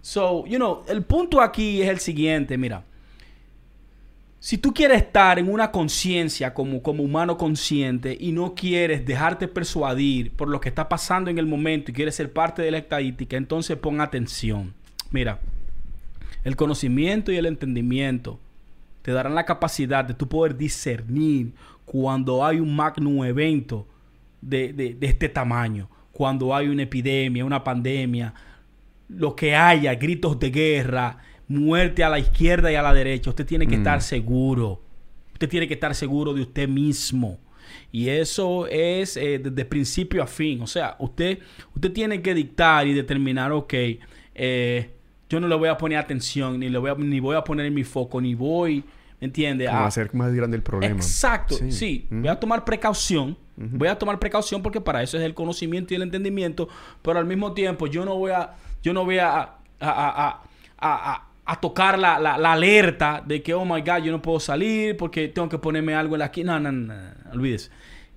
So, 0.00 0.44
you 0.46 0.56
know, 0.56 0.82
el 0.88 1.02
punto 1.02 1.40
aquí 1.40 1.82
es 1.82 1.88
el 1.88 1.98
siguiente, 1.98 2.58
mira. 2.58 2.82
Si 4.38 4.58
tú 4.58 4.72
quieres 4.72 4.98
estar 4.98 5.40
en 5.40 5.50
una 5.50 5.72
conciencia 5.72 6.54
como, 6.54 6.80
como 6.80 7.02
humano 7.02 7.36
consciente 7.36 8.16
y 8.20 8.30
no 8.30 8.54
quieres 8.54 9.04
dejarte 9.04 9.48
persuadir 9.48 10.30
por 10.32 10.48
lo 10.48 10.60
que 10.60 10.68
está 10.68 10.88
pasando 10.88 11.30
en 11.30 11.38
el 11.38 11.46
momento 11.46 11.90
y 11.90 11.94
quieres 11.94 12.14
ser 12.14 12.32
parte 12.32 12.62
de 12.62 12.70
la 12.70 12.78
estadística, 12.78 13.36
entonces 13.36 13.76
pon 13.76 14.00
atención. 14.00 14.72
Mira, 15.10 15.40
el 16.44 16.54
conocimiento 16.54 17.32
y 17.32 17.36
el 17.38 17.46
entendimiento 17.46 18.38
te 19.06 19.12
darán 19.12 19.36
la 19.36 19.44
capacidad 19.44 20.04
de 20.04 20.14
tú 20.14 20.28
poder 20.28 20.56
discernir 20.56 21.54
cuando 21.84 22.44
hay 22.44 22.58
un 22.58 22.74
magno 22.74 23.24
evento 23.24 23.86
de, 24.40 24.98
este 25.00 25.28
tamaño, 25.28 25.88
cuando 26.10 26.52
hay 26.52 26.66
una 26.66 26.82
epidemia, 26.82 27.44
una 27.44 27.62
pandemia, 27.62 28.34
lo 29.08 29.36
que 29.36 29.54
haya, 29.54 29.94
gritos 29.94 30.40
de 30.40 30.50
guerra, 30.50 31.18
muerte 31.46 32.02
a 32.02 32.08
la 32.08 32.18
izquierda 32.18 32.72
y 32.72 32.74
a 32.74 32.82
la 32.82 32.92
derecha. 32.92 33.30
Usted 33.30 33.46
tiene 33.46 33.68
que 33.68 33.76
estar 33.76 33.98
mm. 33.98 34.02
seguro. 34.02 34.82
Usted 35.34 35.48
tiene 35.48 35.68
que 35.68 35.74
estar 35.74 35.94
seguro 35.94 36.34
de 36.34 36.40
usted 36.40 36.68
mismo. 36.68 37.38
Y 37.92 38.08
eso 38.08 38.66
es 38.66 39.16
eh, 39.16 39.38
desde 39.38 39.64
principio 39.66 40.20
a 40.20 40.26
fin. 40.26 40.62
O 40.62 40.66
sea, 40.66 40.96
usted, 40.98 41.38
usted 41.76 41.92
tiene 41.92 42.20
que 42.20 42.34
dictar 42.34 42.88
y 42.88 42.92
determinar, 42.92 43.52
ok, 43.52 43.74
eh, 44.34 44.95
yo 45.28 45.40
no 45.40 45.48
le 45.48 45.54
voy 45.56 45.68
a 45.68 45.76
poner 45.76 45.98
atención, 45.98 46.58
ni 46.60 46.68
le 46.68 46.78
voy 46.78 46.90
a, 46.90 46.94
ni 46.94 47.20
voy 47.20 47.36
a 47.36 47.42
poner 47.42 47.66
en 47.66 47.74
mi 47.74 47.84
foco, 47.84 48.20
ni 48.20 48.34
voy, 48.34 48.84
¿me 49.20 49.26
entiendes? 49.26 49.68
A 49.68 49.86
hacer 49.86 50.14
más 50.14 50.32
grande 50.32 50.56
el 50.56 50.62
problema. 50.62 50.96
Exacto, 50.96 51.56
sí. 51.70 52.06
Voy 52.10 52.28
a 52.28 52.38
tomar 52.38 52.64
precaución. 52.64 53.36
Voy 53.56 53.88
a 53.88 53.98
tomar 53.98 54.18
precaución 54.18 54.62
porque 54.62 54.80
para 54.80 55.02
eso 55.02 55.16
es 55.16 55.24
el 55.24 55.32
conocimiento 55.32 55.94
y 55.94 55.96
el 55.96 56.02
entendimiento, 56.02 56.68
pero 57.00 57.18
al 57.18 57.24
mismo 57.24 57.54
tiempo 57.54 57.86
yo 57.86 58.04
no 58.04 58.16
voy 58.16 58.32
a, 58.32 58.52
yo 58.82 58.92
no 58.92 59.04
voy 59.04 59.18
a, 59.18 59.30
a, 59.40 60.42
a, 60.78 61.26
a 61.46 61.60
tocar 61.60 61.98
la, 61.98 62.18
la, 62.18 62.52
alerta 62.52 63.22
de 63.24 63.40
que, 63.40 63.54
oh 63.54 63.64
my 63.64 63.80
God, 63.80 64.02
yo 64.02 64.12
no 64.12 64.20
puedo 64.20 64.40
salir 64.40 64.96
porque 64.96 65.28
tengo 65.28 65.48
que 65.48 65.58
ponerme 65.58 65.94
algo 65.94 66.16
en 66.16 66.18
la 66.18 66.24
esquina. 66.26 66.58
No, 66.58 66.72
no, 66.72 66.86
no, 66.86 66.94
no, 66.94 67.32
olvídese. 67.32 67.70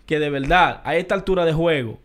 Que 0.06 0.20
de 0.20 0.30
verdad, 0.32 0.82
a 0.84 0.96
esta 0.96 1.14
altura 1.14 1.46
de 1.46 1.54
juego, 1.54 2.00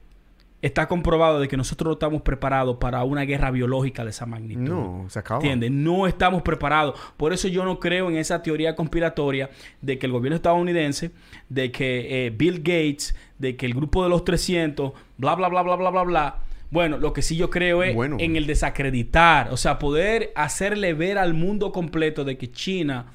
está 0.66 0.88
comprobado 0.88 1.40
de 1.40 1.48
que 1.48 1.58
nosotros 1.58 1.88
no 1.88 1.92
estamos 1.92 2.22
preparados 2.22 2.78
para 2.78 3.04
una 3.04 3.22
guerra 3.26 3.50
biológica 3.50 4.02
de 4.02 4.10
esa 4.10 4.24
magnitud. 4.24 4.62
No, 4.62 5.04
se 5.08 5.18
acaba. 5.18 5.40
¿Entiendes? 5.40 5.70
No 5.70 6.06
estamos 6.06 6.40
preparados. 6.40 6.98
Por 7.18 7.34
eso 7.34 7.48
yo 7.48 7.66
no 7.66 7.78
creo 7.78 8.08
en 8.08 8.16
esa 8.16 8.42
teoría 8.42 8.74
conspiratoria 8.74 9.50
de 9.82 9.98
que 9.98 10.06
el 10.06 10.12
gobierno 10.12 10.36
estadounidense, 10.36 11.10
de 11.50 11.70
que 11.70 12.26
eh, 12.26 12.30
Bill 12.30 12.60
Gates, 12.60 13.14
de 13.38 13.56
que 13.56 13.66
el 13.66 13.74
grupo 13.74 14.04
de 14.04 14.08
los 14.08 14.24
300, 14.24 14.92
bla, 15.18 15.34
bla, 15.34 15.48
bla, 15.48 15.60
bla, 15.60 15.76
bla, 15.76 15.90
bla, 15.90 16.02
bla. 16.02 16.38
Bueno, 16.70 16.96
lo 16.96 17.12
que 17.12 17.20
sí 17.20 17.36
yo 17.36 17.50
creo 17.50 17.82
es 17.82 17.94
en 18.18 18.36
el 18.36 18.46
desacreditar, 18.46 19.52
o 19.52 19.58
sea, 19.58 19.78
poder 19.78 20.32
hacerle 20.34 20.94
ver 20.94 21.18
al 21.18 21.34
mundo 21.34 21.72
completo 21.72 22.24
de 22.24 22.38
que 22.38 22.50
China, 22.50 23.12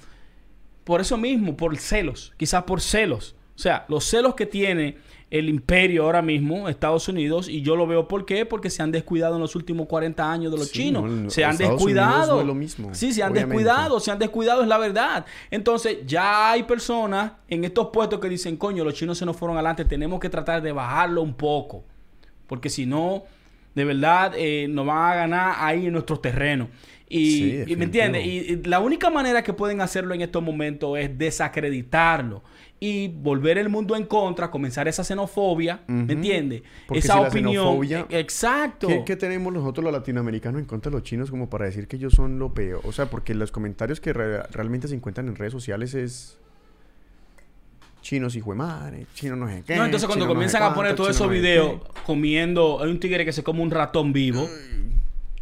por 0.83 1.01
eso 1.01 1.17
mismo, 1.17 1.57
por 1.57 1.75
celos, 1.77 2.31
quizás 2.37 2.63
por 2.63 2.79
celos, 2.79 3.35
o 3.55 3.59
sea, 3.59 3.85
los 3.89 4.05
celos 4.05 4.35
que 4.35 4.45
tiene 4.45 4.97
el 5.31 5.47
imperio 5.47 6.05
ahora 6.05 6.21
mismo, 6.21 6.67
Estados 6.69 7.07
Unidos, 7.07 7.49
y 7.49 7.61
yo 7.61 7.75
lo 7.75 7.85
veo 7.85 8.07
por 8.07 8.25
qué, 8.25 8.45
porque 8.45 8.69
se 8.69 8.81
han 8.81 8.91
descuidado 8.91 9.35
en 9.35 9.41
los 9.41 9.55
últimos 9.55 9.87
40 9.87 10.31
años 10.31 10.51
de 10.51 10.57
los 10.57 10.71
chinos. 10.71 11.31
se 11.33 11.45
han 11.45 11.55
descuidado. 11.55 12.43
lo 12.43 12.55
mismo, 12.55 12.93
sí, 12.93 13.13
se 13.13 13.21
han 13.21 13.33
descuidado, 13.33 13.99
se 13.99 14.11
han 14.11 14.17
descuidado, 14.17 14.63
es 14.63 14.67
la 14.67 14.77
verdad. 14.77 15.25
Entonces, 15.51 15.99
ya 16.05 16.51
hay 16.51 16.63
personas 16.63 17.33
en 17.47 17.63
estos 17.63 17.89
puestos 17.89 18.19
que 18.19 18.27
dicen, 18.27 18.57
coño, 18.57 18.83
los 18.83 18.95
chinos 18.95 19.17
se 19.17 19.25
nos 19.25 19.35
fueron 19.35 19.57
adelante, 19.57 19.85
tenemos 19.85 20.19
que 20.19 20.29
tratar 20.29 20.61
de 20.61 20.71
bajarlo 20.71 21.21
un 21.21 21.35
poco, 21.35 21.83
porque 22.47 22.69
si 22.69 22.87
no, 22.87 23.23
de 23.79 23.85
verdad, 23.85 24.33
eh, 24.35 24.67
nos 24.69 24.85
van 24.85 25.11
a 25.11 25.15
ganar 25.15 25.55
ahí 25.57 25.85
en 25.85 25.93
nuestro 25.93 26.19
terreno. 26.19 26.67
Y, 27.07 27.61
y, 27.71 27.75
¿me 27.77 27.85
entiendes? 27.85 28.25
y, 28.25 28.61
la 28.65 28.81
única 28.81 29.09
manera 29.09 29.41
que 29.41 29.53
pueden 29.53 29.79
hacerlo 29.79 30.13
en 30.13 30.21
estos 30.21 30.43
momentos 30.43 30.99
es 30.99 31.17
desacreditarlo 31.17 32.43
y 32.81 33.07
volver 33.07 33.57
el 33.57 33.69
mundo 33.69 33.95
en 33.95 34.05
contra, 34.05 34.51
comenzar 34.51 34.89
esa 34.89 35.05
xenofobia, 35.05 35.81
¿me 35.87 36.11
entiendes? 36.11 36.63
Esa 36.91 37.21
opinión. 37.21 37.85
E, 38.09 38.19
exacto. 38.19 38.89
¿qué, 39.05 39.15
tenemos 39.15 39.53
nosotros 39.53 39.81
los 39.81 39.93
latinoamericanos 39.93 40.59
en 40.59 40.65
contra 40.65 40.89
de 40.89 40.97
los 40.97 41.03
chinos 41.03 41.31
como 41.31 41.49
para 41.49 41.65
decir 41.65 41.87
que 41.87 41.95
ellos 41.95 42.13
son 42.13 42.37
lo 42.37 42.53
peor? 42.53 42.81
O 42.83 42.91
sea, 42.91 43.05
porque 43.05 43.33
los 43.33 43.51
comentarios 43.51 44.01
que 44.01 44.11
realmente 44.11 44.89
se 44.89 44.95
encuentran 44.95 45.29
en 45.29 45.37
redes 45.37 45.53
sociales 45.53 45.93
es 45.93 46.37
chinos 48.01 48.33
de 48.33 48.41
madre, 48.41 49.05
chinos 49.13 49.37
no 49.37 49.47
sé 49.47 49.63
qué. 49.65 49.75
No, 49.75 49.85
entonces 49.85 50.07
cuando 50.07 50.27
comienzan 50.27 50.63
a 50.63 50.73
poner 50.73 50.95
todos 50.95 51.11
esos 51.11 51.29
videos 51.29 51.81
comiendo, 52.05 52.81
hay 52.81 52.89
un 52.89 52.99
tigre 52.99 53.25
que 53.25 53.33
se 53.33 53.43
come 53.43 53.61
un 53.61 53.71
ratón 53.71 54.13
vivo. 54.13 54.47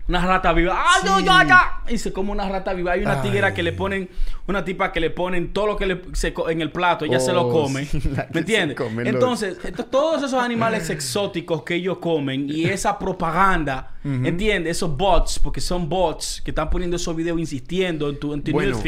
Una 0.08 0.26
rata 0.26 0.54
viva. 0.54 0.74
¡Ah, 0.74 1.02
no, 1.04 1.20
ya, 1.20 1.46
ya! 1.46 1.94
Y 1.94 1.98
se 1.98 2.14
come 2.14 2.32
una 2.32 2.48
rata 2.48 2.74
viva. 2.74 2.94
Hay 2.94 3.02
una 3.02 3.22
tiguera 3.22 3.54
que 3.54 3.62
le 3.62 3.74
ponen, 3.74 4.10
una 4.48 4.64
tipa 4.64 4.94
que 4.94 5.02
le 5.02 5.10
ponen 5.10 5.52
todo 5.52 5.68
lo 5.68 5.76
que 5.76 5.86
le 5.86 6.02
se, 6.14 6.34
en 6.48 6.62
el 6.62 6.72
plato, 6.72 7.04
ella 7.04 7.20
se 7.20 7.34
lo 7.34 7.48
oh, 7.48 7.52
come. 7.52 7.88
¿Me 8.34 8.40
entiendes? 8.40 8.78
Entonces, 9.04 9.58
todos 9.92 10.24
esos 10.24 10.42
animales 10.42 10.90
exóticos 10.90 11.64
que 11.64 11.76
ellos 11.76 11.98
comen 11.98 12.50
y 12.50 12.66
esa 12.66 12.98
propaganda, 12.98 13.96
¿entiendes? 14.04 14.78
Esos 14.78 14.96
bots, 14.96 15.40
porque 15.40 15.60
son 15.60 15.90
bots 15.90 16.42
que 16.44 16.52
están 16.52 16.70
poniendo 16.70 16.96
esos 16.96 17.14
videos 17.14 17.38
insistiendo 17.38 18.10
en 18.10 18.18
tu, 18.18 18.34
en 18.34 18.44
bueno, 18.52 18.82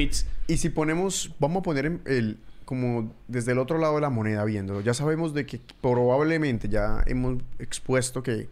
Y 0.47 0.57
si 0.57 0.69
ponemos, 0.69 1.31
vamos 1.37 1.59
a 1.59 1.63
poner 1.63 1.99
el, 2.05 2.37
como 2.69 3.11
desde 3.27 3.53
el 3.53 3.57
otro 3.57 3.79
lado 3.79 3.95
de 3.95 4.01
la 4.01 4.11
moneda 4.11 4.45
viéndolo. 4.45 4.81
Ya 4.81 4.93
sabemos 4.93 5.33
de 5.33 5.47
que 5.47 5.59
probablemente 5.81 6.69
ya 6.69 7.01
hemos 7.07 7.41
expuesto 7.57 8.21
que 8.21 8.47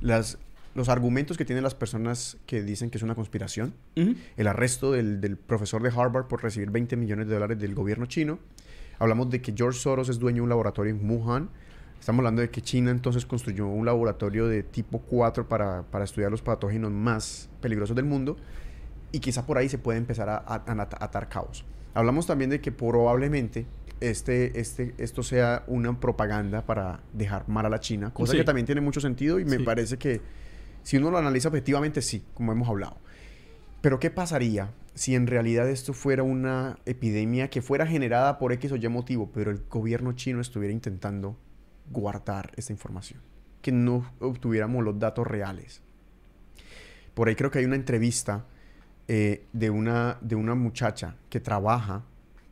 las 0.00 0.38
los 0.76 0.88
argumentos 0.88 1.36
que 1.36 1.44
tienen 1.44 1.64
las 1.64 1.74
personas 1.74 2.36
que 2.46 2.62
dicen 2.62 2.88
que 2.88 2.98
es 2.98 3.02
una 3.02 3.16
conspiración, 3.16 3.74
el 3.96 4.46
arresto 4.46 4.92
del, 4.92 5.36
profesor 5.36 5.82
de 5.82 5.88
Harvard 5.88 6.26
por 6.28 6.40
recibir 6.40 6.70
20 6.70 6.94
millones 6.96 7.26
de 7.26 7.34
dólares 7.34 7.58
del 7.58 7.74
gobierno 7.74 8.06
chino, 8.06 8.38
hablamos 9.00 9.28
de 9.28 9.42
que 9.42 9.52
George 9.56 9.80
Soros 9.80 10.08
es 10.08 10.20
dueño 10.20 10.36
de 10.36 10.42
un 10.42 10.50
laboratorio 10.50 10.94
en 10.94 11.10
Wuhan, 11.10 11.48
estamos 11.98 12.20
hablando 12.20 12.42
de 12.42 12.50
que 12.50 12.62
China 12.62 12.92
entonces 12.92 13.26
construyó 13.26 13.66
un 13.66 13.86
laboratorio 13.86 14.46
de 14.46 14.62
tipo 14.62 15.00
4 15.00 15.48
para, 15.48 15.84
estudiar 16.04 16.30
los 16.30 16.42
patógenos 16.42 16.92
más 16.92 17.48
peligrosos 17.60 17.96
del 17.96 18.04
mundo 18.04 18.36
y 19.10 19.18
quizá 19.18 19.44
por 19.44 19.58
ahí 19.58 19.68
se 19.68 19.78
puede 19.78 19.98
empezar 19.98 20.28
a, 20.28 20.44
atar 20.46 21.28
caos. 21.28 21.64
Hablamos 21.98 22.28
también 22.28 22.48
de 22.50 22.60
que 22.60 22.70
probablemente 22.70 23.66
este, 24.00 24.60
este, 24.60 24.94
esto 24.98 25.24
sea 25.24 25.64
una 25.66 25.98
propaganda 25.98 26.64
para 26.64 27.00
dejar 27.12 27.48
mal 27.48 27.66
a 27.66 27.68
la 27.68 27.80
China, 27.80 28.14
cosa 28.14 28.30
Sí. 28.32 28.38
que 28.38 28.44
también 28.44 28.66
tiene 28.66 28.80
mucho 28.80 29.00
sentido 29.00 29.40
y 29.40 29.44
me 29.44 29.56
Sí. 29.56 29.64
parece 29.64 29.98
que 29.98 30.20
si 30.84 30.96
uno 30.96 31.10
lo 31.10 31.18
analiza 31.18 31.48
objetivamente, 31.48 32.00
sí, 32.00 32.22
como 32.34 32.52
hemos 32.52 32.68
hablado. 32.68 32.98
Pero 33.80 33.98
¿qué 33.98 34.10
pasaría 34.12 34.70
si 34.94 35.16
en 35.16 35.26
realidad 35.26 35.68
esto 35.68 35.92
fuera 35.92 36.22
una 36.22 36.78
epidemia 36.86 37.50
que 37.50 37.62
fuera 37.62 37.84
generada 37.84 38.38
por 38.38 38.52
X 38.52 38.70
o 38.70 38.76
Y 38.76 38.86
motivo, 38.88 39.32
pero 39.34 39.50
el 39.50 39.64
gobierno 39.68 40.12
chino 40.12 40.40
estuviera 40.40 40.72
intentando 40.72 41.36
guardar 41.90 42.52
esta 42.54 42.72
información? 42.72 43.20
Que 43.60 43.72
no 43.72 44.08
obtuviéramos 44.20 44.84
los 44.84 45.00
datos 45.00 45.26
reales. 45.26 45.82
Por 47.14 47.26
ahí 47.26 47.34
creo 47.34 47.50
que 47.50 47.58
hay 47.58 47.64
una 47.64 47.74
entrevista 47.74 48.44
eh, 49.08 49.44
de, 49.52 49.70
una, 49.70 50.18
de 50.20 50.36
una 50.36 50.54
muchacha 50.54 51.16
que 51.30 51.40
trabaja 51.40 52.02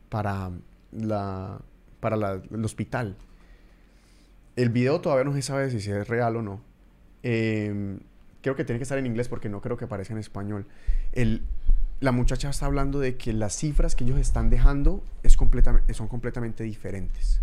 para, 0.09 0.51
la, 0.91 1.59
para 1.99 2.15
la- 2.17 2.41
el 2.51 2.65
hospital. 2.65 3.15
El 4.55 4.69
video 4.69 4.99
todavía 5.01 5.23
no 5.23 5.33
se 5.33 5.41
sabe 5.43 5.69
si 5.69 5.77
es 5.91 6.07
real 6.07 6.35
o 6.37 6.41
no. 6.41 6.61
Eh, 7.23 7.99
creo 8.41 8.55
que 8.55 8.63
tiene 8.63 8.79
que 8.79 8.83
estar 8.83 8.97
en 8.97 9.05
inglés 9.05 9.27
porque 9.29 9.49
no 9.49 9.61
creo 9.61 9.77
que 9.77 9.85
aparezca 9.85 10.13
en 10.13 10.19
español. 10.19 10.65
El, 11.13 11.43
la 11.99 12.11
muchacha 12.11 12.49
está 12.49 12.65
hablando 12.65 12.99
de 12.99 13.17
que 13.17 13.33
las 13.33 13.55
cifras 13.55 13.95
que 13.95 14.03
ellos 14.03 14.19
están 14.19 14.49
dejando 14.49 15.03
es 15.23 15.33
son 15.93 16.07
completamente 16.07 16.63
diferentes. 16.63 17.41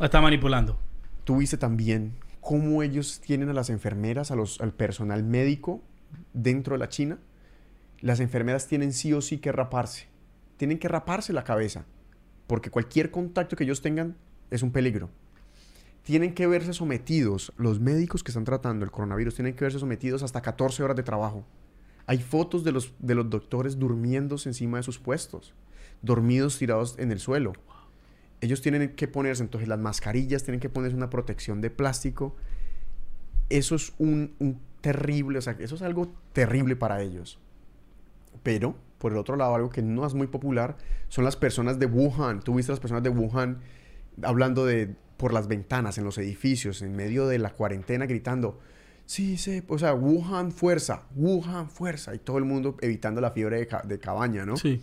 Está 0.00 0.20
manipulando. 0.20 0.78
Tú 1.24 1.38
viste 1.38 1.56
también 1.56 2.14
cómo 2.40 2.82
ellos 2.82 3.20
tienen 3.20 3.48
a 3.48 3.52
las 3.52 3.70
enfermeras, 3.70 4.30
a 4.30 4.36
los, 4.36 4.60
al 4.60 4.72
personal 4.72 5.22
médico 5.24 5.82
dentro 6.32 6.74
de 6.74 6.78
la 6.78 6.88
China. 6.88 7.18
Las 8.00 8.20
enfermeras 8.20 8.66
tienen 8.66 8.92
sí 8.92 9.12
o 9.12 9.20
sí 9.20 9.38
que 9.38 9.52
raparse. 9.52 10.06
Tienen 10.56 10.78
que 10.78 10.88
raparse 10.88 11.32
la 11.32 11.44
cabeza. 11.44 11.84
Porque 12.46 12.70
cualquier 12.70 13.10
contacto 13.10 13.56
que 13.56 13.64
ellos 13.64 13.82
tengan 13.82 14.16
es 14.50 14.62
un 14.62 14.72
peligro. 14.72 15.10
Tienen 16.02 16.32
que 16.34 16.46
verse 16.46 16.72
sometidos, 16.72 17.52
los 17.58 17.80
médicos 17.80 18.22
que 18.22 18.30
están 18.30 18.44
tratando 18.44 18.84
el 18.84 18.90
coronavirus 18.90 19.34
tienen 19.34 19.54
que 19.54 19.64
verse 19.64 19.78
sometidos 19.78 20.22
hasta 20.22 20.40
14 20.40 20.82
horas 20.82 20.96
de 20.96 21.02
trabajo. 21.02 21.44
Hay 22.06 22.18
fotos 22.18 22.64
de 22.64 22.72
los, 22.72 22.94
de 22.98 23.14
los 23.14 23.28
doctores 23.28 23.78
durmiéndose 23.78 24.48
encima 24.48 24.78
de 24.78 24.82
sus 24.82 24.98
puestos, 24.98 25.52
dormidos 26.00 26.58
tirados 26.58 26.98
en 26.98 27.12
el 27.12 27.20
suelo. 27.20 27.52
Ellos 28.40 28.62
tienen 28.62 28.94
que 28.94 29.08
ponerse 29.08 29.42
entonces 29.42 29.68
las 29.68 29.78
mascarillas, 29.78 30.44
tienen 30.44 30.60
que 30.60 30.70
ponerse 30.70 30.96
una 30.96 31.10
protección 31.10 31.60
de 31.60 31.68
plástico. 31.68 32.34
Eso 33.50 33.74
es 33.74 33.92
un, 33.98 34.60
terrible, 34.80 35.38
o 35.38 35.42
sea, 35.42 35.56
eso 35.58 35.74
es 35.74 35.82
algo 35.82 36.14
terrible 36.32 36.76
para 36.76 37.02
ellos. 37.02 37.38
Pero, 38.42 38.76
por 38.98 39.12
el 39.12 39.18
otro 39.18 39.36
lado, 39.36 39.54
algo 39.54 39.70
que 39.70 39.82
no 39.82 40.06
es 40.06 40.14
muy 40.14 40.26
popular 40.26 40.76
son 41.08 41.24
las 41.24 41.36
personas 41.36 41.78
de 41.78 41.86
Wuhan. 41.86 42.40
Tú 42.40 42.54
viste 42.54 42.72
las 42.72 42.80
personas 42.80 43.02
de 43.02 43.10
Wuhan 43.10 43.58
hablando 44.22 44.64
de 44.66 44.94
por 45.16 45.32
las 45.32 45.48
ventanas, 45.48 45.98
en 45.98 46.04
los 46.04 46.16
edificios, 46.18 46.82
en 46.82 46.94
medio 46.94 47.26
de 47.26 47.38
la 47.38 47.50
cuarentena, 47.50 48.06
gritando, 48.06 48.60
sí, 49.04 49.36
sí, 49.36 49.62
o 49.66 49.78
sea, 49.78 49.94
Wuhan 49.94 50.52
fuerza, 50.52 51.02
Wuhan 51.16 51.68
fuerza, 51.70 52.14
y 52.14 52.18
todo 52.18 52.38
el 52.38 52.44
mundo 52.44 52.76
evitando 52.80 53.20
la 53.20 53.32
fiebre 53.32 53.58
de, 53.58 53.66
ca- 53.66 53.82
de 53.84 53.98
cabaña, 53.98 54.46
¿no? 54.46 54.56
Sí. 54.56 54.80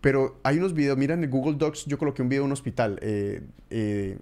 Pero 0.00 0.40
hay 0.42 0.58
unos 0.58 0.74
videos, 0.74 0.98
mira 0.98 1.14
en 1.14 1.22
el 1.22 1.30
Google 1.30 1.56
Docs, 1.56 1.86
yo 1.86 1.98
coloqué 1.98 2.22
un 2.22 2.28
video 2.28 2.42
de 2.42 2.46
un 2.46 2.52
hospital. 2.52 2.98
eh, 3.02 3.42
eh, 3.70 4.18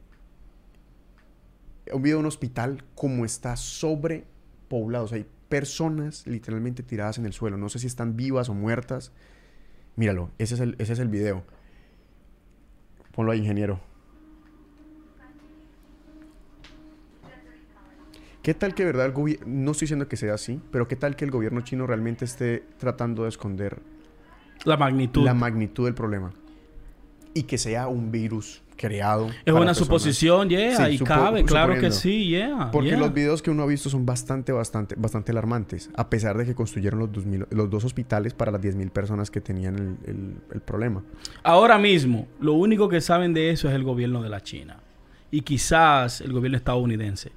un 1.92 2.02
video 2.02 2.18
de 2.18 2.20
un 2.20 2.26
hospital 2.26 2.84
como 2.94 3.24
está 3.24 3.56
sobrepoblado. 3.56 5.06
O 5.06 5.08
sea, 5.08 5.16
hay 5.16 5.26
personas 5.50 6.26
literalmente 6.26 6.82
tiradas 6.82 7.18
en 7.18 7.26
el 7.26 7.34
suelo. 7.34 7.58
No 7.58 7.68
sé 7.68 7.80
si 7.80 7.86
están 7.88 8.16
vivas 8.16 8.48
o 8.48 8.54
muertas. 8.54 9.12
Míralo, 9.96 10.30
ese 10.38 10.54
es 10.54 10.60
el, 10.60 10.76
ese 10.78 10.94
es 10.94 10.98
el 11.00 11.08
video. 11.08 11.44
Ponlo 13.12 13.32
ahí, 13.32 13.40
ingeniero. 13.40 13.80
¿Qué 18.42 18.54
tal 18.54 18.74
que, 18.74 18.84
verdad, 18.84 19.04
el 19.04 19.12
gobierno, 19.12 19.44
no 19.46 19.72
estoy 19.72 19.86
diciendo 19.86 20.08
que 20.08 20.16
sea 20.16 20.32
así, 20.32 20.62
pero 20.70 20.88
qué 20.88 20.96
tal 20.96 21.14
que 21.14 21.26
el 21.26 21.30
gobierno 21.30 21.60
chino 21.60 21.86
realmente 21.86 22.24
esté 22.24 22.64
tratando 22.78 23.24
de 23.24 23.28
esconder 23.28 23.82
La 24.64 24.78
magnitud. 24.78 25.24
la 25.24 25.34
magnitud 25.34 25.84
del 25.84 25.94
problema. 25.94 26.32
Y 27.34 27.42
que 27.42 27.58
sea 27.58 27.88
un 27.88 28.10
virus 28.10 28.62
creado. 28.80 29.28
es 29.44 29.52
una 29.52 29.74
suposición, 29.74 30.48
yeah, 30.48 30.76
Sí, 30.86 30.92
y 30.94 30.98
supo- 30.98 31.04
cabe, 31.08 31.44
claro 31.44 31.78
que 31.78 31.90
sí, 31.90 32.26
yeah. 32.28 32.70
Porque 32.72 32.88
yeah. 32.90 32.98
los 32.98 33.12
videos 33.12 33.42
que 33.42 33.50
uno 33.50 33.62
ha 33.64 33.66
visto 33.66 33.90
son 33.90 34.06
bastante, 34.06 34.52
bastante, 34.52 34.94
bastante 34.96 35.32
alarmantes. 35.32 35.90
A 35.96 36.08
pesar 36.08 36.38
de 36.38 36.46
que 36.46 36.54
construyeron 36.54 36.98
los, 37.00 37.12
2000 37.12 37.46
los 37.50 37.68
dos 37.68 37.84
hospitales 37.84 38.32
para 38.32 38.50
las 38.50 38.60
10.000 38.62 38.90
personas 38.90 39.30
que 39.30 39.40
tenían 39.40 39.74
el, 39.76 40.10
el- 40.10 40.34
el 40.54 40.60
problema. 40.62 41.02
Ahora 41.42 41.78
mismo, 41.78 42.26
lo 42.40 42.54
único 42.54 42.88
que 42.88 43.00
saben 43.00 43.34
de 43.34 43.50
eso 43.50 43.68
es 43.68 43.74
el 43.74 43.84
gobierno 43.84 44.22
de 44.22 44.28
la 44.30 44.40
China. 44.42 44.78
Y 45.30 45.42
quizás 45.42 46.20
el 46.22 46.32
gobierno 46.32 46.56
estadounidense. 46.56 47.30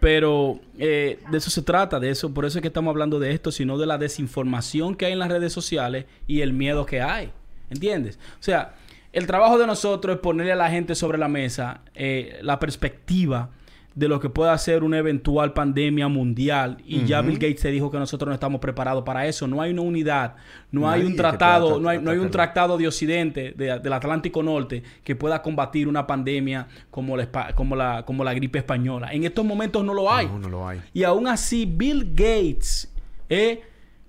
Pero 0.00 0.60
eh, 0.78 1.18
de 1.30 1.38
eso 1.38 1.50
se 1.50 1.62
trata, 1.62 1.98
de 1.98 2.10
eso, 2.10 2.32
por 2.34 2.44
eso 2.44 2.58
es 2.58 2.62
que 2.62 2.68
estamos 2.68 2.90
hablando 2.92 3.18
de 3.18 3.32
esto, 3.32 3.50
sino 3.50 3.78
de 3.78 3.86
la 3.86 3.96
desinformación 3.96 4.96
que 4.96 5.06
hay 5.06 5.12
en 5.12 5.18
las 5.18 5.28
redes 5.30 5.52
sociales 5.52 6.04
y 6.26 6.42
el 6.42 6.52
miedo 6.52 6.84
que 6.84 7.00
hay. 7.00 7.30
¿Entiendes? 7.70 8.18
O 8.38 8.42
sea, 8.42 8.74
el 9.14 9.26
trabajo 9.26 9.58
de 9.58 9.66
nosotros 9.66 10.16
es 10.16 10.20
ponerle 10.20 10.52
a 10.52 10.56
la 10.56 10.70
gente 10.70 10.94
sobre 10.94 11.18
la 11.18 11.28
mesa 11.28 11.80
eh, 11.94 12.38
la 12.42 12.58
perspectiva 12.58 13.50
de 13.94 14.08
lo 14.08 14.18
que 14.18 14.28
pueda 14.28 14.58
ser 14.58 14.82
una 14.82 14.98
eventual 14.98 15.52
pandemia 15.52 16.08
mundial. 16.08 16.78
Y 16.84 17.04
ya. 17.04 17.22
Bill 17.22 17.34
Gates 17.38 17.60
te 17.60 17.70
dijo 17.70 17.92
que 17.92 17.96
nosotros 17.98 18.26
no 18.26 18.34
estamos 18.34 18.60
preparados 18.60 19.04
para 19.04 19.24
eso. 19.28 19.46
No 19.46 19.62
hay 19.62 19.70
una 19.70 19.82
unidad, 19.82 20.34
no 20.72 20.90
hay 20.90 21.02
un 21.02 21.12
pueda 21.12 21.30
tratado, 21.30 21.78
tra- 21.78 21.80
no 21.80 21.88
hay, 21.88 22.00
no 22.00 22.10
hay 22.10 22.18
un 22.18 22.28
tratado 22.28 22.76
de 22.76 22.88
Occidente, 22.88 23.54
de- 23.56 23.78
del 23.78 23.92
Atlántico 23.92 24.42
Norte, 24.42 24.82
que 25.04 25.14
pueda 25.14 25.40
combatir 25.42 25.86
una 25.86 26.08
pandemia 26.08 26.66
como 26.90 27.16
la, 27.16 27.28
como, 27.54 27.76
la, 27.76 28.04
como 28.04 28.24
la 28.24 28.34
gripe 28.34 28.58
española. 28.58 29.12
En 29.12 29.22
estos 29.22 29.44
momentos 29.44 29.84
no 29.84 29.94
lo 29.94 30.12
hay. 30.12 30.26
No, 30.26 30.40
no 30.40 30.48
lo 30.48 30.66
hay. 30.66 30.80
Y 30.92 31.04
aún 31.04 31.28
así, 31.28 31.64
Bill 31.64 32.10
Gates, 32.16 32.92
eh, 33.28 33.62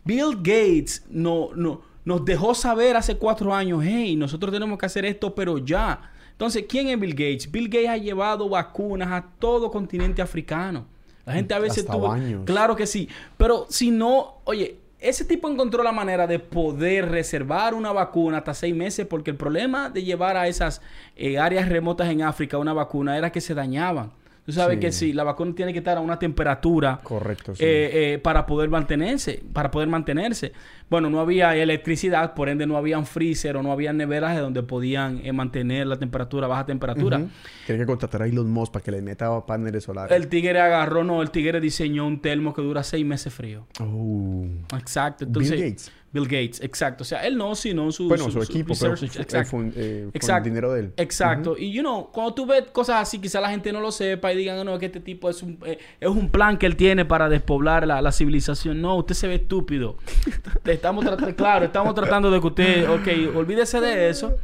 Bill 0.04 0.38
Gates 0.38 1.06
no, 1.12 1.50
no, 1.56 1.82
nos 2.06 2.24
dejó 2.24 2.54
saber 2.54 2.96
hace 2.96 3.18
cuatro 3.18 3.54
años, 3.54 3.82
hey, 3.84 4.16
nosotros 4.16 4.54
tenemos 4.54 4.78
que 4.78 4.86
hacer 4.86 5.06
esto, 5.06 5.36
pero 5.36 5.58
ya. 5.58 6.12
Entonces, 6.32 6.66
¿quién 6.70 6.88
es 6.88 7.00
Bill 7.00 7.14
Gates? 7.14 7.52
Bill 7.52 7.68
Gates 7.68 7.90
ha 7.90 7.98
llevado 7.98 8.48
vacunas 8.48 9.12
a 9.12 9.26
todo 9.40 9.72
continente 9.72 10.22
africano. 10.22 10.86
La 11.26 11.34
gente 11.34 11.54
a 11.54 11.60
veces 11.60 11.80
Hasta 11.80 11.94
tuvo... 11.94 12.10
baños. 12.10 12.44
Claro 12.46 12.76
que 12.76 12.86
sí. 12.86 13.10
Pero 13.38 13.66
si 13.70 13.90
no, 13.90 14.36
oye, 14.44 14.78
ese 15.00 15.26
tipo 15.26 15.50
encontró 15.50 15.84
la 15.84 15.92
manera 15.92 16.28
de 16.28 16.40
poder 16.40 17.10
reservar 17.10 17.74
una 17.74 17.92
vacuna 17.92 18.40
hasta 18.40 18.54
seis 18.54 18.76
meses 18.76 19.08
porque 19.08 19.32
el 19.32 19.38
problema 19.38 19.90
de 19.90 20.04
llevar 20.04 20.38
a 20.38 20.48
esas 20.48 20.82
eh, 21.16 21.38
áreas 21.38 21.70
remotas 21.70 22.10
en 22.10 22.22
África 22.22 22.58
una 22.58 22.74
vacuna 22.74 23.18
era 23.18 23.32
que 23.32 23.42
se 23.42 23.54
dañaban. 23.54 24.12
Tú 24.46 24.52
sabes 24.52 24.76
Sí. 24.76 24.80
que 24.80 24.92
sí, 24.92 25.12
la 25.14 25.24
vacuna 25.24 25.56
tiene 25.56 25.74
que 25.74 25.80
estar 25.80 25.98
a 25.98 26.02
una 26.02 26.20
temperatura 26.20 27.00
Correcto, 27.02 27.56
sí. 27.56 27.64
eh, 27.64 28.14
eh, 28.14 28.20
para 28.20 28.46
poder 28.46 28.70
mantenerse, 28.70 29.42
para 29.52 29.72
poder 29.72 29.88
mantenerse. 29.90 30.52
Bueno, 30.88 31.10
no 31.10 31.20
había 31.20 31.56
electricidad, 31.56 32.36
por 32.36 32.48
ende 32.48 32.68
no 32.68 32.78
habían 32.78 33.08
freezer 33.08 33.58
o 33.58 33.64
no 33.64 33.72
había 33.72 33.92
neveras 33.92 34.36
de 34.36 34.42
donde 34.42 34.62
podían 34.62 35.20
eh, 35.26 35.34
mantener 35.34 35.88
la 35.88 35.98
temperatura 35.98 36.46
baja 36.46 36.64
temperatura. 36.68 37.24
Tiene 37.66 37.82
que 37.82 37.88
contratar 37.88 38.22
a 38.22 38.28
Elon 38.28 38.52
Musk 38.52 38.74
para 38.74 38.84
que 38.86 38.92
le 38.92 39.02
meta 39.02 39.44
paneles 39.48 39.84
solares. 39.84 40.16
El 40.16 40.28
tigre 40.28 40.60
agarró, 40.62 41.04
no, 41.04 41.24
el 41.24 41.32
tigre 41.32 41.60
diseñó 41.60 42.06
un 42.06 42.22
termo 42.22 42.54
que 42.54 42.62
dura 42.62 42.84
seis 42.84 43.04
meses 43.04 43.34
frío. 43.34 43.66
Oh. 43.82 44.46
Exacto. 44.78 45.26
Bill 45.26 45.42
Entonces, 45.44 45.60
Gates. 45.60 45.92
Bill 46.16 46.24
Gates, 46.26 46.62
exacto. 46.62 47.04
O 47.04 47.06
sea, 47.06 47.26
él 47.28 47.38
no, 47.38 47.54
sino 47.56 47.92
su, 47.92 48.08
Bueno, 48.08 48.32
su, 48.32 48.42
equipo, 48.42 48.70
research, 48.70 49.00
fu- 49.12 49.22
exacto. 49.22 49.50
fue, 49.52 49.70
eh, 49.76 50.10
Exacto. 50.14 50.38
el 50.48 50.52
dinero 50.54 50.74
de 50.74 50.80
él. 50.80 50.94
Exacto. 50.98 51.56
Y, 51.58 51.72
you 51.72 51.82
know, 51.82 52.10
cuando 52.12 52.34
tú 52.34 52.46
ves 52.46 52.64
cosas 52.72 53.02
así, 53.02 53.20
quizá 53.20 53.42
la 53.42 53.50
gente 53.50 53.72
no 53.74 53.82
lo 53.82 53.92
sepa 53.92 54.32
y 54.34 54.38
digan, 54.38 54.66
no, 54.66 54.80
que 54.80 54.88
este 54.88 55.02
tipo 55.02 55.30
es 55.30 55.44
un, 55.44 55.60
eh, 55.66 55.78
es 56.00 56.10
un 56.10 56.30
plan 56.30 56.58
que 56.58 56.66
él 56.66 56.76
tiene 56.76 57.06
para 57.06 57.30
despoblar 57.30 57.86
la, 57.86 58.02
la 58.02 58.12
civilización. 58.12 58.82
No, 58.82 58.96
usted 58.96 59.14
se 59.14 59.28
ve 59.28 59.36
estúpido. 59.36 59.98
Estamos 60.66 61.04
tratando, 61.06 61.36
claro, 61.36 61.66
estamos 61.66 61.94
tratando 61.94 62.32
de 62.32 62.40
que 62.42 62.48
usted, 62.48 62.90
ok, 62.90 63.36
olvídese 63.36 63.82
de 63.82 64.10
eso. 64.10 64.38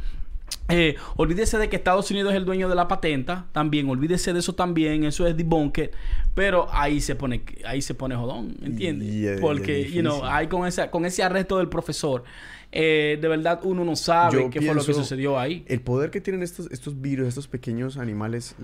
Eh, 0.68 0.96
olvídese 1.16 1.58
de 1.58 1.68
que 1.68 1.76
Estados 1.76 2.10
Unidos 2.10 2.32
es 2.32 2.36
el 2.36 2.44
dueño 2.44 2.68
de 2.68 2.74
la 2.74 2.88
patenta, 2.88 3.46
también, 3.52 3.88
olvídese 3.88 4.32
de 4.32 4.38
eso 4.38 4.54
también, 4.54 5.04
eso 5.04 5.26
es 5.26 5.36
debunker, 5.36 5.90
pero 6.34 6.68
ahí 6.70 7.00
se 7.00 7.14
pone, 7.14 7.42
ahí 7.66 7.82
se 7.82 7.94
pone 7.94 8.14
jodón, 8.14 8.54
¿entiendes? 8.62 9.40
Porque, 9.40 9.82
es 9.82 9.92
you 9.92 10.00
know, 10.00 10.24
hay 10.24 10.46
con 10.46 10.66
esa, 10.66 10.90
con 10.90 11.04
ese 11.04 11.22
arresto 11.22 11.58
del 11.58 11.68
profesor, 11.68 12.24
eh, 12.74 13.18
de 13.20 13.28
verdad 13.28 13.60
uno 13.64 13.84
no 13.84 13.94
sabe 13.96 14.44
Yo 14.44 14.50
qué 14.50 14.62
fue 14.62 14.74
lo 14.74 14.84
que 14.84 14.94
sucedió 14.94 15.38
ahí. 15.38 15.64
El 15.68 15.82
poder 15.82 16.10
que 16.10 16.22
tienen 16.22 16.42
estos, 16.42 16.70
estos 16.70 17.00
virus, 17.00 17.28
estos 17.28 17.46
pequeños 17.46 17.98
animales, 17.98 18.54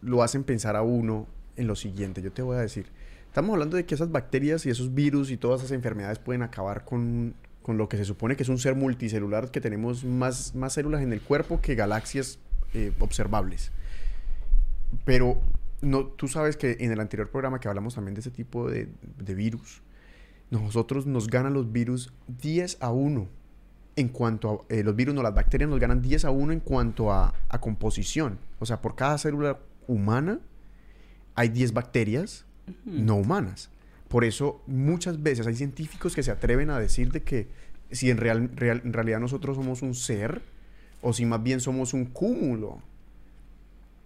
lo 0.00 0.22
hacen 0.22 0.44
pensar 0.44 0.76
a 0.76 0.82
uno 0.82 1.26
en 1.56 1.66
lo 1.66 1.76
siguiente. 1.76 2.22
Yo 2.22 2.32
te 2.32 2.42
voy 2.42 2.56
a 2.56 2.60
decir. 2.60 2.86
Estamos 3.26 3.52
hablando 3.52 3.76
de 3.76 3.84
que 3.84 3.94
esas 3.94 4.10
bacterias 4.10 4.66
y 4.66 4.70
esos 4.70 4.92
virus 4.92 5.30
y 5.30 5.36
todas 5.36 5.60
esas 5.60 5.70
enfermedades 5.70 6.18
pueden 6.18 6.42
acabar 6.42 6.84
con, 6.84 7.34
con 7.70 7.78
lo 7.78 7.88
que 7.88 7.96
se 7.96 8.04
supone 8.04 8.34
que 8.34 8.42
es 8.42 8.48
un 8.48 8.58
ser 8.58 8.74
multicelular, 8.74 9.52
que 9.52 9.60
tenemos 9.60 10.04
más, 10.04 10.56
más 10.56 10.72
células 10.72 11.02
en 11.02 11.12
el 11.12 11.20
cuerpo 11.20 11.60
que 11.60 11.76
galaxias 11.76 12.40
eh, 12.74 12.90
observables. 12.98 13.70
Pero 15.04 15.40
no, 15.80 16.06
tú 16.06 16.26
sabes 16.26 16.56
que 16.56 16.78
en 16.80 16.90
el 16.90 16.98
anterior 16.98 17.30
programa 17.30 17.60
que 17.60 17.68
hablamos 17.68 17.94
también 17.94 18.14
de 18.16 18.22
ese 18.22 18.32
tipo 18.32 18.68
de, 18.68 18.88
de 19.18 19.34
virus, 19.36 19.82
nosotros 20.50 21.06
nos 21.06 21.28
ganan 21.28 21.54
los 21.54 21.70
virus 21.70 22.12
10 22.42 22.78
a 22.80 22.90
1. 22.90 23.28
en 23.94 24.08
cuanto 24.08 24.66
a... 24.68 24.74
eh, 24.74 24.82
los 24.82 24.96
virus, 24.96 25.14
no, 25.14 25.22
las 25.22 25.32
bacterias 25.36 25.70
nos 25.70 25.78
ganan 25.78 26.02
10 26.02 26.24
a 26.24 26.32
1 26.32 26.52
en 26.52 26.58
cuanto 26.58 27.12
a, 27.12 27.34
a 27.48 27.60
composición. 27.60 28.40
O 28.58 28.66
sea, 28.66 28.80
por 28.82 28.96
cada 28.96 29.16
célula 29.16 29.60
humana 29.86 30.40
hay 31.36 31.50
10 31.50 31.72
bacterias 31.72 32.46
no 32.84 33.14
humanas. 33.14 33.70
Por 34.10 34.24
eso 34.24 34.60
muchas 34.66 35.22
veces 35.22 35.46
hay 35.46 35.54
científicos 35.54 36.14
que 36.14 36.22
se 36.22 36.30
atreven 36.30 36.68
a 36.68 36.78
decir 36.78 37.12
de 37.12 37.22
que 37.22 37.48
si 37.90 38.10
en, 38.10 38.18
real, 38.18 38.50
en 38.58 38.92
realidad 38.92 39.20
nosotros 39.20 39.56
somos 39.56 39.80
un 39.80 39.94
ser 39.94 40.42
o 41.00 41.12
si 41.12 41.24
más 41.24 41.42
bien 41.42 41.60
somos 41.60 41.94
un 41.94 42.06
cúmulo. 42.06 42.82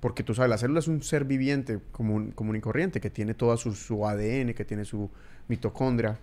Porque 0.01 0.23
tú 0.23 0.35
sabes, 0.35 0.51
la 0.51 0.59
célula 0.59 0.81
es 0.81 0.89
un 0.89 1.03
ser 1.03 1.25
viviente 1.25 1.81
común, 1.91 2.33
común 2.33 2.57
y 2.57 2.61
corriente 2.61 3.01
que 3.01 3.09
tiene 3.09 3.33
todo 3.33 3.57
su, 3.57 3.75
su 3.75 4.07
ADN, 4.07 4.53
que 4.53 4.67
tiene 4.67 4.85
su 4.85 5.11
mitocondria. 5.49 6.19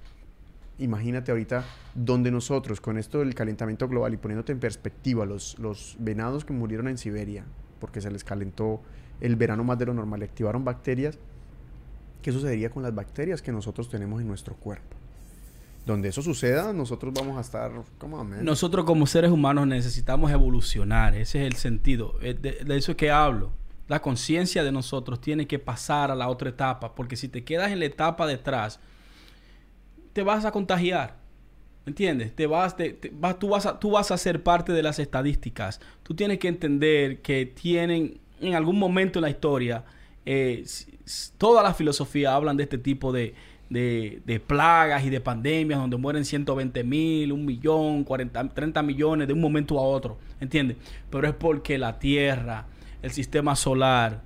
Imagínate 0.78 1.32
ahorita 1.32 1.66
donde 1.96 2.30
nosotros, 2.30 2.80
con 2.80 3.00
esto 3.00 3.20
del 3.20 3.34
calentamiento 3.34 3.88
global 3.88 4.14
y 4.14 4.18
poniéndote 4.18 4.52
en 4.52 4.60
perspectiva, 4.60 5.26
los, 5.26 5.58
los 5.58 5.96
venados 6.00 6.46
que 6.46 6.54
murieron 6.54 6.88
en 6.88 7.00
Siberia 7.00 7.44
porque 7.82 8.00
se 8.00 8.10
les 8.10 8.24
calentó 8.24 8.80
el 9.20 9.36
verano 9.36 9.66
más 9.66 9.78
de 9.78 9.88
lo 9.88 9.94
normal 9.94 10.24
activaron 10.24 10.64
bacterias, 10.64 11.18
¿qué 12.22 12.32
sucedería 12.32 12.70
con 12.70 12.84
las 12.84 12.94
bacterias 12.94 13.42
que 13.42 13.52
nosotros 13.52 13.90
tenemos 13.90 14.22
en 14.22 14.28
nuestro 14.28 14.56
cuerpo? 14.56 14.98
Donde 15.86 16.10
eso 16.10 16.22
suceda, 16.22 16.74
nosotros 16.74 17.12
vamos 17.14 17.38
a 17.38 17.42
estar 17.42 17.72
como. 17.98 18.24
Nosotros 18.24 18.86
como 18.86 19.08
seres 19.08 19.32
humanos 19.32 19.66
necesitamos 19.68 20.32
evolucionar. 20.32 21.16
Ese 21.16 21.42
es 21.42 21.48
el 21.48 21.56
sentido. 21.58 22.16
Eh, 22.22 22.36
De, 22.36 22.78
eso 22.78 22.92
es 22.92 22.98
que 22.98 23.10
hablo. 23.10 23.52
La 23.88 24.02
conciencia 24.02 24.64
de 24.64 24.72
nosotros 24.72 25.20
tiene 25.20 25.48
que 25.48 25.58
pasar 25.60 26.12
a 26.12 26.16
la 26.16 26.30
otra 26.30 26.50
etapa. 26.50 26.94
Porque 26.94 27.16
si 27.16 27.28
te 27.28 27.44
quedas 27.44 27.72
en 27.72 27.80
la 27.80 27.86
etapa 27.86 28.28
de 28.28 28.36
atrás, 28.36 28.80
te 30.14 30.24
vas 30.24 30.46
a 30.46 30.52
contagiar. 30.52 31.18
¿Me 31.86 31.90
entiendes? 31.90 32.36
Te- 32.36 32.46
vas- 32.46 32.76
tú, 33.40 33.50
vas 33.50 33.66
a, 33.66 33.80
tú 33.80 33.90
vas 33.92 34.12
a 34.12 34.18
ser 34.18 34.44
parte 34.44 34.72
de 34.74 34.84
las 34.84 35.00
estadísticas. 35.00 35.82
Tú 36.04 36.14
tienes 36.14 36.38
que 36.38 36.48
entender 36.48 37.22
que 37.24 37.48
tienen 37.48 38.20
en 38.40 38.54
algún 38.54 38.78
momento 38.78 39.18
en 39.20 39.24
la 39.24 39.30
historia, 39.32 39.84
eh, 40.26 40.62
s- 40.64 40.88
s- 41.06 41.32
toda 41.38 41.64
la 41.64 41.74
filosofía 41.74 42.34
hablan 42.36 42.58
de 42.58 42.64
este 42.64 42.78
tipo 42.78 43.12
de, 43.12 43.34
de- 43.70 44.22
de 44.26 44.40
plagas 44.40 45.04
y 45.06 45.10
de 45.10 45.20
pandemias 45.22 45.80
donde 45.80 45.98
mueren 45.98 46.26
120 46.26 46.84
mil, 46.84 47.32
un 47.32 47.46
millón, 47.46 48.04
40, 48.04 48.50
30 48.50 48.82
millones 48.84 49.28
de 49.28 49.34
un 49.34 49.42
momento 49.42 49.78
a 49.80 49.82
otro. 49.82 50.18
¿Entiendes? 50.40 50.78
Pero 51.10 51.28
es 51.28 51.34
porque 51.34 51.78
la 51.78 51.98
Tierra, 52.00 52.66
el 53.02 53.12
sistema 53.12 53.56
solar, 53.56 54.22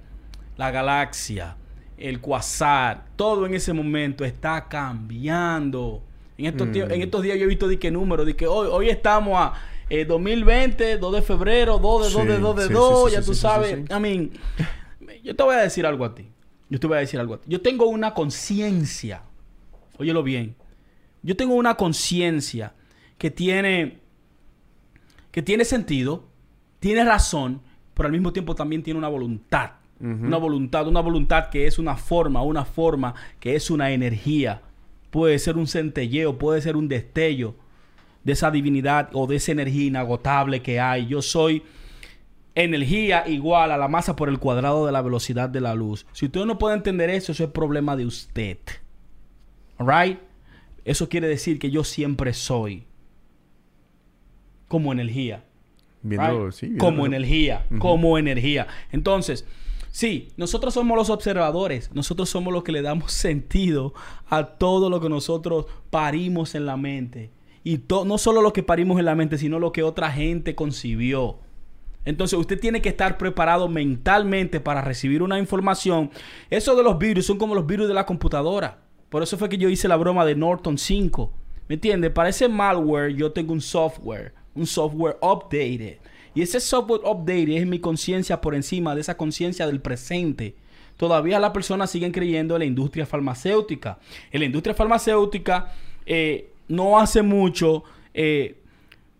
la 0.58 0.72
galaxia, 0.72 1.56
el 1.98 2.20
quasar, 2.22 3.06
todo 3.16 3.46
en 3.46 3.54
ese 3.54 3.72
momento 3.74 4.26
está 4.26 4.68
cambiando. 4.68 6.02
En 6.38 6.48
estos, 6.48 6.68
Mm. 6.68 6.92
en 6.92 7.02
estos 7.02 7.22
días 7.24 7.38
yo 7.38 7.46
he 7.46 7.48
visto 7.48 7.68
de 7.68 7.80
qué 7.80 7.92
número, 7.92 8.26
de 8.26 8.36
que 8.36 8.48
hoy, 8.48 8.68
hoy 8.72 8.90
estamos 8.90 9.40
a 9.40 9.54
eh, 9.90 10.04
2020, 10.04 10.98
2 10.98 11.14
de 11.16 11.22
febrero, 11.22 11.78
2 11.78 12.08
de 12.08 12.12
2 12.12 12.26
de 12.28 12.36
Sí, 12.36 12.42
2 12.42 12.56
de 12.56 12.68
sí, 12.68 12.74
2, 12.74 13.10
sí, 13.12 13.16
ya 13.16 13.22
tú 13.22 13.34
sabes. 13.36 13.78
I 13.90 14.00
mean, 14.00 14.32
yo 15.26 15.36
te 15.36 15.44
voy 15.44 15.56
a 15.56 15.60
decir 15.60 15.86
algo 15.86 16.06
a 16.06 16.14
ti. 16.14 16.28
Yo 16.70 16.80
te 16.80 16.88
voy 16.88 16.98
a 16.98 17.00
decir 17.00 17.20
algo 17.20 17.34
a 17.34 17.42
ti. 17.42 17.50
Yo 17.50 17.62
tengo 17.62 17.88
una 17.88 18.14
conciencia. 18.14 19.24
Óyelo 19.98 20.24
bien. 20.24 20.56
Yo 21.24 21.36
tengo 21.36 21.56
una 21.56 21.76
conciencia 21.76 22.74
que 23.18 23.32
tiene 23.32 24.00
que 25.32 25.42
tiene 25.42 25.66
sentido, 25.66 26.30
tiene 26.80 27.04
razón, 27.04 27.62
pero 27.94 28.08
al 28.08 28.14
mismo 28.14 28.32
tiempo 28.32 28.56
también 28.56 28.84
tiene 28.84 29.00
una 29.00 29.10
voluntad. 29.10 29.72
Una 30.00 30.38
voluntad, 30.38 30.88
una 30.88 31.00
voluntad 31.00 31.50
que 31.50 31.68
es 31.68 31.80
una 31.80 31.96
forma, 31.96 32.42
una 32.44 32.64
forma 32.64 33.16
que 33.40 33.56
es 33.56 33.72
una 33.72 33.92
energía. 33.92 34.62
Puede 35.10 35.40
ser 35.40 35.58
un 35.58 35.68
centelleo, 35.68 36.38
puede 36.38 36.62
ser 36.62 36.76
un 36.76 36.88
destello 36.88 37.56
de 38.24 38.34
esa 38.34 38.52
divinidad 38.52 39.10
o 39.14 39.26
de 39.26 39.38
esa 39.38 39.54
energía 39.54 39.86
inagotable 39.86 40.62
que 40.62 40.80
hay. 40.80 41.08
Yo 41.08 41.22
soy 41.22 41.64
energía 42.56 43.28
igual 43.28 43.72
a 43.72 43.78
la 43.78 43.88
masa 43.88 44.16
por 44.16 44.30
el 44.30 44.40
cuadrado 44.40 44.86
de 44.86 44.92
la 44.92 45.02
velocidad 45.02 45.50
de 45.50 45.62
la 45.62 45.76
luz. 45.76 46.06
Si 46.14 46.26
usted 46.26 46.46
no 46.46 46.58
puede 46.58 46.76
entender 46.76 47.10
eso, 47.10 47.32
eso 47.34 47.44
es 47.44 47.50
problema 47.52 47.96
de 47.96 48.06
usted. 48.06 48.58
Alright? 49.78 50.20
Eso 50.86 51.10
quiere 51.10 51.28
decir 51.28 51.60
que 51.60 51.70
yo 51.72 51.84
siempre 51.84 52.34
soy 52.34 52.86
como 54.68 54.92
energía. 54.92 55.44
Viendo, 56.02 56.46
right? 56.46 56.54
sí, 56.54 56.66
viendo 56.68 56.86
como 56.86 56.98
lo- 57.00 57.06
energía, 57.08 57.66
como 57.80 58.18
energía. 58.18 58.68
Entonces, 58.92 59.46
sí, 59.92 60.30
nosotros 60.38 60.74
somos 60.74 60.96
los 60.98 61.10
observadores, 61.10 61.92
nosotros 61.94 62.30
somos 62.30 62.54
los 62.54 62.64
que 62.64 62.72
le 62.72 62.82
damos 62.82 63.12
sentido 63.12 63.94
a 64.30 64.46
todo 64.46 64.90
lo 64.90 65.02
que 65.02 65.10
nosotros 65.10 65.66
parimos 65.90 66.56
en 66.56 66.66
la 66.66 66.78
mente. 66.78 67.32
Y 67.64 67.82
no 67.90 68.18
solo 68.20 68.42
lo 68.44 68.54
que 68.54 68.62
parimos 68.62 69.00
en 69.00 69.06
la 69.06 69.16
mente, 69.16 69.40
sino 69.40 69.58
lo 69.60 69.72
que 69.72 69.82
otra 69.82 70.12
gente 70.12 70.54
concibió. 70.54 71.40
Entonces 72.06 72.38
usted 72.38 72.60
tiene 72.60 72.82
que 72.82 72.90
estar 72.90 73.18
preparado 73.18 73.68
mentalmente 73.68 74.60
para 74.60 74.82
recibir 74.82 75.24
una 75.24 75.40
información. 75.40 76.12
Eso 76.50 76.76
de 76.76 76.84
los 76.84 76.98
virus 76.98 77.26
son 77.26 77.38
como 77.38 77.56
los 77.56 77.66
virus 77.66 77.88
de 77.88 77.94
la 77.94 78.06
computadora. 78.06 78.80
Por 79.10 79.24
eso 79.24 79.38
fue 79.38 79.50
que 79.50 79.58
yo 79.58 79.70
hice 79.70 79.88
la 79.88 79.98
broma 79.98 80.26
de 80.26 80.36
Norton 80.36 80.78
5. 80.78 81.34
¿Me 81.68 81.76
entiende? 81.76 82.12
Para 82.12 82.30
ese 82.30 82.48
malware 82.48 83.16
yo 83.16 83.32
tengo 83.32 83.54
un 83.54 83.62
software, 83.62 84.34
un 84.54 84.68
software 84.68 85.18
updated. 85.22 85.98
Y 86.36 86.42
ese 86.42 86.60
software 86.60 87.02
updated 87.04 87.58
es 87.58 87.66
mi 87.66 87.80
conciencia 87.80 88.40
por 88.42 88.56
encima 88.56 88.94
de 88.94 89.02
esa 89.02 89.18
conciencia 89.18 89.66
del 89.66 89.82
presente. 89.82 90.56
Todavía 90.98 91.40
las 91.40 91.52
personas 91.52 91.90
siguen 91.90 92.12
creyendo 92.12 92.56
en 92.56 92.60
la 92.60 92.66
industria 92.66 93.06
farmacéutica. 93.06 94.00
En 94.32 94.42
la 94.42 94.46
industria 94.46 94.76
farmacéutica 94.76 95.74
eh, 96.06 96.52
no 96.68 97.00
hace 97.00 97.22
mucho 97.22 97.84
eh, 98.14 98.58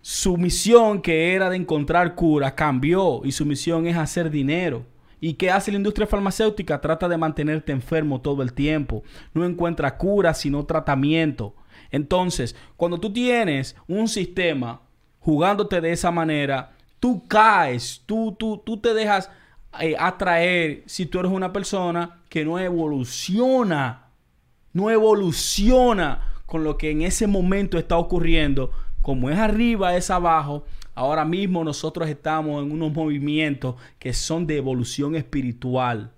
su 0.08 0.38
misión 0.38 1.02
que 1.02 1.34
era 1.34 1.50
de 1.50 1.56
encontrar 1.56 2.14
cura 2.14 2.54
cambió 2.54 3.22
y 3.24 3.32
su 3.32 3.44
misión 3.44 3.88
es 3.88 3.98
hacer 3.98 4.30
dinero. 4.30 4.86
¿Y 5.20 5.34
qué 5.34 5.50
hace 5.50 5.72
la 5.72 5.78
industria 5.78 6.06
farmacéutica? 6.06 6.80
Trata 6.80 7.10
de 7.10 7.18
mantenerte 7.18 7.72
enfermo 7.72 8.22
todo 8.22 8.44
el 8.44 8.54
tiempo. 8.54 9.02
No 9.34 9.44
encuentra 9.44 9.98
cura 9.98 10.36
sino 10.36 10.64
tratamiento. 10.68 11.56
Entonces, 11.90 12.56
cuando 12.78 13.00
tú 13.00 13.12
tienes 13.12 13.76
un 13.88 14.08
sistema 14.08 14.82
jugándote 15.22 15.82
de 15.82 15.94
esa 15.94 16.12
manera, 16.12 16.76
tú 17.00 17.28
caes, 17.28 18.04
tú, 18.06 18.36
tú, 18.38 18.62
tú 18.64 18.78
te 18.78 18.94
dejas 18.94 19.32
eh, 19.80 19.96
atraer 19.98 20.84
si 20.86 21.08
tú 21.08 21.18
eres 21.18 21.32
una 21.32 21.52
persona 21.52 22.22
que 22.30 22.46
no 22.46 22.60
evoluciona 22.60 24.06
no 24.72 24.92
evoluciona 24.92 26.34
con 26.46 26.64
lo 26.64 26.78
que 26.78 26.92
en 26.92 27.02
ese 27.02 27.28
momento 27.28 27.78
está 27.78 27.98
ocurriendo. 27.98 28.72
Como 29.06 29.30
es 29.30 29.38
arriba, 29.38 29.96
es 29.96 30.10
abajo. 30.10 30.66
Ahora 30.96 31.26
mismo 31.26 31.64
nosotros 31.64 32.10
estamos 32.10 32.64
en 32.64 32.72
unos 32.72 32.92
movimientos 32.92 33.76
que 34.00 34.14
son 34.14 34.48
de 34.48 34.58
evolución 34.58 35.16
espiritual. 35.16 36.12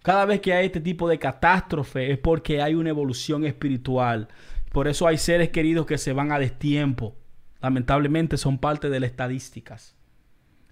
Cada 0.00 0.24
vez 0.24 0.40
que 0.40 0.54
hay 0.54 0.64
este 0.64 0.80
tipo 0.80 1.06
de 1.06 1.18
catástrofe 1.18 2.12
es 2.12 2.16
porque 2.16 2.62
hay 2.62 2.74
una 2.74 2.88
evolución 2.88 3.44
espiritual. 3.44 4.28
Por 4.72 4.88
eso 4.88 5.06
hay 5.06 5.18
seres 5.18 5.50
queridos 5.50 5.84
que 5.84 5.98
se 5.98 6.14
van 6.14 6.32
a 6.32 6.38
destiempo. 6.38 7.14
Lamentablemente 7.60 8.38
son 8.38 8.56
parte 8.56 8.88
de 8.88 8.98
las 8.98 9.10
estadísticas. 9.10 9.94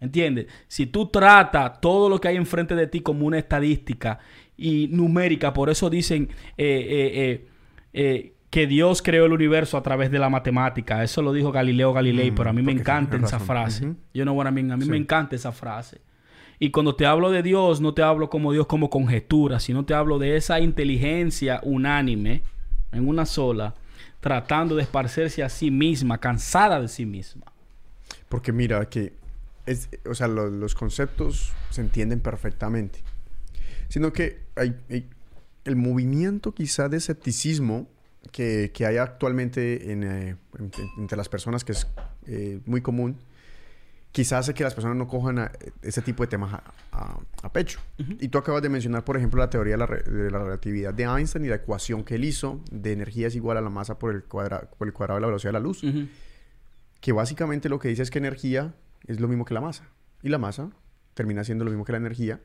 ¿Entiendes? 0.01 0.47
Si 0.69 0.87
tú 0.87 1.09
tratas 1.09 1.83
todo 1.83 2.09
lo 2.09 2.19
que 2.19 2.29
hay 2.29 2.37
enfrente 2.37 2.75
de 2.75 2.87
ti 2.87 3.01
como 3.01 3.27
una 3.27 3.39
estadística 3.39 4.21
y 4.57 4.89
numérica, 4.89 5.53
por 5.53 5.69
eso 5.69 5.91
dicen 5.91 6.31
eh, 6.57 6.65
eh, 6.89 7.49
eh, 7.93 8.36
que 8.57 8.67
Dios 8.67 9.03
creó 9.03 9.27
el 9.27 9.33
universo 9.33 9.77
a 9.77 9.83
través 9.83 10.11
de 10.11 10.19
la 10.19 10.31
matemática. 10.31 11.05
Eso 11.05 11.21
lo 11.21 11.35
dijo 11.35 11.53
Galileo 11.53 11.93
Galilei, 11.93 12.31
Mm, 12.31 12.35
pero 12.35 12.49
a 12.49 12.53
mí 12.55 12.63
me 12.63 12.73
encanta 12.73 13.19
esa 13.19 13.39
frase. 13.39 13.93
Yo 14.15 14.25
no, 14.25 14.33
bueno, 14.33 14.49
a 14.49 14.51
mí, 14.51 14.61
a 14.71 14.77
mí 14.79 14.85
Sí. 14.87 14.91
me 14.91 14.97
encanta 14.97 15.37
esa 15.37 15.53
frase. 15.53 16.01
Y 16.59 16.71
cuando 16.71 16.97
te 16.97 17.05
hablo 17.05 17.31
de 17.31 17.43
Dios, 17.43 17.83
no 17.83 17.93
te 17.93 18.01
hablo 18.03 18.31
como 18.31 18.55
Dios 18.55 18.67
como 18.67 18.89
conjetura, 18.89 19.61
sino 19.61 19.85
te 19.85 19.93
hablo 19.93 20.19
de 20.19 20.37
esa 20.39 20.59
inteligencia 20.59 21.61
unánime 21.65 22.41
en 22.93 23.07
una 23.07 23.27
sola, 23.27 23.75
tratando 24.21 24.75
de 24.75 24.85
esparcerse 24.85 25.43
a 25.43 25.51
sí 25.51 25.71
misma, 25.71 26.17
cansada 26.17 26.81
de 26.81 26.89
sí 26.89 27.05
misma. 27.05 27.45
Porque 28.31 28.53
mira 28.53 28.89
que 28.89 29.13
es, 29.67 29.91
o 30.09 30.15
sea, 30.15 30.29
lo- 30.29 30.49
los 30.49 30.75
conceptos 30.75 31.53
se 31.69 31.83
entienden 31.83 32.21
perfectamente. 32.21 33.01
Sino 33.89 34.15
que 34.15 34.39
hay, 34.57 34.75
hay- 34.89 35.11
el 35.67 35.77
movimiento 35.77 36.53
quizá 36.55 36.89
de 36.89 36.97
escepticismo 36.97 37.87
que, 38.33 38.71
que 38.75 38.87
hay 38.87 38.97
actualmente 38.97 39.93
en, 39.93 40.03
eh, 40.05 40.37
en- 40.59 40.71
entre 40.99 41.17
las 41.17 41.29
personas, 41.29 41.65
que 41.65 41.73
es 41.73 41.87
eh, 42.27 42.61
muy 42.67 42.81
común, 42.81 43.17
quizás 44.13 44.41
hace 44.41 44.55
que 44.55 44.65
las 44.65 44.75
personas 44.75 44.97
no 44.97 45.07
cojan 45.09 45.39
a- 45.39 45.53
ese 45.83 46.01
tipo 46.03 46.23
de 46.23 46.29
temas 46.29 46.55
a, 46.55 46.63
a- 46.93 47.21
a 47.43 47.53
pecho. 47.53 47.81
Y 47.99 48.29
tú 48.29 48.39
acabas 48.39 48.63
de 48.63 48.69
mencionar, 48.69 49.05
por 49.05 49.17
ejemplo, 49.17 49.39
la 49.39 49.51
teoría 49.51 49.77
de 49.77 49.79
la, 49.79 49.87
de 49.87 50.31
la 50.31 50.39
relatividad 50.39 50.95
de 50.95 51.05
Einstein 51.05 51.45
y 51.45 51.49
la 51.49 51.57
ecuación 51.57 52.03
que 52.05 52.15
él 52.17 52.25
hizo 52.25 52.61
de 52.71 52.93
energía 52.93 53.27
es 53.29 53.37
igual 53.37 53.57
a 53.59 53.61
la 53.61 53.71
masa 53.71 53.99
por 53.99 54.15
el, 54.15 54.25
cuadra- 54.25 54.71
por 54.79 54.87
el 54.89 54.95
cuadrado 54.95 55.17
de 55.19 55.21
la 55.23 55.27
velocidad 55.29 55.51
de 55.51 55.59
la 55.59 55.61
luz 55.61 55.83
Ujú. 55.85 56.09
que 57.01 57.13
básicamente 57.13 57.69
lo 57.69 57.79
que 57.79 57.89
dice 57.89 58.03
es 58.03 58.11
que 58.11 58.19
energía 58.19 58.75
es 59.07 59.21
lo 59.21 59.29
mismo 59.29 59.45
que 59.45 59.55
la 59.55 59.61
masa. 59.61 59.85
Y 60.23 60.31
la 60.31 60.39
masa 60.39 60.71
termina 61.15 61.45
siendo 61.45 61.65
lo 61.65 61.71
mismo 61.71 61.85
que 61.85 61.93
la 61.93 61.99
energía. 61.99 62.41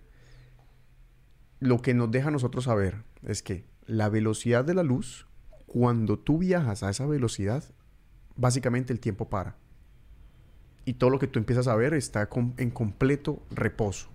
Lo 1.60 1.82
que 1.82 1.94
nos 1.94 2.12
deja 2.12 2.28
a 2.30 2.32
nosotros 2.32 2.66
saber 2.66 3.04
es 3.24 3.42
que 3.44 3.66
la 3.86 4.10
velocidad 4.10 4.66
de 4.66 4.74
la 4.74 4.84
luz, 4.84 5.26
cuando 5.72 6.20
tú 6.20 6.38
viajas 6.38 6.84
a 6.84 6.90
esa 6.90 7.06
velocidad, 7.06 7.64
básicamente 8.36 8.92
el 8.92 9.00
tiempo 9.00 9.30
para. 9.30 9.56
Y 10.84 10.96
todo 10.96 11.10
lo 11.10 11.18
que 11.18 11.28
tú 11.28 11.40
empiezas 11.40 11.70
a 11.70 11.76
ver 11.78 11.94
está 11.94 12.28
en 12.58 12.72
completo 12.72 13.42
reposo. 13.52 14.10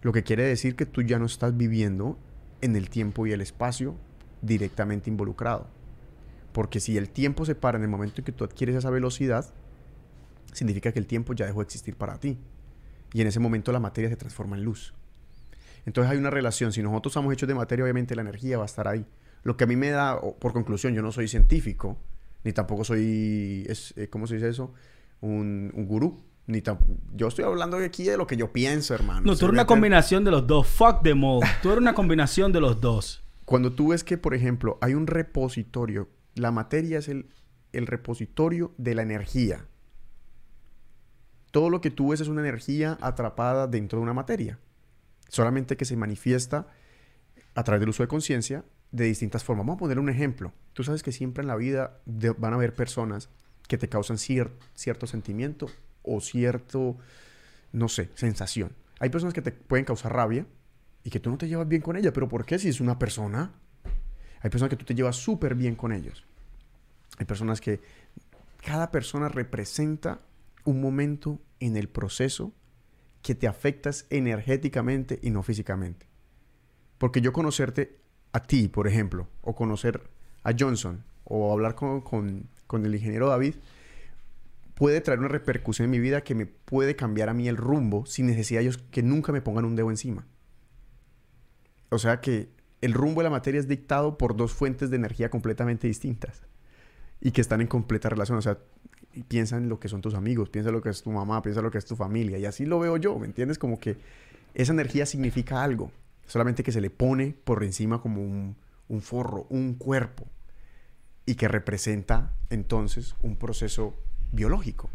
Lo 0.00 0.10
que 0.10 0.22
quiere 0.22 0.44
decir 0.44 0.74
que 0.74 0.86
tú 0.86 1.02
ya 1.02 1.18
no 1.18 1.26
estás 1.26 1.54
viviendo 1.54 2.18
en 2.62 2.76
el 2.76 2.88
tiempo 2.88 3.26
y 3.26 3.32
el 3.32 3.42
espacio 3.42 3.94
directamente 4.40 5.10
involucrado. 5.10 5.66
Porque 6.54 6.80
si 6.80 6.96
el 6.96 7.10
tiempo 7.10 7.44
se 7.44 7.54
para 7.54 7.76
en 7.76 7.84
el 7.84 7.90
momento 7.90 8.22
en 8.22 8.24
que 8.24 8.32
tú 8.32 8.42
adquieres 8.42 8.74
esa 8.74 8.88
velocidad, 8.88 9.44
significa 10.54 10.92
que 10.92 10.98
el 10.98 11.06
tiempo 11.06 11.34
ya 11.34 11.44
dejó 11.44 11.58
de 11.58 11.64
existir 11.64 11.94
para 11.94 12.18
ti. 12.18 12.38
Y 13.12 13.20
en 13.20 13.26
ese 13.26 13.38
momento 13.38 13.70
la 13.70 13.80
materia 13.80 14.08
se 14.08 14.16
transforma 14.16 14.56
en 14.56 14.64
luz. 14.64 14.94
Entonces 15.84 16.10
hay 16.10 16.16
una 16.16 16.30
relación. 16.30 16.72
Si 16.72 16.82
nosotros 16.82 17.10
estamos 17.10 17.34
hechos 17.34 17.48
de 17.50 17.54
materia, 17.54 17.84
obviamente 17.84 18.16
la 18.16 18.22
energía 18.22 18.56
va 18.56 18.62
a 18.62 18.66
estar 18.66 18.88
ahí. 18.88 19.04
Lo 19.44 19.56
que 19.56 19.64
a 19.64 19.66
mí 19.66 19.76
me 19.76 19.90
da, 19.90 20.20
por 20.20 20.52
conclusión, 20.52 20.94
yo 20.94 21.02
no 21.02 21.12
soy 21.12 21.28
científico, 21.28 21.98
ni 22.42 22.52
tampoco 22.52 22.82
soy, 22.84 23.64
es, 23.68 23.94
eh, 23.96 24.08
¿cómo 24.08 24.26
se 24.26 24.34
dice 24.34 24.48
eso? 24.48 24.72
Un, 25.20 25.70
un 25.74 25.86
gurú. 25.86 26.24
Ni 26.46 26.62
yo 27.14 27.28
estoy 27.28 27.44
hablando 27.44 27.78
aquí 27.78 28.04
de 28.04 28.18
lo 28.18 28.26
que 28.26 28.36
yo 28.36 28.52
pienso, 28.52 28.92
hermano. 28.94 29.22
No, 29.22 29.36
tú 29.36 29.46
eres 29.46 29.54
una 29.54 29.66
combinación 29.66 30.24
de 30.24 30.30
los 30.30 30.46
dos. 30.46 30.66
Fuck 30.66 31.02
them 31.02 31.24
all. 31.24 31.40
Tú 31.62 31.70
eres 31.70 31.80
una 31.80 31.94
combinación 31.94 32.52
de 32.52 32.60
los 32.60 32.80
dos. 32.80 33.24
Cuando 33.46 33.72
tú 33.72 33.88
ves 33.88 34.04
que, 34.04 34.18
por 34.18 34.34
ejemplo, 34.34 34.78
hay 34.82 34.94
un 34.94 35.06
repositorio, 35.06 36.10
la 36.34 36.50
materia 36.50 36.98
es 36.98 37.08
el, 37.08 37.30
el 37.72 37.86
repositorio 37.86 38.74
de 38.76 38.94
la 38.94 39.02
energía. 39.02 39.66
Todo 41.50 41.70
lo 41.70 41.80
que 41.80 41.90
tú 41.90 42.08
ves 42.08 42.20
es 42.20 42.28
una 42.28 42.42
energía 42.42 42.98
atrapada 43.00 43.66
dentro 43.66 43.98
de 43.98 44.02
una 44.02 44.12
materia. 44.12 44.58
Solamente 45.28 45.76
que 45.78 45.84
se 45.86 45.96
manifiesta 45.96 46.68
a 47.54 47.64
través 47.64 47.80
del 47.80 47.88
uso 47.88 48.02
de 48.02 48.08
conciencia 48.08 48.64
de 48.94 49.06
distintas 49.06 49.42
formas. 49.42 49.66
Vamos 49.66 49.78
a 49.78 49.80
poner 49.80 49.98
un 49.98 50.08
ejemplo. 50.08 50.52
Tú 50.72 50.84
sabes 50.84 51.02
que 51.02 51.10
siempre 51.10 51.42
en 51.42 51.48
la 51.48 51.56
vida 51.56 52.00
van 52.38 52.52
a 52.52 52.56
haber 52.56 52.74
personas 52.74 53.28
que 53.66 53.76
te 53.76 53.88
causan 53.88 54.18
cier- 54.18 54.52
cierto 54.74 55.08
sentimiento 55.08 55.66
o 56.02 56.20
cierto, 56.20 56.96
no 57.72 57.88
sé, 57.88 58.10
sensación. 58.14 58.70
Hay 59.00 59.10
personas 59.10 59.34
que 59.34 59.42
te 59.42 59.50
pueden 59.50 59.84
causar 59.84 60.12
rabia 60.12 60.46
y 61.02 61.10
que 61.10 61.18
tú 61.18 61.28
no 61.28 61.38
te 61.38 61.48
llevas 61.48 61.66
bien 61.66 61.82
con 61.82 61.96
ella. 61.96 62.12
¿Pero 62.12 62.28
por 62.28 62.46
qué? 62.46 62.58
Si 62.58 62.68
es 62.68 62.80
una 62.80 62.98
persona. 62.98 63.52
Hay 64.40 64.50
personas 64.50 64.70
que 64.70 64.76
tú 64.76 64.84
te 64.84 64.94
llevas 64.94 65.16
súper 65.16 65.56
bien 65.56 65.74
con 65.74 65.92
ellos. 65.92 66.24
Hay 67.18 67.26
personas 67.26 67.60
que... 67.60 67.80
Cada 68.62 68.90
persona 68.92 69.28
representa 69.28 70.20
un 70.64 70.80
momento 70.80 71.40
en 71.58 71.76
el 71.76 71.88
proceso 71.88 72.54
que 73.22 73.34
te 73.34 73.48
afectas 73.48 74.06
energéticamente 74.08 75.18
y 75.20 75.30
no 75.30 75.42
físicamente. 75.42 76.06
Porque 76.96 77.20
yo 77.20 77.32
conocerte 77.32 77.98
a 78.34 78.40
ti, 78.42 78.68
por 78.68 78.86
ejemplo, 78.86 79.28
o 79.42 79.54
conocer 79.54 80.02
a 80.42 80.52
Johnson, 80.58 81.02
o 81.24 81.52
hablar 81.52 81.74
con, 81.74 82.02
con- 82.02 82.48
con 82.66 82.84
el 82.84 82.94
ingeniero 82.94 83.28
David, 83.28 83.54
puede 84.74 85.00
traer 85.00 85.20
una 85.20 85.28
repercusión 85.28 85.84
en 85.84 85.90
mi 85.92 86.00
vida 86.00 86.22
que 86.22 86.34
me 86.34 86.44
puede 86.46 86.96
cambiar 86.96 87.28
a 87.28 87.34
mí 87.34 87.48
el 87.48 87.56
rumbo 87.56 88.04
sin 88.06 88.26
necesidad 88.26 88.58
de 88.60 88.64
ellos 88.66 88.78
que 88.90 89.02
nunca 89.02 89.32
me 89.32 89.40
pongan 89.40 89.64
un 89.64 89.76
dedo 89.76 89.88
encima. 89.90 90.26
O 91.90 91.98
sea 91.98 92.20
que 92.20 92.48
el 92.80 92.92
rumbo 92.92 93.20
de 93.20 93.24
la 93.24 93.30
materia 93.30 93.60
es 93.60 93.68
dictado 93.68 94.18
por 94.18 94.36
dos 94.36 94.52
fuentes 94.52 94.90
de 94.90 94.96
energía 94.96 95.30
completamente 95.30 95.86
distintas 95.86 96.42
y 97.20 97.30
que 97.30 97.40
están 97.40 97.60
en 97.60 97.68
completa 97.68 98.08
relación. 98.08 98.36
O 98.36 98.42
sea, 98.42 98.58
piensa 99.28 99.56
en 99.56 99.68
lo 99.68 99.78
que 99.78 99.88
son 99.88 100.00
tus 100.00 100.14
amigos, 100.14 100.50
piensa 100.50 100.70
en 100.70 100.74
lo 100.74 100.82
que 100.82 100.88
es 100.90 101.02
tu 101.02 101.10
mamá, 101.12 101.40
piensa 101.40 101.60
en 101.60 101.64
lo 101.66 101.70
que 101.70 101.78
es 101.78 101.86
tu 101.86 101.94
familia. 101.94 102.36
Y 102.38 102.46
así 102.46 102.66
lo 102.66 102.80
veo 102.80 102.96
yo, 102.96 103.16
¿me 103.18 103.26
entiendes? 103.26 103.58
Como 103.58 103.78
que 103.78 103.96
esa 104.54 104.72
energía 104.72 105.06
significa 105.06 105.62
algo, 105.62 105.92
solamente 106.26 106.62
que 106.62 106.72
se 106.72 106.80
le 106.80 106.90
pone 106.90 107.34
por 107.44 107.62
encima 107.64 108.00
como 108.00 108.22
un, 108.22 108.56
forro, 109.00 109.46
un 109.50 109.74
cuerpo, 109.74 110.26
y 111.26 111.36
que 111.36 111.48
representa 111.48 112.32
entonces 112.50 113.14
un 113.22 113.36
proceso 113.36 113.98
biológico. 114.32 114.90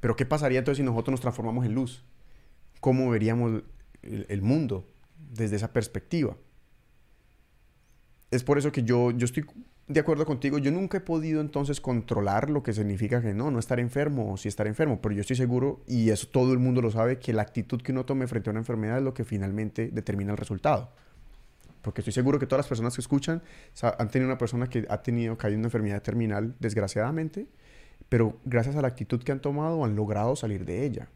Pero 0.00 0.16
¿qué 0.16 0.26
pasaría 0.26 0.58
entonces 0.58 0.78
si 0.78 0.84
nosotros 0.84 1.12
nos 1.12 1.20
transformamos 1.20 1.64
en 1.64 1.74
luz? 1.74 2.04
¿Cómo 2.80 3.10
veríamos 3.10 3.62
el, 4.02 4.26
el 4.28 4.42
mundo 4.42 4.86
desde 5.32 5.56
esa 5.56 5.72
perspectiva? 5.72 6.36
Es 8.30 8.44
por 8.44 8.58
eso 8.58 8.72
que 8.72 8.82
yo, 8.82 9.10
yo 9.10 9.24
estoy 9.24 9.44
de 9.92 9.98
acuerdo 9.98 10.24
contigo. 10.24 10.58
Yo 10.58 10.70
nunca 10.70 10.98
he 10.98 11.00
podido 11.00 11.40
entonces 11.40 11.80
controlar 11.80 12.48
lo 12.48 12.62
que 12.62 12.72
significa 12.72 13.20
que 13.20 13.34
no, 13.34 13.50
no 13.50 13.58
estar 13.58 13.80
enfermo 13.80 14.32
o 14.32 14.36
sí 14.36 14.46
estar 14.46 14.68
enfermo. 14.68 15.00
Pero 15.02 15.16
yo 15.16 15.20
estoy 15.22 15.34
seguro, 15.34 15.80
y 15.88 16.10
eso 16.10 16.28
todo 16.28 16.52
el 16.52 16.60
mundo 16.60 16.80
lo 16.80 16.92
sabe, 16.92 17.18
que 17.18 17.32
la 17.32 17.42
actitud 17.42 17.82
que 17.82 17.90
uno 17.90 18.04
tome 18.04 18.28
frente 18.28 18.48
a 18.50 18.52
una 18.52 18.60
enfermedad 18.60 18.98
es 18.98 19.02
lo 19.02 19.12
que 19.14 19.24
finalmente 19.24 19.88
determina 19.92 20.30
el 20.30 20.36
resultado. 20.38 20.90
Porque 21.82 22.02
estoy 22.02 22.12
seguro 22.12 22.38
que 22.38 22.46
todas 22.46 22.60
las 22.60 22.68
personas 22.68 22.94
que 22.94 23.00
escuchan 23.00 23.42
han 23.98 24.08
tenido 24.10 24.28
una 24.28 24.38
persona 24.38 24.68
que 24.68 24.86
ha 24.88 25.02
tenido, 25.02 25.36
caído 25.36 25.54
en 25.54 25.60
una 25.60 25.66
enfermedad 25.68 26.02
terminal, 26.02 26.54
desgraciadamente, 26.60 27.48
pero 28.08 28.38
gracias 28.44 28.76
a 28.76 28.82
la 28.82 28.88
actitud 28.88 29.20
que 29.22 29.32
han 29.32 29.40
tomado 29.40 29.84
han 29.84 29.96
logrado 29.96 30.36
salir 30.36 30.64
de 30.64 30.84
ella. 30.84 31.08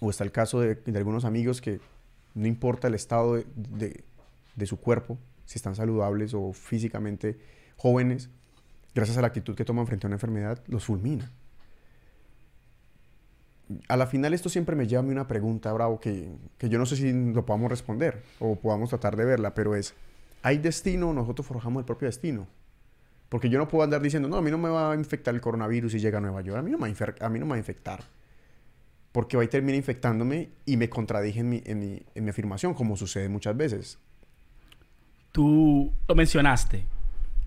O 0.00 0.08
está 0.08 0.24
el 0.24 0.32
caso 0.32 0.60
de, 0.60 0.76
de 0.76 0.98
algunos 0.98 1.24
amigos 1.26 1.60
que 1.60 1.80
no 2.34 2.46
importa 2.46 2.88
el 2.88 2.94
estado 2.94 3.34
de, 3.34 3.46
de- 3.56 4.04
de 4.56 4.66
su 4.66 4.78
cuerpo, 4.78 5.18
si 5.44 5.58
están 5.58 5.74
saludables 5.74 6.32
o 6.32 6.52
físicamente 6.52 7.36
jóvenes, 7.76 8.30
gracias 8.94 9.18
a 9.18 9.20
la 9.20 9.28
actitud 9.28 9.54
que 9.54 9.64
toman 9.64 9.86
frente 9.86 10.06
a 10.06 10.08
una 10.08 10.16
enfermedad, 10.16 10.62
los 10.66 10.84
fulmina. 10.84 11.30
A 13.88 13.96
la 13.96 14.06
final 14.06 14.34
esto 14.34 14.48
siempre 14.48 14.76
me 14.76 14.86
lleva 14.86 15.00
a 15.00 15.02
mí 15.02 15.10
una 15.10 15.26
pregunta, 15.26 15.72
Bravo, 15.72 15.98
que, 15.98 16.28
que 16.58 16.68
yo 16.68 16.78
no 16.78 16.86
sé 16.86 16.96
si 16.96 17.12
lo 17.12 17.46
podamos 17.46 17.70
responder 17.70 18.22
o 18.38 18.56
podamos 18.56 18.90
tratar 18.90 19.16
de 19.16 19.24
verla, 19.24 19.54
pero 19.54 19.74
es, 19.74 19.94
¿hay 20.42 20.58
destino 20.58 21.12
nosotros 21.12 21.46
forjamos 21.46 21.80
el 21.80 21.86
propio 21.86 22.06
destino? 22.06 22.46
Porque 23.28 23.48
yo 23.48 23.58
no 23.58 23.66
puedo 23.66 23.82
andar 23.82 24.00
diciendo, 24.00 24.28
no, 24.28 24.36
a 24.36 24.42
mí 24.42 24.50
no 24.50 24.58
me 24.58 24.68
va 24.68 24.92
a 24.92 24.94
infectar 24.94 25.34
el 25.34 25.40
coronavirus 25.40 25.92
si 25.92 25.98
llega 25.98 26.18
a 26.18 26.20
Nueva 26.20 26.40
York, 26.42 26.58
a 26.58 26.62
mí 26.62 26.70
no 26.70 26.78
me 26.78 26.88
va 26.88 27.06
a, 27.20 27.26
a, 27.26 27.28
mí 27.28 27.38
no 27.38 27.46
me 27.46 27.50
va 27.50 27.56
a 27.56 27.58
infectar. 27.58 28.04
Porque 29.10 29.36
va 29.36 29.42
a 29.42 29.46
terminar 29.48 29.76
infectándome 29.76 30.50
y 30.66 30.76
me 30.76 30.88
contradije 30.88 31.40
en 31.40 31.48
mi, 31.48 31.62
en 31.64 31.78
mi, 31.78 32.02
en 32.14 32.24
mi 32.24 32.30
afirmación, 32.30 32.74
como 32.74 32.96
sucede 32.96 33.28
muchas 33.28 33.56
veces. 33.56 33.98
Tú 35.32 35.92
lo 36.06 36.14
mencionaste. 36.14 36.84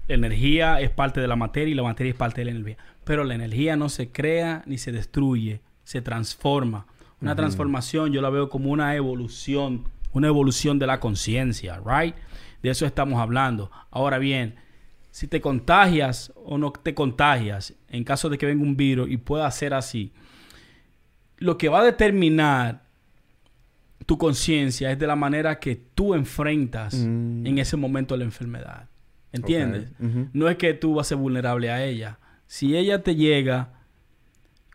La 0.08 0.16
energía 0.16 0.80
es 0.80 0.90
parte 0.90 1.20
de 1.22 1.28
la 1.28 1.36
materia 1.36 1.72
y 1.72 1.76
la 1.76 1.84
materia 1.84 2.12
es 2.12 2.18
parte 2.18 2.42
de 2.42 2.46
la 2.46 2.52
energía. 2.52 2.78
Pero 3.04 3.24
la 3.24 3.36
energía 3.36 3.76
no 3.76 3.90
se 3.90 4.12
crea 4.12 4.64
ni 4.66 4.78
se 4.78 4.92
destruye, 4.92 5.62
se 5.84 6.02
transforma. 6.02 6.86
Una 7.22 7.36
transformación 7.36 8.12
yo 8.14 8.22
la 8.22 8.30
veo 8.30 8.50
como 8.50 8.70
una 8.70 8.96
evolución, 8.96 9.86
una 10.14 10.28
evolución 10.28 10.78
de 10.80 10.88
la 10.88 11.00
conciencia, 11.00 11.82
¿right? 11.86 12.16
De 12.62 12.70
eso 12.70 12.86
estamos 12.86 13.20
hablando. 13.20 13.72
Ahora 13.90 14.18
bien, 14.20 14.56
si 15.12 15.28
te 15.28 15.42
contagias 15.42 16.32
o 16.36 16.58
no 16.58 16.72
te 16.72 16.94
contagias, 16.94 17.74
en 17.90 18.04
caso 18.04 18.30
de 18.30 18.38
que 18.38 18.46
venga 18.46 18.64
un 18.64 18.78
virus 18.78 19.10
y 19.10 19.18
pueda 19.18 19.50
ser 19.50 19.74
así, 19.74 20.12
lo 21.38 21.58
que 21.58 21.70
va 21.70 21.80
a 21.80 21.84
determinar 21.84 22.84
tu 24.06 24.18
conciencia 24.18 24.92
es 24.92 25.00
de 25.00 25.08
la 25.08 25.16
manera 25.16 25.60
que 25.60 25.76
tú 25.76 26.14
enfrentas 26.14 26.94
Mm. 26.94 27.46
en 27.48 27.58
ese 27.58 27.78
momento 27.78 28.16
la 28.16 28.24
enfermedad. 28.24 28.88
¿Entiendes? 29.32 29.90
No 30.34 30.50
es 30.50 30.58
que 30.58 30.74
tú 30.74 30.96
vas 30.96 31.08
a 31.08 31.10
ser 31.10 31.18
vulnerable 31.18 31.70
a 31.70 31.84
ella. 31.86 32.20
Si 32.48 32.76
ella 32.78 33.04
te 33.04 33.16
llega, 33.16 33.74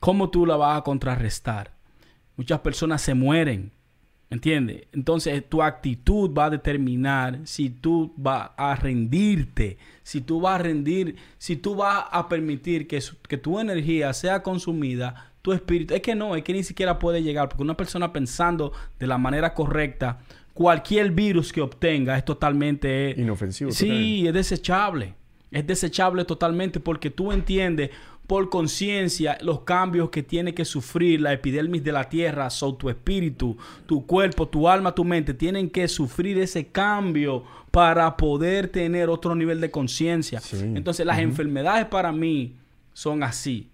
¿cómo 0.00 0.30
tú 0.30 0.46
la 0.46 0.56
vas 0.56 0.78
a 0.78 0.82
contrarrestar? 0.82 1.72
Muchas 2.36 2.60
personas 2.60 3.02
se 3.02 3.14
mueren. 3.14 3.72
¿Entiendes? 4.30 4.84
Entonces 4.92 5.46
tu 5.46 5.62
actitud 5.62 6.30
va 6.32 6.46
a 6.46 6.50
determinar 6.50 7.40
si 7.44 7.68
tú 7.68 8.14
vas 8.16 8.50
a 8.56 8.74
rendirte, 8.76 9.76
si 10.02 10.22
tú 10.22 10.40
vas 10.40 10.54
a 10.58 10.62
rendir, 10.62 11.16
si 11.36 11.56
tú 11.56 11.74
vas 11.74 12.06
a 12.10 12.30
permitir 12.30 12.86
que, 12.88 13.02
su- 13.02 13.20
que 13.20 13.36
tu 13.36 13.58
energía 13.60 14.10
sea 14.14 14.42
consumida, 14.42 15.32
tu 15.42 15.52
espíritu. 15.52 15.92
Es 15.92 16.00
que 16.00 16.14
no, 16.14 16.34
es 16.34 16.42
que 16.44 16.54
ni 16.54 16.62
siquiera 16.62 16.98
puede 16.98 17.22
llegar, 17.22 17.50
porque 17.50 17.62
una 17.62 17.76
persona 17.76 18.10
pensando 18.14 18.72
de 18.98 19.06
la 19.06 19.18
manera 19.18 19.52
correcta, 19.52 20.20
cualquier 20.54 21.10
virus 21.10 21.52
que 21.52 21.60
obtenga 21.60 22.16
es 22.16 22.24
totalmente... 22.24 23.14
Inofensivo. 23.16 23.70
Sí, 23.70 24.26
es 24.26 24.34
desechable. 24.34 25.14
Es 25.50 25.66
desechable 25.66 26.24
totalmente 26.24 26.80
porque 26.80 27.10
tú 27.10 27.32
entiendes 27.32 27.90
por 28.26 28.48
conciencia 28.48 29.36
los 29.42 29.60
cambios 29.60 30.10
que 30.10 30.22
tiene 30.22 30.54
que 30.54 30.64
sufrir 30.64 31.20
la 31.20 31.32
epidermis 31.32 31.84
de 31.84 31.92
la 31.92 32.08
tierra, 32.08 32.48
so 32.48 32.74
tu 32.74 32.88
espíritu, 32.88 33.56
tu 33.84 34.06
cuerpo, 34.06 34.48
tu 34.48 34.68
alma, 34.68 34.94
tu 34.94 35.04
mente, 35.04 35.34
tienen 35.34 35.68
que 35.68 35.88
sufrir 35.88 36.38
ese 36.38 36.68
cambio 36.68 37.44
para 37.70 38.16
poder 38.16 38.68
tener 38.68 39.10
otro 39.10 39.34
nivel 39.34 39.60
de 39.60 39.70
conciencia. 39.70 40.40
Sí. 40.40 40.56
Entonces 40.62 41.04
las 41.04 41.18
enfermedades 41.18 41.86
para 41.86 42.12
mí 42.12 42.56
son 42.94 43.22
así. 43.22 43.68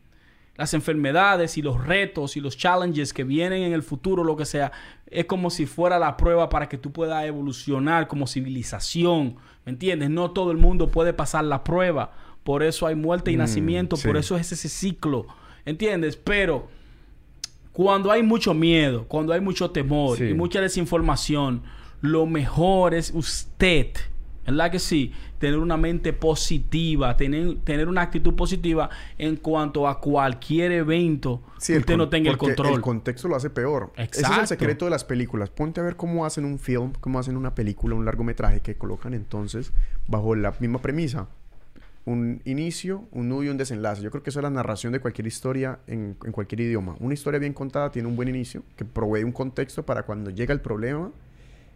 Las 0.58 0.74
enfermedades 0.74 1.56
y 1.56 1.62
los 1.62 1.82
retos 1.86 2.36
y 2.36 2.40
los 2.40 2.58
challenges 2.58 3.14
que 3.14 3.24
vienen 3.24 3.62
en 3.62 3.72
el 3.72 3.82
futuro, 3.82 4.24
lo 4.24 4.36
que 4.36 4.44
sea, 4.44 4.72
es 5.06 5.24
como 5.24 5.48
si 5.48 5.64
fuera 5.64 5.98
la 5.98 6.16
prueba 6.18 6.50
para 6.50 6.68
que 6.68 6.76
tú 6.76 6.92
puedas 6.92 7.24
evolucionar 7.24 8.08
como 8.08 8.26
civilización. 8.26 9.36
¿Me 9.64 9.70
entiendes? 9.72 10.10
No 10.10 10.32
todo 10.32 10.50
el 10.50 10.58
mundo 10.58 10.88
puede 10.88 11.12
pasar 11.14 11.44
la 11.44 11.64
prueba. 11.64 12.12
Por 12.44 12.62
eso 12.62 12.86
hay 12.86 12.94
muerte 12.96 13.30
y 13.30 13.36
Mm, 13.36 13.38
nacimiento. 13.38 13.96
Por 13.96 14.16
eso 14.16 14.36
es 14.36 14.52
ese 14.52 14.68
ciclo. 14.68 15.26
¿Entiendes? 15.64 16.16
Pero 16.16 16.68
cuando 17.72 18.10
hay 18.10 18.22
mucho 18.22 18.52
miedo, 18.52 19.04
cuando 19.06 19.32
hay 19.32 19.40
mucho 19.40 19.70
temor 19.70 20.18
Sí. 20.18 20.24
y 20.24 20.34
mucha 20.34 20.60
desinformación, 20.60 21.62
lo 22.00 22.26
mejor 22.26 22.94
es 22.94 23.12
usted, 23.14 23.88
¿Verdad 24.48 24.70
que 24.70 24.78
sí? 24.78 25.12
Tener 25.38 25.58
una 25.58 25.76
mente 25.76 26.14
positiva, 26.14 27.14
tener, 27.18 27.58
tener 27.64 27.86
una 27.86 28.00
actitud 28.00 28.34
positiva 28.34 28.88
en 29.18 29.36
cuanto 29.36 29.86
a 29.86 30.00
cualquier 30.00 30.72
evento 30.72 31.42
Sí, 31.58 31.74
que 31.74 31.80
usted 31.80 31.96
no 31.98 32.08
tenga 32.08 32.30
el 32.30 32.38
control. 32.38 32.72
El 32.72 32.80
contexto 32.80 33.28
lo 33.28 33.36
hace 33.36 33.50
peor. 33.50 33.92
Ese 33.96 34.22
es 34.22 34.30
el 34.30 34.46
secreto 34.46 34.86
de 34.86 34.90
las 34.90 35.04
películas. 35.04 35.50
Ponte 35.50 35.80
a 35.80 35.84
ver 35.84 35.96
cómo 35.96 36.24
hacen 36.24 36.46
un 36.46 36.58
film, 36.58 36.92
cómo 36.98 37.18
hacen 37.18 37.36
una 37.36 37.54
película, 37.54 37.94
un 37.94 38.06
largometraje 38.06 38.60
que 38.60 38.74
colocan 38.74 39.12
entonces 39.12 39.72
bajo 40.06 40.34
la 40.34 40.54
misma 40.60 40.80
premisa. 40.80 41.28
Un 42.06 42.40
inicio, 42.46 43.04
un 43.12 43.28
nudo 43.28 43.42
y 43.42 43.48
un 43.50 43.58
desenlace. 43.58 44.00
Yo 44.00 44.10
creo 44.10 44.22
que 44.22 44.30
eso 44.30 44.38
es 44.38 44.44
la 44.44 44.50
narración 44.50 44.94
de 44.94 45.00
cualquier 45.00 45.26
historia 45.26 45.80
en, 45.86 46.16
en 46.24 46.32
cualquier 46.32 46.62
idioma. 46.62 46.96
Una 47.00 47.12
historia 47.12 47.38
bien 47.38 47.52
contada 47.52 47.90
tiene 47.92 48.08
un 48.08 48.16
buen 48.16 48.28
inicio 48.28 48.62
que 48.76 48.86
provee 48.86 49.24
un 49.24 49.32
contexto 49.32 49.84
para 49.84 50.04
cuando 50.04 50.30
llega 50.30 50.54
el 50.54 50.62
problema, 50.62 51.12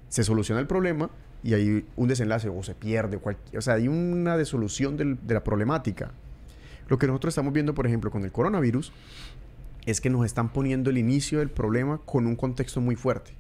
se 0.09 0.25
soluciona 0.25 0.59
el 0.59 0.67
problema 0.67 1.11
y 1.43 1.55
hay 1.55 1.85
un 1.97 2.09
desenlace 2.09 2.49
o 2.49 2.63
se 2.63 2.75
pierde. 2.75 3.19
cual- 3.19 3.37
o 3.57 3.61
sea, 3.61 3.75
hay 3.75 3.89
una 3.89 4.37
desolución 4.37 4.97
del- 4.97 5.19
de 5.27 5.35
la 5.35 5.43
problemática. 5.45 6.13
Lo 6.89 6.99
que 6.99 7.07
nosotros 7.07 7.33
estamos 7.33 7.53
viendo, 7.53 7.75
por 7.75 7.87
ejemplo, 7.87 8.11
con 8.11 8.25
el 8.25 8.33
coronavirus, 8.33 8.93
es 9.87 10.01
que 10.01 10.11
nos 10.11 10.25
están 10.25 10.53
poniendo 10.53 10.91
el 10.91 10.99
inicio 10.99 11.41
del 11.41 11.51
problema 11.51 12.01
con 12.05 12.27
un 12.27 12.37
contexto 12.37 12.81
muy 12.81 12.95
fuerte. 12.97 13.33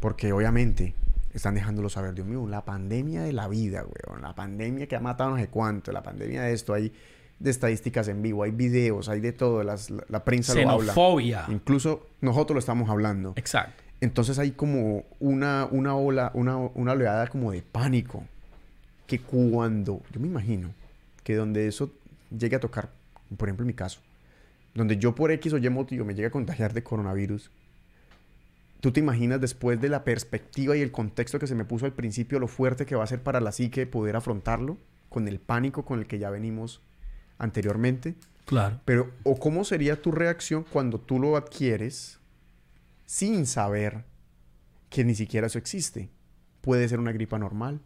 Porque 0.00 0.32
obviamente 0.32 0.94
están 1.34 1.54
dejándolo 1.54 1.88
saber, 1.88 2.14
Dios 2.14 2.26
mío, 2.26 2.46
la 2.48 2.64
pandemia 2.64 3.22
de 3.22 3.32
la 3.32 3.48
vida, 3.48 3.84
weón. 3.84 4.22
La 4.22 4.34
pandemia 4.34 4.86
que 4.86 4.96
ha 4.96 5.00
matado 5.00 5.30
no 5.30 5.36
sé 5.36 5.48
cuánto, 5.48 5.92
la 5.92 6.02
pandemia 6.02 6.42
de 6.42 6.52
esto, 6.52 6.72
hay 6.74 6.92
de 7.38 7.50
estadísticas 7.50 8.08
en 8.08 8.20
vivo, 8.22 8.42
hay 8.42 8.50
videos, 8.50 9.08
hay 9.08 9.20
de 9.20 9.32
todo, 9.32 9.62
las- 9.62 9.90
la, 9.90 10.04
la 10.08 10.24
prensa 10.24 10.52
lo 10.54 10.70
habla. 10.70 10.92
Xenofobia. 10.92 11.44
Incluso 11.48 12.06
nosotros 12.20 12.54
lo 12.54 12.58
estamos 12.60 12.90
hablando. 12.90 13.32
Exacto. 13.36 13.82
Entonces 14.00 14.38
hay 14.38 14.52
como 14.52 15.04
una, 15.18 15.66
una 15.70 15.94
ola, 15.94 16.30
una, 16.34 16.56
una 16.56 16.92
oleada 16.92 17.26
como 17.28 17.52
de 17.52 17.62
pánico. 17.62 18.24
Que 19.06 19.18
cuando, 19.20 20.00
yo 20.12 20.20
me 20.20 20.28
imagino, 20.28 20.70
que 21.24 21.34
donde 21.34 21.66
eso 21.66 21.90
llegue 22.36 22.56
a 22.56 22.60
tocar, 22.60 22.90
por 23.36 23.48
ejemplo 23.48 23.64
en 23.64 23.68
mi 23.68 23.74
caso, 23.74 24.00
donde 24.74 24.96
yo 24.98 25.14
por 25.14 25.32
X 25.32 25.52
o 25.52 25.58
Y 25.58 25.68
motivo 25.68 26.04
me 26.04 26.14
llegue 26.14 26.28
a 26.28 26.30
contagiar 26.30 26.72
de 26.72 26.82
coronavirus, 26.82 27.50
¿tú 28.80 28.92
te 28.92 29.00
imaginas 29.00 29.40
después 29.40 29.80
de 29.80 29.88
la 29.88 30.04
perspectiva 30.04 30.76
y 30.76 30.80
el 30.80 30.92
contexto 30.92 31.38
que 31.38 31.48
se 31.48 31.56
me 31.56 31.64
puso 31.64 31.86
al 31.86 31.92
principio 31.92 32.38
lo 32.38 32.46
fuerte 32.46 32.86
que 32.86 32.94
va 32.94 33.04
a 33.04 33.08
ser 33.08 33.20
para 33.20 33.40
la 33.40 33.52
psique 33.52 33.86
poder 33.86 34.14
afrontarlo 34.14 34.78
con 35.08 35.26
el 35.26 35.40
pánico 35.40 35.84
con 35.84 35.98
el 35.98 36.06
que 36.06 36.20
ya 36.20 36.30
venimos 36.30 36.80
anteriormente? 37.38 38.14
Claro. 38.46 38.80
Pero, 38.84 39.10
¿o 39.24 39.38
cómo 39.38 39.64
sería 39.64 40.00
tu 40.00 40.12
reacción 40.12 40.64
cuando 40.72 40.98
tú 40.98 41.18
lo 41.18 41.36
adquieres 41.36 42.19
sin 43.10 43.44
saber 43.44 44.04
que 44.88 45.02
ni 45.04 45.16
siquiera 45.16 45.48
eso 45.48 45.58
existe? 45.58 46.10
Puede 46.60 46.88
ser 46.88 47.00
una 47.00 47.10
gripa 47.10 47.40
normal. 47.40 47.80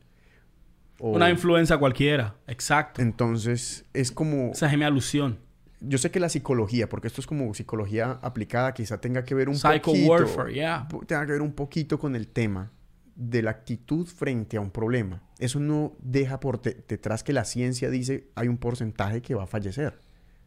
o- 0.98 1.12
Una 1.12 1.30
influencia 1.30 1.78
cualquiera. 1.78 2.36
Exacto. 2.46 3.00
Entonces, 3.00 3.86
es 3.94 4.12
como... 4.12 4.50
Esa 4.52 4.70
es 4.70 4.76
mi 4.78 4.84
alusión. 4.84 5.38
Yo 5.80 5.96
sé 5.96 6.10
que 6.10 6.20
la 6.20 6.28
psicología, 6.28 6.90
porque 6.90 7.08
esto 7.08 7.22
es 7.22 7.26
como 7.26 7.52
psicología 7.54 8.18
aplicada, 8.22 8.74
quizá 8.74 9.00
tenga 9.00 9.24
que 9.24 9.34
ver 9.34 9.48
un 9.48 9.56
Psycho 9.56 9.80
poquito... 9.82 10.10
warfare, 10.12 10.52
yeah. 10.52 10.86
Tenga 11.06 11.24
que 11.24 11.32
ver 11.32 11.42
un 11.42 11.52
poquito 11.52 11.98
con 11.98 12.14
el 12.16 12.28
tema 12.28 12.70
de 13.16 13.40
la 13.42 13.50
actitud 13.50 14.06
frente 14.06 14.58
a 14.58 14.60
un 14.60 14.70
problema. 14.70 15.22
Eso 15.38 15.58
no 15.58 15.94
deja 16.00 16.38
por 16.38 16.58
te- 16.58 16.84
detrás 16.86 17.22
que 17.24 17.32
la 17.32 17.44
ciencia 17.46 17.88
dice 17.88 18.28
hay 18.34 18.48
un 18.48 18.58
porcentaje 18.58 19.22
que 19.22 19.34
va 19.34 19.44
a 19.44 19.46
fallecer. 19.46 20.00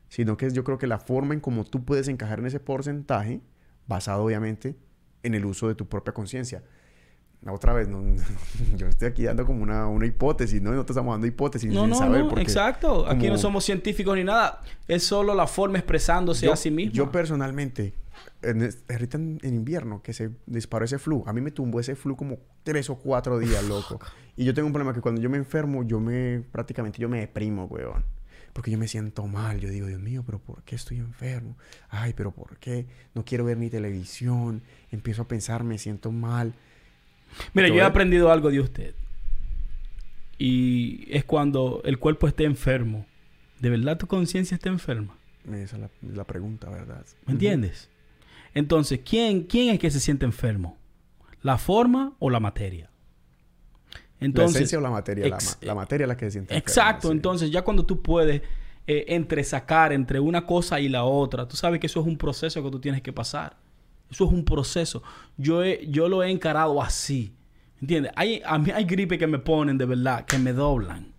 Sino 0.08 0.38
que 0.38 0.46
es 0.46 0.54
yo 0.54 0.64
creo 0.64 0.78
que 0.78 0.86
la 0.88 1.00
forma 1.00 1.34
en 1.34 1.40
cómo 1.40 1.64
tú 1.66 1.84
puedes 1.84 2.08
encajar 2.08 2.40
en 2.40 2.46
ese 2.46 2.60
porcentaje, 2.60 3.42
basado 3.88 4.24
obviamente 4.24 4.76
en 5.24 5.34
el 5.34 5.46
uso 5.46 5.68
de 5.68 5.76
tu 5.76 5.88
propia 5.88 6.14
conciencia. 6.14 6.64
Otra 7.48 7.72
vez, 7.72 7.88
no, 7.88 8.04
yo 8.78 8.88
estoy 8.88 9.08
aquí 9.08 9.24
dando 9.24 9.46
como 9.46 9.62
una, 9.64 9.88
una 9.88 10.06
hipótesis, 10.06 10.62
¿no? 10.62 10.72
Nosotros 10.72 10.96
estamos 10.98 11.14
dando 11.14 11.28
hipótesis 11.28 11.72
No, 11.72 11.82
sin 11.82 11.92
no, 11.92 11.96
saber 11.98 12.22
no. 12.22 12.30
porque 12.30 12.42
Exacto. 12.42 13.06
Aquí 13.08 13.26
no 13.28 13.34
como- 13.34 13.38
somos 13.38 13.64
científicos 13.64 14.16
ni 14.18 14.24
nada. 14.24 14.62
Es 14.88 15.04
solo 15.04 15.34
la 15.36 15.48
forma 15.48 15.78
expresándose 15.78 16.48
yo, 16.48 16.54
a 16.54 16.56
sí 16.56 16.72
mismo. 16.72 16.94
Yo 16.94 17.12
personalmente, 17.12 17.94
en 18.42 18.68
ahorita 18.90 19.18
en, 19.18 19.40
en 19.44 19.54
invierno, 19.54 20.02
que 20.02 20.14
se 20.14 20.32
disparó 20.48 20.84
ese 20.86 20.98
flu, 20.98 21.24
a 21.28 21.32
mí 21.34 21.40
me 21.42 21.52
tumbó 21.52 21.80
ese 21.80 21.96
flu 21.96 22.18
como 22.18 22.40
tres 22.64 22.90
o 22.90 22.96
cuatro 22.96 23.38
días, 23.40 23.64
loco. 23.64 24.00
y 24.36 24.44
yo 24.44 24.54
tengo 24.54 24.66
un 24.66 24.74
problema 24.74 24.94
que 24.94 25.02
cuando 25.02 25.22
yo 25.22 25.30
me 25.30 25.38
enfermo, 25.38 25.84
yo 25.84 26.00
me, 26.00 26.44
prácticamente 26.52 26.98
yo 27.00 27.08
me 27.08 27.20
deprimo, 27.20 27.66
weón. 27.66 28.04
Porque 28.58 28.72
yo 28.72 28.80
me 28.80 28.88
siento 28.88 29.28
mal. 29.28 29.60
Yo 29.60 29.70
digo, 29.70 29.86
Dios 29.86 30.02
mío, 30.02 30.24
pero 30.26 30.40
¿por 30.40 30.64
qué 30.64 30.74
estoy 30.74 30.98
enfermo? 30.98 31.56
Ay, 31.90 32.14
pero 32.18 32.32
¿por 32.32 32.58
qué? 32.58 32.88
No 33.14 33.24
quiero 33.24 33.46
ver 33.46 33.56
ni 33.56 33.70
televisión. 33.70 34.64
Empiezo 34.92 35.22
a 35.22 35.28
pensar, 35.28 35.64
me 35.64 35.78
siento 35.78 36.12
mal. 36.12 36.56
Mira, 37.54 37.68
yo 37.68 37.76
he 37.76 37.84
aprendido 37.84 38.32
algo 38.32 38.50
de 38.50 38.60
usted. 38.60 38.96
Y 40.40 41.06
es 41.08 41.24
cuando 41.24 41.84
el 41.86 42.00
cuerpo 42.00 42.28
esté 42.28 42.46
enfermo. 42.46 43.06
¿De 43.60 43.70
verdad 43.70 44.00
tu 44.00 44.08
conciencia 44.08 44.56
está 44.56 44.70
enferma? 44.70 45.16
Esa 45.46 45.76
es 45.76 45.82
la, 45.84 45.90
la 46.16 46.24
pregunta, 46.24 46.68
¿verdad? 46.68 47.06
¿Me 47.28 47.34
entiendes? 47.34 47.92
Entonces, 48.56 49.02
¿quién, 49.08 49.44
¿quién 49.44 49.70
es 49.70 49.80
que 49.80 49.92
se 49.92 50.00
siente 50.00 50.26
enfermo? 50.26 50.80
¿La 51.44 51.60
forma 51.60 52.16
o 52.18 52.32
la 52.32 52.40
materia? 52.40 52.90
¿La 54.20 54.26
Entonces, 54.26 54.56
esencia 54.56 54.78
o 54.80 54.82
la 54.82 54.90
materia? 54.90 55.28
La, 55.28 55.38
la 55.62 55.76
materia 55.76 56.06
es 56.06 56.08
la 56.10 56.18
que 56.18 56.26
se 56.26 56.32
siente 56.32 56.54
enferma, 56.56 56.68
Exacto, 56.70 57.08
sí. 57.10 57.12
entonces 57.12 57.52
ya 57.52 57.62
cuando 57.64 57.86
tú 57.86 58.02
puedes 58.02 58.42
eh, 58.88 59.06
entresacar 59.10 59.94
entre 59.94 60.20
una 60.20 60.46
cosa 60.46 60.80
y 60.80 60.90
la 60.90 61.04
otra, 61.04 61.48
tú 61.48 61.56
sabes 61.56 61.80
que 61.80 61.88
eso 61.88 62.00
es 62.02 62.08
un 62.08 62.18
proceso 62.18 62.64
que 62.64 62.72
tú 62.72 62.80
tienes 62.80 63.02
que 63.02 63.14
pasar. 63.14 63.56
Eso 64.10 64.26
es 64.26 64.32
un 64.32 64.46
proceso. 64.46 65.04
Yo, 65.38 65.64
he- 65.64 65.86
yo 65.90 66.08
lo 66.08 66.24
he 66.24 66.32
encarado 66.32 66.82
así. 66.82 67.34
¿Entiendes? 67.82 68.12
Hay, 68.16 68.42
a 68.46 68.58
mí 68.58 68.72
hay 68.74 68.86
gripe 68.86 69.18
que 69.20 69.28
me 69.28 69.38
ponen 69.38 69.78
de 69.78 69.86
verdad, 69.86 70.26
que 70.26 70.40
me 70.40 70.52
doblan. 70.54 71.12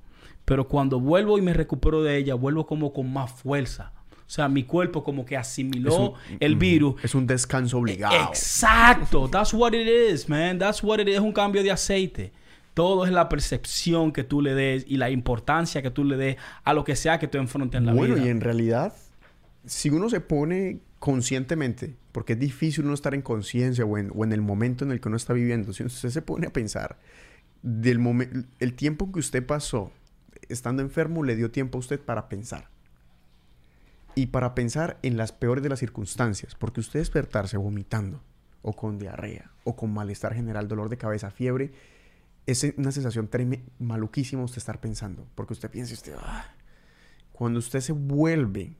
Pero 0.45 0.67
cuando 0.67 0.99
vuelvo 0.99 1.37
y 1.39 1.43
me 1.43 1.53
recupero 1.53 2.03
de 2.03 2.17
ella, 2.17 2.35
vuelvo 2.35 2.67
como 2.67 2.93
con 2.93 3.13
más 3.13 3.31
fuerza. 3.31 3.93
O 4.27 4.31
sea, 4.31 4.49
mi 4.49 4.65
cuerpo 4.65 5.05
como 5.05 5.25
que 5.25 5.37
asimiló 5.37 5.97
un- 5.97 6.13
el 6.41 6.57
mm, 6.57 6.59
virus. 6.59 7.05
Es 7.05 7.15
un 7.15 7.27
descanso 7.27 7.79
obligado. 7.79 8.29
Exacto. 8.29 9.29
That's 9.29 9.53
what 9.55 9.73
it 9.75 9.87
is, 9.87 10.29
man. 10.29 10.59
That's 10.59 10.83
what 10.83 10.99
it 10.99 11.09
is. 11.09 11.15
Es 11.17 11.21
un 11.21 11.33
cambio 11.33 11.63
de 11.63 11.71
aceite. 11.71 12.33
Todo 12.79 13.07
es 13.07 13.11
la 13.11 13.29
percepción 13.29 14.13
que 14.13 14.23
tú 14.23 14.41
le 14.41 14.55
des 14.55 14.85
y 14.87 14.99
la 14.99 15.11
importancia 15.11 15.83
que 15.83 15.91
tú 15.91 16.05
le 16.05 16.17
des 16.17 16.37
a 16.63 16.73
lo 16.75 16.85
que 16.85 16.95
sea 16.95 17.19
que 17.19 17.27
tú 17.27 17.39
enfrentes 17.39 17.77
en 17.77 17.87
la 17.87 17.93
bueno, 17.93 18.15
vida. 18.15 18.27
y 18.27 18.29
en 18.29 18.41
realidad, 18.41 18.95
si 19.67 19.91
uno 19.91 20.09
se 20.09 20.21
pone 20.21 20.79
conscientemente, 21.01 21.97
porque 22.13 22.35
es 22.35 22.39
difícil 22.39 22.85
uno 22.85 22.95
estar 22.95 23.15
en 23.15 23.23
conciencia 23.23 23.85
o 23.85 23.99
en, 23.99 24.13
o 24.15 24.23
en 24.23 24.31
el 24.31 24.43
momento 24.43 24.85
en 24.85 24.93
el 24.93 25.01
que 25.01 25.09
uno 25.09 25.17
está 25.17 25.33
viviendo, 25.33 25.73
si 25.73 25.83
usted 25.83 26.11
se 26.11 26.23
pone 26.23 26.47
a 26.47 26.53
pensar 26.53 27.01
del 27.63 27.99
momento, 27.99 28.49
el 28.61 28.75
tiempo 28.75 29.11
que 29.11 29.19
usted 29.19 29.45
pasó 29.45 29.91
estando 30.49 30.81
enfermo 30.81 31.25
le 31.25 31.35
dio 31.35 31.51
tiempo 31.51 31.79
a 31.79 31.81
usted 31.81 31.99
para 31.99 32.29
pensar. 32.29 32.69
Y 34.15 34.27
para 34.27 34.55
pensar 34.55 34.99
en 35.03 35.17
las 35.17 35.33
peores 35.33 35.65
de 35.65 35.69
las 35.69 35.81
circunstancias, 35.81 36.55
porque 36.55 36.79
usted 36.79 37.01
despertarse 37.01 37.57
vomitando, 37.57 38.23
o 38.63 38.73
con 38.73 39.01
diarrea, 39.01 39.51
o 39.65 39.75
con 39.75 39.93
malestar 39.93 40.33
general, 40.33 40.69
dolor 40.69 40.89
de 40.91 40.97
cabeza, 40.97 41.33
fiebre, 41.33 41.73
es 42.51 42.65
una 42.77 42.93
sensación 42.93 43.29
maluquísima 43.79 44.43
usted 44.43 44.59
estar 44.59 44.81
pensando, 44.81 45.27
porque 45.35 45.53
usted 45.53 45.71
piensa, 45.71 45.93
usted, 45.93 46.15
"Ah". 46.19 46.47
cuando 47.33 47.59
usted 47.59 47.81
se 47.81 47.93
vuelve 47.93 48.75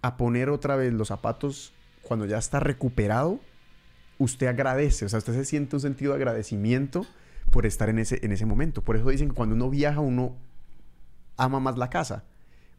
a 0.00 0.16
poner 0.16 0.48
otra 0.48 0.76
vez 0.76 0.92
los 0.92 1.08
zapatos, 1.08 1.72
cuando 2.02 2.24
ya 2.24 2.38
está 2.38 2.60
recuperado, 2.60 3.40
usted 4.18 4.46
agradece, 4.46 5.04
o 5.04 5.08
sea, 5.08 5.18
usted 5.18 5.34
se 5.34 5.44
siente 5.44 5.76
un 5.76 5.80
sentido 5.80 6.12
de 6.12 6.18
agradecimiento 6.18 7.04
por 7.50 7.66
estar 7.66 7.88
en 7.88 7.98
ese, 7.98 8.24
en 8.24 8.32
ese 8.32 8.46
momento. 8.46 8.82
Por 8.82 8.96
eso 8.96 9.08
dicen 9.08 9.28
que 9.28 9.34
cuando 9.34 9.54
uno 9.54 9.70
viaja, 9.70 10.00
uno 10.00 10.36
ama 11.36 11.60
más 11.60 11.76
la 11.76 11.90
casa. 11.90 12.24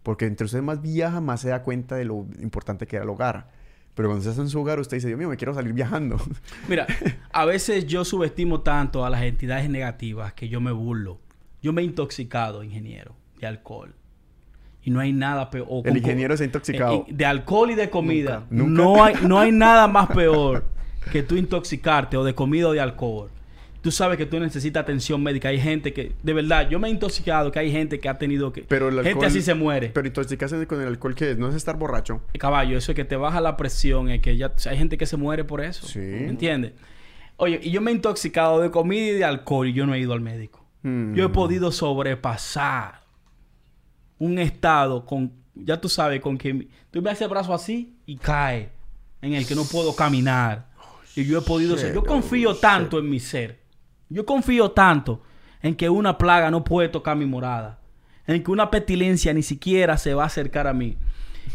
Porque 0.02 0.26
entre 0.28 0.46
usted 0.46 0.62
más 0.62 0.82
viaja, 0.82 1.20
más 1.20 1.42
se 1.42 1.50
da 1.50 1.64
cuenta 1.64 1.96
de 1.96 2.06
lo 2.06 2.28
importante 2.40 2.88
que 2.88 2.96
era 2.96 3.04
el 3.04 3.10
hogar. 3.10 3.52
Pero 3.96 4.10
cuando 4.10 4.20
usted 4.20 4.32
está 4.32 4.42
en 4.42 4.50
su 4.50 4.60
hogar, 4.60 4.80
usted 4.80 4.98
dice, 4.98 5.08
Dios 5.08 5.18
mío, 5.18 5.30
me 5.30 5.38
quiero 5.38 5.54
salir 5.54 5.74
viajando. 5.74 6.18
Mira, 6.68 6.86
a 7.32 7.46
veces 7.46 7.88
yo 7.88 8.04
subestimo 8.06 8.62
tanto 8.62 9.06
a 9.06 9.10
las 9.10 9.24
entidades 9.24 9.70
negativas 9.70 10.34
que 10.34 10.50
yo 10.50 10.60
me 10.62 10.72
burlo. 10.72 11.20
Yo 11.62 11.74
me 11.74 11.82
he 11.82 11.86
intoxicado, 11.86 12.62
ingeniero, 12.64 13.16
de 13.40 13.48
alcohol. 13.48 13.96
Y 14.84 14.92
no 14.92 15.00
hay 15.00 15.14
nada 15.14 15.50
peor. 15.50 15.66
o 15.70 15.82
El 15.84 15.98
ingeniero 15.98 16.38
se 16.38 16.44
ha 16.44 16.46
intoxicado. 16.46 17.06
eh, 17.08 17.14
de 17.14 17.26
alcohol 17.26 17.72
y 17.72 17.76
de 17.76 17.90
comida. 17.90 18.46
Nunca, 18.52 18.84
nunca. 18.84 18.84
No, 18.84 19.04
hay, 19.04 19.16
no 19.28 19.40
hay 19.40 19.52
nada 19.54 19.88
más 19.88 20.08
peor 20.10 20.66
que 21.12 21.24
tú 21.24 21.38
intoxicarte 21.38 22.18
o 22.18 22.24
de 22.24 22.36
comida 22.36 22.68
o 22.68 22.74
de 22.74 22.82
alcohol. 22.82 23.32
Tú 23.86 23.92
sabes 23.92 24.18
que 24.18 24.26
tú 24.26 24.40
necesitas 24.40 24.82
atención 24.82 25.22
médica. 25.22 25.50
Hay 25.50 25.60
gente 25.60 25.94
que, 25.94 26.14
de 26.24 26.34
verdad, 26.34 26.68
yo 26.68 26.80
me 26.80 26.88
he 26.88 26.92
intoxicado, 26.92 27.52
que 27.52 27.60
hay 27.60 27.72
gente 27.72 28.00
que 28.00 28.10
ha 28.10 28.18
tenido 28.18 28.52
que... 28.52 28.64
Pero 28.64 28.90
el 28.90 29.04
gente 29.04 29.28
así 29.28 29.44
se 29.44 29.54
muere. 29.54 29.90
Pero 29.90 30.08
intoxicarse 30.08 30.66
con 30.66 30.82
el 30.82 30.88
alcohol, 30.88 31.14
¿qué 31.14 31.30
es? 31.30 31.38
No 31.38 31.50
es 31.50 31.54
estar 31.54 31.78
borracho. 31.78 32.20
Caballo, 32.40 32.80
eso 32.80 32.94
es 32.94 32.96
que 32.96 33.06
te 33.06 33.16
baja 33.16 33.42
la 33.42 33.58
presión, 33.58 34.10
es 34.10 34.24
que 34.24 34.38
ya 34.38 34.48
o 34.48 34.58
sea, 34.58 34.72
hay 34.72 34.80
gente 34.80 34.98
que 34.98 35.06
se 35.06 35.18
muere 35.18 35.44
por 35.44 35.62
eso. 35.62 35.86
Sí. 35.86 36.00
¿Me 36.00 36.30
entiendes? 36.30 36.72
Oye, 37.38 37.60
y 37.62 37.70
yo 37.70 37.80
me 37.80 37.92
he 37.92 37.94
intoxicado 37.94 38.60
de 38.60 38.72
comida 38.72 39.06
y 39.06 39.12
de 39.12 39.24
alcohol 39.24 39.68
y 39.68 39.74
yo 39.74 39.86
no 39.86 39.94
he 39.94 40.00
ido 40.00 40.14
al 40.14 40.22
médico. 40.22 40.66
Mm. 40.82 41.14
Yo 41.14 41.26
he 41.26 41.30
podido 41.30 41.72
sobrepasar 41.72 43.02
un 44.18 44.40
estado 44.40 45.06
con, 45.06 45.32
ya 45.54 45.80
tú 45.80 45.90
sabes, 45.90 46.22
con 46.22 46.40
que 46.40 46.70
tú 46.90 47.04
me 47.04 47.12
haces 47.12 47.22
el 47.22 47.30
brazo 47.30 47.54
así 47.54 48.00
y 48.08 48.18
cae, 48.18 48.72
en 49.22 49.36
el 49.36 49.46
que 49.46 49.54
no 49.54 49.64
puedo 49.64 49.96
caminar. 49.96 50.70
Y 51.16 51.24
yo 51.26 51.38
he 51.38 51.42
podido 51.44 51.78
ser. 51.78 51.94
Yo 51.94 52.04
confío 52.04 52.50
oh, 52.50 52.56
tanto 52.56 52.98
en 52.98 53.08
mi 53.08 53.20
ser. 53.20 53.65
Yo 54.10 54.26
confío 54.26 54.72
tanto 54.72 55.22
en 55.62 55.76
que 55.76 55.90
una 55.90 56.18
plaga 56.18 56.52
no 56.52 56.64
puede 56.64 56.90
tocar 56.90 57.18
mi 57.18 57.26
morada, 57.26 57.80
en 58.28 58.44
que 58.44 58.52
una 58.52 58.70
pestilencia 58.70 59.34
ni 59.34 59.44
siquiera 59.44 59.98
se 59.98 60.14
va 60.14 60.24
a 60.24 60.28
acercar 60.28 60.68
a 60.68 60.74
mí. 60.74 60.98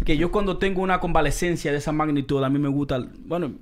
Que 0.04 0.16
yo 0.16 0.30
cuando 0.30 0.58
tengo 0.58 0.82
una 0.82 1.00
convalecencia 1.00 1.72
de 1.72 1.78
esa 1.78 1.92
magnitud, 1.92 2.42
a 2.42 2.48
mí 2.48 2.58
me 2.58 2.68
gusta, 2.68 3.06
bueno, 3.24 3.52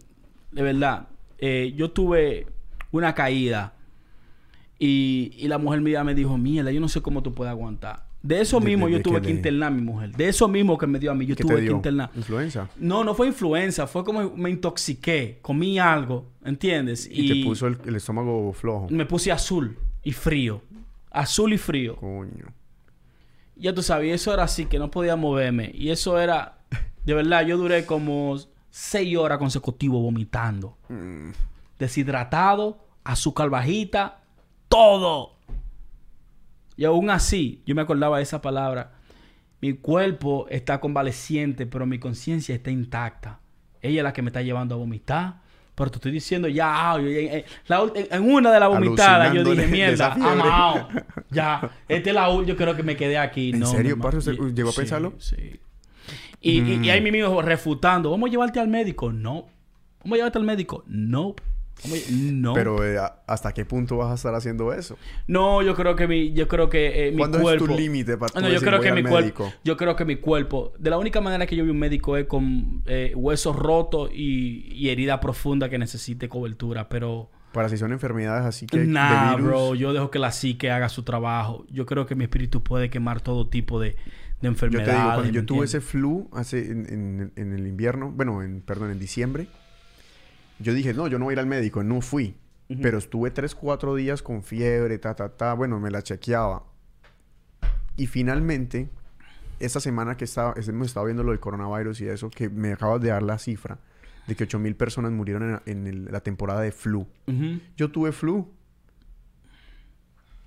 de 0.52 0.62
verdad, 0.62 1.08
eh, 1.38 1.72
yo 1.76 1.90
tuve 1.90 2.46
una 2.90 3.14
caída 3.14 3.74
y, 4.78 5.32
y 5.36 5.48
la 5.48 5.58
mujer 5.58 5.80
mía 5.80 6.04
me 6.04 6.14
dijo, 6.14 6.38
mierda, 6.38 6.70
yo 6.70 6.80
no 6.80 6.88
sé 6.88 7.02
cómo 7.02 7.22
tú 7.22 7.34
puedes 7.34 7.50
aguantar. 7.50 8.07
De 8.22 8.40
eso 8.40 8.58
¿De- 8.58 8.66
mismo 8.66 8.86
de- 8.86 8.92
yo 8.92 8.98
de 8.98 9.04
tuve 9.04 9.20
qué? 9.20 9.26
que 9.28 9.30
internar 9.32 9.68
a 9.72 9.74
mi 9.74 9.80
mujer. 9.82 10.10
De 10.16 10.28
eso 10.28 10.48
mismo 10.48 10.76
que 10.76 10.86
me 10.86 10.98
dio 10.98 11.10
a 11.10 11.14
mí, 11.14 11.24
yo 11.24 11.36
¿Qué 11.36 11.44
te 11.44 11.48
tuve 11.48 11.64
que 11.64 11.70
internar. 11.70 12.10
¿Influenza? 12.16 12.68
No, 12.76 13.04
no 13.04 13.14
fue 13.14 13.28
influenza, 13.28 13.86
fue 13.86 14.04
como 14.04 14.30
me 14.36 14.50
intoxiqué, 14.50 15.38
comí 15.40 15.78
algo, 15.78 16.26
¿entiendes? 16.44 17.08
Y, 17.10 17.28
te 17.42 17.48
puso 17.48 17.68
el, 17.68 17.78
el 17.86 17.94
estómago 17.96 18.52
flojo. 18.52 18.88
me 18.90 19.06
puse 19.06 19.30
azul 19.30 19.78
y 20.02 20.12
frío. 20.12 20.62
Azul 21.10 21.52
y 21.52 21.58
frío. 21.58 21.96
Coño. 21.96 22.46
Ya 23.56 23.74
tú 23.74 23.82
sabes, 23.82 24.08
y 24.08 24.10
eso 24.10 24.32
era 24.34 24.44
así, 24.44 24.66
que 24.66 24.78
no 24.78 24.90
podía 24.90 25.16
moverme. 25.16 25.70
Y 25.74 25.90
eso 25.90 26.18
era, 26.20 26.58
de 27.04 27.14
verdad, 27.14 27.46
yo 27.46 27.56
duré 27.56 27.86
como 27.86 28.36
seis 28.70 29.16
horas 29.16 29.38
consecutivas 29.38 30.00
vomitando. 30.00 30.76
Mm. 30.88 31.30
Deshidratado, 31.78 32.78
azúcar 33.04 33.48
bajita, 33.50 34.20
todo. 34.68 35.37
Y 36.78 36.84
aún 36.86 37.10
así, 37.10 37.60
yo 37.66 37.74
me 37.74 37.82
acordaba 37.82 38.16
de 38.16 38.22
esa 38.22 38.40
palabra. 38.40 38.92
Mi 39.60 39.72
cuerpo 39.74 40.46
está 40.48 40.78
convaleciente, 40.80 41.66
pero 41.66 41.84
mi 41.84 41.98
conciencia 41.98 42.54
está 42.54 42.70
intacta. 42.70 43.40
Ella 43.82 43.98
es 44.00 44.04
la 44.04 44.12
que 44.14 44.22
me 44.22 44.28
está 44.28 44.40
llevando 44.42 44.76
a 44.76 44.78
vomitar. 44.78 45.40
Pero 45.74 45.90
te 45.90 45.96
estoy 45.96 46.12
diciendo 46.12 46.48
ya, 46.48 46.92
ah, 46.92 47.00
yo- 47.00 47.08
en, 47.08 48.22
una 48.22 48.50
de 48.52 48.60
las 48.60 48.68
vomitadas 48.68 49.32
yo 49.34 49.44
dije, 49.44 49.66
mierda, 49.68 49.92
esa 49.92 50.14
fiebre". 50.14 50.30
amao. 50.40 50.88
Ya, 51.30 51.70
esta 51.88 52.10
es 52.10 52.14
la 52.14 52.44
yo 52.44 52.56
creo 52.56 52.74
que 52.76 52.82
me 52.82 52.96
quedé 52.96 53.18
aquí. 53.18 53.50
¿En 53.50 53.60
No, 53.60 53.66
serio, 53.66 53.98
parce? 53.98 54.30
¿Usted 54.30 54.54
llegó 54.54 54.70
a 54.70 54.72
Sí, 54.72 54.78
pensarlo? 54.80 55.12
Sí. 55.18 55.58
Y, 56.40 56.60
y- 56.62 56.80
y 56.86 56.90
ahí 56.90 57.00
mi 57.00 57.10
mismo 57.12 57.42
refutando, 57.42 58.10
¿vamos 58.10 58.28
a 58.28 58.30
llevarte 58.30 58.60
al 58.60 58.68
médico? 58.68 59.12
No. 59.12 59.46
¿Vamos 60.04 60.12
a 60.12 60.16
llevarte 60.16 60.38
al 60.38 60.44
médico? 60.44 60.84
No. 60.86 61.34
No. 62.10 62.54
Pero 62.54 62.84
eh, 62.84 62.98
¿a- 62.98 63.22
¿hasta 63.26 63.52
qué 63.52 63.64
punto 63.64 63.96
vas 63.96 64.10
a 64.10 64.14
estar 64.14 64.34
haciendo 64.34 64.72
eso? 64.72 64.96
No, 65.26 65.62
yo 65.62 65.74
creo 65.74 65.94
que 65.96 66.06
mi, 66.08 66.32
yo 66.32 66.48
creo 66.48 66.68
que 66.68 67.08
eh, 67.08 67.10
mi 67.12 67.18
¿Cuándo 67.18 67.40
cuerpo. 67.40 67.64
es 67.64 67.70
tu 67.70 67.76
límite 67.76 68.16
para 68.16 68.32
No, 68.40 68.46
yo 68.48 68.54
decir, 68.54 68.68
creo 68.68 68.78
"Voy 68.80 68.86
que 68.88 68.92
mi 68.94 69.02
médico"? 69.02 69.44
cuerpo, 69.44 69.52
yo 69.64 69.76
creo 69.76 69.96
que 69.96 70.04
mi 70.04 70.16
cuerpo, 70.16 70.72
de 70.78 70.90
la 70.90 70.98
única 70.98 71.20
manera 71.20 71.46
que 71.46 71.56
yo 71.56 71.64
vi 71.64 71.70
un 71.70 71.78
médico 71.78 72.16
es 72.16 72.26
con 72.26 72.82
eh, 72.86 73.12
huesos 73.14 73.54
rotos 73.56 74.10
y, 74.12 74.72
y 74.74 74.88
herida 74.90 75.20
profunda 75.20 75.68
que 75.68 75.78
necesite 75.78 76.28
cobertura, 76.28 76.88
pero 76.88 77.30
Para 77.52 77.68
si 77.68 77.76
son 77.78 77.92
enfermedades 77.92 78.44
así 78.44 78.66
que 78.66 78.78
nah, 78.84 79.30
de 79.30 79.36
virus. 79.36 79.46
bro, 79.50 79.74
yo 79.74 79.92
dejo 79.92 80.10
que 80.10 80.18
la 80.18 80.32
psique 80.32 80.70
haga 80.70 80.88
su 80.88 81.02
trabajo. 81.04 81.64
Yo 81.70 81.86
creo 81.86 82.06
que 82.06 82.14
mi 82.14 82.24
espíritu 82.24 82.62
puede 82.62 82.90
quemar 82.90 83.20
todo 83.20 83.48
tipo 83.48 83.80
de, 83.80 83.90
de 83.90 83.96
Yo 84.42 84.48
enfermedades. 84.48 84.90
te 84.90 84.98
digo, 84.98 85.14
cuando 85.14 85.32
¿me 85.32 85.32
yo 85.32 85.46
tuve 85.46 85.64
ese 85.64 85.80
flu 85.80 86.28
hace 86.32 86.70
en, 86.70 86.86
en- 86.92 87.32
en 87.36 87.52
el 87.52 87.66
invierno, 87.66 88.10
bueno, 88.10 88.42
en, 88.42 88.60
perdón, 88.60 88.90
en 88.90 88.98
diciembre, 88.98 89.48
yo 90.58 90.72
dije, 90.74 90.92
no, 90.94 91.06
yo 91.08 91.18
no 91.18 91.26
voy 91.26 91.32
a 91.32 91.34
ir 91.34 91.40
al 91.40 91.46
médico, 91.46 91.82
no 91.82 92.00
fui. 92.00 92.36
Pero 92.82 92.98
estuve 92.98 93.30
tres, 93.30 93.54
cuatro 93.54 93.94
días 93.94 94.22
con 94.22 94.42
fiebre, 94.42 94.98
ta, 94.98 95.14
ta, 95.16 95.30
ta, 95.30 95.54
bueno, 95.54 95.80
me 95.80 95.90
la 95.90 96.02
chequeaba. 96.02 96.64
Y 97.96 98.06
finalmente, 98.08 98.90
esta 99.58 99.80
semana 99.80 100.16
que 100.18 100.24
estaba, 100.24 100.52
hemos 100.66 100.86
estado 100.88 101.06
viendo 101.06 101.22
lo 101.22 101.30
del 101.30 101.40
coronavirus 101.40 102.00
y 102.02 102.08
eso, 102.08 102.28
que 102.28 102.50
me 102.50 102.72
acabas 102.74 103.00
de 103.00 103.08
dar 103.08 103.22
la 103.22 103.38
cifra 103.38 103.78
de 104.26 104.36
que 104.36 104.44
8 104.44 104.58
mil 104.58 104.76
personas 104.76 105.12
murieron 105.12 105.62
en, 105.64 105.78
en 105.78 105.86
el- 105.86 106.04
la 106.12 106.20
temporada 106.20 106.60
de 106.60 106.70
flu. 106.70 107.06
Yo 107.78 107.90
tuve 107.90 108.12
flu. 108.12 108.46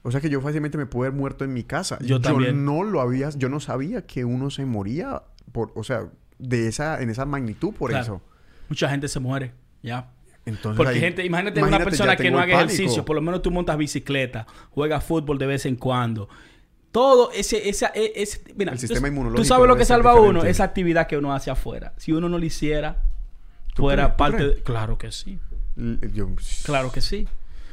O 0.03 0.11
sea 0.11 0.19
que 0.21 0.29
yo 0.29 0.41
fácilmente 0.41 0.77
me 0.77 0.85
pude 0.85 1.07
haber 1.07 1.19
muerto 1.19 1.43
en 1.43 1.53
mi 1.53 1.63
casa. 1.63 1.97
Yo 2.01 2.19
también. 2.21 2.65
no 2.65 2.83
lo 2.83 3.01
había, 3.01 3.29
yo 3.31 3.49
no 3.49 3.59
sabía 3.59 4.05
que 4.05 4.25
uno 4.25 4.49
se 4.49 4.65
moría 4.65 5.23
por, 5.51 5.71
o 5.75 5.83
sea, 5.83 6.07
de 6.39 6.67
esa, 6.67 7.01
en 7.01 7.09
esa 7.09 7.25
magnitud 7.25 7.73
por 7.73 7.89
Claro. 7.91 8.03
eso. 8.03 8.21
Mucha 8.69 8.89
gente 8.89 9.07
se 9.07 9.19
muere, 9.19 9.53
ya. 9.83 10.07
Entonces, 10.45 10.75
Porque 10.77 10.93
ahí- 10.95 10.99
gente, 10.99 11.23
imagínate, 11.25 11.59
una 11.59 11.67
imagínate, 11.69 11.89
persona 11.91 12.13
ya 12.13 12.17
que 12.17 12.31
no 12.31 12.39
haga 12.39 12.53
pánico. 12.55 12.73
ejercicio, 12.73 13.05
por 13.05 13.15
lo 13.15 13.21
menos 13.21 13.41
tú 13.43 13.51
montas 13.51 13.77
bicicleta, 13.77 14.47
juegas 14.71 15.03
fútbol 15.03 15.37
de 15.37 15.45
vez 15.45 15.65
en 15.67 15.75
cuando. 15.75 16.27
Todo 16.91 17.31
ese, 17.31 17.69
esa, 17.69 17.91
e- 17.93 18.11
ese, 18.15 18.41
mira, 18.55 18.71
El 18.71 18.77
tú- 18.77 18.81
sistema 18.81 19.07
tú, 19.07 19.13
inmunológico 19.13 19.45
sabes 19.45 19.67
lo 19.67 19.75
que 19.77 19.85
salva 19.85 20.11
a 20.11 20.15
uno, 20.15 20.43
esa 20.43 20.63
actividad 20.63 21.07
que 21.07 21.15
uno 21.17 21.31
hace 21.33 21.51
afuera. 21.51 21.93
Si 21.97 22.11
uno 22.11 22.27
no 22.27 22.37
lo 22.39 22.45
hiciera, 22.45 22.97
¿Tú 23.75 23.83
fuera 23.83 24.03
crees? 24.03 24.11
¿Tú 24.13 24.17
parte 24.17 24.47
de... 24.47 24.63
Claro 24.63 24.97
que 24.97 25.11
sí. 25.11 25.39
Yo- 26.13 26.29
Claro 26.65 26.91
que 26.91 27.01
sí. 27.01 27.27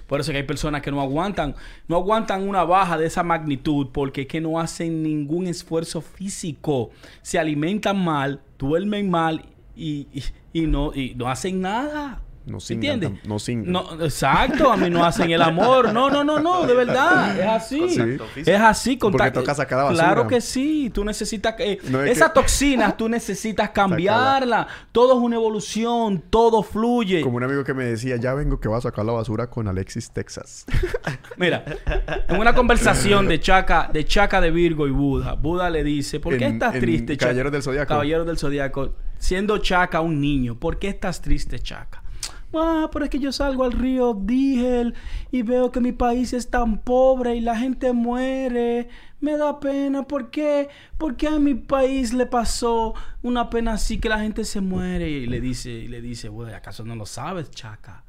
Por 0.06 0.20
eso 0.20 0.30
es 0.30 0.34
que 0.34 0.38
hay 0.38 0.46
personas 0.46 0.80
que 0.82 0.90
no 0.90 1.00
aguantan, 1.00 1.54
no 1.88 1.96
aguantan 1.96 2.48
una 2.48 2.64
baja 2.64 2.96
de 2.96 3.06
esa 3.06 3.22
magnitud 3.22 3.88
porque 3.92 4.22
es 4.22 4.26
que 4.28 4.40
no 4.40 4.60
hacen 4.60 5.02
ningún 5.02 5.46
esfuerzo 5.46 6.00
físico. 6.00 6.90
Se 7.22 7.38
alimentan 7.38 8.02
mal, 8.02 8.40
duermen 8.58 9.10
mal 9.10 9.44
y, 9.78 10.08
y- 10.12 10.62
y 10.64 10.66
no, 10.66 10.92
y 10.94 11.14
no 11.14 11.28
hacen 11.28 11.60
nada. 11.60 12.27
No 12.48 12.60
singan, 12.60 12.92
¿Entiendes? 12.94 13.24
no 13.28 13.38
singan. 13.38 13.70
No, 13.72 14.02
exacto, 14.04 14.72
a 14.72 14.76
mí 14.76 14.88
no 14.90 15.04
hacen 15.04 15.30
el 15.30 15.42
amor. 15.42 15.92
No, 15.92 16.08
no, 16.10 16.24
no, 16.24 16.40
no, 16.40 16.66
de 16.66 16.74
verdad. 16.74 17.38
Es 17.38 17.46
así. 17.46 17.84
Es 18.36 18.48
así. 18.60 18.96
Porque 18.96 19.18
contact- 19.18 19.32
toca 19.34 19.54
sacar 19.54 19.78
la 19.78 19.84
basura. 19.84 20.04
Claro 20.04 20.26
que 20.26 20.40
sí. 20.40 20.90
Tú 20.92 21.04
necesitas... 21.04 21.54
eh, 21.58 21.78
No 21.90 22.02
es 22.02 22.12
esas 22.12 22.28
que- 22.30 22.34
toxinas 22.34 22.96
tú 22.96 23.08
necesitas 23.10 23.70
cambiarla. 23.70 24.66
Todo 24.92 25.14
es 25.14 25.18
una 25.20 25.36
evolución. 25.36 26.22
Todo 26.30 26.62
fluye. 26.62 27.20
Como 27.20 27.36
un 27.36 27.44
amigo 27.44 27.62
que 27.64 27.74
me 27.74 27.84
decía, 27.84 28.16
ya 28.16 28.34
vengo 28.34 28.58
que 28.58 28.68
va 28.68 28.78
a 28.78 28.80
sacar 28.80 29.04
la 29.04 29.12
basura 29.12 29.48
con 29.50 29.68
Alexis 29.68 30.10
Texas. 30.10 30.64
Mira, 31.36 31.64
en 32.28 32.38
una 32.40 32.54
conversación 32.54 33.28
de 33.28 33.40
Chaca, 33.40 33.90
de 33.92 34.04
Chaca 34.04 34.40
de 34.40 34.50
Virgo 34.50 34.86
y 34.88 34.90
Buda, 34.90 35.34
Buda 35.34 35.68
le 35.70 35.84
dice, 35.84 36.18
¿por 36.20 36.36
qué 36.38 36.46
En- 36.46 36.54
estás 36.54 36.74
en 36.74 36.80
triste, 36.80 37.16
Chaca? 37.16 37.26
Caballeros 37.26 37.52
del 37.52 37.62
Zodiaco. 37.62 37.88
Caballeros 37.88 38.26
del 38.26 38.38
Zodiaco. 38.38 38.94
Siendo 39.18 39.58
Chaca 39.58 40.00
un 40.00 40.20
niño, 40.20 40.54
¿por 40.58 40.78
qué 40.78 40.88
estás 40.88 41.20
triste, 41.20 41.58
Chaca? 41.58 42.02
Ah, 42.54 42.88
pero 42.92 43.04
es 43.04 43.10
que 43.10 43.18
yo 43.18 43.30
salgo 43.30 43.64
al 43.64 43.72
río 43.72 44.14
Dígel 44.14 44.94
y 45.30 45.42
veo 45.42 45.70
que 45.70 45.80
mi 45.80 45.92
país 45.92 46.32
es 46.32 46.48
tan 46.48 46.78
pobre 46.78 47.36
y 47.36 47.40
la 47.40 47.58
gente 47.58 47.92
muere. 47.92 48.88
Me 49.20 49.36
da 49.36 49.60
pena. 49.60 50.04
¿Por 50.04 50.30
qué? 50.30 50.68
¿Por 50.96 51.16
qué 51.16 51.28
a 51.28 51.38
mi 51.38 51.54
país 51.54 52.14
le 52.14 52.24
pasó 52.26 52.94
una 53.22 53.50
pena 53.50 53.74
así 53.74 53.98
que 53.98 54.08
la 54.08 54.20
gente 54.20 54.44
se 54.44 54.60
muere? 54.60 55.10
Y 55.10 55.26
le 55.26 55.40
dice, 55.40 55.70
y 55.70 55.88
le 55.88 56.00
dice, 56.00 56.28
bueno, 56.30 56.56
¿acaso 56.56 56.84
no 56.84 56.96
lo 56.96 57.04
sabes, 57.04 57.50
Chaca? 57.50 58.04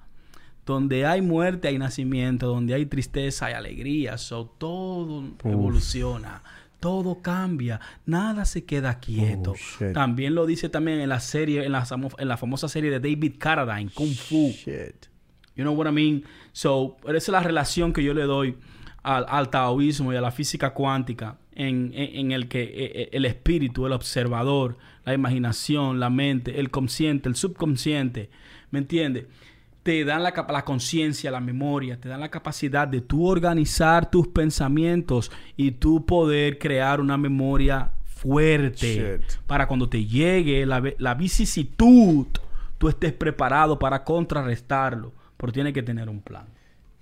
Donde 0.66 1.06
hay 1.06 1.22
muerte 1.22 1.68
hay 1.68 1.78
nacimiento, 1.78 2.48
donde 2.48 2.76
hay 2.76 2.86
tristeza 2.86 3.48
hay 3.48 3.54
alegría. 3.54 4.18
So, 4.18 4.46
todo 4.46 5.24
evoluciona, 5.44 6.44
todo 6.80 7.22
cambia, 7.22 7.80
nada 8.06 8.46
se 8.46 8.64
queda 8.66 9.00
quieto. 9.00 9.52
Oh, 9.52 9.56
shit. 9.56 9.94
también 9.94 10.36
lo 10.36 10.46
dice 10.46 10.70
también 10.70 11.00
en 11.02 11.10
la 11.10 11.20
serie, 11.20 11.66
en 11.66 11.72
la, 11.74 11.86
en 12.18 12.28
la 12.28 12.38
famosa 12.38 12.68
serie 12.70 12.90
de 12.90 13.00
David 13.00 13.34
Carradine, 13.38 13.92
Kung 13.94 14.14
Fu. 14.14 14.50
Shit. 14.52 15.08
You 15.56 15.64
know 15.64 15.74
what 15.74 15.88
I 15.88 15.92
mean? 15.92 16.24
So, 16.54 16.98
esa 17.08 17.18
es 17.18 17.28
la 17.30 17.42
relación 17.44 17.92
que 17.92 18.02
yo 18.04 18.14
le 18.14 18.24
doy 18.24 18.58
al, 19.04 19.26
al 19.28 19.50
taoísmo 19.50 20.14
y 20.14 20.16
a 20.16 20.22
la 20.22 20.32
física 20.32 20.74
cuántica, 20.74 21.38
en, 21.54 21.92
en- 21.94 22.16
en 22.16 22.32
el 22.32 22.48
que 22.48 22.62
eh, 22.64 22.72
eh, 22.76 23.10
el 23.12 23.26
espíritu, 23.26 23.86
el 23.86 23.92
observador, 23.92 24.78
la 25.04 25.14
imaginación, 25.14 26.00
la 26.00 26.10
mente, 26.10 26.60
el 26.62 26.70
consciente, 26.72 27.28
el 27.28 27.36
subconsciente, 27.36 28.30
¿me 28.72 28.80
entiendes? 28.80 29.26
Te 29.90 30.06
dan 30.06 30.22
la, 30.22 30.34
capa- 30.34 30.54
la 30.54 30.64
conciencia, 30.64 31.32
la 31.32 31.40
memoria, 31.40 32.00
te 32.00 32.08
dan 32.10 32.20
la 32.20 32.30
capacidad 32.30 32.88
de 32.88 33.02
tú 33.02 33.26
organizar 33.26 34.12
tus 34.12 34.28
pensamientos 34.28 35.32
y 35.58 35.72
tú 35.72 36.06
poder 36.06 36.60
crear 36.60 37.02
una 37.02 37.18
memoria 37.18 37.90
fuerte 38.06 39.20
Shit. 39.24 39.42
para 39.48 39.68
cuando 39.68 39.90
te 39.90 40.06
llegue 40.06 40.64
la, 40.68 40.80
la 41.00 41.16
vicisitud, 41.16 42.28
tú 42.78 42.88
estés 42.88 43.14
preparado 43.14 43.80
para 43.80 44.04
contrarrestarlo. 44.04 45.12
Pero 45.38 45.52
tiene 45.52 45.74
que 45.74 45.82
tener 45.82 46.08
un 46.08 46.22
plan. 46.22 46.46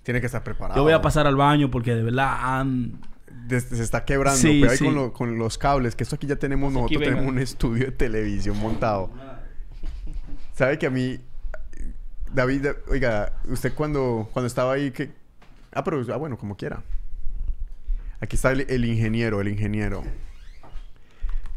Tiene 0.02 0.20
que 0.20 0.26
estar 0.26 0.42
preparado. 0.42 0.80
Yo 0.80 0.82
voy 0.84 0.94
a 0.94 1.02
pasar 1.02 1.26
al 1.26 1.36
baño 1.36 1.70
porque 1.70 1.94
de 1.94 2.02
verdad 2.02 2.38
han... 2.40 3.02
Se 3.50 3.82
está 3.82 4.06
quebrando. 4.06 4.38
Sí, 4.40 4.60
Cuidado 4.60 4.70
ahí 4.72 4.78
sí. 4.78 4.84
con, 4.86 4.94
lo- 4.94 5.12
con 5.12 5.36
los 5.38 5.58
cables. 5.58 5.94
Que 5.94 6.04
esto 6.04 6.16
aquí 6.16 6.26
ya 6.26 6.36
tenemos... 6.36 6.70
Aquí 6.70 6.80
Nosotros 6.94 7.02
tenemos 7.02 7.26
un 7.26 7.38
estudio 7.38 7.84
de 7.84 7.92
televisión 7.92 8.58
montado. 8.58 9.10
¿Sabe 10.54 10.78
que 10.78 10.86
a 10.86 10.90
mí... 10.90 11.18
David, 12.32 12.66
oiga, 12.88 13.32
usted 13.48 13.72
cuando, 13.74 14.28
cuando 14.32 14.46
estaba 14.46 14.72
ahí 14.74 14.90
que... 14.90 15.10
Ah, 15.72 15.84
pero... 15.84 16.04
Ah, 16.12 16.16
bueno, 16.16 16.36
como 16.38 16.56
quiera. 16.56 16.82
Aquí 18.20 18.36
está 18.36 18.52
el, 18.52 18.62
el 18.68 18.84
ingeniero, 18.84 19.40
el 19.40 19.48
ingeniero. 19.48 20.02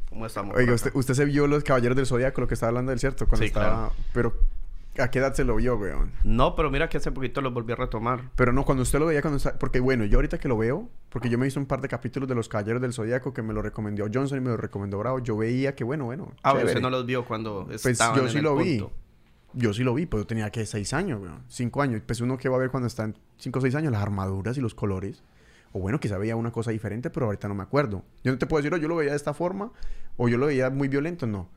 ¿Cómo 0.09 0.25
estamos? 0.25 0.55
Oiga, 0.57 0.73
usted, 0.73 0.91
usted 0.93 1.13
se 1.13 1.25
vio 1.25 1.47
los 1.47 1.63
Caballeros 1.63 1.95
del 1.95 2.05
Zodíaco, 2.05 2.41
lo 2.41 2.47
que 2.47 2.53
estaba 2.53 2.69
hablando 2.69 2.89
del 2.91 2.99
cierto, 2.99 3.27
cuando 3.27 3.43
Sí, 3.43 3.47
estaba... 3.47 3.67
claro. 3.69 3.93
Pero, 4.13 4.33
¿a 5.03 5.09
qué 5.09 5.19
edad 5.19 5.33
se 5.33 5.45
lo 5.45 5.55
vio, 5.55 5.77
weón? 5.77 6.11
No, 6.25 6.53
pero 6.55 6.69
mira 6.69 6.89
que 6.89 6.97
hace 6.97 7.11
poquito 7.11 7.39
lo 7.41 7.51
volví 7.51 7.71
a 7.71 7.77
retomar. 7.77 8.23
Pero 8.35 8.51
no, 8.51 8.65
cuando 8.65 8.83
usted 8.83 8.99
lo 8.99 9.05
veía, 9.05 9.21
cuando 9.21 9.37
está... 9.37 9.57
Porque 9.57 9.79
bueno, 9.79 10.03
yo 10.05 10.17
ahorita 10.17 10.37
que 10.37 10.49
lo 10.49 10.57
veo, 10.57 10.89
porque 11.09 11.29
yo 11.29 11.37
me 11.37 11.47
hice 11.47 11.57
un 11.59 11.65
par 11.65 11.79
de 11.79 11.87
capítulos 11.87 12.27
de 12.27 12.35
los 12.35 12.49
Caballeros 12.49 12.81
del 12.81 12.91
Zodíaco 12.93 13.33
que 13.33 13.41
me 13.41 13.53
lo 13.53 13.61
recomendó 13.61 14.05
Johnson 14.13 14.37
y 14.37 14.41
me 14.41 14.49
lo 14.49 14.57
recomendó 14.57 14.99
Bravo. 14.99 15.19
Yo 15.19 15.37
veía 15.37 15.75
que, 15.75 15.85
bueno, 15.85 16.05
bueno. 16.05 16.33
Ah, 16.43 16.53
usted 16.53 16.81
no 16.81 16.89
los 16.89 17.05
vio 17.05 17.23
cuando 17.25 17.65
Pues 17.67 17.85
estaban 17.85 18.17
yo 18.17 18.23
en 18.25 18.29
sí 18.29 18.37
el 18.39 18.43
lo 18.43 18.57
vi. 18.57 18.85
Yo 19.53 19.73
sí 19.73 19.83
lo 19.83 19.93
vi, 19.93 20.05
pero 20.05 20.23
yo 20.23 20.27
tenía 20.27 20.49
que 20.49 20.65
seis 20.65 20.93
años, 20.93 21.21
weón. 21.21 21.43
Cinco 21.47 21.81
años. 21.81 22.01
Pues 22.05 22.21
uno 22.21 22.37
que 22.37 22.49
va 22.49 22.55
a 22.55 22.59
ver 22.59 22.71
cuando 22.71 22.87
está 22.87 23.03
en 23.03 23.15
cinco 23.37 23.59
o 23.59 23.61
seis 23.61 23.75
años, 23.75 23.91
las 23.91 24.01
armaduras 24.01 24.57
y 24.57 24.61
los 24.61 24.75
colores. 24.75 25.23
O 25.73 25.79
bueno, 25.79 25.99
quizá 25.99 26.17
veía 26.17 26.35
una 26.35 26.51
cosa 26.51 26.71
diferente, 26.71 27.09
pero 27.09 27.27
ahorita 27.27 27.47
no 27.47 27.55
me 27.55 27.63
acuerdo. 27.63 28.03
Yo 28.23 28.31
no 28.31 28.37
te 28.37 28.45
puedo 28.45 28.61
decir, 28.61 28.73
oh, 28.73 28.77
yo 28.77 28.87
lo 28.87 28.95
veía 28.95 29.11
de 29.11 29.17
esta 29.17 29.33
forma 29.33 29.71
o 30.17 30.27
yo 30.27 30.37
lo 30.37 30.47
veía 30.47 30.69
muy 30.69 30.87
violento, 30.87 31.27
no. 31.27 31.49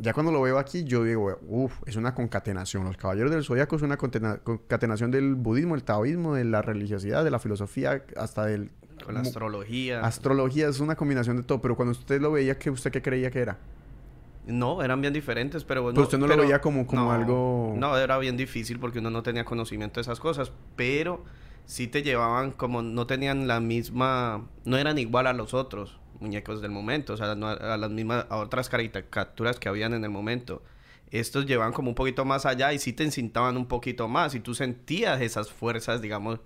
Ya 0.00 0.12
cuando 0.12 0.30
lo 0.30 0.40
veo 0.40 0.58
aquí, 0.58 0.84
yo 0.84 1.02
digo, 1.02 1.38
uff, 1.48 1.72
es 1.86 1.96
una 1.96 2.14
concatenación. 2.14 2.84
Los 2.84 2.96
caballeros 2.96 3.32
del 3.32 3.42
zodiaco 3.42 3.74
es 3.74 3.82
una 3.82 3.96
concatenación 3.96 5.10
del 5.10 5.34
budismo, 5.34 5.74
el 5.74 5.82
taoísmo, 5.82 6.34
de 6.34 6.44
la 6.44 6.62
religiosidad, 6.62 7.24
de 7.24 7.30
la 7.30 7.40
filosofía, 7.40 8.04
hasta 8.16 8.46
del. 8.46 8.70
Con 9.04 9.14
la 9.14 9.20
astrología. 9.20 10.00
Astrología 10.00 10.68
es 10.68 10.80
una 10.80 10.94
combinación 10.94 11.36
de 11.36 11.42
todo, 11.42 11.60
pero 11.60 11.74
cuando 11.74 11.92
usted 11.92 12.20
lo 12.20 12.30
veía, 12.30 12.58
¿qué 12.58 12.70
usted 12.70 12.92
qué 12.92 13.02
creía 13.02 13.30
que 13.30 13.40
era? 13.40 13.58
No, 14.48 14.82
eran 14.82 15.00
bien 15.00 15.12
diferentes, 15.12 15.62
pero... 15.64 15.86
Pero 15.90 16.02
usted 16.02 16.18
no 16.18 16.26
lo 16.26 16.36
veía 16.36 16.60
como- 16.60 16.86
como 16.86 17.02
no, 17.04 17.12
algo- 17.12 17.74
No, 17.76 17.96
era 17.96 18.18
bien 18.18 18.36
difícil 18.36 18.78
porque 18.80 18.98
uno 18.98 19.10
no 19.10 19.22
tenía 19.22 19.44
conocimiento 19.44 19.96
de 20.00 20.02
esas 20.02 20.18
cosas, 20.20 20.52
pero 20.74 21.24
sí 21.66 21.86
te 21.86 22.02
llevaban 22.02 22.50
como... 22.52 22.82
No 22.82 23.06
tenían 23.06 23.46
la 23.46 23.60
misma... 23.60 24.46
No 24.64 24.76
eran 24.78 24.98
igual 24.98 25.26
a 25.26 25.32
los 25.34 25.54
otros 25.54 25.98
muñecos 26.20 26.60
del 26.60 26.70
momento, 26.72 27.12
o 27.12 27.16
sea, 27.16 27.34
no 27.34 27.46
a, 27.46 27.52
a 27.52 27.76
las 27.76 27.90
mismas... 27.90 28.26
A 28.30 28.38
otras 28.38 28.68
caricaturas 28.68 29.58
que 29.60 29.68
habían 29.68 29.92
en 29.94 30.02
el 30.04 30.10
momento. 30.10 30.62
Estos 31.10 31.46
llevaban 31.46 31.72
como 31.72 31.90
un 31.90 31.94
poquito 31.94 32.24
más 32.24 32.44
allá 32.44 32.72
y 32.72 32.78
sí 32.78 32.92
te 32.92 33.04
encintaban 33.04 33.56
un 33.56 33.66
poquito 33.66 34.08
más 34.08 34.34
y 34.34 34.40
tú 34.40 34.54
sentías 34.54 35.20
esas 35.22 35.50
fuerzas, 35.50 36.02
digamos, 36.02 36.40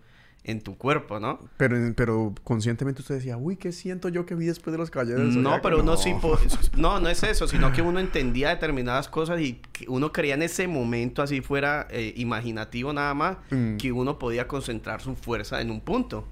en 0.44 0.60
tu 0.60 0.76
cuerpo, 0.76 1.20
¿no? 1.20 1.38
Pero, 1.56 1.76
pero 1.94 2.34
conscientemente 2.42 3.00
usted 3.00 3.14
decía, 3.16 3.36
uy, 3.36 3.56
¿qué 3.56 3.70
siento 3.70 4.08
yo 4.08 4.26
que 4.26 4.34
vi 4.34 4.46
después 4.46 4.72
de 4.72 4.78
los 4.78 4.90
caballeros 4.90 5.34
No, 5.36 5.50
Zodiaco?" 5.50 5.62
pero 5.62 5.80
uno 5.80 5.96
sí... 5.96 6.12
No, 6.76 6.98
no 7.00 7.08
es 7.08 7.22
eso, 7.22 7.46
sino 7.46 7.72
que 7.72 7.80
uno 7.82 8.00
entendía 8.00 8.48
determinadas 8.50 9.08
cosas 9.08 9.40
y 9.40 9.60
que 9.72 9.84
uno 9.88 10.12
creía 10.12 10.34
en 10.34 10.42
ese 10.42 10.66
momento, 10.66 11.22
así 11.22 11.40
fuera 11.42 11.86
eh, 11.90 12.12
imaginativo 12.16 12.92
nada 12.92 13.14
más, 13.14 13.36
Mm. 13.50 13.76
que 13.76 13.92
uno 13.92 14.18
podía 14.18 14.48
concentrar 14.48 15.00
su 15.00 15.14
fuerza 15.14 15.60
en 15.60 15.70
un 15.70 15.80
punto. 15.80 16.26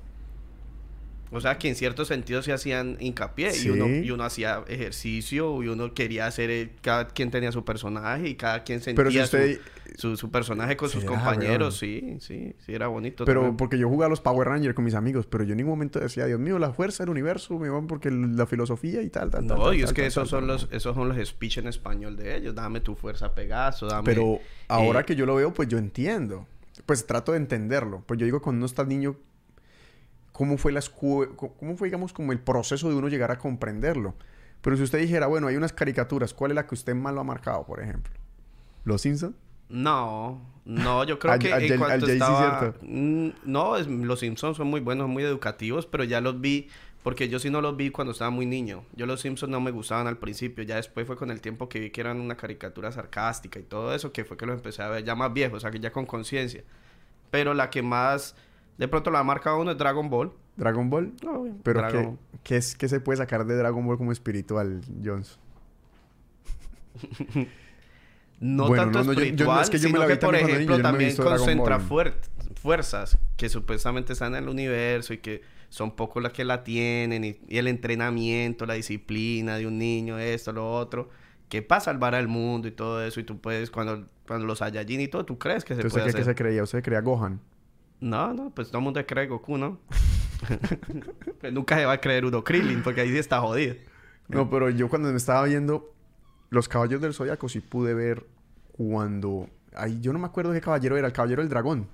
O 1.33 1.41
sea, 1.41 1.59
que 1.59 1.69
en 1.69 1.77
cierto 1.77 2.05
sentido 2.05 2.43
se 2.43 2.53
hacían 2.53 2.97
hincapié 2.99 3.53
Sí. 3.53 3.69
y, 3.69 3.71
uno, 3.71 3.89
y 3.89 4.11
uno 4.11 4.25
hacía 4.25 4.65
ejercicio 4.67 5.63
y 5.63 5.69
uno 5.69 5.95
quería 5.95 6.27
hacer... 6.27 6.51
eh, 6.51 6.71
cada 6.83 7.07
quien 7.09 7.31
tenía 7.31 7.53
su 7.53 7.65
personaje 7.65 8.29
y 8.29 8.35
cada 8.35 8.65
quien 8.65 8.81
sentía 8.81 8.97
Pero 8.97 9.11
si 9.11 9.21
usted... 9.21 9.61
su, 9.95 10.11
su, 10.11 10.17
su 10.17 10.31
personaje 10.31 10.77
con 10.77 10.89
sus 10.89 11.03
Será, 11.03 11.15
compañeros. 11.15 11.77
Sí, 11.79 12.17
sí, 12.21 12.55
sí, 12.59 12.73
era 12.75 12.89
bonito. 12.89 13.25
Pero 13.25 13.43
también. 13.43 13.57
porque 13.57 13.79
yo 13.79 13.89
jugaba 13.89 14.07
a 14.07 14.11
los 14.11 14.21
Power 14.21 14.49
Rangers 14.49 14.75
con 14.75 14.85
mis 14.85 14.95
amigos, 14.95 15.27
pero 15.27 15.45
yo 15.45 15.53
en 15.53 15.59
ningún 15.59 15.73
momento 15.73 16.01
decía, 16.01 16.27
Dios 16.27 16.41
mío, 16.41 16.59
la 16.59 16.73
fuerza 16.73 17.05
del 17.05 17.11
universo, 17.11 17.59
me 17.59 17.69
van 17.71 17.87
porque 17.87 18.11
la 18.11 18.47
filosofía 18.47 19.03
y 19.03 19.09
tal, 19.11 19.31
tal, 19.31 19.47
tal. 19.47 19.59
No, 19.59 19.73
y 19.73 19.81
es 19.81 19.87
tal, 19.87 19.95
que 19.95 20.03
tal, 20.03 20.09
esos 20.09 20.31
tal, 20.31 20.41
son 20.41 20.47
los, 20.49 20.69
esos 20.73 20.95
son 20.97 21.09
los 21.09 21.29
speech 21.29 21.59
en 21.59 21.69
español 21.69 22.17
de 22.17 22.37
ellos. 22.37 22.55
Dame 22.55 22.81
tu 22.81 22.95
fuerza, 22.97 23.35
Pegaso, 23.35 23.87
dame... 23.87 24.05
Pero 24.05 24.41
ahora 24.69 25.01
eh, 25.01 25.05
que 25.05 25.15
yo 25.15 25.27
lo 25.27 25.37
veo, 25.37 25.53
pues 25.53 25.69
yo 25.69 25.79
entiendo. 25.79 26.47
Pues 26.87 27.07
trato 27.07 27.33
de 27.33 27.39
entenderlo. 27.39 28.03
Pues 28.07 28.19
yo 28.19 28.25
digo, 28.25 28.41
cuando 28.41 28.59
uno 28.59 28.67
está 28.67 28.85
niño, 28.85 29.17
¿cómo 30.41 30.57
fue, 30.57 30.73
la 30.73 30.81
escu- 30.81 31.37
co- 31.37 31.53
¿cómo 31.53 31.77
fue, 31.77 31.89
digamos, 31.89 32.15
como 32.15 32.33
el 32.33 32.39
proceso 32.41 32.89
de 32.89 32.95
uno 32.95 33.09
llegar 33.09 33.31
a 33.31 33.37
comprenderlo? 33.37 34.15
Pero 34.63 34.75
si 34.75 34.83
usted 34.85 34.99
dijera, 34.99 35.27
bueno, 35.27 35.49
hay 35.49 35.57
unas 35.57 35.75
caricaturas, 35.75 36.33
¿cuál 36.33 36.53
es 36.53 36.55
la 36.55 36.67
que 36.67 36.75
usted 36.75 36.95
más 36.95 37.13
lo 37.13 37.21
ha 37.21 37.25
marcado, 37.25 37.67
por 37.67 37.79
ejemplo? 37.79 38.11
¿Los 38.85 39.03
Simpsons? 39.03 39.35
No, 39.69 40.41
no, 40.65 41.05
yo 41.05 41.19
creo 41.19 41.39
que 41.39 41.53
al 41.53 41.63
en 41.63 41.69
Jay- 41.69 41.79
cuanto 41.79 42.07
estaba... 42.07 42.59
¿cierto? 42.59 42.79
Mm, 42.87 43.29
no, 43.45 43.77
es- 43.77 43.87
los 43.87 44.21
Simpsons 44.21 44.57
son 44.57 44.69
muy 44.69 44.81
buenos, 44.81 45.11
muy 45.11 45.25
educativos, 45.25 45.85
pero 45.85 46.05
ya 46.05 46.23
los 46.23 46.41
vi... 46.41 46.69
Porque 47.03 47.29
yo 47.29 47.39
sí 47.39 47.51
no 47.51 47.61
los 47.61 47.77
vi 47.77 47.91
cuando 47.91 48.13
estaba 48.13 48.31
muy 48.31 48.47
niño. 48.47 48.83
Yo 48.97 49.05
los 49.05 49.21
Simpsons 49.21 49.51
no 49.53 49.61
me 49.61 49.71
gustaban 49.71 50.07
al 50.07 50.17
principio. 50.17 50.65
Ya 50.65 50.77
después 50.77 51.07
fue 51.07 51.17
con 51.17 51.31
el 51.31 51.43
tiempo 51.43 51.69
que 51.69 51.81
vi 51.81 51.91
que 51.91 52.01
eran 52.01 52.19
una 52.19 52.37
caricatura 52.37 52.93
sarcástica 52.93 53.59
y 53.59 53.63
todo 53.63 53.95
eso, 53.95 54.11
que 54.13 54.25
fue 54.25 54.39
que 54.39 54.47
los 54.47 54.57
empecé 54.57 54.83
a 54.83 54.89
ver 54.89 55.05
ya 55.05 55.15
más 55.15 55.33
viejos, 55.35 55.59
o 55.59 55.61
sea, 55.61 55.71
que 55.71 55.81
ya 55.81 55.93
con 55.93 56.07
conciencia. 56.07 56.63
Pero 57.31 57.53
la 57.53 57.69
que 57.69 57.83
más... 57.83 58.35
De 58.81 58.89
pronto 58.89 59.11
la 59.11 59.23
marca 59.23 59.55
uno 59.55 59.71
es 59.71 59.79
Dragon 59.79 60.09
Ball. 60.11 60.33
¿Dragon 60.57 60.89
Ball? 60.91 61.13
Pero 61.63 61.83
¿qué, 61.87 61.89
Dragon- 61.93 62.19
qué 62.43 62.57
es, 62.57 62.75
¿qué 62.75 62.89
se 62.89 62.99
puede 62.99 63.19
sacar 63.19 63.45
de 63.47 63.55
Dragon 63.57 63.87
Ball 63.87 63.99
como 63.99 64.11
espiritual, 64.11 64.81
Jones? 65.05 65.39
No 68.41 68.69
Bueno, 68.69 68.85
tanto 68.85 68.99
no, 69.01 69.05
no, 69.05 69.13
yo- 69.13 69.19
yo- 69.21 69.25
espiritual, 69.27 69.63
es 69.63 69.69
que 69.71 69.79
sino 69.79 70.07
que, 70.07 70.17
por 70.17 70.35
ejemplo, 70.35 70.77
niño, 70.77 70.83
también 70.83 71.15
concentra 71.15 71.79
fuer- 71.79 72.15
fuerzas 72.63 73.19
que 73.37 73.51
supuestamente 73.51 74.15
están 74.15 74.35
en 74.35 74.45
el 74.45 74.49
universo 74.49 75.13
y 75.13 75.19
que 75.19 75.43
son 75.69 75.95
pocos 75.95 76.23
las 76.23 76.33
que 76.33 76.45
la 76.47 76.65
tienen 76.65 77.23
y, 77.23 77.39
y 77.49 77.59
el 77.59 77.69
entrenamiento, 77.69 78.65
la 78.65 78.75
disciplina 78.75 79.57
de 79.59 79.67
un 79.67 79.77
niño, 79.79 80.19
esto, 80.19 80.53
lo 80.53 80.73
otro, 80.75 81.11
que 81.51 81.61
pasa 81.61 81.87
salvar 81.93 82.15
al 82.15 82.29
mundo 82.29 82.67
y 82.67 82.71
todo 82.71 83.05
eso 83.05 83.21
y 83.21 83.25
tú 83.25 83.39
puedes, 83.43 83.71
cuando, 83.71 84.07
cuando 84.27 84.47
los 84.47 84.61
Saiyajin 84.61 85.03
y 85.03 85.09
todo, 85.09 85.27
tú 85.27 85.39
crees 85.39 85.63
que 85.63 85.75
se 85.75 85.83
Entonces, 85.83 85.93
puede 86.01 86.05
¿qué, 86.15 86.23
hacer. 86.23 86.25
se 86.25 86.35
creía? 86.35 86.63
¿Usted 86.63 86.83
creía 86.83 87.03
Gohan? 87.03 87.41
No, 88.01 88.33
no, 88.33 88.51
pues 88.51 88.69
todo 88.69 88.79
el 88.79 88.85
mundo 88.85 89.05
cree 89.07 89.27
Goku, 89.27 89.59
¿no? 89.59 89.79
pues 91.41 91.53
nunca 91.53 91.77
se 91.77 91.85
va 91.85 91.93
a 91.93 92.01
creer 92.01 92.25
uno 92.25 92.43
Krillin 92.43 92.83
porque 92.83 93.03
ahí 93.03 93.11
sí 93.11 93.19
está 93.19 93.41
jodido. 93.41 93.75
No, 94.29 94.49
pero 94.49 94.71
yo 94.71 94.89
cuando 94.89 95.11
me 95.11 95.17
estaba 95.17 95.45
viendo 95.45 95.93
Los 96.51 96.69
Caballeros 96.69 97.03
del 97.03 97.15
Zodiaco 97.15 97.49
sí 97.49 97.61
pude 97.61 97.95
ver 97.95 98.27
cuando... 98.73 99.49
Ay, 99.75 100.01
yo 100.01 100.13
no 100.13 100.19
me 100.19 100.27
acuerdo 100.27 100.53
qué 100.53 100.61
caballero 100.61 100.97
era, 100.97 101.07
el 101.07 101.13
caballero 101.13 101.43
del 101.43 101.51
dragón. 101.51 101.89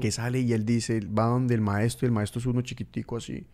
Que 0.00 0.10
sale 0.10 0.40
y 0.40 0.54
él 0.54 0.64
dice, 0.64 1.00
va 1.00 1.26
donde 1.26 1.54
el 1.54 1.60
maestro, 1.60 2.06
y 2.06 2.08
el 2.08 2.12
maestro 2.12 2.40
es 2.40 2.46
uno 2.46 2.62
chiquitico 2.62 3.18
así. 3.18 3.46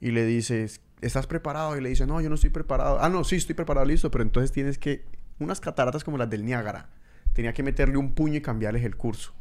Y 0.00 0.10
le 0.10 0.26
dice, 0.26 0.66
¿estás 1.00 1.28
preparado? 1.28 1.76
Y 1.76 1.80
le 1.80 1.88
dice, 1.88 2.04
no, 2.04 2.20
yo 2.20 2.28
no 2.28 2.34
estoy 2.34 2.50
preparado. 2.50 2.98
Ah, 3.00 3.08
no, 3.08 3.22
sí, 3.22 3.36
estoy 3.36 3.54
preparado, 3.54 3.86
listo, 3.86 4.10
pero 4.10 4.22
entonces 4.22 4.50
tienes 4.50 4.76
que... 4.76 5.04
Unas 5.38 5.60
cataratas 5.60 6.02
como 6.02 6.18
las 6.18 6.28
del 6.28 6.44
Niágara. 6.44 6.90
Tenía 7.32 7.52
que 7.52 7.62
meterle 7.62 7.96
un 7.96 8.12
puño 8.12 8.38
y 8.38 8.40
cambiarles 8.40 8.84
el 8.84 8.96
curso. 8.96 9.34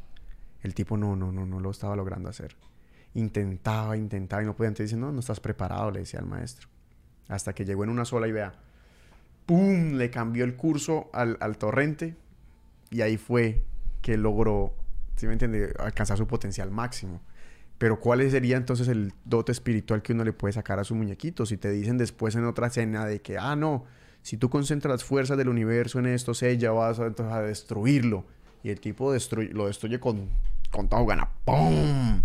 El 0.65 0.73
tipo 0.73 0.97
no, 0.97 1.15
no, 1.15 1.31
no, 1.31 1.45
no 1.45 1.59
lo 1.59 1.69
estaba 1.69 1.95
logrando 1.95 2.27
hacer. 2.27 2.55
Intentaba, 3.13 3.95
intentaba 3.95 4.41
y 4.41 4.47
no 4.47 4.55
podía. 4.55 4.69
Entonces 4.69 4.89
dice, 4.89 4.99
no, 4.99 5.11
no 5.11 5.19
estás 5.19 5.39
preparado, 5.39 5.91
le 5.91 5.99
decía 5.99 6.19
al 6.19 6.25
maestro. 6.25 6.67
Hasta 7.27 7.53
que 7.53 7.65
llegó 7.65 7.83
en 7.83 7.91
una 7.91 8.03
sola 8.03 8.27
y 8.27 8.31
vea, 8.31 8.53
¡pum! 9.45 9.93
Le 9.93 10.09
cambió 10.09 10.43
el 10.43 10.55
curso 10.55 11.11
al, 11.13 11.37
al 11.39 11.59
torrente 11.59 12.15
y 12.89 13.01
ahí 13.01 13.17
fue 13.17 13.63
que 14.01 14.17
logró, 14.17 14.73
¿sí 15.15 15.27
me 15.27 15.33
entiende? 15.33 15.71
Alcanzar 15.77 16.17
su 16.17 16.25
potencial 16.25 16.71
máximo. 16.71 17.21
Pero 17.77 17.99
¿cuál 17.99 18.27
sería 18.31 18.57
entonces 18.57 18.87
el 18.87 19.13
dote 19.23 19.51
espiritual 19.51 20.01
que 20.01 20.13
uno 20.13 20.23
le 20.23 20.33
puede 20.33 20.53
sacar 20.53 20.79
a 20.79 20.83
su 20.83 20.95
muñequito? 20.95 21.45
Si 21.45 21.57
te 21.57 21.69
dicen 21.69 21.99
después 21.99 22.35
en 22.35 22.45
otra 22.45 22.67
escena 22.67 23.05
de 23.05 23.21
que, 23.21 23.37
ah, 23.37 23.55
no, 23.55 23.83
si 24.23 24.37
tú 24.37 24.49
concentras 24.49 24.91
las 24.91 25.03
fuerzas 25.03 25.37
del 25.37 25.49
universo 25.49 25.99
en 25.99 26.07
esto, 26.07 26.31
ya 26.33 26.71
vas 26.71 26.99
a 26.99 27.41
destruirlo. 27.41 28.25
Y 28.63 28.71
el 28.71 28.79
tipo 28.79 29.13
destruye, 29.13 29.53
lo 29.53 29.67
destruye 29.67 29.99
con, 29.99 30.29
con 30.75 30.87
toda 30.89 31.03
gana. 31.05 31.29
¡Pum! 31.45 32.21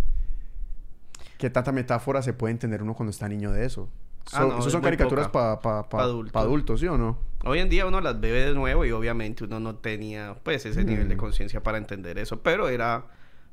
¿Qué 1.38 1.48
tanta 1.50 1.72
metáfora 1.72 2.22
se 2.22 2.32
puede 2.32 2.52
entender 2.52 2.82
uno 2.82 2.94
cuando 2.94 3.10
está 3.10 3.28
niño 3.28 3.50
de 3.52 3.64
eso? 3.64 3.88
Ah, 4.32 4.40
So- 4.42 4.48
no, 4.48 4.58
eso 4.58 4.66
es 4.68 4.72
son 4.72 4.82
caricaturas 4.82 5.28
para 5.28 5.58
Pa' 5.60 5.86
adultos. 6.02 6.40
adultos, 6.42 6.80
¿sí 6.80 6.86
o 6.86 6.98
no? 6.98 7.18
Hoy 7.44 7.60
en 7.60 7.70
día 7.70 7.86
uno 7.86 8.00
las 8.02 8.20
ve 8.20 8.30
de 8.30 8.54
nuevo 8.54 8.84
y 8.84 8.90
obviamente 8.90 9.44
uno 9.44 9.58
no 9.60 9.76
tenía 9.76 10.36
pues 10.42 10.66
ese 10.66 10.84
nivel 10.84 11.08
de 11.08 11.14
Mm. 11.14 11.18
conciencia 11.18 11.62
para 11.62 11.78
entender 11.78 12.18
eso, 12.18 12.40
pero 12.42 12.68
era 12.68 13.06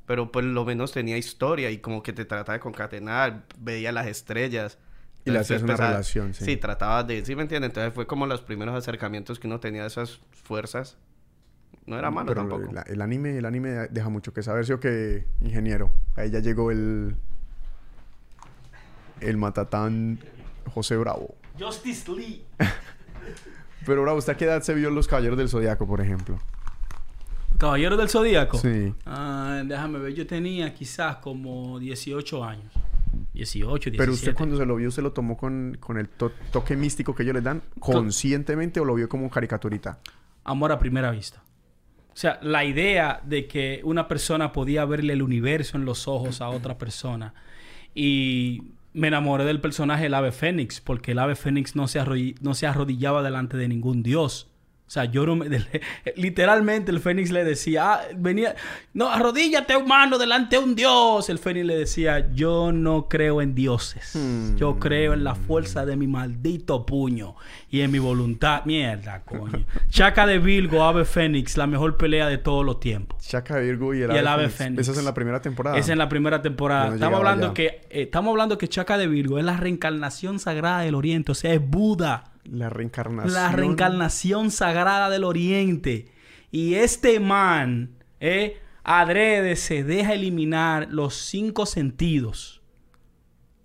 pero 0.06 0.32
por 0.32 0.41
lo 0.41 0.64
menos 0.64 0.94
tenía 0.94 1.18
historia 1.18 1.69
y 1.69 1.80
como 1.80 2.02
que 2.02 2.14
te 2.14 2.24
trataba 2.24 2.53
de 2.53 2.60
concatenar, 2.61 3.44
veía 3.60 3.91
las 3.91 4.07
estrellas. 4.07 4.78
Y 5.26 5.32
le 5.32 5.40
hacías 5.40 5.61
una 5.61 5.74
empezaba- 5.74 5.90
relación, 5.91 6.34
sí. 6.34 6.45
Sí, 6.45 6.56
trataba 6.56 7.03
de, 7.03 7.26
¿sí 7.26 7.36
me 7.36 7.41
entiendes? 7.41 7.72
Entonces 7.72 7.94
fue 7.94 8.07
como 8.07 8.26
los 8.26 8.40
primeros 8.41 8.74
acercamientos 8.74 9.38
que 9.38 9.48
uno 9.48 9.60
tenía 9.60 9.82
de 9.82 9.90
esas 9.90 10.22
fuerzas. 10.32 10.98
No 11.88 11.97
era 11.97 12.11
malo 12.11 12.27
Pero 12.27 12.41
tampoco. 12.41 12.72
la- 12.73 12.81
el 12.84 13.01
anime, 13.01 13.38
el 13.38 13.45
anime 13.45 13.69
deja 13.89 14.09
mucho 14.09 14.34
que 14.34 14.43
saber, 14.43 14.65
¿sí 14.65 14.73
o 14.73 14.80
qué, 14.80 15.26
ingeniero? 15.41 15.89
Ahí 16.15 16.30
ya 16.30 16.39
llegó 16.39 16.69
el... 16.69 17.15
El 19.22 19.38
matatán 19.38 20.19
José 20.73 20.95
Bravo. 20.97 21.35
Justice 21.59 22.11
Lee. 22.11 22.43
Pero 23.85 24.03
Bravo, 24.03 24.18
¿usted 24.19 24.34
a 24.34 24.38
qué 24.38 24.45
edad 24.45 24.61
se 24.61 24.73
vio 24.76 24.89
Los 24.91 25.07
Caballeros 25.07 25.38
del 25.38 25.49
Zodiaco, 25.49 25.88
por 25.88 26.01
ejemplo? 26.01 26.38
Caballero 27.57 27.97
del 27.97 28.09
Zodíaco. 28.09 28.57
Sí. 28.59 28.93
Ah, 29.05 29.64
déjame 29.65 29.97
ver, 29.97 30.14
yo 30.14 30.27
tenía 30.27 30.73
quizás 30.76 31.15
como 31.18 31.80
18 31.80 32.43
años. 32.43 32.72
18, 33.34 33.89
17. 33.91 33.97
Pero 33.97 34.11
usted 34.11 34.35
cuando 34.35 34.57
se 34.57 34.65
lo 34.65 34.76
vio, 34.76 34.91
¿se 34.91 35.01
lo 35.01 35.11
tomó 35.14 35.38
con, 35.38 35.77
con 35.80 35.97
el 35.97 36.07
to- 36.09 36.31
toque 36.51 36.76
místico 36.76 37.15
que 37.15 37.23
ellos 37.23 37.34
les 37.34 37.43
dan? 37.43 37.64
¿Conscientemente 37.80 38.80
o 38.80 38.85
lo 38.85 38.93
vio 38.93 39.09
como 39.09 39.27
caricaturita? 39.31 39.97
Amor 40.43 40.72
a 40.72 40.77
primera 40.77 41.09
vista. 41.09 41.41
O 42.18 42.19
sea, 42.19 42.39
la 42.41 42.65
idea 42.65 43.22
de 43.23 43.45
que 43.45 43.81
una 43.84 44.07
persona 44.07 44.52
podía 44.52 44.85
verle 44.85 45.14
el 45.14 45.22
universo 45.22 45.77
en 45.77 45.85
los 45.85 46.07
ojos 46.07 46.41
a 46.41 46.49
otra 46.49 46.80
persona. 46.80 47.35
Y 47.94 48.64
me 48.94 49.10
enamoré 49.10 49.45
del 49.45 49.61
personaje 49.61 50.07
el 50.07 50.15
ave 50.15 50.31
fénix, 50.31 50.81
porque 50.81 51.11
el 51.11 51.19
ave 51.19 51.35
fénix 51.35 51.76
no 51.76 51.88
se, 51.88 52.03
no 52.41 52.56
se 52.56 52.65
arrodillaba 52.65 53.22
delante 53.22 53.56
de 53.56 53.68
ningún 53.68 54.02
dios. 54.02 54.49
O 54.88 54.89
sea, 54.89 55.03
yo 55.03 55.26
no 55.26 55.35
me... 55.35 55.47
Literalmente 56.15 56.91
el 56.91 57.01
Fénix 57.01 57.30
le 57.31 57.43
decía, 57.43 57.93
ah, 57.93 58.01
venía, 58.15 58.55
no, 58.93 59.09
arrodíllate, 59.09 59.76
humano, 59.76 60.18
delante 60.18 60.55
de 60.55 60.64
un 60.64 60.76
dios. 60.76 61.30
El 61.30 61.39
Fénix 61.39 61.65
le 61.65 61.77
decía, 61.77 62.31
yo 62.34 62.72
no 62.72 63.09
creo 63.09 63.41
en 63.41 63.53
dioses. 63.53 64.15
Hmm. 64.15 64.55
Yo 64.55 64.80
creo 64.80 65.14
en 65.14 65.26
la 65.26 65.35
fuerza 65.35 65.85
de 65.85 65.97
mi 65.97 66.07
maldito 66.07 66.85
puño 66.85 67.35
y 67.69 67.81
en 67.81 67.91
mi 67.91 67.99
voluntad. 67.99 68.64
Mierda, 68.64 69.23
coño. 69.26 69.65
Chaca 69.89 70.26
de 70.26 70.39
Virgo, 70.39 70.84
Ave 70.84 71.03
Fénix, 71.03 71.57
la 71.57 71.68
mejor 71.68 71.97
pelea 71.97 72.27
de 72.27 72.38
todos 72.38 72.65
los 72.65 72.80
tiempos. 72.80 73.22
Chaca 73.27 73.57
de 73.57 73.64
Virgo 73.64 73.93
y 73.93 74.03
el, 74.03 74.11
Y 74.14 74.15
el 74.15 74.26
ave, 74.26 74.43
Fénix. 74.43 74.55
Fénix. 74.55 74.81
Esa 74.84 74.91
es 74.93 74.97
en 74.99 75.05
la 75.05 75.14
primera 75.14 75.41
temporada. 75.41 75.77
Es 75.77 75.89
en 75.89 75.97
la 75.97 76.07
primera 76.07 76.41
temporada. 76.41 76.88
No 76.88 76.93
estamos 76.95 77.18
hablando 77.18 77.47
allá. 77.47 77.53
que 77.53 77.65
eh, 77.65 78.03
estamos 78.03 78.31
hablando 78.31 78.57
que 78.57 78.69
Chaca 78.69 78.97
de 78.97 79.07
Virgo 79.07 79.38
es 79.38 79.43
la 79.43 79.57
reencarnación 79.57 80.39
sagrada 80.39 80.80
del 80.80 80.95
Oriente, 80.95 81.34
o 81.34 81.35
sea, 81.35 81.53
es 81.53 81.61
Buda. 81.61 82.31
La 82.52 82.69
reencarnación. 82.69 83.34
La 83.34 83.52
reencarnación 83.52 84.52
sagrada 84.52 85.10
del 85.10 85.24
Oriente. 85.24 86.07
Y 86.52 86.76
este 86.76 87.19
man, 87.19 87.98
eh, 88.19 88.57
adrede, 88.84 89.56
se 89.56 89.84
deja 89.84 90.14
eliminar 90.14 90.88
los 90.90 91.15
cinco 91.15 91.65
sentidos. 91.65 92.61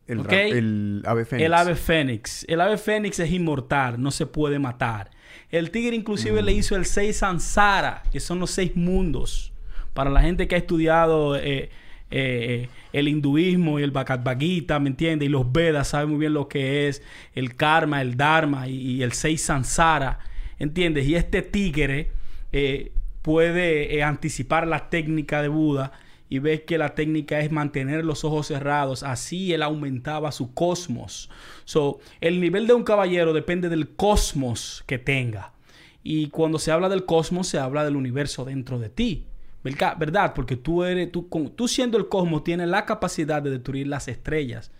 El, 0.06 0.20
¿Ok? 0.20 0.30
ra- 0.32 0.42
el 0.42 1.02
ave 1.06 1.24
Fénix. 1.24 1.44
El 1.46 1.54
ave 1.54 1.74
fénix. 1.76 2.44
El 2.48 2.60
ave 2.60 2.76
fénix 2.76 3.18
es 3.20 3.30
inmortal, 3.30 4.02
no 4.02 4.10
se 4.10 4.26
puede 4.26 4.58
matar. 4.58 5.10
El 5.48 5.70
tigre 5.70 5.94
inclusive 5.96 6.42
le 6.42 6.52
hizo 6.52 6.76
el 6.76 6.84
seis 6.86 7.18
Sansara, 7.18 8.02
que 8.10 8.20
son 8.20 8.40
los 8.40 8.50
seis 8.50 8.74
mundos. 8.74 9.52
Para 9.94 10.10
la 10.10 10.20
gente 10.20 10.48
que 10.48 10.54
ha 10.54 10.58
estudiado 10.58 11.36
eh, 11.36 11.70
eh, 12.14 12.68
el 12.92 13.08
hinduismo 13.08 13.80
y 13.80 13.82
el 13.82 13.90
Bhagavad 13.90 14.38
Gita, 14.38 14.78
¿me 14.78 14.90
entiende? 14.90 15.24
Y 15.24 15.28
los 15.28 15.50
Vedas 15.50 15.88
saben 15.88 16.10
muy 16.10 16.18
bien 16.18 16.34
lo 16.34 16.46
que 16.46 16.86
es 16.86 17.02
el 17.34 17.56
karma, 17.56 18.02
el 18.02 18.18
dharma 18.18 18.68
y, 18.68 19.02
el 19.02 19.12
seis 19.12 19.42
Sansara, 19.42 20.18
¿entiendes? 20.58 21.06
Y 21.06 21.14
este 21.14 21.40
tigre 21.40 22.10
eh, 22.52 22.92
puede 23.22 23.96
eh, 23.96 24.02
anticipar 24.02 24.66
la 24.66 24.90
técnica 24.90 25.40
de 25.40 25.48
Buda 25.48 25.92
y 26.28 26.38
ves 26.38 26.60
que 26.62 26.76
la 26.76 26.94
técnica 26.94 27.40
es 27.40 27.50
mantener 27.50 28.04
los 28.04 28.24
ojos 28.24 28.48
cerrados. 28.48 29.02
Así 29.02 29.54
él 29.54 29.62
aumentaba 29.62 30.32
su 30.32 30.52
cosmos. 30.52 31.30
So, 31.64 31.98
el 32.20 32.42
nivel 32.42 32.66
de 32.66 32.74
un 32.74 32.84
caballero 32.84 33.32
depende 33.32 33.70
del 33.70 33.88
cosmos 33.88 34.84
que 34.86 34.98
tenga. 34.98 35.54
Y 36.02 36.28
cuando 36.28 36.58
se 36.58 36.72
habla 36.72 36.90
del 36.90 37.06
cosmos, 37.06 37.48
se 37.48 37.58
habla 37.58 37.84
del 37.84 37.96
universo 37.96 38.44
dentro 38.44 38.78
de 38.78 38.90
ti. 38.90 39.26
¿Verdad? 39.62 40.32
Porque 40.34 40.56
tú 40.56 40.82
eres, 40.84 41.12
tú, 41.12 41.28
con- 41.28 41.50
tú 41.50 41.68
siendo 41.68 41.96
el 41.98 42.08
cosmos, 42.08 42.42
tienes 42.44 42.68
la 42.68 42.84
capacidad 42.84 43.40
de 43.42 43.50
destruir 43.50 43.86
las 43.86 44.08
estrellas. 44.08 44.70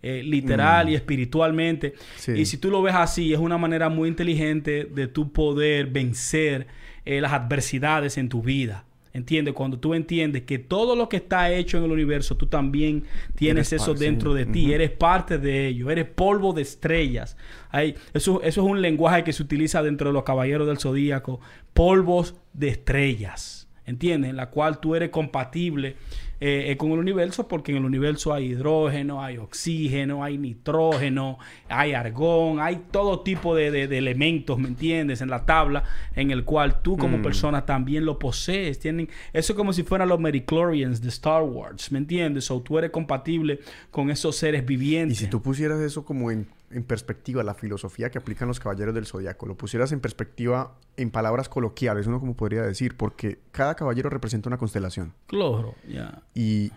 eh, 0.00 0.22
literal 0.22 0.88
y 0.88 0.94
espiritualmente. 0.94 1.94
Sí. 2.16 2.30
Y 2.30 2.46
si 2.46 2.56
tú 2.58 2.70
lo 2.70 2.80
ves 2.82 2.94
así, 2.94 3.32
es 3.32 3.40
una 3.40 3.58
manera 3.58 3.88
muy 3.88 4.08
inteligente 4.08 4.84
de 4.84 5.08
tú 5.08 5.32
poder 5.32 5.86
vencer 5.88 6.68
eh, 7.04 7.20
las 7.20 7.32
adversidades 7.32 8.16
en 8.16 8.28
tu 8.28 8.40
vida. 8.40 8.84
¿Entiendes? 9.12 9.54
Cuando 9.54 9.80
tú 9.80 9.94
entiendes 9.94 10.42
que 10.42 10.60
todo 10.60 10.94
lo 10.94 11.08
que 11.08 11.16
está 11.16 11.50
hecho 11.50 11.78
en 11.78 11.84
el 11.84 11.90
universo, 11.90 12.36
tú 12.36 12.46
también 12.46 13.02
tienes 13.34 13.72
Eres 13.72 13.82
eso 13.82 13.90
parte, 13.92 14.04
dentro 14.04 14.32
sí. 14.34 14.38
de 14.38 14.46
ti, 14.46 14.72
eres 14.72 14.90
parte 14.92 15.38
de 15.38 15.66
ello, 15.66 15.90
eres 15.90 16.04
polvo 16.04 16.52
de 16.52 16.62
estrellas. 16.62 17.36
Eso, 17.72 18.40
eso 18.42 18.42
es 18.42 18.58
un 18.58 18.80
lenguaje 18.80 19.24
que 19.24 19.32
se 19.32 19.42
utiliza 19.42 19.82
dentro 19.82 20.10
de 20.10 20.12
los 20.14 20.22
caballeros 20.22 20.68
del 20.68 20.78
zodíaco, 20.78 21.40
polvos 21.74 22.36
de 22.52 22.68
estrellas. 22.68 23.57
¿Entiendes? 23.88 24.30
En 24.30 24.36
la 24.36 24.50
cual 24.50 24.78
tú 24.80 24.94
eres 24.94 25.08
compatible 25.10 25.96
eh, 26.40 26.66
eh, 26.70 26.76
con 26.76 26.92
el 26.92 26.98
universo 27.00 27.48
porque 27.48 27.72
en 27.72 27.78
el 27.78 27.84
universo 27.84 28.32
hay 28.32 28.46
hidrógeno, 28.52 29.22
hay 29.24 29.38
oxígeno, 29.38 30.22
hay 30.22 30.38
nitrógeno, 30.38 31.38
hay 31.68 31.94
argón, 31.94 32.60
hay 32.60 32.82
todo 32.92 33.20
tipo 33.20 33.56
de, 33.56 33.70
de- 33.72 33.88
de 33.88 33.98
elementos, 33.98 34.56
¿me 34.58 34.68
entiendes? 34.68 35.20
En 35.20 35.30
la 35.30 35.44
tabla 35.46 35.82
en 36.14 36.30
el 36.30 36.44
cual 36.44 36.80
tú 36.82 36.96
como 36.96 37.18
Mm. 37.18 37.22
persona 37.22 37.66
también 37.66 38.04
lo 38.04 38.18
posees. 38.20 38.78
Tienen, 38.78 39.08
eso 39.32 39.52
es 39.52 39.56
como 39.56 39.72
si 39.72 39.82
fueran 39.82 40.08
los 40.08 40.20
Merichlorians 40.20 41.00
de 41.02 41.08
Star 41.08 41.42
Wars, 41.42 41.90
¿me 41.90 41.98
entiendes? 41.98 42.50
O 42.52 42.60
tú 42.60 42.78
eres 42.78 42.90
compatible 42.90 43.58
con 43.90 44.08
esos 44.10 44.36
seres 44.36 44.62
Y 44.62 44.66
vivientes. 44.66 45.18
si 45.18 45.26
tú 45.26 45.42
pusieras 45.42 45.80
eso 45.80 46.04
como 46.04 46.30
en, 46.30 46.46
en 46.70 46.84
perspectiva, 46.84 47.42
la 47.42 47.54
filosofía 47.54 48.10
que 48.10 48.18
aplican 48.18 48.46
los 48.48 48.60
caballeros 48.60 48.94
del 48.94 49.06
zodiaco, 49.06 49.46
lo 49.46 49.56
pusieras 49.56 49.90
en 49.92 50.00
perspectiva, 50.00 50.74
en 50.96 51.10
palabras 51.10 51.48
coloquiales, 51.48 52.06
uno 52.06 52.20
como 52.20 52.36
podría 52.36 52.62
decir, 52.62 52.96
porque 52.96 53.38
cada 53.52 53.74
caballero 53.74 54.10
representa 54.10 54.48
una 54.48 54.58
constelación. 54.58 55.14
Cloro, 55.26 55.74
ya. 55.88 56.22
Y 56.34 56.70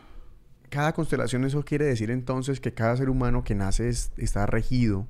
cada 0.69 0.93
constelación, 0.93 1.43
eso 1.43 1.63
quiere 1.65 1.85
decir 1.85 2.09
entonces 2.11 2.61
que 2.61 2.73
cada 2.73 2.95
ser 2.95 3.09
humano 3.09 3.43
que 3.43 3.53
nace 3.55 3.89
es- 3.89 4.11
está 4.17 4.45
regido 4.45 5.07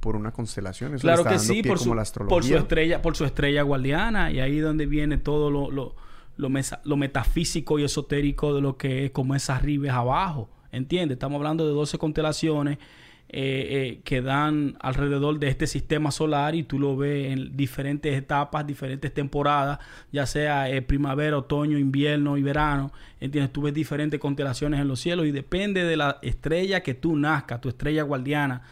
por 0.00 0.16
una 0.16 0.32
constelación. 0.32 0.94
Eso 0.94 1.00
Claro 1.02 1.20
está 1.22 1.30
que 1.30 1.36
dando 1.36 1.54
sí, 1.54 1.62
pie 1.62 1.70
por 1.70 1.78
su, 1.78 1.84
como 1.84 1.94
la 1.94 2.00
por 2.02 2.06
su 2.06 2.10
astrología. 2.10 2.58
estrella, 2.58 3.00
por 3.02 3.16
su 3.16 3.24
estrella 3.24 3.62
guardiana, 3.62 4.30
y 4.30 4.40
ahí 4.40 4.58
donde 4.58 4.84
viene 4.84 5.16
todo 5.16 5.50
lo, 5.50 5.70
lo, 5.70 5.94
lo, 6.36 6.48
mesa- 6.50 6.82
lo 6.84 6.98
metafísico 6.98 7.78
y 7.78 7.84
esotérico 7.84 8.54
de 8.54 8.60
lo 8.60 8.76
que 8.76 9.06
es 9.06 9.10
como 9.12 9.34
es 9.34 9.48
arriba 9.48 9.86
es 9.86 9.92
abajo. 9.94 10.50
¿Entiendes? 10.72 11.14
Estamos 11.16 11.36
hablando 11.38 11.66
de 11.66 11.72
12 11.72 11.96
constelaciones 11.96 12.76
eh, 13.36 13.66
eh, 13.68 14.00
que 14.04 14.22
dan 14.22 14.76
alrededor 14.78 15.40
de 15.40 15.48
este 15.48 15.66
sistema 15.66 16.12
solar 16.12 16.54
y 16.54 16.62
tú 16.62 16.78
lo 16.78 16.96
ves 16.96 17.32
en 17.32 17.56
diferentes 17.56 18.16
etapas, 18.16 18.64
diferentes 18.64 19.12
temporadas, 19.12 19.80
ya 20.12 20.24
sea 20.24 20.70
eh, 20.70 20.82
primavera, 20.82 21.38
otoño, 21.38 21.76
invierno 21.76 22.36
y 22.36 22.44
verano. 22.44 22.92
¿Entiendes? 23.18 23.52
Tú 23.52 23.62
ves 23.62 23.74
diferentes 23.74 24.20
constelaciones 24.20 24.78
en 24.78 24.86
los 24.86 25.00
cielos 25.00 25.26
y 25.26 25.32
depende 25.32 25.82
de 25.82 25.96
la 25.96 26.20
estrella 26.22 26.84
que 26.84 26.94
tú 26.94 27.16
nazcas, 27.16 27.60
tu 27.60 27.68
estrella 27.68 28.04
guardiana 28.04 28.62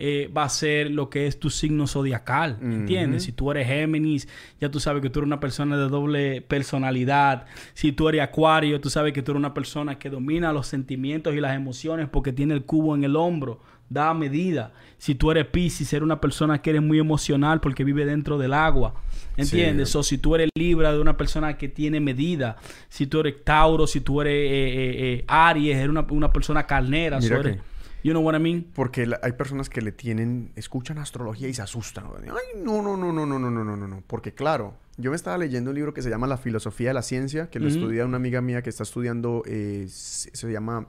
eh, 0.00 0.30
va 0.34 0.44
a 0.44 0.48
ser 0.48 0.92
lo 0.92 1.10
que 1.10 1.26
es 1.26 1.40
tu 1.40 1.50
signo 1.50 1.88
zodiacal, 1.88 2.56
¿entiendes? 2.62 3.24
Si 3.24 3.32
tú 3.32 3.50
eres 3.50 3.66
Géminis, 3.66 4.28
ya 4.60 4.70
tú 4.70 4.78
sabes 4.78 5.02
que 5.02 5.10
tú 5.10 5.18
eres 5.18 5.26
una 5.26 5.40
persona 5.40 5.76
de 5.76 5.88
doble 5.88 6.40
personalidad. 6.40 7.46
Si 7.74 7.90
tú 7.90 8.08
eres 8.08 8.22
Acuario, 8.22 8.80
tú 8.80 8.90
sabes 8.90 9.12
que 9.12 9.22
tú 9.22 9.32
eres 9.32 9.40
una 9.40 9.54
persona 9.54 9.98
que 9.98 10.08
domina 10.08 10.52
los 10.52 10.68
sentimientos 10.68 11.34
y 11.34 11.40
las 11.40 11.56
emociones 11.56 12.08
porque 12.08 12.32
tiene 12.32 12.54
el 12.54 12.62
cubo 12.62 12.94
en 12.94 13.02
el 13.02 13.16
hombro, 13.16 13.60
da 13.90 14.12
medida. 14.14 14.72
Si 14.98 15.14
tú 15.14 15.30
eres 15.30 15.46
Piscis, 15.46 15.92
eres 15.92 16.02
una 16.02 16.20
persona 16.20 16.60
que 16.60 16.70
eres 16.70 16.82
muy 16.82 16.98
emocional 16.98 17.60
porque 17.60 17.84
vive 17.84 18.04
dentro 18.04 18.36
del 18.38 18.52
agua, 18.52 18.94
¿entiendes? 19.36 19.90
Sí. 19.90 19.98
O 19.98 20.02
si 20.02 20.18
tú 20.18 20.34
eres 20.34 20.50
Libra, 20.54 20.92
de 20.92 21.00
una 21.00 21.16
persona 21.16 21.56
que 21.56 21.68
tiene 21.68 22.00
medida. 22.00 22.56
Si 22.88 23.06
tú 23.06 23.20
eres 23.20 23.44
Tauro, 23.44 23.86
si 23.86 24.00
tú 24.00 24.20
eres 24.20 24.32
eh, 24.32 24.46
eh, 24.50 25.12
eh, 25.20 25.24
Aries, 25.28 25.76
eres 25.76 25.88
una, 25.88 26.06
una 26.10 26.32
persona 26.32 26.66
carnera. 26.66 27.18
Mira 27.20 27.36
so 27.36 27.40
eres- 27.40 27.56
que- 27.56 27.62
you 28.04 28.12
know 28.12 28.22
what 28.22 28.34
I 28.34 28.38
mean? 28.40 28.66
Porque 28.74 29.06
la- 29.06 29.20
hay 29.22 29.32
personas 29.32 29.68
que 29.70 29.80
le 29.80 29.92
tienen, 29.92 30.50
escuchan 30.56 30.98
astrología 30.98 31.48
y 31.48 31.54
se 31.54 31.62
asustan. 31.62 32.04
Ay, 32.24 32.62
no, 32.62 32.82
no, 32.82 32.96
no, 32.96 33.12
no, 33.12 33.24
no, 33.26 33.38
no, 33.38 33.50
no, 33.50 33.64
no, 33.76 33.88
no. 33.88 34.02
Porque 34.06 34.32
claro, 34.34 34.74
yo 34.96 35.10
me 35.10 35.16
estaba 35.16 35.38
leyendo 35.38 35.70
un 35.70 35.76
libro 35.76 35.94
que 35.94 36.02
se 36.02 36.10
llama 36.10 36.26
La 36.26 36.36
filosofía 36.38 36.88
de 36.88 36.94
la 36.94 37.02
ciencia, 37.02 37.48
que 37.50 37.60
lo 37.60 37.68
estudia 37.68 38.04
una 38.04 38.16
amiga 38.16 38.40
mía 38.40 38.62
que 38.62 38.70
está 38.70 38.82
estudiando, 38.82 39.42
eh, 39.46 39.86
se 39.88 40.52
llama 40.52 40.86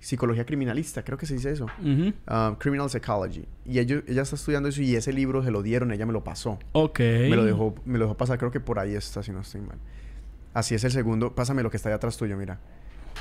psicología 0.00 0.44
criminalista, 0.46 1.04
creo 1.04 1.16
que 1.18 1.26
se 1.26 1.34
dice 1.34 1.50
eso. 1.52 1.66
Ujú. 1.80 2.12
Ah, 2.26 2.56
criminal 2.58 2.88
Psychology. 2.90 3.44
Y 3.64 3.78
ellos, 3.78 4.02
ella 4.08 4.22
está 4.22 4.34
estudiando 4.36 4.68
eso 4.68 4.80
y 4.82 4.96
ese 4.96 5.12
libro 5.12 5.42
se 5.44 5.50
lo 5.50 5.62
dieron, 5.62 5.92
ella 5.92 6.06
me 6.06 6.12
lo 6.12 6.24
pasó. 6.24 6.58
Ok. 6.72 6.98
Me 7.00 7.36
lo 7.36 7.44
dejó, 7.44 7.74
me 7.84 7.98
lo 7.98 8.06
dejó 8.06 8.16
pasar, 8.16 8.38
creo 8.38 8.50
que 8.50 8.60
por 8.60 8.78
ahí 8.78 8.94
está, 8.94 9.22
si 9.22 9.30
no 9.30 9.40
estoy 9.40 9.60
mal. 9.60 9.78
Así 10.54 10.74
es 10.74 10.82
el 10.84 10.90
segundo. 10.90 11.34
Pásame 11.34 11.62
lo 11.62 11.70
que 11.70 11.76
está 11.76 11.90
ahí 11.90 11.94
atrás 11.94 12.16
tuyo, 12.16 12.36
mira. 12.36 12.58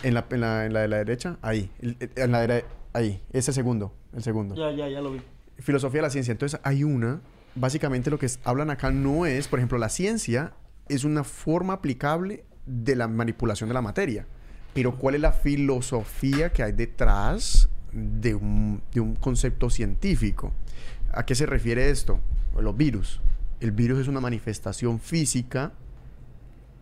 En 0.03 0.13
la, 0.13 0.25
en 0.31 0.41
la, 0.41 0.65
en 0.65 0.73
la 0.73 0.79
de 0.81 0.87
la 0.87 0.97
derecha, 0.97 1.37
ahí. 1.41 1.69
El- 1.81 1.97
En 2.15 2.31
la 2.31 2.47
de 2.47 2.65
ahí. 2.93 3.21
Ese 3.33 3.51
segundo. 3.53 3.93
El 4.15 4.23
segundo. 4.23 4.55
Ya, 4.55 4.71
ya, 4.71 4.87
ya 4.87 5.01
lo 5.01 5.11
vi. 5.11 5.21
Filosofía 5.57 5.99
de 5.99 6.07
la 6.07 6.09
ciencia. 6.09 6.31
Entonces 6.31 6.59
hay 6.63 6.83
una. 6.83 7.19
Básicamente 7.55 8.09
lo 8.09 8.17
que 8.17 8.25
es- 8.27 8.39
hablan 8.45 8.69
acá 8.69 8.89
no 8.91 9.25
es, 9.25 9.47
por 9.47 9.59
ejemplo, 9.59 9.77
la 9.77 9.89
ciencia 9.89 10.53
es 10.87 11.03
una 11.03 11.23
forma 11.23 11.73
aplicable 11.73 12.45
de 12.65 12.95
la 12.95 13.07
manipulación 13.07 13.67
de 13.69 13.73
la 13.73 13.81
materia. 13.81 14.25
Pero 14.73 14.97
¿cuál 14.97 15.15
es 15.15 15.21
la 15.21 15.31
filosofía 15.31 16.51
que 16.51 16.63
hay 16.63 16.71
detrás 16.71 17.69
de 17.91 18.35
un, 18.35 18.81
concepto 19.19 19.69
científico? 19.69 20.53
¿A 21.11 21.25
qué 21.25 21.35
se 21.35 21.45
refiere 21.45 21.89
esto? 21.89 22.19
Los 22.59 22.77
virus. 22.77 23.21
El 23.59 23.71
virus 23.71 23.99
es 23.99 24.07
una 24.07 24.21
manifestación 24.21 24.99
física 24.99 25.73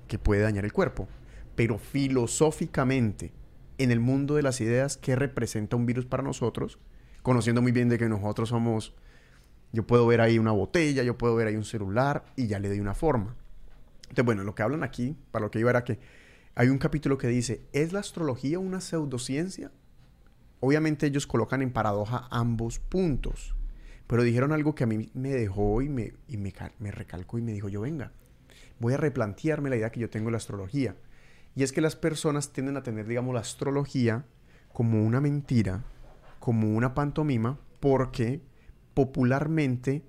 que 0.08 0.20
puede 0.20 0.42
dañar 0.42 0.66
el 0.66 0.74
cuerpo. 0.74 1.08
Pero 1.56 1.78
filosóficamente, 1.80 3.32
en 3.78 3.92
el 3.92 4.00
mundo 4.00 4.36
de 4.36 4.44
las 4.44 4.62
ideas, 4.62 4.98
¿qué 4.98 5.16
representa 5.16 5.76
un 5.76 5.86
virus 5.86 6.06
para 6.06 6.24
nosotros? 6.24 6.80
Conociendo 7.24 7.62
muy 7.62 7.72
bien 7.72 7.90
de 7.90 7.98
que 7.98 8.10
nosotros 8.10 8.50
somos... 8.50 8.96
Yo 9.74 9.86
puedo 9.86 10.08
ver 10.08 10.22
ahí 10.22 10.40
una 10.40 10.52
botella, 10.52 11.04
yo 11.04 11.18
puedo 11.18 11.36
ver 11.36 11.48
ahí 11.48 11.56
un 11.56 11.66
celular 11.66 12.26
y 12.36 12.48
ya 12.48 12.58
le 12.60 12.70
doy 12.70 12.80
una 12.80 12.94
forma. 12.94 13.36
Entonces, 14.04 14.26
bueno, 14.26 14.44
lo 14.44 14.56
que 14.56 14.64
hablan 14.64 14.84
aquí, 14.84 15.18
para 15.32 15.46
lo 15.46 15.52
que 15.52 15.60
iba 15.60 15.70
era 15.70 15.84
que 15.84 16.00
hay 16.60 16.70
un 16.70 16.80
capítulo 16.80 17.20
que 17.20 17.28
dice, 17.28 17.62
¿es 17.72 17.94
la 17.94 18.00
astrología 18.00 18.58
una 18.58 18.82
pseudociencia? 18.82 19.72
Obviamente 20.60 21.06
ellos 21.06 21.28
colocan 21.28 21.62
en 21.62 21.72
paradoja 21.72 22.28
ambos 22.32 22.80
puntos, 22.80 23.54
pero 24.08 24.24
dijeron 24.24 24.52
algo 24.52 24.74
que 24.74 24.84
a 24.84 24.88
mí 24.88 25.12
me 25.14 25.30
dejó 25.30 25.84
y 25.84 25.90
me, 25.90 26.14
y 26.28 26.38
me, 26.38 26.52
me 26.80 26.90
recalcó 26.90 27.38
y 27.38 27.44
me 27.44 27.54
dijo, 27.54 27.70
yo 27.70 27.82
venga, 27.82 28.12
voy 28.80 28.96
a 28.96 28.98
replantearme 28.98 29.70
la 29.70 29.76
idea 29.76 29.92
que 29.92 30.00
yo 30.00 30.10
tengo 30.10 30.26
de 30.26 30.32
la 30.32 30.38
astrología. 30.38 30.96
Y 31.54 31.62
es 31.62 31.72
que 31.72 31.80
las 31.80 31.96
personas 31.96 32.52
tienden 32.52 32.76
a 32.76 32.82
tener, 32.82 33.06
digamos, 33.06 33.36
la 33.36 33.42
astrología 33.42 34.26
como 34.74 35.06
una 35.06 35.22
mentira, 35.22 35.84
como 36.40 36.76
una 36.76 36.96
pantomima, 36.96 37.60
porque 37.80 38.42
popularmente 38.96 40.02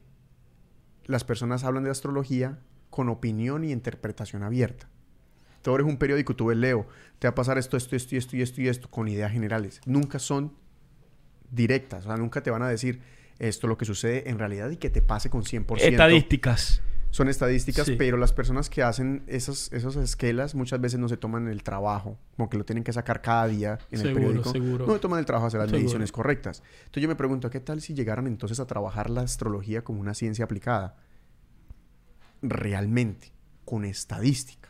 las 1.05 1.25
personas 1.25 1.65
hablan 1.65 1.85
de 1.85 1.91
astrología 1.91 2.59
con 2.89 3.11
opinión 3.11 3.65
y 3.65 3.73
interpretación 3.73 4.45
abierta. 4.45 4.89
Tú 5.77 5.87
un 5.87 5.97
periódico, 5.99 6.35
tú 6.35 6.47
ves 6.47 6.57
Leo, 6.57 6.87
te 7.19 7.27
va 7.27 7.31
a 7.31 7.35
pasar 7.35 7.59
esto, 7.59 7.77
esto, 7.77 7.95
esto, 7.95 8.17
esto 8.17 8.37
y 8.37 8.43
esto 8.43 8.61
y 8.63 8.69
esto, 8.69 8.91
con 8.91 9.07
ideas 9.09 9.33
generales. 9.33 9.81
Nunca 9.85 10.19
son 10.19 10.53
directas, 11.51 12.05
o 12.05 12.09
sea, 12.09 12.17
nunca 12.17 12.43
te 12.43 12.51
van 12.51 12.63
a 12.63 12.69
decir 12.69 13.01
esto 13.39 13.67
lo 13.67 13.77
que 13.77 13.85
sucede 13.85 14.29
en 14.31 14.39
realidad 14.39 14.71
y 14.71 14.77
que 14.79 14.89
te 14.91 15.03
pase 15.03 15.29
con 15.31 15.43
100%. 15.45 15.79
Estadísticas. 15.81 16.83
Son 17.11 17.29
estadísticas, 17.29 17.87
Sí. 17.87 17.97
pero 17.97 18.17
las 18.19 18.33
personas 18.35 18.69
que 18.69 18.83
hacen 18.83 19.23
esas, 19.27 19.73
esas 19.73 19.97
esquelas 19.97 20.55
muchas 20.55 20.79
veces 20.81 20.99
no 21.01 21.09
se 21.09 21.17
toman 21.17 21.49
el 21.49 21.63
trabajo, 21.63 22.19
como 22.37 22.51
que 22.51 22.59
lo 22.59 22.65
tienen 22.65 22.85
que 22.85 22.93
sacar 22.93 23.23
cada 23.23 23.47
día 23.49 23.79
en 23.91 24.01
el 24.07 24.13
periódico. 24.15 24.51
seguro. 24.53 24.87
No 24.87 24.93
se 24.95 24.99
toman 25.01 25.19
el 25.19 25.25
trabajo 25.27 25.45
de 25.47 25.49
hacer 25.49 25.61
las 25.61 25.69
Seguro. 25.69 25.81
mediciones 25.83 26.13
correctas. 26.13 26.63
Entonces 26.81 27.03
yo 27.03 27.09
me 27.09 27.17
pregunto, 27.17 27.49
¿qué 27.51 27.61
tal 27.61 27.81
si 27.81 27.95
llegaran 27.95 28.27
entonces 28.27 28.61
a 28.61 28.67
trabajar 28.67 29.09
la 29.11 29.23
astrología 29.23 29.83
como 29.85 30.01
una 30.01 30.13
ciencia 30.15 30.45
aplicada? 30.45 30.97
Realmente, 32.43 33.33
con 33.65 33.85
estadísticas. 33.85 34.68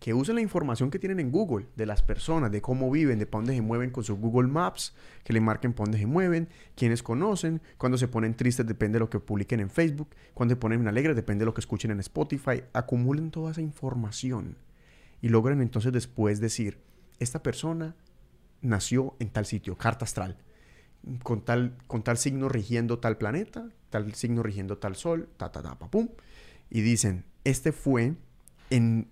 Que 0.00 0.14
usen 0.14 0.34
la 0.34 0.40
información 0.40 0.90
que 0.90 0.98
tienen 0.98 1.20
en 1.20 1.30
Google 1.30 1.66
de 1.76 1.86
las 1.86 2.02
personas, 2.02 2.50
de 2.50 2.60
cómo 2.60 2.90
viven, 2.90 3.18
de 3.18 3.26
para 3.26 3.42
dónde 3.42 3.54
se 3.54 3.62
mueven 3.62 3.90
con 3.90 4.02
sus 4.02 4.18
Google 4.18 4.48
Maps, 4.48 4.94
que 5.22 5.32
le 5.32 5.40
marquen 5.40 5.72
para 5.72 5.84
dónde 5.84 5.98
se 5.98 6.06
mueven, 6.06 6.48
quiénes 6.74 7.02
conocen, 7.02 7.60
cuando 7.76 7.98
se 7.98 8.08
ponen 8.08 8.34
tristes 8.34 8.66
depende 8.66 8.96
de 8.96 9.00
lo 9.00 9.10
que 9.10 9.20
publiquen 9.20 9.60
en 9.60 9.70
Facebook, 9.70 10.08
cuando 10.34 10.54
se 10.54 10.56
ponen 10.56 10.88
alegres 10.88 11.14
depende 11.14 11.42
de 11.42 11.46
lo 11.46 11.54
que 11.54 11.60
escuchen 11.60 11.90
en 11.90 12.00
Spotify. 12.00 12.64
Acumulen 12.72 13.30
toda 13.30 13.52
esa 13.52 13.60
información 13.60 14.56
y 15.20 15.28
logran 15.28 15.60
entonces 15.60 15.92
después 15.92 16.40
decir, 16.40 16.78
esta 17.18 17.42
persona 17.42 17.94
nació 18.62 19.16
en 19.18 19.30
tal 19.30 19.46
sitio, 19.46 19.76
carta 19.76 20.04
astral, 20.04 20.38
con 21.22 21.44
tal, 21.44 21.76
con 21.86 22.02
tal 22.02 22.18
signo 22.18 22.48
rigiendo 22.48 22.98
tal 22.98 23.18
planeta, 23.18 23.68
tal 23.90 24.14
signo 24.14 24.42
rigiendo 24.42 24.78
tal 24.78 24.96
sol, 24.96 25.28
ta, 25.36 25.52
ta, 25.52 25.62
ta, 25.62 25.76
pum. 25.76 26.08
Y 26.70 26.82
dicen, 26.82 27.24
este 27.44 27.72
fue 27.72 28.14
en, 28.70 29.08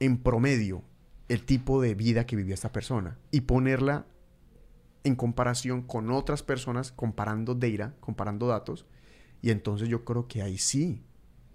en 0.00 0.18
promedio 0.18 0.82
el 1.28 1.44
tipo 1.44 1.80
de 1.82 1.94
vida 1.94 2.26
que 2.26 2.36
vivió 2.36 2.54
esta 2.54 2.72
persona 2.72 3.18
y 3.30 3.42
ponerla 3.42 4.06
en 5.04 5.16
comparación 5.16 5.82
con 5.82 6.10
otras 6.10 6.42
personas, 6.42 6.92
comparando 6.92 7.54
data, 7.54 7.94
comparando 8.00 8.46
datos. 8.46 8.86
Y 9.42 9.50
entonces 9.50 9.88
yo 9.88 10.04
creo 10.04 10.26
que 10.26 10.42
ahí 10.42 10.58
sí, 10.58 11.02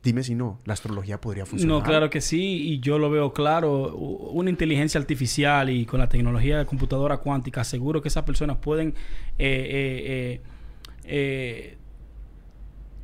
dime 0.04 0.24
si 0.24 0.36
no, 0.36 0.60
la 0.66 0.74
astrología 0.74 1.20
podría 1.20 1.46
funcionar. 1.46 1.78
No, 1.78 1.84
claro 1.84 2.10
que 2.10 2.22
sí, 2.22 2.74
y 2.74 2.80
yo 2.80 2.98
lo 2.98 3.10
veo 3.10 3.34
claro. 3.34 3.96
Una 3.96 4.50
inteligencia 4.50 5.00
artificial 5.00 5.70
y 5.70 5.86
con 5.86 6.00
la 6.00 6.10
tecnología 6.10 6.60
de 6.60 6.66
computadora 6.66 7.18
cuántica, 7.18 7.64
seguro 7.64 8.02
que 8.02 8.08
esas 8.08 8.24
personas 8.24 8.58
pueden, 8.58 8.90
eh, 9.38 10.40
eh, 10.40 10.42
eh, 11.04 11.78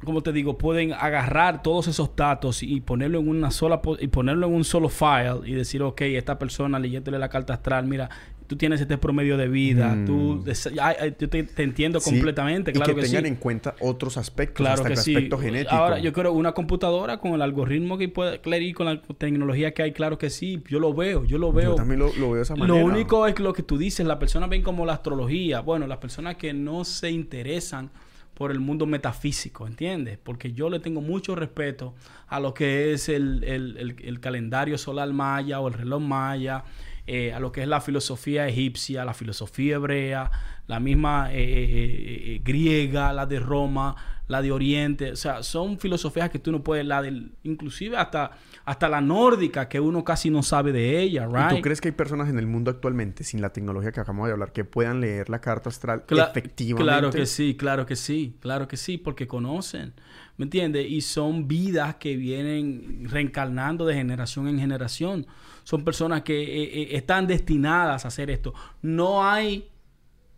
¿cómo 0.03 0.21
te 0.21 0.31
digo? 0.31 0.57
Pueden 0.57 0.93
agarrar 0.93 1.61
todos 1.63 1.87
esos 1.87 2.15
datos 2.15 2.63
y 2.63 2.81
ponerlo 2.81 3.19
en 3.19 3.27
una 3.27 3.51
sola 3.51 3.81
y 3.99 4.07
ponerlo 4.07 4.47
en 4.47 4.53
un 4.53 4.63
solo 4.63 4.89
file 4.89 5.41
y 5.45 5.53
decir, 5.53 5.81
ok, 5.81 6.01
esta 6.01 6.39
persona 6.39 6.79
leyéndole 6.79 7.19
la 7.19 7.29
carta 7.29 7.53
astral, 7.53 7.85
mira, 7.85 8.09
tú 8.47 8.55
tienes 8.55 8.81
este 8.81 8.97
promedio 8.97 9.37
de 9.37 9.47
vida, 9.47 9.93
Mm. 9.93 10.05
tú, 10.07 10.43
ay, 10.81 10.95
ay, 10.99 11.15
yo 11.19 11.29
te, 11.29 11.43
te 11.43 11.61
entiendo 11.61 11.99
Sí, 11.99 12.09
completamente, 12.09 12.71
y 12.71 12.73
claro 12.73 12.95
que, 12.95 13.01
que, 13.01 13.07
tengan 13.07 13.23
sí. 13.25 13.27
en 13.27 13.35
cuenta 13.35 13.75
otros 13.79 14.17
aspectos, 14.17 14.55
Claro 14.57 14.73
hasta 14.81 14.87
que 14.87 14.93
el 14.93 14.99
sí. 14.99 15.13
aspecto 15.15 15.37
genético. 15.37 15.75
Ahora, 15.75 15.99
yo 15.99 16.11
creo 16.13 16.33
una 16.33 16.53
computadora 16.53 17.19
con 17.19 17.33
el 17.33 17.43
algoritmo 17.43 17.99
que 17.99 18.09
puede, 18.09 18.39
y 18.63 18.73
con 18.73 18.87
la 18.87 18.99
tecnología 19.19 19.75
que 19.75 19.83
hay, 19.83 19.91
claro 19.91 20.17
que 20.17 20.31
sí. 20.31 20.63
Yo 20.67 20.79
lo 20.79 20.95
veo, 20.95 21.25
yo 21.25 21.37
lo 21.37 21.51
veo. 21.53 21.71
Yo 21.71 21.75
también 21.75 21.99
lo, 21.99 22.07
lo 22.15 22.27
veo 22.31 22.35
de 22.37 22.41
esa 22.41 22.55
Lo 22.55 22.65
manera. 22.65 22.83
único 22.85 23.27
es 23.27 23.37
lo 23.39 23.53
que 23.53 23.61
tú 23.61 23.77
dices, 23.77 24.03
las 24.07 24.17
personas 24.17 24.49
ven 24.49 24.63
como 24.63 24.83
la 24.83 24.93
astrología. 24.93 25.59
Bueno, 25.59 25.85
las 25.85 25.99
personas 25.99 26.35
que 26.37 26.51
no 26.51 26.85
se 26.85 27.11
interesan 27.11 27.91
por 28.39 28.51
el 28.51 28.61
mundo 28.61 28.85
metafísico, 28.85 29.67
¿entiendes? 29.67 30.17
Porque 30.17 30.53
yo 30.53 30.69
le 30.69 30.79
tengo 30.79 31.01
mucho 31.01 31.35
respeto 31.35 31.93
a 32.29 32.39
lo 32.39 32.53
que 32.53 32.93
es 32.93 33.09
el, 33.09 33.43
el- 33.43 33.97
el- 34.01 34.19
calendario 34.21 34.77
solar 34.77 35.11
maya 35.11 35.59
o 35.59 35.67
el 35.67 35.73
reloj 35.73 36.01
maya, 36.01 36.63
eh, 37.05 37.33
a 37.33 37.39
lo 37.41 37.51
que 37.51 37.63
es 37.63 37.67
la 37.67 37.81
filosofía 37.81 38.47
egipcia, 38.47 39.03
la 39.03 39.13
filosofía 39.13 39.75
hebrea, 39.75 40.31
la 40.67 40.79
misma 40.79 41.33
eh, 41.33 41.35
eh, 41.41 42.35
eh, 42.35 42.41
griega, 42.41 43.11
la 43.11 43.25
de 43.25 43.39
Roma, 43.41 43.97
la 44.29 44.41
de 44.41 44.51
Oriente. 44.51 45.11
O 45.11 45.15
sea, 45.17 45.43
son 45.43 45.77
filosofías 45.79 46.29
que 46.29 46.39
tú 46.39 46.51
no 46.51 46.63
puedes, 46.63 46.85
la 46.85 47.01
del, 47.01 47.33
inclusive 47.43 47.97
hasta, 47.97 48.31
hasta 48.63 48.87
la 48.87 49.01
nórdica, 49.01 49.67
que 49.67 49.79
uno 49.79 50.03
casi 50.03 50.29
no 50.29 50.43
sabe 50.43 50.71
de 50.71 51.01
ella, 51.01 51.27
¿Y 51.29 51.33
right? 51.35 51.49
tú 51.57 51.61
crees 51.61 51.81
que 51.81 51.89
hay 51.89 51.93
personas 51.93 52.29
en 52.29 52.37
el 52.37 52.45
mundo 52.47 52.71
actualmente, 52.71 53.23
sin 53.23 53.41
la 53.41 53.51
tecnología 53.51 53.91
que 53.91 53.99
acabamos 53.99 54.27
de 54.27 54.33
hablar, 54.33 54.53
que 54.53 54.63
puedan 54.63 55.01
leer 55.01 55.29
la 55.29 55.41
carta 55.41 55.69
astral 55.69 56.05
Cla- 56.05 56.29
efectivamente? 56.29 56.83
Claro 56.83 57.11
que 57.11 57.25
sí, 57.25 57.57
claro 57.57 57.85
que 57.85 57.95
sí, 57.95 58.37
claro 58.39 58.67
que 58.67 58.77
sí, 58.77 58.99
porque 58.99 59.27
conocen, 59.27 59.93
¿me 60.37 60.43
entiendes? 60.45 60.89
Y 60.89 61.01
son 61.01 61.47
vidas 61.47 61.95
que 61.95 62.15
vienen 62.15 63.07
reencarnando 63.09 63.85
de 63.85 63.95
generación 63.95 64.47
en 64.47 64.59
generación. 64.59 65.25
Son 65.63 65.83
personas 65.83 66.21
que 66.21 66.39
eh, 66.39 66.63
eh, 66.83 66.87
están 66.91 67.25
destinadas 67.25 68.05
a 68.05 68.09
hacer 68.09 68.29
esto. 68.29 68.53
No 68.83 69.27
hay 69.27 69.69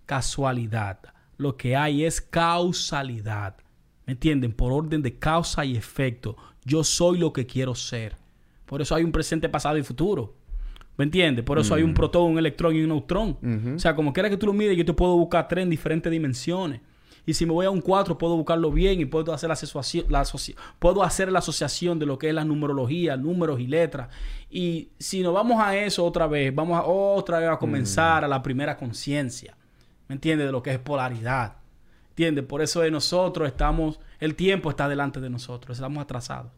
casualidad, 0.05 0.99
lo 1.37 1.57
que 1.57 1.75
hay 1.75 2.05
es 2.05 2.21
causalidad, 2.21 3.55
¿me 4.11 4.15
entienden? 4.15 4.51
Por 4.51 4.73
orden 4.73 5.01
de 5.01 5.17
causa 5.17 5.63
y 5.63 5.77
efecto. 5.77 6.35
Yo 6.65 6.83
soy 6.83 7.17
lo 7.17 7.31
que 7.31 7.45
quiero 7.45 7.75
ser. 7.75 8.17
Por 8.65 8.81
eso 8.81 8.93
hay 8.93 9.05
un 9.05 9.13
presente, 9.13 9.47
pasado 9.47 9.77
y 9.77 9.83
futuro. 9.83 10.33
¿Me 10.97 11.05
entiendes? 11.05 11.45
Por 11.45 11.57
eso 11.59 11.73
hay 11.75 11.83
un 11.83 11.93
protón, 11.93 12.31
un 12.31 12.37
electrón 12.37 12.75
y 12.75 12.81
un 12.81 12.89
neutrón. 12.89 13.37
O 13.75 13.79
sea, 13.79 13.95
como 13.95 14.11
quiera 14.11 14.29
que 14.29 14.35
tú 14.35 14.47
lo 14.47 14.51
mires, 14.53 14.75
yo 14.75 14.83
te 14.83 14.91
puedo 14.91 15.15
buscar 15.15 15.47
tres 15.47 15.63
en 15.63 15.69
diferentes 15.69 16.11
dimensiones. 16.11 16.81
Y 17.25 17.33
si 17.35 17.45
me 17.45 17.53
voy 17.53 17.65
a 17.65 17.69
un 17.69 17.79
4, 17.79 18.17
puedo 18.17 18.35
buscarlo 18.35 18.69
bien 18.69 18.99
y 18.99 19.05
puedo 19.05 19.31
hacer 19.33 19.47
la 19.47 19.53
asociación, 19.53 20.07
la 20.09 20.23
asoci- 20.23 20.55
puedo 20.77 21.03
hacer 21.03 21.31
la 21.31 21.39
asociación 21.39 21.97
de 21.99 22.05
lo 22.05 22.17
que 22.17 22.27
es 22.27 22.33
la 22.35 22.43
numerología, 22.43 23.15
números 23.15 23.61
y 23.61 23.67
letras. 23.67 24.09
Y 24.49 24.89
si 24.99 25.21
nos 25.21 25.33
vamos 25.33 25.61
a 25.61 25.77
eso 25.77 26.03
otra 26.03 26.27
vez, 26.27 26.53
vamos 26.53 26.77
a 26.77 26.83
otra 26.83 27.39
vez 27.39 27.47
a 27.49 27.57
comenzar 27.57 28.25
a 28.25 28.27
la 28.27 28.43
primera 28.43 28.75
conciencia. 28.75 29.55
¿Me 30.09 30.15
entiendes? 30.15 30.47
De 30.47 30.51
lo 30.51 30.61
que 30.61 30.71
es 30.73 30.79
polaridad. 30.79 31.55
¿Entiendes? 32.21 32.45
Por 32.45 32.61
eso 32.61 32.81
de 32.81 32.91
nosotros 32.91 33.47
estamos, 33.47 33.99
el 34.19 34.35
tiempo 34.35 34.69
está 34.69 34.87
delante 34.87 35.19
de 35.19 35.27
nosotros, 35.27 35.75
estamos 35.75 36.03
atrasados. 36.03 36.51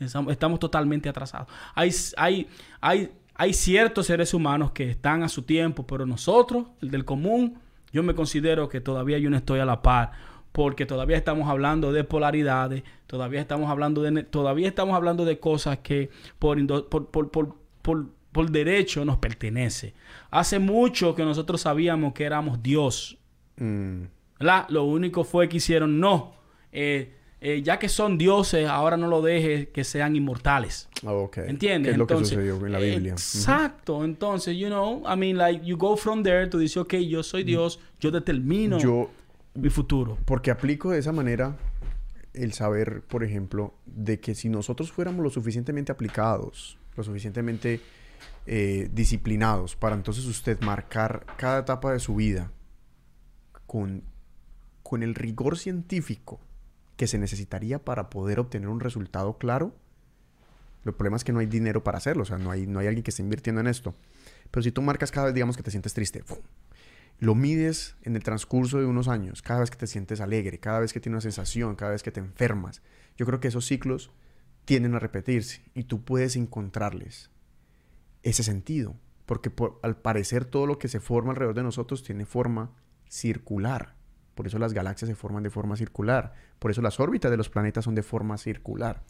Estamos, 0.00 0.32
estamos 0.32 0.58
totalmente 0.58 1.08
atrasados. 1.08 1.46
Hay, 1.76 1.92
hay, 2.16 2.48
hay, 2.80 3.12
hay 3.36 3.52
ciertos 3.52 4.06
seres 4.06 4.34
humanos 4.34 4.72
que 4.72 4.90
están 4.90 5.22
a 5.22 5.28
su 5.28 5.42
tiempo, 5.42 5.86
pero 5.86 6.06
nosotros, 6.06 6.66
el 6.82 6.90
del 6.90 7.04
común, 7.04 7.60
yo 7.92 8.02
me 8.02 8.16
considero 8.16 8.68
que 8.68 8.80
todavía 8.80 9.16
yo 9.18 9.30
no 9.30 9.36
estoy 9.36 9.60
a 9.60 9.64
la 9.64 9.80
par, 9.80 10.10
porque 10.50 10.86
todavía 10.86 11.16
estamos 11.16 11.48
hablando 11.48 11.92
de 11.92 12.02
polaridades, 12.02 12.82
todavía 13.06 13.40
estamos 13.40 13.70
hablando 13.70 14.02
de, 14.02 14.24
todavía 14.24 14.66
estamos 14.66 14.96
hablando 14.96 15.24
de 15.24 15.38
cosas 15.38 15.78
que 15.84 16.10
por, 16.40 16.58
por, 16.88 17.10
por, 17.12 17.30
por, 17.30 18.06
por 18.32 18.50
derecho 18.50 19.04
nos 19.04 19.18
pertenece. 19.18 19.94
Hace 20.32 20.58
mucho 20.58 21.14
que 21.14 21.24
nosotros 21.24 21.60
sabíamos 21.60 22.12
que 22.12 22.24
éramos 22.24 22.60
Dios. 22.60 23.18
Mm. 23.56 24.15
¿Verdad? 24.38 24.66
Lo 24.68 24.84
único 24.84 25.24
fue 25.24 25.48
que 25.48 25.58
hicieron, 25.58 26.00
no, 26.00 26.34
eh, 26.72 27.12
eh, 27.40 27.62
ya 27.62 27.78
que 27.78 27.88
son 27.88 28.16
dioses, 28.18 28.66
ahora 28.66 28.96
no 28.96 29.08
lo 29.08 29.22
dejes 29.22 29.68
que 29.68 29.84
sean 29.84 30.16
inmortales. 30.16 30.88
Ah, 31.04 31.12
ok. 31.12 31.38
¿Entiendes? 31.38 31.92
Es 31.92 31.98
lo 31.98 32.04
Entonces, 32.04 32.30
que 32.30 32.34
sucedió 32.36 32.66
en 32.66 32.72
la 32.72 32.78
Biblia. 32.78 33.12
Exacto. 33.12 34.04
Entonces, 34.04 34.56
you 34.56 34.68
know, 34.68 35.02
I 35.06 35.16
mean, 35.16 35.36
like, 35.36 35.64
you 35.64 35.76
go 35.76 35.96
from 35.96 36.22
there, 36.22 36.46
tú 36.48 36.58
dices, 36.58 36.78
ok, 36.78 36.94
yo 36.94 37.22
soy 37.22 37.44
Dios, 37.44 37.78
yo 38.00 38.10
determino 38.10 38.78
Yo, 38.78 39.10
mi 39.54 39.68
futuro. 39.68 40.18
porque 40.24 40.50
aplico 40.50 40.90
de 40.90 40.98
esa 40.98 41.12
manera 41.12 41.56
el 42.32 42.52
saber, 42.52 43.02
por 43.02 43.22
ejemplo, 43.22 43.74
de 43.86 44.18
que 44.18 44.34
si 44.34 44.48
nosotros 44.48 44.90
fuéramos 44.92 45.22
lo 45.22 45.30
suficientemente 45.30 45.92
aplicados, 45.92 46.78
lo 46.96 47.04
suficientemente 47.04 47.80
eh, 48.46 48.88
disciplinados 48.92 49.76
para 49.76 49.94
entonces 49.94 50.24
usted 50.26 50.60
marcar 50.60 51.26
cada 51.36 51.60
etapa 51.60 51.92
de 51.92 51.98
su 51.98 52.14
vida 52.14 52.50
con, 53.66 54.02
con 54.88 55.02
el 55.02 55.14
rigor 55.14 55.58
científico 55.58 56.40
que 56.96 57.06
se 57.06 57.18
necesitaría 57.18 57.84
para 57.84 58.08
poder 58.08 58.38
obtener 58.38 58.68
un 58.68 58.80
resultado 58.80 59.36
claro, 59.36 59.74
el 60.84 60.94
problema 60.94 61.16
es 61.16 61.24
que 61.24 61.32
no 61.32 61.40
hay 61.40 61.46
dinero 61.46 61.82
para 61.82 61.98
hacerlo, 61.98 62.22
o 62.22 62.26
sea, 62.26 62.38
no 62.38 62.52
hay, 62.52 62.68
no 62.68 62.78
hay 62.78 62.86
alguien 62.86 63.02
que 63.02 63.10
esté 63.10 63.22
invirtiendo 63.22 63.60
en 63.60 63.66
esto. 63.66 63.94
Pero 64.52 64.62
si 64.62 64.70
tú 64.70 64.82
marcas 64.82 65.10
cada 65.10 65.26
vez, 65.26 65.34
digamos, 65.34 65.56
que 65.56 65.64
te 65.64 65.72
sientes 65.72 65.92
triste, 65.94 66.22
lo 67.18 67.34
mides 67.34 67.96
en 68.02 68.14
el 68.14 68.22
transcurso 68.22 68.78
de 68.78 68.86
unos 68.86 69.08
años, 69.08 69.42
cada 69.42 69.60
vez 69.60 69.70
que 69.70 69.76
te 69.76 69.88
sientes 69.88 70.20
alegre, 70.20 70.60
cada 70.60 70.78
vez 70.78 70.92
que 70.92 71.00
tienes 71.00 71.16
una 71.16 71.20
sensación, 71.32 71.74
cada 71.74 71.90
vez 71.90 72.04
que 72.04 72.12
te 72.12 72.20
enfermas, 72.20 72.80
yo 73.16 73.26
creo 73.26 73.40
que 73.40 73.48
esos 73.48 73.66
ciclos 73.66 74.12
tienden 74.64 74.94
a 74.94 75.00
repetirse 75.00 75.62
y 75.74 75.84
tú 75.84 76.04
puedes 76.04 76.36
encontrarles 76.36 77.30
ese 78.22 78.44
sentido, 78.44 78.94
porque 79.26 79.50
por- 79.50 79.80
al 79.82 79.96
parecer 79.96 80.44
todo 80.44 80.66
lo 80.66 80.78
que 80.78 80.86
se 80.88 81.00
forma 81.00 81.30
alrededor 81.30 81.56
de 81.56 81.62
nosotros 81.64 82.04
tiene 82.04 82.24
forma 82.24 82.70
circular. 83.08 83.95
Por 84.36 84.46
eso 84.46 84.58
las 84.58 84.74
galaxias 84.74 85.08
se 85.08 85.14
forman 85.16 85.42
de 85.42 85.50
forma 85.50 85.76
circular, 85.76 86.34
por 86.58 86.70
eso 86.70 86.82
las 86.82 87.00
órbitas 87.00 87.30
de 87.30 87.38
los 87.38 87.48
planetas 87.48 87.84
son 87.84 87.94
de 87.94 88.02
forma 88.02 88.36
circular. 88.36 89.02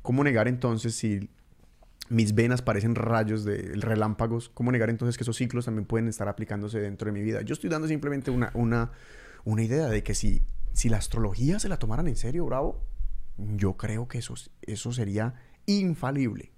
¿Cómo 0.00 0.24
negar 0.24 0.48
entonces 0.48 0.94
si 0.94 1.28
mis 2.08 2.34
venas 2.34 2.62
parecen 2.62 2.94
rayos 2.94 3.44
de 3.44 3.72
relámpagos? 3.74 4.48
¿Cómo 4.48 4.72
negar 4.72 4.88
entonces 4.88 5.18
que 5.18 5.24
esos 5.24 5.36
ciclos 5.36 5.66
también 5.66 5.84
pueden 5.84 6.08
estar 6.08 6.26
aplicándose 6.26 6.80
dentro 6.80 7.06
de 7.06 7.12
mi 7.12 7.20
vida? 7.20 7.42
Yo 7.42 7.52
estoy 7.52 7.68
dando 7.68 7.86
simplemente 7.86 8.30
una, 8.30 8.92
idea 9.58 9.88
de 9.88 10.02
que 10.02 10.14
si, 10.14 10.42
si 10.72 10.88
la 10.88 10.96
astrología 10.96 11.58
se 11.58 11.68
la 11.68 11.78
tomaran 11.78 12.08
en 12.08 12.16
serio, 12.16 12.46
bravo, 12.46 12.82
Yo 13.36 13.76
creo 13.76 14.08
que 14.08 14.18
eso, 14.18 14.34
eso 14.62 14.90
sería 14.90 15.34
infalible. 15.66 16.50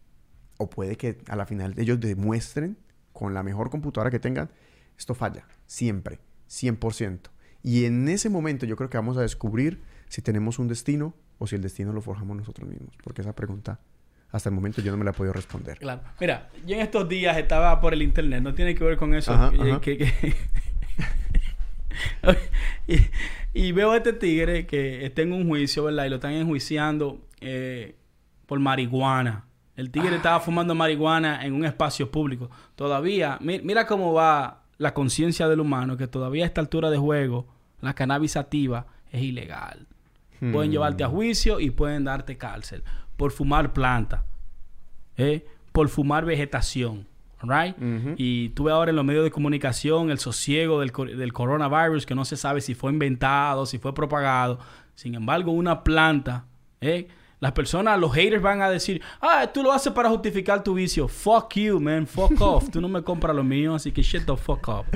O 0.56 0.70
puede 0.70 0.96
que 0.96 1.18
a 1.26 1.34
la 1.34 1.46
final 1.46 1.74
ellos 1.78 1.98
demuestren 1.98 2.78
con 3.12 3.34
la 3.34 3.42
mejor 3.42 3.70
computadora 3.70 4.12
que 4.12 4.20
tengan, 4.20 4.50
esto 4.96 5.14
falla, 5.14 5.48
siempre, 5.66 6.20
100%. 6.48 7.30
Y 7.68 7.84
en 7.84 8.08
ese 8.08 8.30
momento 8.30 8.64
yo 8.66 8.76
creo 8.76 8.88
que 8.88 8.96
vamos 8.96 9.16
a 9.18 9.20
descubrir 9.22 9.82
si 10.08 10.22
tenemos 10.22 10.58
un 10.58 10.68
destino 10.68 11.12
o 11.38 11.46
si 11.46 11.56
el 11.56 11.60
destino 11.62 11.92
lo 11.92 12.00
forjamos 12.00 12.36
nosotros 12.36 12.66
mismos. 12.68 12.94
Porque 13.04 13.20
esa 13.20 13.34
pregunta, 13.34 13.78
hasta 14.30 14.48
el 14.48 14.54
momento 14.54 14.80
yo 14.80 14.90
no 14.90 14.96
me 14.96 15.04
la 15.04 15.10
he 15.10 15.14
podido 15.14 15.34
responder. 15.34 15.78
Claro. 15.78 16.00
Mira, 16.18 16.48
yo 16.66 16.76
en 16.76 16.80
estos 16.80 17.06
días 17.08 17.36
estaba 17.36 17.78
por 17.80 17.92
el 17.92 18.00
internet, 18.02 18.42
no 18.42 18.54
tiene 18.54 18.74
que 18.74 18.84
ver 18.84 18.96
con 18.96 19.14
eso. 19.14 19.32
Ajá, 19.34 19.52
y, 19.54 19.60
ajá. 19.70 19.80
que- 19.82 19.98
que- 19.98 20.34
y, 22.86 22.96
y 23.52 23.72
veo 23.72 23.90
a 23.92 23.96
este 23.96 24.12
tigre 24.12 24.66
que 24.66 25.04
está 25.04 25.22
en 25.22 25.32
un 25.32 25.46
juicio, 25.46 25.84
¿verdad? 25.84 26.06
Y 26.06 26.08
lo 26.10 26.16
están 26.16 26.32
enjuiciando 26.32 27.20
eh, 27.40 27.96
por 28.46 28.60
marihuana. 28.60 29.44
El 29.76 29.90
tigre 29.90 30.16
estaba 30.16 30.40
fumando 30.40 30.74
marihuana 30.74 31.44
en 31.44 31.52
un 31.52 31.64
espacio 31.64 32.10
público. 32.10 32.50
Todavía, 32.74 33.38
mi- 33.40 33.60
mira 33.60 33.86
cómo 33.86 34.12
va 34.12 34.64
la 34.78 34.94
conciencia 34.94 35.48
del 35.48 35.60
humano, 35.60 35.96
que 35.96 36.06
todavía 36.06 36.44
a 36.44 36.46
esta 36.46 36.60
altura 36.60 36.90
de 36.90 36.98
juego, 36.98 37.46
la 37.80 37.94
cannabis 37.94 38.32
sativa 38.32 38.86
es 39.12 39.22
ilegal. 39.22 39.86
Pueden 40.40 40.70
Hmm. 40.70 40.72
llevarte 40.72 41.04
a 41.04 41.08
juicio 41.08 41.58
y 41.60 41.70
pueden 41.70 42.04
darte 42.04 42.36
cárcel 42.36 42.82
por 43.16 43.32
fumar 43.32 43.72
planta, 43.72 44.24
¿eh? 45.16 45.44
por 45.72 45.88
fumar 45.88 46.24
vegetación. 46.24 47.06
Right? 47.40 47.76
Ujú. 47.76 48.14
Y 48.16 48.48
tú 48.48 48.64
ves 48.64 48.74
ahora 48.74 48.90
en 48.90 48.96
los 48.96 49.04
medios 49.04 49.22
de 49.22 49.30
comunicación 49.30 50.10
el 50.10 50.18
sosiego 50.18 50.80
del, 50.80 50.90
del 51.16 51.32
coronavirus 51.32 52.04
que 52.04 52.16
no 52.16 52.24
se 52.24 52.36
sabe 52.36 52.60
si 52.60 52.74
fue 52.74 52.90
inventado, 52.90 53.64
si 53.64 53.78
fue 53.78 53.94
propagado. 53.94 54.58
Sin 54.96 55.14
embargo, 55.14 55.52
una 55.52 55.84
planta, 55.84 56.46
¿eh? 56.80 57.06
Las 57.40 57.52
personas, 57.52 57.98
los 57.98 58.12
haters 58.12 58.42
van 58.42 58.62
a 58.62 58.70
decir, 58.70 59.00
ah, 59.20 59.50
tú 59.52 59.62
lo 59.62 59.72
haces 59.72 59.92
para 59.92 60.08
justificar 60.08 60.62
tu 60.62 60.74
vicio. 60.74 61.06
Fuck 61.08 61.54
you, 61.54 61.80
man. 61.80 62.06
Fuck 62.06 62.32
off. 62.40 62.70
Tú 62.70 62.80
no 62.80 62.88
me 62.88 63.02
compras 63.02 63.34
lo 63.34 63.44
mío, 63.44 63.74
así 63.74 63.92
que 63.92 64.02
shut 64.02 64.24
the 64.26 64.36
fuck 64.36 64.68
up. 64.68 64.86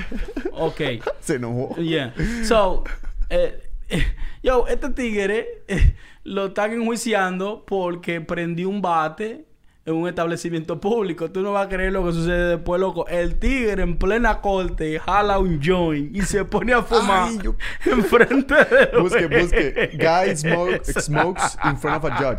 Ok. 0.52 0.81
Se 1.20 1.36
enojó. 1.36 1.77
Yeah. 1.77 2.14
So, 2.44 2.85
eh, 3.31 3.62
eh, 3.89 4.06
yo, 4.43 4.66
este 4.66 4.90
tigre 4.90 5.62
eh, 5.69 5.94
lo 6.24 6.47
están 6.47 6.73
enjuiciando 6.73 7.64
porque 7.66 8.20
prendió 8.20 8.69
un 8.69 8.82
bate 8.82 9.47
en 9.84 9.94
un 9.94 10.09
establecimiento 10.09 10.80
público. 10.80 11.30
Tú 11.30 11.40
no 11.40 11.52
vas 11.52 11.66
a 11.66 11.68
creer 11.68 11.92
lo 11.92 12.04
que 12.06 12.12
sucede 12.12 12.56
después, 12.56 12.80
loco. 12.80 13.06
El 13.09 13.38
tigre 13.38 13.82
en 13.82 13.96
plena 13.96 14.40
corte 14.40 15.00
jala 15.00 15.38
un 15.40 15.60
joint 15.62 16.14
y 16.14 16.22
se 16.22 16.44
pone 16.44 16.72
a 16.72 16.82
fumar 16.82 17.28
Ay, 17.28 17.38
yo- 17.42 17.56
enfrente 17.92 18.54
de 18.54 18.98
Busque, 19.00 19.26
busque. 19.26 19.90
Guy 19.94 20.36
smoke, 20.36 20.84
smokes 20.84 21.56
in 21.64 21.76
front 21.76 22.04
of 22.04 22.10
a 22.10 22.16
judge. 22.16 22.38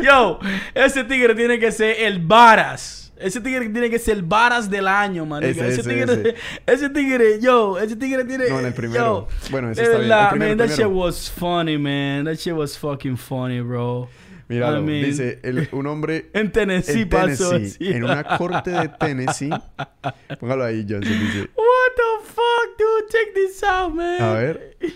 Yo, 0.04 0.38
ese 0.74 1.04
tigre 1.04 1.34
tiene 1.34 1.58
que 1.58 1.72
ser 1.72 1.96
el 2.00 2.18
varas. 2.20 3.12
Ese 3.18 3.40
tigre 3.40 3.68
tiene 3.70 3.88
que 3.88 3.98
ser 3.98 4.18
el 4.18 4.22
varas 4.22 4.68
del 4.68 4.86
año, 4.86 5.24
man. 5.24 5.42
Ese, 5.42 5.66
ese, 5.68 5.80
ese, 5.80 5.90
tigre, 5.90 6.34
ese. 6.66 6.90
tigre, 6.90 7.40
yo, 7.40 7.78
ese 7.78 7.96
tigre 7.96 8.24
tiene. 8.24 8.48
No, 8.50 8.60
en 8.60 8.66
el 8.66 8.74
primero. 8.74 9.02
yo, 9.02 9.28
Bueno, 9.50 9.70
ese 9.70 9.82
está 9.82 9.98
bien. 9.98 10.12
El 10.12 10.28
primero, 10.28 10.48
man, 10.50 10.58
that 10.58 10.66
primero. 10.66 10.90
shit 10.90 10.96
was 10.96 11.30
funny, 11.30 11.78
man. 11.78 12.24
That 12.26 12.36
shit 12.36 12.54
was 12.54 12.76
fucking 12.76 13.16
funny, 13.16 13.60
bro. 13.62 14.08
Mira, 14.48 14.78
I 14.78 14.82
mean, 14.82 15.04
dice 15.04 15.40
el- 15.42 15.68
un 15.72 15.86
hombre 15.86 16.30
En 16.34 16.52
Tennessee 16.52 17.02
en 17.02 17.08
pasó 17.08 17.50
Tennessee, 17.50 17.76
así. 17.86 17.92
en 17.96 18.04
una 18.04 18.22
corte 18.38 18.70
de 18.70 18.88
Tennessee. 18.88 19.50
Póngalo 20.40 20.64
ahí, 20.64 20.86
Johnson. 20.88 21.12
Dice, 21.18 21.40
What 21.56 21.92
the 21.96 22.26
fuck, 22.26 22.78
dude? 22.78 23.08
Check 23.10 23.34
this 23.34 23.62
out, 23.64 23.92
man. 23.94 24.22
a 24.22 24.32
ver. 24.34 24.76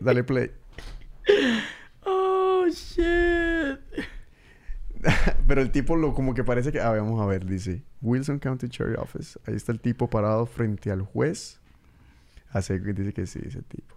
Dale 0.00 0.22
play. 0.24 0.50
Oh, 2.04 2.66
shit. 2.70 3.78
Pero 5.46 5.60
el 5.62 5.70
tipo 5.70 5.96
lo 5.96 6.12
como 6.14 6.34
que 6.34 6.44
parece 6.44 6.72
que... 6.72 6.80
Ah, 6.80 6.90
vamos 6.90 7.20
a 7.20 7.26
ver, 7.26 7.44
dice. 7.46 7.82
Wilson 8.02 8.38
County 8.38 8.68
Sheriff 8.68 8.98
Office. 8.98 9.38
Ahí 9.46 9.54
está 9.54 9.72
el 9.72 9.80
tipo 9.80 10.08
parado 10.08 10.46
frente 10.46 10.90
al 10.90 11.02
juez. 11.02 11.60
Hace, 12.50 12.78
dice 12.78 13.12
que 13.12 13.26
sí, 13.26 13.40
ese 13.46 13.62
tipo. 13.62 13.94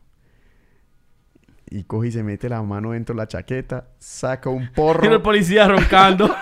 Y 1.69 1.83
coge 1.83 2.07
y 2.07 2.11
se 2.11 2.23
mete 2.23 2.47
la 2.49 2.61
mano 2.61 2.91
dentro 2.91 3.13
de 3.13 3.21
la 3.21 3.27
chaqueta. 3.27 3.85
Saca 3.99 4.49
un 4.49 4.57
Tiene 4.59 4.69
el 4.69 4.73
porro 4.73 5.23
policía 5.23 5.67
roncando. 5.67 6.33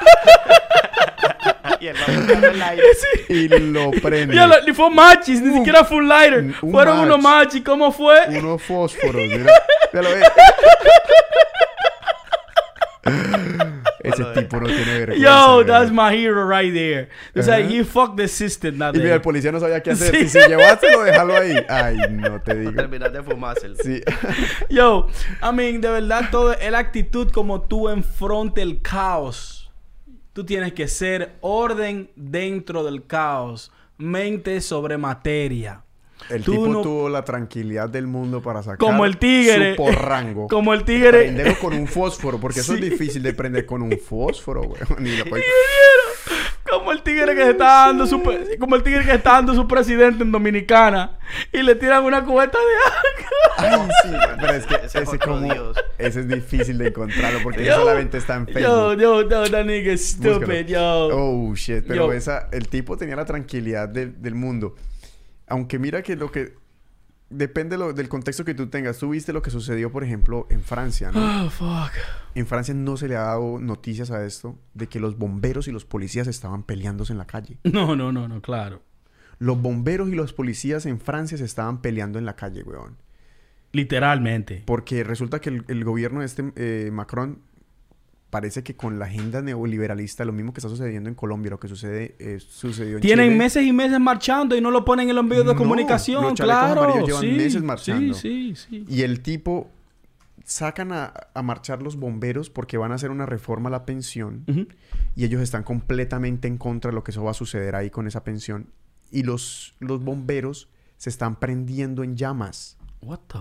Y 1.80 1.88
el 1.88 1.96
aire. 2.62 2.84
Sí. 3.28 3.34
y 3.34 3.48
lo 3.50 3.92
prende. 3.92 4.36
Ni 4.66 4.74
fue 4.74 4.90
machis, 4.90 5.42
ni 5.42 5.54
siquiera 5.58 5.84
fue 5.84 5.98
un 5.98 6.08
lighter. 6.08 6.40
un- 6.62 6.72
Fueron 6.72 6.98
match. 6.98 7.06
unos 7.08 7.22
machis. 7.22 7.62
¿Cómo 7.64 7.92
fue? 7.92 8.20
Unos 8.40 8.62
fósforos. 8.62 9.16
Mira. 9.16 9.52
Ya 9.94 10.02
lo 10.02 10.10
ve. 10.10 10.24
Ese 14.22 14.42
tipo 14.42 14.60
no 14.60 14.68
tiene 14.68 15.00
vergüenza. 15.00 15.24
Yo, 15.24 15.66
that's 15.66 15.92
my 15.92 16.12
hero 16.14 16.48
right 16.48 16.74
there. 16.74 17.10
Like 17.34 17.50
Ajá. 17.50 17.70
he 17.70 17.84
fucked 17.84 18.18
the 18.18 18.28
system 18.28 18.78
that 18.80 18.96
Y 18.96 19.00
mira, 19.00 19.16
el 19.16 19.22
policía 19.22 19.52
no 19.52 19.60
sabía 19.60 19.82
qué 19.82 19.92
hacer. 19.92 20.16
Y 20.16 20.28
si 20.28 20.40
llevárselo, 20.40 21.04
déjalo 21.04 21.36
ahí. 21.36 21.56
Ay, 21.70 21.98
no 22.10 22.42
te 22.42 22.56
digo. 22.56 22.74
Terminar 22.74 23.12
de 23.12 23.24
fumárselo. 23.24 23.76
Sí. 23.76 24.02
Yo, 24.70 25.08
I 25.42 25.54
mean, 25.54 25.82
de 25.82 25.90
verdad, 25.90 26.30
todo 26.32 26.54
es 26.54 26.72
la 26.72 26.80
actitud 26.80 27.30
como 27.32 27.62
tú 27.62 27.90
enfrontes 27.90 28.64
el 28.64 28.82
caos. 28.82 29.72
Tú 30.34 30.46
tienes 30.46 30.74
que 30.74 30.88
ser 30.88 31.36
orden 31.42 32.12
dentro 32.16 32.84
del 32.84 33.06
caos. 33.06 33.72
Mente 33.98 34.60
sobre 34.60 34.98
materia. 34.98 35.85
El 36.30 36.44
Tú 36.44 36.52
tipo 36.54 36.68
no- 36.68 36.82
tuvo 36.82 37.10
la 37.10 37.24
tranquilidad 37.24 37.88
del 37.90 38.08
mundo 38.08 38.42
para 38.42 38.64
sacar 38.64 38.78
Como 38.80 39.06
el 39.06 39.18
tigre. 39.18 39.76
su 39.76 39.84
porrango. 39.84 40.48
Como 40.50 40.74
el 40.74 40.84
tigre. 40.84 41.20
Prenderlo 41.26 41.60
con 41.60 41.74
un 41.74 41.88
fósforo, 41.88 42.40
porque 42.40 42.62
eso 42.62 42.74
Sí. 42.76 42.84
es 42.84 42.90
difícil 42.90 43.22
de 43.22 43.34
prender 43.34 43.66
con 43.66 43.82
un 43.84 43.98
fósforo, 44.00 44.64
güey. 44.64 44.82
Ni 45.00 45.16
lo 45.18 45.26
Como 46.70 46.92
el 46.92 47.04
tigre 47.04 47.36
que 47.36 47.44
se 47.44 47.52
está 47.52 47.66
dando 47.88 48.08
su 48.08 48.24
pre- 48.24 48.58
como 48.58 48.76
el 48.76 48.82
tigre 48.82 49.06
que 49.06 49.14
está 49.14 49.34
dando 49.34 49.54
su 49.54 49.68
presidente 49.68 50.24
en 50.24 50.32
Dominicana 50.32 51.20
y 51.54 51.62
le 51.62 51.76
tiran 51.76 52.04
una 52.04 52.24
cubeta 52.26 52.58
de 52.58 53.68
agua. 53.68 53.88
Ay, 53.88 53.90
sí, 54.04 54.18
pero 54.42 54.54
es 54.54 54.66
que 54.66 54.76
Ese 54.86 55.04
ese, 55.04 55.20
como... 55.20 55.48
Ese 56.00 56.20
es 56.22 56.28
difícil 56.28 56.78
de 56.80 56.88
encontrarlo 56.88 57.40
porque 57.44 57.64
Yo- 57.66 57.76
solamente 57.76 58.18
está 58.18 58.36
en 58.36 58.48
Yo, 58.48 58.54
Facebook. 58.54 58.98
yo, 59.00 59.30
yo, 59.30 59.52
that 59.52 59.66
nigga 59.66 59.94
is 59.94 60.18
Búscalo. 60.18 60.38
stupid, 60.46 60.66
yo. 60.66 61.08
Oh, 61.12 61.54
shit. 61.56 61.84
Pero 61.88 62.08
Yo. 62.08 62.14
esa... 62.14 62.50
El 62.52 62.68
tipo 62.68 62.98
tenía 62.98 63.16
la 63.16 63.26
tranquilidad 63.26 63.88
de- 63.88 64.08
del 64.08 64.34
mundo. 64.34 64.76
Aunque 65.48 65.80
mira 65.80 66.02
que 66.04 66.16
lo 66.16 66.32
que... 66.32 66.54
Depende 67.30 67.76
lo- 67.76 67.92
del 67.92 68.08
contexto 68.08 68.46
que 68.46 68.54
tú 68.54 68.68
tengas. 68.68 69.00
Tú 69.00 69.10
viste 69.10 69.34
lo 69.34 69.42
que 69.42 69.50
sucedió, 69.50 69.92
por 69.92 70.04
ejemplo, 70.04 70.46
en 70.52 70.62
Francia, 70.62 71.12
¿no? 71.12 71.46
Oh, 71.46 71.50
fuck. 71.50 71.92
En 72.36 72.46
Francia 72.46 72.74
no 72.76 72.98
se 72.98 73.08
le 73.08 73.16
ha 73.16 73.22
dado 73.22 73.60
noticias 73.60 74.12
a 74.12 74.24
esto 74.26 74.60
de 74.76 74.88
que 74.88 75.00
los 75.00 75.18
bomberos 75.18 75.68
y 75.68 75.72
los 75.72 75.86
policías 75.86 76.28
estaban 76.28 76.62
peleándose 76.64 77.14
en 77.14 77.18
la 77.18 77.26
calle. 77.26 77.58
No, 77.64 77.96
no, 77.96 78.12
no, 78.12 78.28
no, 78.28 78.42
claro. 78.42 78.84
Los 79.40 79.60
bomberos 79.60 80.10
y 80.10 80.16
los 80.16 80.34
policías 80.34 80.86
en 80.86 81.00
Francia 81.00 81.38
se 81.38 81.46
estaban 81.46 81.82
peleando 81.82 82.20
en 82.20 82.26
la 82.26 82.36
calle, 82.36 82.62
weón. 82.64 82.98
Literalmente. 83.72 84.64
Porque 84.66 85.04
resulta 85.04 85.42
que 85.42 85.50
el, 85.50 85.66
el 85.68 85.84
gobierno 85.84 86.20
de 86.22 86.26
este 86.28 86.54
eh, 86.56 86.90
Macron 86.94 87.40
parece 88.36 88.64
que 88.64 88.76
con 88.76 89.00
la 89.00 89.06
agenda 89.06 89.42
neoliberalista, 89.42 90.26
lo 90.26 90.34
mismo 90.34 90.52
que 90.52 90.60
está 90.60 90.68
sucediendo 90.68 91.08
en 91.08 91.16
Colombia, 91.16 91.52
lo 91.52 91.58
que 91.58 91.70
sucede, 91.70 92.18
eh, 92.20 92.38
sucedió 92.46 92.98
en 92.98 93.02
Tienen 93.02 93.28
Chile. 93.28 93.38
meses 93.38 93.64
y 93.64 93.72
meses 93.72 93.98
marchando 93.98 94.58
y 94.58 94.60
no 94.60 94.72
lo 94.72 94.84
ponen 94.84 95.10
en 95.10 95.16
los 95.16 95.24
medios 95.24 95.46
de 95.46 95.54
No, 95.54 95.58
comunicación, 95.58 96.22
los 96.22 96.34
claro. 96.34 97.06
llevan 97.06 97.22
sí, 97.22 97.28
meses 97.32 97.64
marchando. 97.64 98.14
Sí, 98.14 98.54
sí, 98.58 98.68
sí. 98.70 98.86
Y 98.90 99.04
el 99.04 99.22
tipo 99.22 99.72
sacan 100.44 100.92
a, 100.92 101.14
a 101.34 101.42
marchar 101.44 101.82
los 101.82 101.96
bomberos 101.96 102.50
porque 102.50 102.78
van 102.78 102.92
a 102.92 102.96
hacer 102.96 103.10
una 103.10 103.26
reforma 103.26 103.70
a 103.70 103.72
la 103.72 103.86
pensión. 103.86 104.44
Y 105.16 105.24
ellos 105.24 105.42
están 105.42 105.64
completamente 105.64 106.50
en 106.50 106.58
contra 106.58 106.92
de 106.92 106.96
lo 106.96 107.06
que 107.06 107.12
eso 107.12 107.24
va 107.24 107.32
a 107.32 107.36
suceder 107.36 107.74
ahí 107.74 107.90
con 107.90 108.06
esa 108.06 108.26
pensión. 108.26 108.68
Y 109.12 109.24
los, 109.24 109.76
los 109.80 110.04
bomberos 110.04 110.68
se 110.98 111.10
están 111.10 111.38
prendiendo 111.40 112.04
en 112.04 112.18
llamas. 112.18 112.76
What 113.02 113.20
the? 113.28 113.40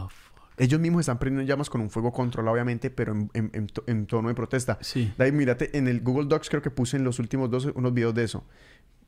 Ellos 0.57 0.79
mismos 0.81 1.01
están 1.01 1.19
prendiendo 1.19 1.43
en 1.43 1.49
llamas 1.49 1.69
con 1.69 1.81
un 1.81 1.91
fuego 1.91 2.13
controlado, 2.13 2.53
obviamente, 2.55 2.91
pero 2.91 3.13
en, 3.13 3.31
en- 3.35 3.51
en 3.53 3.67
to- 3.67 3.83
en 3.89 4.07
tono 4.07 4.29
de 4.29 4.35
protesta. 4.35 4.79
Sí. 4.81 5.13
David, 5.19 5.33
mírate, 5.33 5.77
en 5.77 5.89
el 5.89 6.01
Google 6.01 6.27
Docs 6.29 6.49
creo 6.49 6.63
que 6.63 6.71
puse 6.71 6.97
en 6.97 7.05
los 7.05 7.19
últimos 7.19 7.51
dos 7.51 7.67
unos 7.75 7.93
videos 7.93 8.15
de 8.15 8.25
eso. 8.25 8.45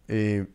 Eh, 0.08 0.46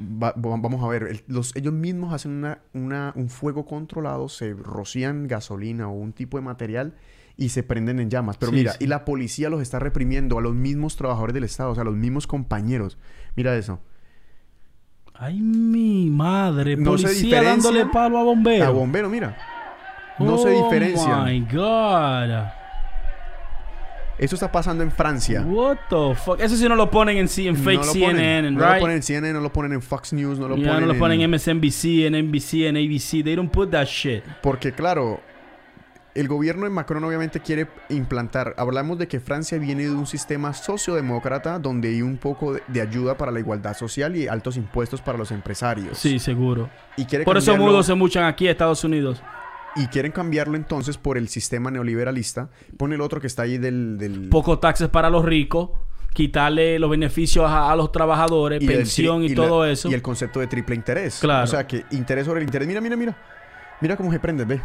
va- 0.00 0.32
va- 0.32 0.56
vamos 0.56 0.82
a 0.82 0.88
ver, 0.88 1.04
el- 1.04 1.22
los, 1.28 1.54
ellos 1.54 1.72
mismos 1.72 2.12
hacen 2.12 2.32
una, 2.32 2.58
una- 2.74 3.12
un 3.14 3.28
fuego 3.28 3.64
controlado, 3.66 4.28
se 4.28 4.52
rocían 4.52 5.28
gasolina 5.28 5.88
o 5.88 5.92
un 5.92 6.12
tipo 6.12 6.38
de 6.38 6.42
material 6.42 6.94
y 7.36 7.50
se 7.50 7.62
prenden 7.62 8.00
en 8.00 8.10
llamas. 8.10 8.36
Pero 8.36 8.50
Sí, 8.50 8.56
mira, 8.58 8.72
sí. 8.72 8.78
y 8.84 8.86
la 8.88 9.04
policía 9.04 9.48
los 9.48 9.62
está 9.62 9.78
reprimiendo 9.78 10.38
a 10.38 10.40
los 10.40 10.54
mismos 10.54 10.96
trabajadores 10.96 11.34
del 11.34 11.44
Estado, 11.44 11.70
o 11.70 11.74
sea, 11.74 11.82
a 11.82 11.84
los 11.84 11.94
mismos 11.94 12.26
compañeros. 12.26 12.98
Mira 13.36 13.54
eso. 13.56 13.78
Ay, 15.14 15.40
mi 15.40 16.10
madre. 16.10 16.76
No 16.76 16.90
Policía 16.92 17.42
dándole 17.42 17.86
palo 17.86 18.18
a 18.18 18.22
bombero. 18.24 18.64
A 18.66 18.70
bombero, 18.70 19.08
mira. 19.08 19.36
No 20.18 20.38
se 20.38 20.48
Oh 20.54 20.64
diferencian. 20.64 21.24
my 21.24 21.40
God. 21.40 22.46
Eso 24.18 24.34
está 24.34 24.50
pasando 24.50 24.82
en 24.82 24.90
Francia. 24.90 25.42
What 25.42 25.76
the 25.90 26.14
fuck? 26.14 26.40
Eso 26.40 26.56
sí 26.56 26.66
no 26.66 26.74
lo 26.74 26.90
ponen 26.90 27.18
en, 27.18 27.28
en 27.36 27.56
fake 27.56 27.84
no. 27.84 27.92
CNN, 27.92 28.50
no 28.50 28.60
right? 28.60 28.74
lo 28.76 28.80
ponen 28.80 28.96
en 28.96 29.02
CNN, 29.02 29.32
no 29.34 29.40
lo 29.40 29.52
ponen 29.52 29.72
en 29.74 29.82
Fox 29.82 30.14
News, 30.14 30.38
no 30.38 30.48
lo 30.48 30.54
ponen 30.56 30.80
no 30.80 30.86
lo 30.86 30.98
ponen 30.98 31.20
en... 31.20 31.30
MSNBC, 31.30 32.06
en 32.06 32.28
NBC, 32.28 32.54
en 32.66 32.76
ABC. 32.78 33.22
They 33.22 33.36
don't 33.36 33.50
put 33.52 33.70
that 33.72 33.84
shit. 33.84 34.24
Porque 34.42 34.72
claro, 34.72 35.20
el 36.14 36.28
gobierno 36.28 36.64
de 36.64 36.70
Macron 36.70 37.04
obviamente 37.04 37.40
quiere 37.40 37.68
implantar, 37.90 38.54
hablamos 38.56 38.96
de 38.96 39.06
que 39.06 39.20
Francia 39.20 39.58
viene 39.58 39.82
de 39.82 39.90
un 39.94 40.06
sistema 40.06 40.54
sociodemócrata 40.54 41.58
donde 41.58 41.88
hay 41.90 42.00
un 42.00 42.16
poco 42.16 42.54
de, 42.54 42.62
de 42.68 42.80
ayuda 42.80 43.18
para 43.18 43.30
la 43.30 43.40
igualdad 43.40 43.76
social 43.76 44.16
y 44.16 44.28
altos 44.28 44.56
impuestos 44.56 45.02
para 45.02 45.18
los 45.18 45.30
empresarios. 45.30 45.98
Sí, 45.98 46.18
seguro. 46.18 46.70
Y 46.96 47.04
quiere 47.04 47.26
Por 47.26 47.36
eso 47.36 47.54
mudos 47.58 47.84
se 47.84 47.94
muchan 47.94 48.24
aquí 48.24 48.48
a 48.48 48.52
Estados 48.52 48.82
Unidos. 48.82 49.22
Y 49.76 49.88
quieren 49.88 50.12
cambiarlo 50.12 50.56
entonces 50.56 50.96
por 50.96 51.18
el 51.18 51.28
sistema 51.28 51.70
neoliberalista. 51.70 52.48
Pone 52.78 52.94
el 52.94 53.00
otro 53.00 53.20
que 53.20 53.26
está 53.26 53.42
ahí 53.42 53.58
del... 53.58 53.98
del 53.98 54.28
Pocos 54.30 54.58
taxes 54.60 54.88
para 54.88 55.10
los 55.10 55.24
ricos, 55.24 55.70
quitarle 56.14 56.78
los 56.78 56.88
beneficios 56.88 57.44
a, 57.44 57.70
a 57.70 57.76
los 57.76 57.92
trabajadores, 57.92 58.64
pensión 58.64 59.22
y, 59.22 59.34
todo 59.34 59.66
eso. 59.66 59.90
Y 59.90 59.94
el 59.94 60.00
concepto 60.00 60.40
de 60.40 60.46
triple 60.46 60.74
interés. 60.74 61.18
Claro. 61.20 61.44
O 61.44 61.46
sea 61.46 61.66
que 61.66 61.84
interés 61.90 62.24
sobre 62.24 62.40
el 62.40 62.46
interés. 62.46 62.66
Mira, 62.66 62.80
mira, 62.80 62.96
mira. 62.96 63.16
Mira 63.82 63.96
cómo 63.96 64.10
se 64.10 64.18
prende, 64.18 64.46
ve. 64.46 64.62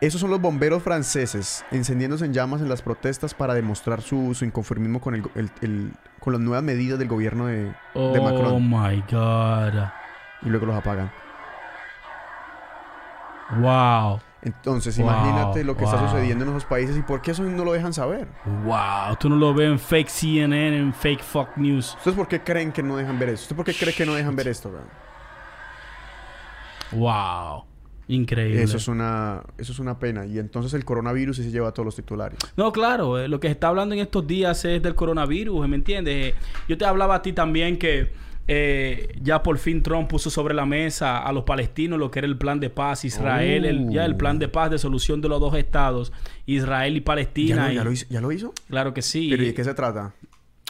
Esos 0.00 0.20
son 0.20 0.30
los 0.30 0.40
bomberos 0.40 0.82
franceses 0.82 1.64
encendiéndose 1.72 2.24
en 2.24 2.32
llamas 2.32 2.62
en 2.62 2.68
las 2.68 2.82
protestas 2.82 3.34
para 3.34 3.52
demostrar 3.52 4.00
su, 4.00 4.32
su 4.32 4.44
inconformismo 4.44 5.00
con, 5.00 5.16
el, 5.16 5.90
con 6.20 6.32
las 6.32 6.40
nuevas 6.40 6.62
medidas 6.62 7.00
del 7.00 7.08
gobierno 7.08 7.46
de, 7.46 7.64
de 7.64 7.72
oh 7.94 8.22
Macron. 8.22 8.70
my 8.70 9.02
God. 9.10 9.88
Y 10.42 10.48
luego 10.48 10.66
los 10.66 10.76
apagan. 10.76 11.10
Wow. 13.56 14.20
Entonces, 14.42 14.96
Wow, 14.98 15.06
imagínate 15.06 15.64
lo 15.64 15.76
que 15.76 15.84
está 15.84 15.98
sucediendo 16.08 16.44
en 16.44 16.50
esos 16.50 16.64
países 16.64 16.96
y 16.96 17.02
por 17.02 17.20
qué 17.20 17.32
eso 17.32 17.42
no 17.42 17.64
lo 17.64 17.72
dejan 17.72 17.92
saber. 17.92 18.28
Wow. 18.64 19.16
Tú 19.18 19.28
no 19.28 19.36
lo 19.36 19.52
ves 19.52 19.68
en 19.68 19.78
fake 19.78 20.08
CNN, 20.08 20.76
en 20.76 20.94
fake 20.94 21.22
fuck 21.22 21.56
news. 21.56 21.94
¿Ustedes 21.96 22.16
por 22.16 22.28
qué 22.28 22.40
creen 22.40 22.70
que 22.70 22.82
no 22.82 22.96
dejan 22.96 23.18
ver 23.18 23.30
esto? 23.30 23.42
¿Ustedes 23.42 23.56
por 23.56 23.64
qué 23.64 23.74
creen 23.74 23.96
que 23.96 24.06
no 24.06 24.14
dejan 24.14 24.36
ver 24.36 24.48
esto? 24.48 24.68
weón? 24.70 24.86
Wow. 26.92 27.64
Increíble. 28.08 28.62
Eso 28.62 28.78
es 28.78 28.88
una 28.88 29.42
eso 29.58 29.72
es 29.72 29.78
una 29.78 29.98
pena. 29.98 30.24
Y 30.24 30.38
entonces 30.38 30.72
el 30.72 30.84
coronavirus 30.84 31.36
sí 31.36 31.42
se 31.44 31.50
lleva 31.50 31.68
a 31.68 31.72
todos 31.72 31.84
los 31.84 31.96
titulares. 31.96 32.38
No, 32.56 32.72
claro, 32.72 33.18
eh, 33.18 33.28
lo 33.28 33.38
que 33.38 33.48
se 33.48 33.52
está 33.52 33.68
hablando 33.68 33.94
en 33.94 34.00
estos 34.00 34.26
días 34.26 34.64
es 34.64 34.82
del 34.82 34.94
coronavirus, 34.94 35.68
¿me 35.68 35.76
entiendes? 35.76 36.32
Eh, 36.32 36.34
yo 36.68 36.78
te 36.78 36.86
hablaba 36.86 37.16
a 37.16 37.22
ti 37.22 37.34
también 37.34 37.78
que 37.78 38.10
eh, 38.48 39.08
ya 39.22 39.42
por 39.42 39.58
fin 39.58 39.82
Trump 39.82 40.08
puso 40.08 40.30
sobre 40.30 40.54
la 40.54 40.64
mesa 40.66 41.18
a 41.18 41.30
los 41.32 41.44
palestinos 41.44 41.98
lo 41.98 42.10
que 42.10 42.18
era 42.20 42.26
el 42.26 42.38
plan 42.38 42.58
de 42.60 42.70
paz, 42.70 43.04
Israel, 43.04 43.64
el- 43.66 43.90
ya 43.90 44.04
el 44.06 44.16
plan 44.16 44.38
de 44.38 44.48
paz 44.48 44.70
de 44.70 44.78
solución 44.78 45.20
de 45.20 45.28
los 45.28 45.38
dos 45.40 45.54
estados, 45.54 46.12
Israel 46.46 46.96
y 46.96 47.00
¿Ya 47.00 47.04
Palestina. 47.04 47.66
lo, 47.66 47.72
y- 47.72 47.74
ya 47.76 47.84
lo 47.84 47.92
hizo? 47.92 48.06
¿Ya 48.08 48.20
lo 48.20 48.32
hizo? 48.32 48.52
Claro 48.68 48.94
que 48.94 49.02
sí. 49.02 49.28
¿Pero 49.30 49.42
y 49.42 49.46
de 49.46 49.54
qué 49.54 49.64
se 49.64 49.74
trata? 49.74 50.14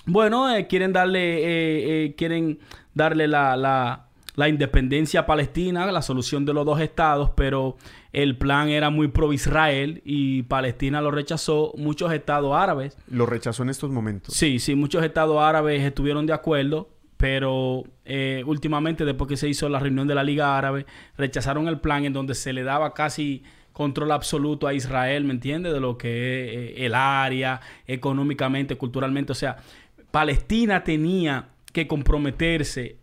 Bueno, 0.07 0.55
eh, 0.55 0.67
quieren 0.67 0.93
darle, 0.93 1.39
eh, 1.39 2.05
eh, 2.07 2.15
quieren 2.17 2.59
darle 2.95 3.29
la, 3.29 3.57
la- 3.57 4.05
la 4.35 4.49
independencia 4.49 5.21
a 5.21 5.27
Palestina, 5.27 5.91
la 5.91 6.01
solución 6.03 6.45
de 6.47 6.53
los 6.55 6.65
dos 6.65 6.81
estados, 6.81 7.31
pero 7.37 7.77
el 8.13 8.37
plan 8.39 8.69
era 8.69 8.89
muy 8.89 9.09
pro 9.09 9.33
Israel 9.33 10.01
y 10.05 10.45
Palestina 10.45 11.01
lo 11.01 11.11
rechazó. 11.11 11.73
Muchos 11.77 12.13
estados 12.13 12.55
árabes 12.57 12.97
Lo 13.11 13.27
rechazó 13.27 13.65
en 13.65 13.71
estos 13.71 13.91
momentos. 13.91 14.33
Sí, 14.35 14.59
sí, 14.61 14.75
muchos 14.77 15.03
estados 15.05 15.41
árabes 15.43 15.83
estuvieron 15.83 16.25
de 16.25 16.33
acuerdo, 16.33 16.89
pero 17.19 17.85
eh, 18.07 18.43
últimamente, 18.47 19.05
después 19.05 19.29
que 19.29 19.37
se 19.37 19.49
hizo 19.49 19.69
la 19.69 19.79
reunión 19.79 20.09
de 20.09 20.15
la 20.15 20.25
Liga 20.25 20.57
Árabe, 20.57 20.87
rechazaron 21.19 21.69
el 21.69 21.79
plan 21.79 22.07
en 22.07 22.15
donde 22.15 22.35
se 22.35 22.55
le 22.55 22.63
daba 22.63 22.95
casi 22.95 23.43
control 23.79 24.11
absoluto 24.11 24.67
a 24.67 24.75
Israel, 24.75 25.23
¿me 25.23 25.33
entiendes? 25.33 25.73
De 25.73 25.79
lo 25.79 25.97
que 25.97 26.09
es 26.09 26.57
eh, 26.81 26.87
el 26.87 26.95
área, 26.97 27.61
económicamente, 27.87 28.77
culturalmente. 28.77 29.31
O 29.31 29.37
sea, 29.37 29.59
Palestina 30.11 30.83
tenía 30.83 31.51
que 31.73 31.87
comprometerse, 31.87 32.97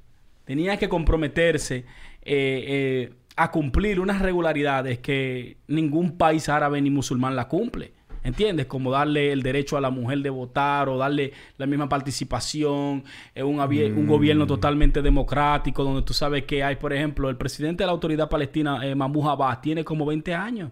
tenía 0.44 0.78
que 0.78 0.90
comprometerse 0.90 1.78
eh, 1.78 1.86
eh, 2.24 3.14
a 3.38 3.52
cumplir 3.52 4.02
unas 4.02 4.22
regularidades 4.22 5.00
que 5.00 5.56
ningún 5.68 6.18
país 6.18 6.50
árabe 6.50 6.82
ni 6.82 6.90
musulmán 6.90 7.38
la 7.38 7.48
cumple. 7.48 7.94
¿Entiendes? 8.26 8.66
Como 8.66 8.90
darle 8.90 9.32
el 9.32 9.44
derecho 9.44 9.78
a 9.78 9.82
la 9.82 9.92
mujer 9.92 10.18
de 10.20 10.32
votar 10.32 10.90
o 10.90 10.98
darle 10.98 11.32
la 11.58 11.68
misma 11.68 11.88
participación, 11.88 13.04
eh, 13.36 13.44
un, 13.44 14.08
gobierno 14.08 14.48
totalmente 14.48 15.04
democrático, 15.04 15.84
donde 15.84 16.02
tú 16.02 16.12
sabes 16.12 16.44
que 16.46 16.64
hay, 16.64 16.76
por 16.78 16.92
ejemplo, 16.92 17.30
el 17.30 17.38
presidente 17.38 17.84
de 17.84 17.86
la 17.86 17.92
autoridad 17.92 18.28
palestina, 18.28 18.84
eh, 18.84 18.96
Mahmoud 18.96 19.28
Abbas, 19.30 19.62
tiene 19.62 19.86
como 19.86 20.08
20 20.08 20.34
años. 20.34 20.72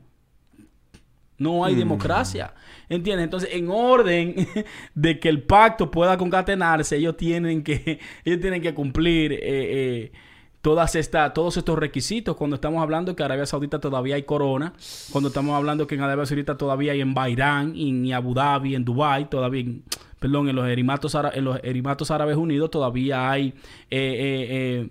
No 1.38 1.64
hay 1.64 1.76
democracia. 1.76 2.56
¿Entiendes? 2.90 3.26
Entonces, 3.26 3.50
en 3.54 3.70
orden 3.70 4.36
de 4.96 5.20
que 5.20 5.30
el 5.30 5.44
pacto 5.44 5.92
pueda 5.92 6.18
concatenarse, 6.18 6.98
ellos 6.98 7.16
tienen 7.16 7.64
que, 7.64 8.00
ellos 8.26 8.40
tienen 8.40 8.64
que 8.64 8.74
cumplir 8.74 9.34
eh, 9.34 9.40
eh, 9.44 10.12
todas 10.64 10.96
esta, 10.96 11.34
todos 11.34 11.58
estos 11.58 11.78
requisitos. 11.78 12.38
Cuando 12.38 12.56
estamos 12.56 12.82
hablando 12.82 13.16
que 13.18 13.22
Arabia 13.22 13.46
Saudita 13.46 13.80
todavía 13.80 14.16
hay 14.16 14.24
corona, 14.24 14.74
cuando 15.12 15.28
estamos 15.28 15.56
hablando 15.56 15.86
que 15.86 15.96
en 15.96 16.02
Arabia 16.02 16.26
Saudita 16.26 16.58
todavía 16.58 16.94
hay 16.94 17.02
en 17.02 17.14
Bahirán, 17.14 17.74
en 17.76 18.12
Abu 18.14 18.34
Dhabi, 18.34 18.74
en 18.74 18.86
Dubai, 18.86 19.30
todavía 19.30 19.66
perdón, 20.20 20.48
en 20.48 20.56
los 20.56 20.66
Emiratos, 20.70 21.16
en 21.34 21.44
los 21.44 21.60
Emiratos 21.64 22.12
Árabes 22.12 22.38
Unidos 22.38 22.72
todavía 22.72 23.30
hay 23.30 23.48
eh, 23.48 23.54
eh, 23.92 24.48
eh, 24.50 24.90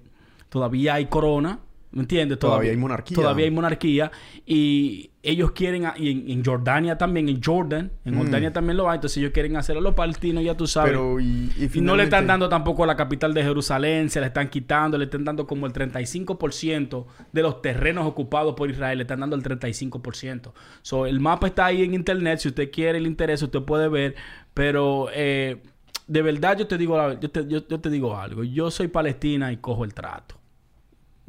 todavía 0.50 0.94
hay 0.94 1.06
corona. 1.06 1.58
¿Me 1.92 2.00
entiendes? 2.02 2.38
Todavía 2.38 2.70
hay 2.70 2.76
monarquía. 2.76 3.14
Todavía 3.14 3.44
hay 3.44 3.50
monarquía. 3.50 4.10
Y 4.46 5.10
ellos 5.22 5.52
quieren, 5.52 5.84
a- 5.84 5.94
y 5.96 6.10
en, 6.10 6.30
en 6.30 6.42
Jordania 6.44 6.96
también, 6.96 7.28
en 7.28 7.40
Jordan, 7.42 7.92
en 8.06 8.14
Mm. 8.14 8.18
Jordania 8.18 8.52
también 8.52 8.78
lo 8.78 8.88
hay. 8.90 8.96
Entonces 8.96 9.18
ellos 9.18 9.30
quieren 9.32 9.56
hacer 9.56 9.76
a 9.76 9.80
los 9.82 9.94
palestinos, 9.94 10.42
ya 10.42 10.56
tú 10.56 10.66
sabes. 10.66 10.90
Pero 10.92 11.20
y, 11.20 11.50
y 11.58 11.70
Y 11.74 11.80
no 11.82 11.94
le 11.94 12.04
están 12.04 12.22
finalmente- 12.22 12.26
dando 12.26 12.48
tampoco 12.48 12.86
la 12.86 12.96
capital 12.96 13.34
de 13.34 13.42
Jerusalén, 13.42 14.08
se 14.08 14.20
le 14.20 14.26
están 14.28 14.48
quitando, 14.48 14.96
le 14.96 15.04
están 15.04 15.22
dando 15.24 15.46
como 15.46 15.66
el 15.66 15.72
35% 15.74 17.06
de 17.32 17.42
los 17.42 17.60
terrenos 17.62 18.06
ocupados 18.06 18.54
por 18.54 18.70
Israel, 18.70 18.98
le 18.98 19.02
están 19.02 19.20
dando 19.20 19.36
el 19.36 19.42
35%. 19.42 20.52
So, 20.82 21.06
el 21.06 21.20
mapa 21.20 21.46
está 21.46 21.66
ahí 21.66 21.82
en 21.82 21.94
internet, 21.94 22.38
si 22.38 22.48
usted 22.48 22.70
quiere, 22.70 23.00
le 23.00 23.06
interesa, 23.08 23.44
usted 23.44 23.60
puede 23.62 23.88
ver, 23.88 24.14
pero 24.54 25.08
eh, 25.14 25.62
de 26.06 26.22
verdad 26.22 26.56
yo 26.58 26.66
te 26.66 26.78
digo, 26.78 26.96
la- 26.96 27.20
yo 27.20 27.30
te, 27.30 27.46
yo- 27.46 27.66
yo 27.68 27.80
te 27.80 27.90
digo 27.90 28.16
algo, 28.16 28.44
yo 28.44 28.70
soy 28.70 28.88
palestina 28.88 29.52
y 29.52 29.58
cojo 29.58 29.84
el 29.84 29.94
trato. 29.94 30.36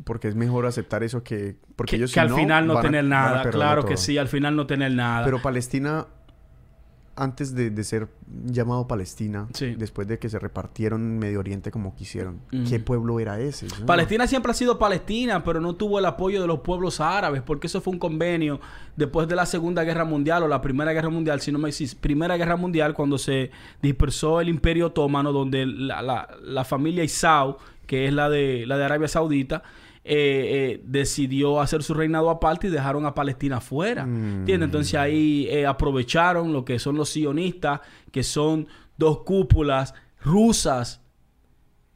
Porque 0.03 0.27
es 0.27 0.35
mejor 0.35 0.65
aceptar 0.65 1.03
eso 1.03 1.23
que... 1.23 1.55
Porque 1.75 1.91
Que, 1.91 1.95
ellos 1.97 2.09
que 2.11 2.15
si 2.15 2.19
al 2.19 2.29
no, 2.29 2.35
final 2.35 2.67
no 2.67 2.79
tener 2.81 3.01
a 3.05 3.07
nada, 3.07 3.49
claro 3.51 3.85
que 3.85 3.95
sí, 3.97 4.17
al 4.17 4.27
final 4.27 4.55
no 4.55 4.65
tener 4.67 4.91
nada. 4.91 5.23
Pero 5.23 5.41
Palestina, 5.41 6.07
antes 7.15 7.53
de, 7.53 7.69
de 7.69 7.83
ser 7.83 8.07
llamado 8.43 8.87
Palestina, 8.87 9.47
Sí. 9.53 9.75
después 9.77 10.07
de 10.07 10.17
que 10.17 10.29
se 10.29 10.39
repartieron 10.39 11.19
Medio 11.19 11.39
Oriente 11.39 11.69
como 11.69 11.93
quisieron. 11.95 12.39
¿qué 12.67 12.79
pueblo 12.79 13.19
era 13.19 13.39
ese? 13.39 13.67
No- 13.79 13.85
Palestina 13.85 14.25
siempre 14.25 14.51
ha 14.51 14.55
sido 14.55 14.79
Palestina, 14.79 15.43
pero 15.43 15.61
no 15.61 15.75
tuvo 15.75 15.99
el 15.99 16.05
apoyo 16.05 16.41
de 16.41 16.47
los 16.47 16.61
pueblos 16.61 16.99
árabes, 16.99 17.43
porque 17.43 17.67
eso 17.67 17.79
fue 17.81 17.93
un 17.93 17.99
convenio 17.99 18.59
después 18.95 19.27
de 19.27 19.35
la 19.35 19.45
Segunda 19.45 19.83
Guerra 19.83 20.05
Mundial 20.05 20.41
o 20.41 20.47
la 20.47 20.59
Primera 20.59 20.91
Guerra 20.91 21.09
Mundial, 21.09 21.39
si 21.39 21.51
no 21.51 21.59
me 21.59 21.69
decís, 21.69 21.93
Primera 21.93 22.35
Guerra 22.35 22.55
Mundial, 22.55 22.95
cuando 22.95 23.19
se 23.19 23.51
dispersó 23.79 24.41
el 24.41 24.49
Imperio 24.49 24.87
Otomano, 24.87 25.31
donde 25.31 25.67
la, 25.67 26.01
la- 26.01 26.27
la 26.41 26.63
familia 26.65 27.03
Isau, 27.03 27.57
que 27.85 28.07
es 28.07 28.13
la 28.13 28.27
de, 28.29 28.65
la 28.65 28.77
de 28.77 28.85
Arabia 28.85 29.07
Saudita, 29.07 29.61
eh, 30.05 30.75
eh, 30.75 30.81
decidió 30.85 31.61
hacer 31.61 31.81
su 31.83 31.93
reinado 31.93 32.29
aparte 32.29 32.67
y 32.67 32.69
dejaron 32.69 33.05
a 33.05 33.13
Palestina 33.13 33.61
fuera. 33.61 34.05
Mm. 34.05 34.39
¿Entiendes? 34.39 34.67
Entonces 34.67 34.95
ahí 34.95 35.47
eh, 35.49 35.65
aprovecharon 35.65 36.51
lo 36.53 36.65
que 36.65 36.77
son 36.79 36.95
los 36.97 37.09
sionistas, 37.09 37.79
que 38.11 38.23
son 38.23 38.67
dos 38.97 39.19
cúpulas 39.23 39.93
rusas 40.21 40.99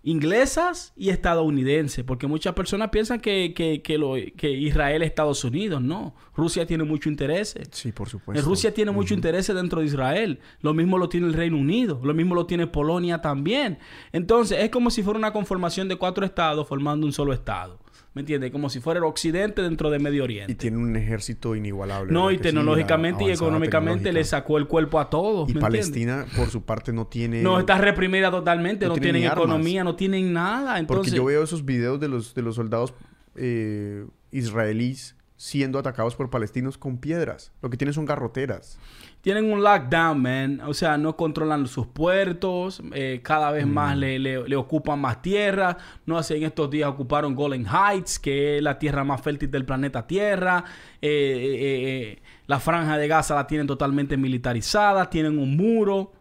inglesas 0.04 0.94
y 0.96 1.10
estadounidenses, 1.10 2.06
porque 2.06 2.28
muchas 2.28 2.54
personas 2.54 2.90
piensan 2.92 3.20
que, 3.20 3.54
que, 3.54 3.82
que, 3.82 3.98
lo- 3.98 4.14
que 4.38 4.52
Israel 4.52 5.02
es 5.02 5.10
Estados 5.10 5.44
Unidos, 5.44 5.82
no. 5.82 6.16
Rusia 6.34 6.66
tiene 6.66 6.86
mucho 6.86 7.10
interés. 7.10 7.56
Sí, 7.72 7.92
por 7.92 8.08
supuesto. 8.08 8.48
Rusia 8.48 8.74
tiene 8.74 8.92
mucho 8.92 9.14
interés 9.14 9.48
dentro 9.48 9.82
de 9.82 9.88
Israel. 9.88 10.40
Lo 10.62 10.74
mismo 10.74 10.98
lo 10.98 11.10
tiene 11.10 11.28
el 11.28 11.34
Reino 11.34 11.58
Unido. 11.58 12.00
Lo 12.04 12.14
mismo 12.14 12.36
lo 12.36 12.46
tiene 12.46 12.68
Polonia 12.68 13.20
también. 13.22 13.80
Entonces, 14.14 14.60
es 14.62 14.70
como 14.70 14.92
si 14.92 15.04
fuera 15.04 15.20
una 15.20 15.34
conformación 15.34 15.90
de 15.90 15.98
cuatro 15.98 16.26
estados 16.26 16.66
formando 16.68 17.06
un 17.06 17.12
solo 17.12 17.34
estado. 17.34 17.80
¿Me 18.18 18.22
entiendes? 18.22 18.49
Como 18.49 18.68
si 18.72 18.80
fuera 18.80 18.98
el 18.98 19.03
occidente 19.03 19.61
dentro 19.61 19.91
de 19.91 19.99
Medio 19.99 20.23
Oriente. 20.23 20.52
Y 20.52 20.56
tiene 20.56 20.77
un 20.77 20.95
ejército 20.95 21.56
inigualable. 21.56 22.11
no, 22.11 22.26
¿verdad 22.26 22.31
y 22.34 22.38
sí? 22.38 22.41
tecnológicamente 22.41 23.26
y 23.26 23.30
económicamente 23.30 24.11
le 24.11 24.23
sacó 24.23 24.57
el 24.57 24.65
cuerpo 24.65 24.99
a 24.99 25.07
todos. 25.07 25.48
Y 25.48 25.53
¿me 25.53 25.60
entiendes? 25.60 25.85
Palestina, 25.85 26.26
por 26.35 26.49
su 26.49 26.64
parte, 26.64 26.91
no 26.91 27.06
tiene... 27.06 27.44
No, 27.44 27.60
está 27.60 27.77
reprimida 27.77 28.31
totalmente. 28.31 28.88
no 28.88 28.95
No, 28.95 28.99
tiene 28.99 29.19
tienen 29.19 29.31
economía, 29.31 29.84
no 29.84 29.95
tienen 29.95 30.34
nada. 30.34 30.80
Entonces, 30.80 31.11
Porque 31.11 31.15
yo 31.15 31.26
veo 31.26 31.44
esos 31.44 31.64
videos 31.64 31.99
de 31.99 32.07
los, 32.07 32.34
de 32.34 32.41
los 32.41 32.56
soldados 32.56 32.95
eh, 33.35 34.07
israelíes 34.31 35.15
siendo 35.35 35.77
atacados 35.77 36.15
por 36.15 36.31
palestinos 36.31 36.80
con 36.80 36.98
piedras. 36.98 37.52
Lo 37.61 37.69
que 37.69 37.77
tienen 37.77 37.94
son 37.94 38.06
garroteras. 38.06 38.80
Tienen 39.28 39.52
un 39.52 39.62
lockdown, 39.62 40.22
man. 40.22 40.62
O 40.66 40.74
sea, 40.74 40.98
no 40.98 41.18
controlan 41.18 41.68
sus 41.68 41.86
puertos. 41.86 42.82
eh, 42.94 43.20
cada 43.22 43.52
vez 43.52 43.68
más 43.68 43.94
Mm. 43.94 43.99
le, 43.99 44.20
le- 44.20 44.48
le 44.48 44.56
ocupan 44.56 45.02
más 45.02 45.22
tierra. 45.22 45.76
No 46.06 46.18
hace 46.18 46.38
en 46.38 46.44
estos 46.44 46.70
días 46.70 46.88
ocuparon 46.90 47.36
Golden 47.36 47.66
Heights, 47.66 48.20
que 48.20 48.56
es 48.56 48.64
la 48.64 48.80
tierra 48.80 49.04
más 49.04 49.20
fértil 49.22 49.52
del 49.52 49.66
planeta 49.66 50.08
Tierra. 50.08 50.64
Eh, 51.02 51.10
eh, 51.10 52.14
eh, 52.14 52.22
la 52.45 52.62
franja 52.62 52.98
de 52.98 53.06
Gaza 53.10 53.36
la 53.36 53.45
tienen 53.48 53.68
totalmente 53.68 54.16
militarizada. 54.16 55.10
Tienen 55.10 55.38
un 55.40 55.58
muro 55.58 56.14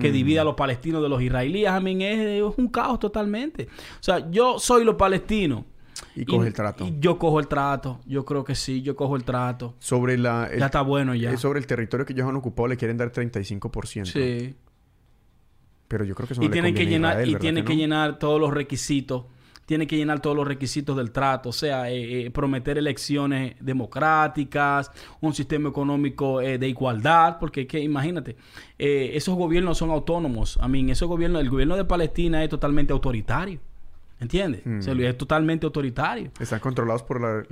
que 0.00 0.10
Mm. 0.10 0.12
divide 0.12 0.38
a 0.38 0.44
los 0.44 0.54
palestinos 0.54 1.02
de 1.02 1.08
los 1.08 1.20
israelíes. 1.20 1.68
I 1.76 1.82
mean, 1.82 2.02
es, 2.02 2.20
es 2.20 2.42
un 2.56 2.68
caos 2.68 3.00
totalmente. 3.00 3.64
O 3.64 4.02
sea, 4.02 4.30
yo 4.30 4.60
soy 4.60 4.84
los 4.84 4.94
palestinos. 4.94 5.64
Y 6.16 6.24
coge 6.24 6.46
el 6.48 6.54
trato. 6.54 6.86
y 6.86 6.96
yo 7.00 7.18
cojo 7.18 7.40
el 7.40 7.48
trato. 7.48 8.00
Yo 8.06 8.24
creo 8.24 8.44
que 8.44 8.54
sí, 8.54 8.82
yo 8.82 8.94
cojo 8.94 9.16
el 9.16 9.24
trato. 9.24 9.74
Sobre 9.78 10.16
la... 10.16 10.46
el- 10.46 10.60
ya 10.60 10.66
está 10.66 10.82
bueno 10.82 11.14
ya. 11.14 11.36
sobre 11.36 11.58
el 11.58 11.66
territorio 11.66 12.06
que 12.06 12.12
ellos 12.12 12.28
han 12.28 12.36
ocupado 12.36 12.68
le 12.68 12.76
quieren 12.76 12.96
dar 12.96 13.10
35%. 13.12 14.04
Sí. 14.06 14.54
Pero 15.88 16.04
yo 16.04 16.14
creo 16.14 16.26
que 16.26 16.34
eso 16.34 16.42
y 16.42 16.46
no 16.46 16.50
le 16.50 16.52
tienen 16.52 16.74
que 16.74 16.86
llenar 16.86 17.12
Israel, 17.12 17.28
y 17.28 17.32
¿verdad 17.32 17.40
tienen 17.42 17.64
que, 17.64 17.74
no? 17.74 17.78
llenar 17.78 18.18
todos 18.18 18.40
los 18.40 18.52
requisitos 18.52 19.24
tienen 19.66 19.88
que 19.88 19.96
llenar 19.96 20.20
todos 20.20 20.36
los 20.36 20.46
requisitos 20.46 20.94
del 20.94 21.10
trato 21.10 21.48
o 21.48 21.52
sea 21.52 21.90
eh, 21.90 22.26
eh, 22.26 22.30
prometer 22.30 22.76
elecciones 22.76 23.54
democráticas 23.60 24.90
un 25.22 25.32
sistema 25.32 25.70
económico 25.70 26.40
eh, 26.42 26.58
de 26.58 26.68
igualdad 26.68 27.38
porque 27.40 27.66
que 27.66 27.80
imagínate 27.80 28.36
eh, 28.78 29.12
esos 29.14 29.34
gobiernos 29.36 29.78
son 29.78 29.90
autónomos 29.90 30.58
a 30.60 30.68
mí 30.68 30.90
esos 30.90 31.08
gobiernos 31.08 31.40
el 31.40 31.48
gobierno 31.48 31.76
de 31.76 31.84
Palestina 31.86 32.42
es 32.44 32.50
totalmente 32.50 32.92
autoritario 32.92 33.58
¿entiendes? 34.20 34.62
Mm. 34.64 34.78
O 34.78 34.82
sea, 34.82 34.94
es 34.94 35.18
totalmente 35.18 35.66
autoritario 35.66 36.30
Están 36.40 36.60
controlados 36.60 37.02
por 37.02 37.20
la, 37.20 37.42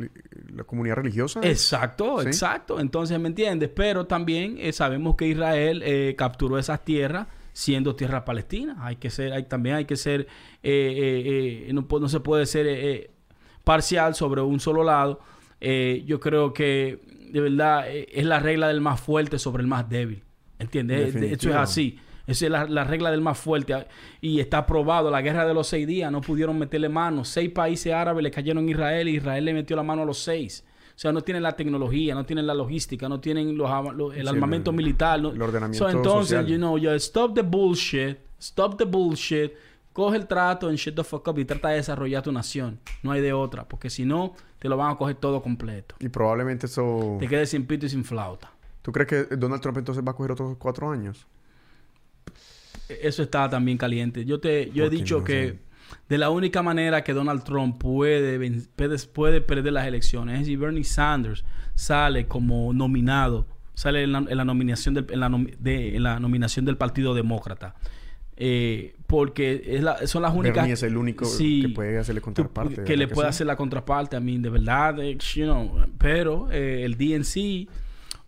la 0.55 0.65
comunidad 0.65 0.97
religiosa. 0.97 1.41
Exacto, 1.43 2.21
Sí. 2.23 2.29
exacto. 2.29 2.81
Entonces, 2.81 3.19
¿me 3.21 3.29
entiendes? 3.29 3.69
Pero 3.75 4.07
también 4.07 4.57
eh, 4.59 4.73
sabemos 4.73 5.17
que 5.17 5.27
Israel 5.29 5.83
eh, 5.85 6.15
capturó 6.17 6.59
esas 6.59 6.85
tierras 6.85 7.27
siendo 7.53 7.95
tierra 7.97 8.25
palestina. 8.25 8.77
Hay 8.81 8.97
que 8.97 9.11
ser, 9.11 9.33
hay, 9.33 9.43
también 9.45 9.77
hay 9.77 9.85
que 9.85 9.97
ser, 9.97 10.27
eh, 10.63 11.71
no, 11.73 12.09
se 12.09 12.21
puede 12.21 12.47
ser 12.47 13.11
parcial 13.65 14.15
sobre 14.15 14.41
un 14.41 14.59
solo 14.61 14.83
lado. 14.85 15.21
Yo 15.61 16.19
creo 16.21 16.53
que 16.53 17.01
de 17.31 17.41
verdad 17.41 17.87
es 17.91 18.25
la 18.25 18.41
regla 18.41 18.69
del 18.69 18.81
más 18.81 19.01
fuerte 19.01 19.39
sobre 19.39 19.63
el 19.63 19.67
más 19.69 19.89
débil. 19.89 20.23
¿Entiendes? 20.59 20.99
Eh, 20.99 21.03
de- 21.03 21.09
Eso 21.09 21.17
es 21.17 21.21
Definitivo. 21.31 21.59
así. 21.59 21.99
Esa 22.27 22.45
es 22.47 22.51
la, 22.51 22.67
la 22.67 22.85
regla 22.85 23.11
del 23.11 23.21
más 23.21 23.39
fuerte. 23.39 23.87
Y 24.21 24.41
está 24.41 24.59
aprobado. 24.59 25.11
La 25.11 25.23
guerra 25.23 25.47
de 25.47 25.55
los 25.55 25.67
seis 25.67 25.87
días 25.87 26.11
no 26.13 26.21
pudieron 26.21 26.59
meterle 26.59 26.89
mano. 26.89 27.25
Seis 27.25 27.51
países 27.51 27.93
árabes 27.93 28.23
le 28.23 28.31
cayeron 28.31 28.67
a 28.67 28.71
Israel 28.71 29.09
y 29.09 29.17
Israel 29.17 29.45
le 29.45 29.55
metió 29.55 29.75
la 29.77 29.83
mano 29.83 30.03
a 30.03 30.05
los 30.05 30.19
seis. 30.19 30.65
O 30.95 30.99
sea, 31.03 31.11
no 31.11 31.23
tienen 31.23 31.43
la 31.43 31.53
tecnología, 31.53 32.15
no 32.15 32.25
tienen 32.25 32.47
la 32.47 32.55
logística, 32.55 33.09
no 33.09 33.19
tienen 33.19 33.57
los, 33.57 33.69
el 34.15 34.23
Sí, 34.23 34.29
armamento 34.29 34.71
el- 34.71 34.77
militar. 34.77 35.21
no- 35.21 35.31
el 35.33 35.43
ordenamiento 35.43 35.85
So, 35.91 35.97
entonces, 35.97 36.37
social. 36.39 36.47
you 36.47 36.57
know, 36.59 36.79
ya 36.79 36.95
stop 36.97 37.35
the 37.35 37.43
bullshit. 37.43 38.19
Stop 38.39 38.77
the 38.77 38.85
bullshit. 38.85 39.53
Coge 39.93 40.17
el 40.17 40.27
trato 40.27 40.71
en 40.71 40.77
shit 40.77 40.95
the 40.95 41.05
fuck 41.05 41.27
up 41.29 41.39
y 41.39 41.45
trata 41.45 41.69
de 41.71 41.77
desarrollar 41.77 42.23
tu 42.23 42.31
nación. 42.33 42.79
No 43.03 43.11
hay 43.13 43.21
de 43.21 43.33
otra. 43.33 43.65
Porque 43.69 43.91
si 43.91 44.05
no, 44.05 44.35
te 44.59 44.69
lo 44.69 44.77
van 44.77 44.93
a 44.93 44.97
coger 44.97 45.17
todo 45.17 45.43
completo. 45.43 45.97
Y 45.99 46.09
probablemente 46.09 46.67
eso... 46.67 47.17
Te 47.19 47.27
quedes 47.29 47.51
sin 47.51 47.67
pito 47.67 47.87
y 47.87 47.89
sin 47.89 48.05
flauta. 48.05 48.51
¿Tú 48.83 48.91
crees 48.93 49.09
que 49.09 49.37
Donald 49.37 49.61
Trump 49.61 49.79
entonces 49.79 50.03
va 50.07 50.13
a 50.13 50.15
coger 50.15 50.33
otros 50.33 50.57
cuatro 50.59 50.91
años? 50.91 51.27
Eso 53.03 53.23
está 53.23 53.49
también 53.49 53.79
caliente. 53.79 54.25
Yo 54.25 54.41
te, 54.41 54.71
yo 54.73 54.85
he 54.87 54.91
dicho 54.91 55.19
no 55.19 55.25
que 55.25 55.59
de 56.09 56.19
la 56.19 56.31
única 56.31 56.63
manera 56.63 57.03
que 57.05 57.13
Donald 57.13 57.43
Trump 57.45 57.79
puede, 57.79 58.39
puede, 59.13 59.41
perder 59.41 59.73
las 59.73 59.87
elecciones 59.87 60.41
es 60.41 60.47
si 60.47 60.57
Bernie 60.57 60.85
Sanders 60.85 61.45
sale 61.75 62.27
como 62.27 62.73
nominado, 62.73 63.47
sale 63.75 64.03
en 64.05 64.13
la, 64.13 64.19
en 64.19 64.37
la 64.37 64.45
nominación 64.45 64.95
del, 64.95 65.07
en 65.11 65.21
la, 65.21 65.29
nom- 65.29 65.55
de- 65.59 65.97
en 65.97 66.03
la 66.03 66.19
nominación 66.21 66.65
del 66.65 66.77
Partido 66.77 67.15
Demócrata. 67.15 67.75
Eh, 68.37 68.95
porque 69.07 69.63
es 69.67 69.83
la- 69.83 70.07
son 70.07 70.23
las 70.23 70.33
únicas 70.35 70.57
Bernie 70.57 70.73
es 70.73 70.83
el 70.83 70.97
único 70.97 71.27
Sí. 71.27 71.63
que 71.63 71.69
puede 71.69 71.99
hacerle 71.99 72.23
tú- 72.23 72.85
que 72.85 72.97
le 72.97 73.05
¿verdad 73.05 73.15
puede 73.15 73.29
hacer 73.29 73.47
la 73.47 73.57
contraparte 73.57 74.17
a 74.17 74.21
mí 74.21 74.39
de 74.39 74.49
verdad 74.49 74.99
eh, 75.01 75.19
you 75.37 75.45
know, 75.45 75.85
pero 75.99 76.49
eh, 76.51 76.83
el 76.85 76.97
DNC 76.97 77.69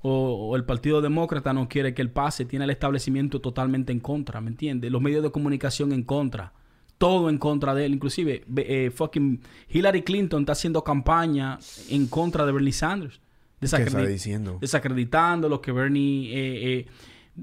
o, 0.06 0.48
o 0.50 0.56
el 0.56 0.64
Partido 0.64 1.00
Demócrata 1.00 1.52
no 1.54 1.66
quiere 1.66 1.94
que 1.94 2.02
él 2.02 2.10
pase 2.10 2.44
tiene 2.44 2.66
el 2.66 2.70
establecimiento 2.70 3.40
totalmente 3.40 3.90
en 3.90 4.00
contra 4.00 4.40
¿me 4.42 4.50
entiendes? 4.50 4.90
los 4.92 5.00
medios 5.00 5.22
de 5.22 5.30
comunicación 5.30 5.92
en 5.92 6.02
contra 6.02 6.52
todo 6.98 7.30
en 7.30 7.38
contra 7.38 7.74
de 7.74 7.86
él 7.86 7.94
inclusive 7.94 8.44
ve- 8.46 8.66
eh, 8.86 8.90
fucking 8.90 9.40
Hillary 9.70 10.02
Clinton 10.02 10.42
está 10.42 10.52
haciendo 10.52 10.84
campaña 10.84 11.58
en 11.88 12.06
contra 12.06 12.44
de 12.44 12.52
Bernie 12.52 12.72
Sanders 12.72 13.20
¿Qué 13.60 13.66
está 13.66 13.78
Desacredi- 13.78 14.06
diciendo? 14.08 14.58
desacreditando 14.60 15.48
lo 15.48 15.62
que 15.62 15.72
Bernie 15.72 16.28
eh, 16.32 16.78
eh, 16.80 16.86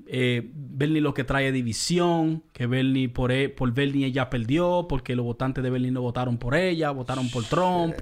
eh, 0.08 0.52
Bernie 0.54 1.02
lo 1.02 1.14
que 1.16 1.24
trae 1.24 1.52
división 1.52 2.44
que 2.54 2.68
Bernie 2.68 3.10
por, 3.10 3.32
e- 3.32 3.50
por 3.50 3.74
Bernie 3.74 4.06
ella 4.06 4.30
perdió 4.30 4.86
porque 4.88 5.16
los 5.16 5.26
votantes 5.26 5.64
de 5.64 5.70
Bernie 5.72 5.90
no 5.92 6.02
votaron 6.02 6.38
por 6.38 6.54
ella 6.56 6.92
votaron 6.92 7.28
por 7.30 7.44
Trump 7.46 7.96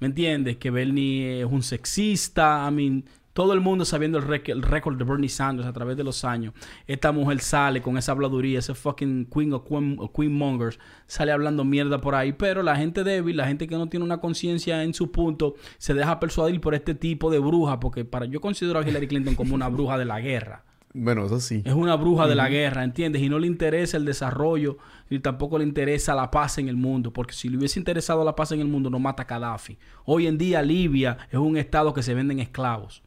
¿me 0.00 0.06
entiendes? 0.06 0.56
que 0.56 0.70
Bernie 0.70 1.40
es 1.42 1.46
un 1.46 1.62
sexista 1.62 2.66
I 2.68 2.74
mean 2.74 3.04
todo 3.36 3.52
el 3.52 3.60
mundo 3.60 3.84
sabiendo 3.84 4.16
el, 4.16 4.24
rec- 4.24 4.48
el 4.50 4.62
récord 4.62 4.96
de 4.96 5.04
Bernie 5.04 5.28
Sanders 5.28 5.68
a 5.68 5.72
través 5.74 5.94
de 5.98 6.02
los 6.04 6.24
años 6.24 6.54
esta 6.86 7.12
mujer 7.12 7.40
sale 7.40 7.82
con 7.82 7.98
esa 7.98 8.12
habladuría 8.12 8.60
ese 8.60 8.74
fucking 8.74 9.26
queen 9.26 9.52
o 9.52 9.62
queen, 9.62 9.96
o 10.00 10.10
queen 10.10 10.32
mongers 10.32 10.78
sale 11.06 11.32
hablando 11.32 11.62
mierda 11.62 12.00
por 12.00 12.14
ahí 12.14 12.32
pero 12.32 12.62
la 12.62 12.76
gente 12.76 13.04
débil 13.04 13.36
la 13.36 13.46
gente 13.46 13.66
que 13.68 13.76
no 13.76 13.88
tiene 13.90 14.04
una 14.04 14.18
conciencia 14.20 14.82
en 14.82 14.94
su 14.94 15.12
punto 15.12 15.54
se 15.76 15.92
deja 15.92 16.18
persuadir 16.18 16.62
por 16.62 16.74
este 16.74 16.94
tipo 16.94 17.30
de 17.30 17.38
bruja 17.38 17.78
porque 17.78 18.06
para 18.06 18.24
yo 18.24 18.40
considero 18.40 18.78
a 18.78 18.88
Hillary 18.88 19.06
Clinton 19.06 19.34
como 19.34 19.54
una 19.54 19.68
bruja 19.68 19.98
de 19.98 20.06
la 20.06 20.18
guerra 20.18 20.64
Bueno, 20.94 21.26
eso 21.26 21.38
sí. 21.38 21.60
es 21.66 21.74
una 21.74 21.94
bruja 21.96 22.26
de 22.26 22.36
la 22.36 22.48
guerra, 22.48 22.82
¿entiendes? 22.84 23.20
Y 23.20 23.28
no 23.28 23.38
le 23.38 23.46
interesa 23.46 23.98
el 23.98 24.06
desarrollo, 24.06 24.78
ni 25.10 25.18
tampoco 25.18 25.58
le 25.58 25.64
interesa 25.64 26.14
la 26.14 26.30
paz 26.30 26.56
en 26.56 26.68
el 26.70 26.76
mundo, 26.76 27.12
porque 27.12 27.34
si 27.34 27.50
le 27.50 27.58
hubiese 27.58 27.78
interesado 27.78 28.24
la 28.24 28.34
paz 28.34 28.52
en 28.52 28.60
el 28.60 28.66
mundo, 28.66 28.88
no 28.88 28.98
mata 28.98 29.24
a 29.24 29.26
Gaddafi. 29.26 29.76
Hoy 30.06 30.26
en 30.26 30.38
día 30.38 30.62
Libia 30.62 31.18
es 31.30 31.38
un 31.38 31.58
estado 31.58 31.92
que 31.92 32.02
se 32.02 32.14
venden 32.14 32.38
esclavos. 32.40 33.02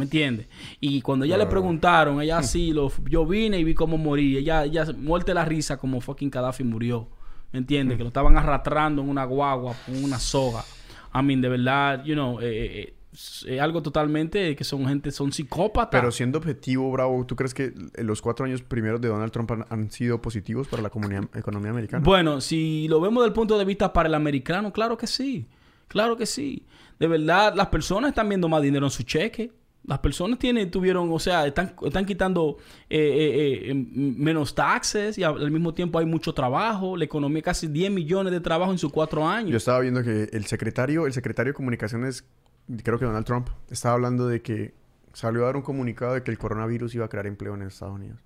¿Me 0.00 0.04
entiendes? 0.04 0.46
Y 0.80 1.02
cuando 1.02 1.26
ella 1.26 1.36
le 1.36 1.44
preguntaron, 1.44 2.22
ella 2.22 2.42
sí, 2.42 2.72
lo, 2.72 2.90
yo 3.06 3.26
vine 3.26 3.58
y 3.58 3.64
vi 3.64 3.74
cómo 3.74 3.98
morí. 3.98 4.38
Ella, 4.38 4.64
ella 4.64 4.86
muerte 4.96 5.34
la 5.34 5.44
risa 5.44 5.76
como 5.76 6.00
fucking 6.00 6.30
Gaddafi 6.30 6.64
murió. 6.64 7.06
¿Me 7.52 7.58
entiendes? 7.58 7.98
Que 7.98 8.02
lo 8.02 8.08
estaban 8.08 8.34
arrastrando 8.38 9.02
en 9.02 9.10
una 9.10 9.24
guagua, 9.24 9.74
con 9.84 10.02
una 10.02 10.18
soga. 10.18 10.64
I 11.14 11.22
mean, 11.22 11.42
de 11.42 11.50
verdad, 11.50 12.02
you 12.02 12.14
know, 12.14 12.40
eh, 12.40 12.46
eh, 12.46 12.80
eh, 12.80 12.94
es 13.12 13.60
algo 13.60 13.82
totalmente 13.82 14.56
que 14.56 14.64
son 14.64 14.86
gente, 14.86 15.10
son 15.10 15.32
psicópatas. 15.32 16.00
Pero 16.00 16.10
siendo 16.10 16.38
objetivo, 16.38 16.90
Bravo, 16.90 17.26
¿tú 17.26 17.36
crees 17.36 17.52
que 17.52 17.74
los 17.98 18.22
cuatro 18.22 18.46
años 18.46 18.62
primeros 18.62 19.02
de 19.02 19.08
Donald 19.08 19.32
Trump 19.32 19.50
han, 19.50 19.66
han 19.68 19.90
sido 19.90 20.22
positivos 20.22 20.66
para 20.66 20.82
la 20.82 20.88
comunidad, 20.88 21.24
economía 21.34 21.72
americana? 21.72 22.02
Bueno, 22.02 22.40
si 22.40 22.88
lo 22.88 23.02
vemos 23.02 23.22
desde 23.22 23.28
el 23.28 23.34
punto 23.34 23.58
de 23.58 23.66
vista 23.66 23.92
para 23.92 24.08
el 24.08 24.14
americano, 24.14 24.72
claro 24.72 24.96
que 24.96 25.06
sí. 25.06 25.46
Claro 25.88 26.16
que 26.16 26.24
sí. 26.24 26.64
De 26.98 27.06
verdad, 27.06 27.52
las 27.54 27.66
personas 27.66 28.10
están 28.10 28.28
viendo 28.28 28.48
más 28.48 28.62
dinero 28.62 28.86
en 28.86 28.90
su 28.90 29.02
cheque. 29.02 29.50
Las 29.86 29.98
personas 30.00 30.38
tienen, 30.38 30.70
tuvieron, 30.70 31.10
o 31.10 31.18
sea, 31.18 31.46
están, 31.46 31.74
están 31.84 32.04
quitando 32.04 32.58
eh, 32.88 32.98
eh, 32.98 33.68
eh, 33.68 33.70
m- 33.70 33.88
menos 34.18 34.54
taxes 34.54 35.16
y 35.16 35.22
al 35.22 35.50
mismo 35.50 35.72
tiempo 35.74 35.98
hay 35.98 36.06
mucho 36.06 36.34
trabajo. 36.34 36.96
La 36.96 37.04
economía, 37.04 37.40
casi 37.42 37.66
10 37.66 37.90
millones 37.90 38.32
de 38.32 38.40
trabajo 38.40 38.72
en 38.72 38.78
sus 38.78 38.92
cuatro 38.92 39.22
Yo 39.22 39.26
años. 39.26 39.54
estaba 39.56 39.80
viendo 39.80 40.02
que 40.02 40.24
el 40.32 40.44
secretario, 40.44 41.06
el 41.06 41.12
secretario 41.14 41.52
de 41.52 41.56
comunicaciones, 41.56 42.24
creo 42.82 42.98
que 42.98 43.06
Donald 43.06 43.24
Trump, 43.26 43.48
estaba 43.70 43.94
hablando 43.94 44.28
de 44.28 44.42
que 44.42 44.74
salió 45.14 45.42
a 45.42 45.46
dar 45.46 45.56
un 45.56 45.62
comunicado 45.62 46.14
de 46.14 46.22
que 46.22 46.30
el 46.30 46.38
coronavirus 46.38 46.94
iba 46.94 47.06
a 47.06 47.08
crear 47.08 47.26
empleo 47.26 47.54
en 47.54 47.62
Estados 47.62 47.94
Unidos. 47.94 48.18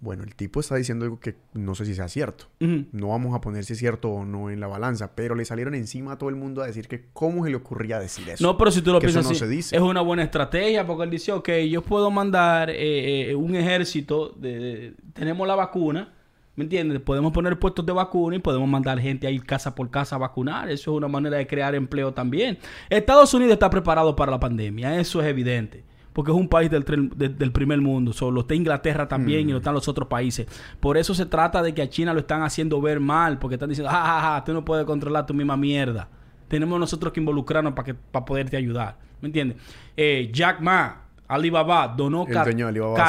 Bueno, 0.00 0.22
el 0.22 0.36
tipo 0.36 0.60
está 0.60 0.76
diciendo 0.76 1.04
algo 1.04 1.18
que 1.18 1.34
no 1.54 1.74
sé 1.74 1.84
si 1.84 1.94
sea 1.94 2.06
cierto. 2.08 2.44
No 2.60 3.08
vamos 3.08 3.34
a 3.34 3.40
poner 3.40 3.64
si 3.64 3.72
es 3.72 3.80
cierto 3.80 4.10
o 4.10 4.24
no 4.24 4.48
en 4.48 4.60
la 4.60 4.68
balanza, 4.68 5.16
pero 5.16 5.34
le 5.34 5.44
salieron 5.44 5.74
encima 5.74 6.12
a 6.12 6.18
todo 6.18 6.28
el 6.30 6.36
mundo 6.36 6.62
a 6.62 6.66
decir 6.66 6.86
que 6.86 7.06
cómo 7.12 7.44
se 7.44 7.50
le 7.50 7.56
ocurría 7.56 7.98
decir 7.98 8.28
eso. 8.28 8.44
No, 8.44 8.56
pero 8.56 8.70
si 8.70 8.80
tú 8.80 8.92
lo 8.92 9.00
Que 9.00 9.06
eso 9.06 9.14
piensas 9.20 9.32
no 9.32 9.38
se 9.38 9.48
dice. 9.48 9.74
es 9.74 9.82
una 9.82 10.00
buena 10.00 10.22
estrategia 10.22 10.86
porque 10.86 11.02
él 11.04 11.10
dice, 11.10 11.32
ok, 11.32 11.48
yo 11.68 11.82
puedo 11.82 12.10
mandar 12.12 12.70
eh, 12.70 13.30
eh, 13.30 13.34
un 13.34 13.56
ejército, 13.56 14.28
de, 14.38 14.58
de- 14.58 14.94
tenemos 15.14 15.48
la 15.48 15.56
vacuna, 15.56 16.12
¿me 16.54 16.62
entiendes? 16.64 17.00
Podemos 17.00 17.32
poner 17.32 17.58
puestos 17.58 17.84
de 17.84 17.92
vacuna 17.92 18.36
y 18.36 18.38
podemos 18.38 18.68
mandar 18.68 19.00
gente 19.00 19.26
a 19.26 19.30
ir 19.32 19.44
casa 19.44 19.74
por 19.74 19.90
casa 19.90 20.14
a 20.14 20.18
vacunar. 20.20 20.68
Eso 20.70 20.92
es 20.92 20.96
una 20.96 21.08
manera 21.08 21.38
de 21.38 21.46
crear 21.48 21.74
empleo 21.74 22.14
también. 22.14 22.58
Estados 22.88 23.34
Unidos 23.34 23.54
está 23.54 23.68
preparado 23.68 24.14
para 24.14 24.30
la 24.30 24.38
pandemia, 24.38 25.00
eso 25.00 25.20
es 25.20 25.26
evidente. 25.26 25.82
Porque 26.18 26.32
es 26.32 26.36
un 26.36 26.48
país 26.48 26.68
del, 26.68 26.84
de- 27.14 27.28
del 27.28 27.52
primer 27.52 27.80
mundo. 27.80 28.12
Solo 28.12 28.40
está 28.40 28.52
Inglaterra 28.56 29.06
también 29.06 29.46
Mm. 29.46 29.48
y 29.50 29.52
no 29.52 29.58
están 29.58 29.72
los 29.72 29.86
otros 29.86 30.08
países. 30.08 30.48
Por 30.80 30.96
eso 30.98 31.14
se 31.14 31.26
trata 31.26 31.62
de 31.62 31.72
que 31.72 31.80
a 31.82 31.88
China 31.88 32.12
lo 32.12 32.18
están 32.18 32.42
haciendo 32.42 32.80
ver 32.80 32.98
mal. 32.98 33.38
Porque 33.38 33.54
están 33.54 33.68
diciendo, 33.68 33.88
ja, 33.92 34.02
ja, 34.04 34.20
ja, 34.20 34.44
tú 34.44 34.52
no 34.52 34.64
puedes 34.64 34.84
controlar 34.84 35.26
tu 35.26 35.32
misma 35.32 35.56
mierda. 35.56 36.08
Tenemos 36.48 36.80
nosotros 36.80 37.12
que 37.12 37.20
involucrarnos 37.20 37.72
para 37.74 37.86
que 37.86 37.94
para 37.94 38.24
poderte 38.24 38.56
ayudar. 38.56 38.96
¿Me 39.20 39.28
entiendes? 39.28 39.58
Eh, 39.96 40.28
Jack 40.32 40.60
Ma, 40.60 41.02
Alibaba, 41.28 41.86
donó 41.86 42.26
Alibaba, 42.26 42.42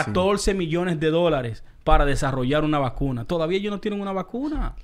14 0.06 0.53
millones 0.53 0.99
de 0.99 1.10
dólares 1.10 1.64
para 1.84 2.06
desarrollar 2.06 2.64
una 2.64 2.77
vacuna. 2.77 3.26
Todavía 3.26 3.57
ellos 3.57 3.72
no 3.72 3.80
tienen 3.80 4.02
una 4.02 4.11
vacuna. 4.11 4.76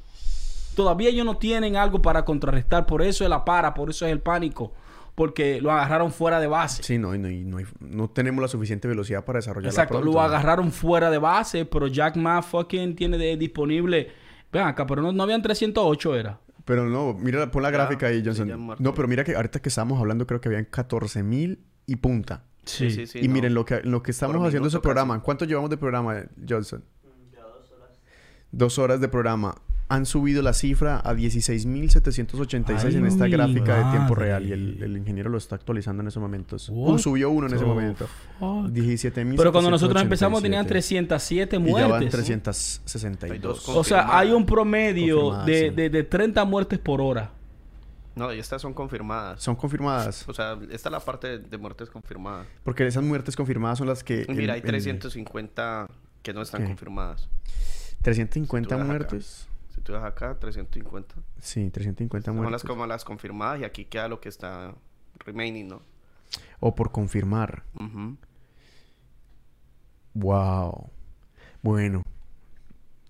Todavía 0.75 1.09
ellos 1.09 1.27
no 1.27 1.37
tienen 1.37 1.75
algo 1.75 2.01
para 2.01 2.25
contrarrestar. 2.25 2.87
Por 2.87 3.03
eso 3.03 3.23
es 3.23 3.29
la 3.29 3.45
para, 3.45 3.73
por 3.75 3.91
eso 3.91 4.05
es 4.07 4.11
el 4.11 4.19
pánico. 4.19 4.73
Porque 5.15 5.61
lo 5.61 5.71
agarraron 5.71 6.11
fuera 6.11 6.39
de 6.41 6.47
base. 6.47 6.83
Sí, 6.83 6.97
no, 6.97 7.15
y 7.15 7.17
no, 7.17 7.29
no, 7.29 7.57
hay- 7.57 7.65
no 7.79 8.09
tenemos 8.09 8.41
la 8.41 8.49
suficiente 8.49 8.87
velocidad 8.87 9.23
para 9.23 9.37
desarrollarla 9.39 9.69
Exacto, 9.69 9.93
pronto. 10.01 10.11
lo 10.11 10.21
agarraron 10.21 10.71
fuera 10.73 11.09
de 11.09 11.17
base, 11.17 11.63
pero 11.65 11.87
Jack 11.87 12.17
Ma 12.17 12.41
fucking 12.41 12.95
tiene 12.95 13.17
de- 13.17 13.37
disponible. 13.37 14.09
Vean 14.51 14.67
acá, 14.67 14.85
pero 14.85 15.01
no, 15.01 15.11
no 15.13 15.23
habían 15.23 15.41
308, 15.41 16.15
era. 16.15 16.39
Pero 16.65 16.85
no, 16.89 17.13
mira, 17.13 17.49
pon 17.49 17.63
la 17.63 17.69
Ya, 17.69 17.77
gráfica 17.77 18.07
ahí, 18.07 18.21
Johnson. 18.25 18.47
ya 18.47 18.57
no, 18.57 18.93
pero 18.93 19.07
mira 19.07 19.23
que 19.23 19.35
ahorita 19.35 19.61
que 19.61 19.69
estábamos 19.69 19.99
hablando 19.99 20.25
creo 20.27 20.41
que 20.41 20.49
habían 20.49 20.65
14 20.65 21.23
mil 21.23 21.59
y 21.85 21.95
punta. 21.97 22.43
Sí, 22.65 22.89
sí, 22.89 23.05
sí. 23.05 23.19
y 23.21 23.27
no. 23.27 23.33
miren 23.35 23.53
lo 23.53 23.63
que, 23.63 23.81
lo 23.83 24.01
que 24.01 24.09
estamos 24.11 24.35
Por 24.37 24.47
haciendo 24.47 24.67
ese 24.67 24.79
programa. 24.79 25.21
¿Cuánto 25.21 25.45
llevamos 25.45 25.69
de 25.69 25.77
programa, 25.77 26.23
Johnson? 26.49 26.83
Dos 28.51 28.79
horas 28.79 28.99
de 28.99 29.07
programa. 29.07 29.55
Han 29.87 30.05
subido 30.07 30.41
la 30.41 30.53
cifra 30.53 30.99
a 30.99 31.13
16.786 31.13 32.95
en 32.95 33.05
esta 33.05 33.27
gráfica 33.27 33.85
de 33.85 33.91
tiempo 33.91 34.15
real 34.15 34.45
y 34.45 34.51
el, 34.51 34.81
el 34.81 34.97
ingeniero 34.97 35.29
lo 35.29 35.37
está 35.37 35.55
actualizando 35.55 36.01
en 36.01 36.07
esos 36.07 36.21
momentos. 36.21 36.69
Uh, 36.73 36.97
subió 36.97 37.29
uno 37.29 37.47
en 37.47 37.53
ese 37.53 37.65
momento. 37.65 38.07
fuck? 38.39 38.67
17.787. 38.71 39.35
Pero 39.37 39.51
cuando 39.51 39.69
nosotros 39.69 40.01
empezamos 40.01 40.41
tenían 40.41 40.65
307 40.65 41.55
Y 41.57 41.59
ya 41.59 41.73
van 41.87 41.89
muertes. 41.89 42.11
362. 42.11 43.69
O 43.69 43.83
sea, 43.83 44.17
hay 44.17 44.31
un 44.31 44.45
promedio 44.45 45.43
de, 45.43 45.69
sí. 45.69 45.75
de, 45.75 45.89
de 45.89 46.03
30 46.03 46.43
muertes 46.45 46.79
por 46.79 47.01
hora. 47.01 47.31
No, 48.15 48.33
y 48.33 48.39
estas 48.39 48.61
son 48.61 48.73
confirmadas. 48.73 49.43
Son 49.43 49.55
confirmadas. 49.57 50.23
O 50.29 50.33
sea, 50.33 50.57
esta 50.71 50.89
es 50.89 50.91
la 50.91 50.99
parte 51.01 51.27
de, 51.27 51.39
de 51.39 51.57
muertes 51.57 51.89
confirmadas. 51.89 52.47
Porque 52.63 52.87
esas 52.87 53.03
muertes 53.03 53.35
confirmadas 53.35 53.77
son 53.77 53.87
las 53.87 54.03
que... 54.05 54.25
Mira, 54.29 54.43
el- 54.43 54.49
hay 54.51 54.59
el- 54.61 54.65
350 54.65 55.87
que 56.23 56.33
no 56.33 56.41
están 56.41 56.61
¿Qué? 56.61 56.67
confirmadas. 56.69 57.27
350 58.03 58.69
Si 58.69 58.81
tú 58.81 58.87
vas 58.87 58.95
acá. 58.95 59.07
Muertes. 59.75 59.81
Si 59.81 59.81
tú 59.81 59.93
vas 59.93 60.03
acá, 60.03 60.37
350. 60.39 61.15
Sí, 61.39 61.69
350 61.69 62.25
Son 62.25 62.35
las 62.35 62.49
muertes. 62.49 62.67
como 62.67 62.85
las 62.87 63.03
confirmadas 63.03 63.59
y 63.61 63.63
aquí 63.63 63.85
queda 63.85 64.07
lo 64.07 64.19
que 64.19 64.29
está 64.29 64.73
remaining, 65.19 65.67
¿no? 65.67 65.81
O 66.59 66.75
por 66.75 66.91
confirmar. 66.91 67.63
Wow. 70.13 70.89
Bueno. 71.61 72.03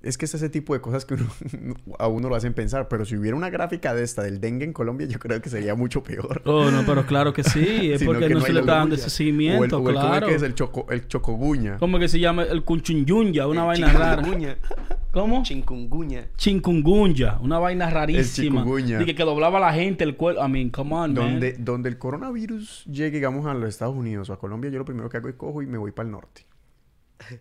Es 0.05 0.17
que 0.17 0.25
es 0.25 0.33
ese 0.35 0.49
tipo 0.49 0.73
de 0.73 0.81
cosas 0.81 1.03
que 1.05 1.15
uno- 1.15 1.25
a 1.99 2.07
uno 2.07 2.29
lo 2.29 2.35
hacen 2.35 2.53
pensar. 2.53 2.87
Pero 2.87 3.05
si 3.05 3.17
hubiera 3.17 3.35
una 3.35 3.49
gráfica 3.49 3.93
de 3.93 4.03
esta 4.03 4.21
del 4.23 4.39
dengue 4.39 4.63
en 4.65 4.71
Colombia, 4.73 5.07
yo 5.07 5.17
creo 5.19 5.41
que 5.41 5.49
sería 5.49 5.73
mucho 5.75 6.03
peor. 6.03 6.41
Oh, 6.45 6.69
no, 6.71 6.83
pero 6.85 7.05
claro 7.05 7.33
que 7.33 7.43
sí. 7.43 7.91
Es 7.91 8.03
porque 8.03 8.27
que 8.27 8.33
no, 8.35 8.41
se 8.41 8.53
le 8.53 8.59
está 8.59 8.75
dando 8.75 8.95
ese 8.95 9.09
seguimiento, 9.09 9.77
o 9.77 9.79
el, 9.81 9.85
o 9.87 9.89
el- 9.89 9.95
¿cómo 9.95 10.05
es 10.05 10.09
claro. 10.11 10.27
que 10.27 10.35
es 10.35 10.41
el, 10.43 10.53
choco, 10.55 10.85
el 10.91 11.07
chocoguña. 11.07 11.77
¿Cómo 11.77 11.97
que 11.99 12.07
se 12.07 12.19
llama? 12.19 12.43
El 12.43 12.63
kunchunyunya, 12.63 13.47
una 13.47 13.63
vaina 13.63 13.91
rara. 13.91 14.21
Chikungunya. 14.21 14.57
¿Cómo? 15.11 15.43
Chikungunya. 15.43 16.27
Chinkungunya, 16.35 17.37
una 17.41 17.57
vaina 17.59 17.89
rarísima. 17.89 18.59
chikungunya. 18.61 18.99
Dije 18.99 19.15
que 19.15 19.23
doblaba 19.23 19.59
la 19.59 19.73
gente 19.73 20.03
el 20.03 20.15
cuerpo. 20.15 20.45
I 20.45 20.49
mean, 20.49 20.69
come 20.69 20.93
on, 20.93 21.13
man. 21.13 21.15
Donde, 21.15 21.53
donde 21.53 21.89
el 21.89 21.97
coronavirus 21.97 22.85
llegue, 22.85 23.11
digamos, 23.17 23.45
a 23.45 23.53
los 23.53 23.69
Estados 23.69 23.95
Unidos 23.95 24.29
o 24.29 24.33
a 24.33 24.39
Colombia, 24.39 24.69
yo 24.69 24.77
lo 24.77 24.85
primero 24.85 25.09
que 25.09 25.17
hago 25.17 25.29
es 25.29 25.35
cojo 25.35 25.61
y 25.61 25.67
me 25.67 25.77
voy 25.77 25.91
para 25.91 26.05
el 26.07 26.11
norte. 26.11 26.45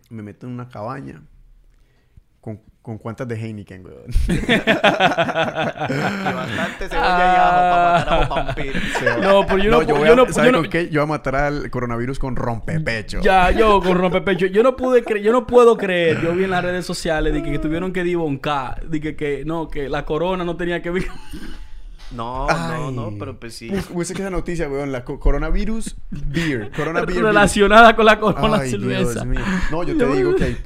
Me 0.08 0.22
meto 0.22 0.46
en 0.46 0.52
una 0.54 0.68
cabaña. 0.68 1.22
¿Con, 2.44 2.60
con 2.82 2.98
cuántas 2.98 3.26
de 3.26 3.36
Heineken, 3.36 3.86
weón? 3.86 4.04
Y 4.28 4.34
bastante 6.34 6.88
cebolla 6.88 7.18
y 7.18 7.36
ajo 7.38 7.56
para 7.56 7.98
matar 7.98 8.12
a 8.12 8.20
los 8.20 8.28
vampiros. 8.28 8.82
No, 9.22 9.46
pero 9.46 9.58
yo 9.58 9.70
no, 9.70 9.82
yo 9.82 9.94
pu- 9.94 9.98
voy 9.98 10.06
yo 10.08 10.12
a, 10.12 10.16
no, 10.16 10.32
¿sabe 10.32 10.46
yo 10.48 10.52
no- 10.52 10.58
con 10.58 10.68
qué? 10.70 10.88
Yo 10.90 11.00
voy 11.00 11.04
a 11.04 11.06
matar 11.06 11.36
al 11.36 11.70
coronavirus 11.70 12.18
con 12.18 12.36
rompepecho. 12.36 13.20
Ya, 13.22 13.50
yo 13.50 13.80
con 13.80 13.96
rompepecho. 13.98 14.44
Yo 14.46 14.62
no 14.62 14.76
pude 14.76 15.02
cre- 15.04 15.22
yo 15.22 15.32
no 15.32 15.46
puedo 15.46 15.76
creer. 15.78 16.20
Yo 16.20 16.34
vi 16.34 16.44
en 16.44 16.50
las 16.50 16.62
redes 16.62 16.84
sociales 16.84 17.32
de 17.32 17.42
que, 17.42 17.52
que 17.52 17.58
tuvieron 17.58 17.92
que 17.92 18.04
diboncar. 18.04 18.86
De 18.88 19.00
que, 19.00 19.16
que 19.16 19.44
no, 19.46 19.68
que 19.68 19.88
la 19.88 20.04
corona 20.04 20.44
no 20.44 20.56
tenía 20.56 20.82
que 20.82 20.90
ver. 20.90 21.04
No, 22.10 22.46
no, 22.46 22.88
Ay. 22.88 22.94
no, 22.94 23.12
pero 23.18 23.40
pues 23.40 23.54
sí. 23.56 23.72
Hubiese 23.90 24.14
que 24.14 24.20
esa 24.22 24.30
noticia, 24.30 24.68
weón. 24.68 24.92
La 24.92 25.04
co- 25.04 25.18
coronavirus 25.18 25.96
beer. 26.10 26.70
Coronavirus 26.76 27.14
beer. 27.14 27.26
relacionada 27.26 27.96
con 27.96 28.04
la 28.04 28.20
corona 28.20 28.58
Ay, 28.60 28.70
cerveza. 28.70 29.24
Dios 29.24 29.26
mío. 29.26 29.40
No, 29.72 29.82
yo 29.82 29.96
te 29.96 30.06
digo 30.14 30.36
que 30.36 30.44
hay, 30.44 30.58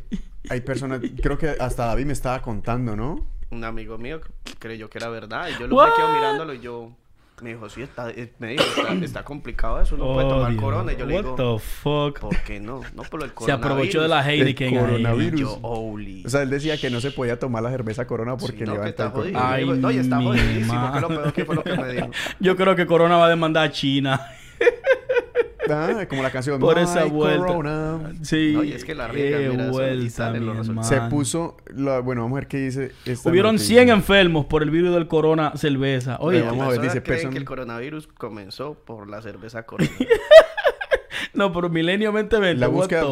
hay 0.51 0.61
personas... 0.61 1.01
Creo 1.23 1.39
que 1.39 1.49
hasta 1.61 1.87
David 1.87 2.07
me 2.07 2.12
estaba 2.12 2.41
contando, 2.43 2.97
¿no? 2.97 3.27
Un 3.51 3.65
amigo 3.65 3.97
mío 3.99 4.20
creyó 4.59 4.91
que 4.91 4.99
era 4.99 5.09
verdad. 5.09 5.49
Y 5.49 5.59
yo 5.61 5.66
lo 5.66 5.77
me 5.77 5.91
quedo 5.97 6.12
mirándolo 6.15 6.55
y 6.55 6.61
yo... 6.61 6.93
Me 7.41 7.51
dijo, 7.51 7.69
sí, 7.69 7.83
está, 7.83 8.11
eh, 8.11 8.33
me 8.41 8.49
dijo, 8.49 8.65
está, 8.65 8.93
está 8.95 9.23
complicado 9.25 9.81
eso. 9.81 9.97
No 9.97 10.12
puede 10.12 10.27
Oh, 10.27 10.31
tomar 10.31 10.51
Dios. 10.51 10.61
corona. 10.61 10.93
Y 10.93 10.97
yo 10.97 11.07
le 11.07 11.15
What 11.15 11.23
digo, 11.23 11.57
the 11.61 11.65
fuck? 11.65 12.19
¿por 12.19 12.37
qué 12.43 12.59
no? 12.59 12.81
No, 12.97 13.05
por 13.05 13.23
el 13.23 13.33
coronavirus. 13.33 13.45
Se 13.45 13.53
aprovechó 13.53 14.03
de 14.03 14.09
la 14.09 14.29
Heineken 14.29 14.75
El 14.75 14.81
coronavirus. 14.81 15.39
Y 15.41 15.43
yo, 15.45 15.59
holy. 15.62 16.25
O 16.27 16.31
sea, 16.31 16.43
él 16.43 16.51
decía 16.51 16.77
que 16.79 16.91
no 16.91 17.01
se 17.01 17.12
podía 17.12 17.39
tomar 17.39 17.62
la 17.62 17.70
cerveza 17.70 18.09
corona 18.09 18.37
porque 18.37 18.57
Sí, 18.59 18.65
no, 18.65 18.73
que 18.73 18.79
levanta 18.79 18.89
está 18.91 19.05
el 19.05 19.11
jodido. 19.12 19.41
Ay, 19.41 19.62
digo, 19.62 19.75
no, 19.77 19.91
y 19.93 19.99
está 19.99 20.19
mi 20.19 20.25
jodidísimo. 20.25 20.93
Que 20.93 21.01
lo 21.01 21.09
peor 21.09 21.33
que 21.33 21.45
fue 21.45 21.55
lo 21.55 21.62
que 21.62 21.77
me 21.77 21.93
dijo. 21.93 22.11
Yo 22.41 22.57
creo 22.57 22.75
que 22.75 22.87
Corona 22.87 23.16
va 23.16 23.27
a 23.27 23.29
demandar 23.29 23.66
a 23.69 23.70
China. 23.70 24.20
Ah, 25.70 26.06
como 26.09 26.22
la 26.22 26.30
canción. 26.30 26.60
Por 26.60 26.78
esa 26.78 27.05
vuelta. 27.05 27.47
Corona. 27.47 28.12
Sí. 28.22 28.52
No, 28.55 28.64
y 28.64 28.72
es 28.72 28.85
que 28.85 28.94
la 28.94 29.10
qué 29.10 29.48
mira, 29.51 29.70
vuelta, 29.70 30.10
salen 30.10 30.47
los 30.47 30.55
mi 30.55 30.59
resultados. 30.60 30.89
Se 30.89 31.01
puso... 31.10 31.56
la- 31.74 32.01
bueno, 32.01 32.22
vamos 32.22 32.36
a 32.36 32.40
ver 32.40 32.48
qué 32.48 32.59
dice 32.59 32.93
esta 33.05 33.28
Hubieron 33.28 33.56
noticia. 33.56 33.76
100 33.82 33.89
enfermos 33.90 34.47
por 34.47 34.62
el 34.62 34.70
virus 34.70 34.94
del 34.94 35.09
corona 35.09 35.52
cerveza. 35.56 36.16
Oye, 36.20 36.43
vamos 36.43 36.66
a 36.66 36.70
ver, 36.70 36.80
dice 36.80 37.02
creen 37.02 37.28
person- 37.28 37.32
que 37.32 37.39
el 37.39 37.44
coronavirus 37.44 38.06
comenzó 38.06 38.74
por 38.74 39.09
la 39.10 39.20
cerveza 39.20 39.64
corona. 39.66 39.90
no, 41.35 41.52
pero 41.52 41.68
Milenio 41.68 42.12
2020. 42.12 42.55
La 42.60 42.68
búsqueda... 42.68 43.02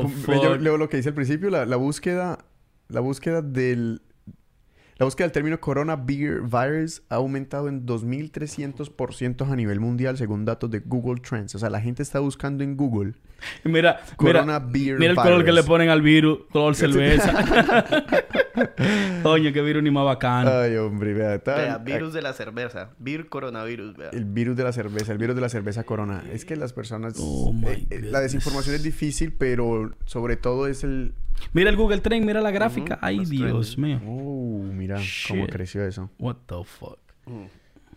Yo 0.43 0.57
leo 0.57 0.77
lo 0.79 0.89
que 0.89 0.97
dice 0.99 1.11
al 1.11 1.15
principio. 1.15 1.51
La, 1.51 1.67
la 1.67 1.77
búsqueda... 1.77 2.39
La 2.89 3.01
búsqueda 3.01 3.43
del... 3.43 4.01
La 4.99 5.05
búsqueda 5.05 5.27
del 5.27 5.33
término 5.33 5.61
coronavirus 5.61 7.03
ha 7.11 7.17
aumentado 7.17 7.69
en 7.69 7.85
2.300% 7.85 9.47
a 9.47 9.55
nivel 9.55 9.79
mundial 9.79 10.17
según 10.17 10.47
datos 10.47 10.71
de 10.71 10.79
Google 10.79 11.21
Trends. 11.21 11.55
O 11.55 11.59
sea, 11.59 11.69
la 11.69 11.83
gente 11.83 12.03
está 12.03 12.21
buscando 12.21 12.65
en 12.65 12.79
Google 12.79 13.13
Mira, 13.65 14.01
mira, 14.01 14.01
Corona 14.17 14.59
Beer 14.59 14.99
mira 14.99 15.11
el 15.13 15.17
color 15.17 15.41
que 15.45 15.53
le 15.53 15.61
Virus. 15.61 15.67
ponen 15.67 15.89
al 15.91 16.03
virus, 16.03 16.39
color 16.51 16.75
cerveza. 16.77 17.33
Coño, 19.23 19.53
qué 19.53 19.63
virus 19.63 19.83
ni 19.83 19.91
más 19.91 20.05
bacano. 20.05 20.51
Ay, 20.51 20.77
hombre, 20.77 21.13
vea, 21.13 21.35
está- 21.35 21.57
Vea, 21.57 21.79
virus 21.79 22.13
de 22.13 22.23
la 22.23 22.33
cerveza. 22.33 22.91
Vir 22.99 23.29
coronavirus, 23.29 23.97
vea. 23.97 24.11
El 24.11 24.25
virus 24.25 24.57
de 24.57 24.65
la 24.65 24.73
cerveza, 24.73 25.13
el 25.13 25.19
virus 25.19 25.35
de 25.37 25.43
la 25.43 25.49
cerveza 25.49 25.85
corona. 25.85 26.23
Es 26.33 26.45
que 26.45 26.57
las 26.57 26.73
personas... 26.73 27.15
Oh, 27.19 27.53
my 27.53 27.67
eh, 27.69 27.87
eh, 27.91 28.01
la 28.03 28.21
desinformación 28.21 28.75
es 28.75 28.83
difícil, 28.83 29.33
pero 29.33 29.93
sobre 30.05 30.37
todo 30.37 30.67
es 30.67 30.85
el... 30.85 31.15
Mira 31.53 31.69
el 31.71 31.77
Google 31.77 32.01
Trend, 32.01 32.25
mira 32.25 32.41
la 32.41 32.51
gráfica. 32.51 32.99
Ay, 33.03 33.25
Dios 33.27 33.77
mío. 33.77 34.01
Oh, 34.07 34.63
mira 34.73 34.99
cómo 35.29 35.47
creció 35.47 35.85
eso. 35.85 36.11
What 36.19 36.37
the 36.47 36.65
fuck. 36.65 36.99
Mm. 37.27 37.45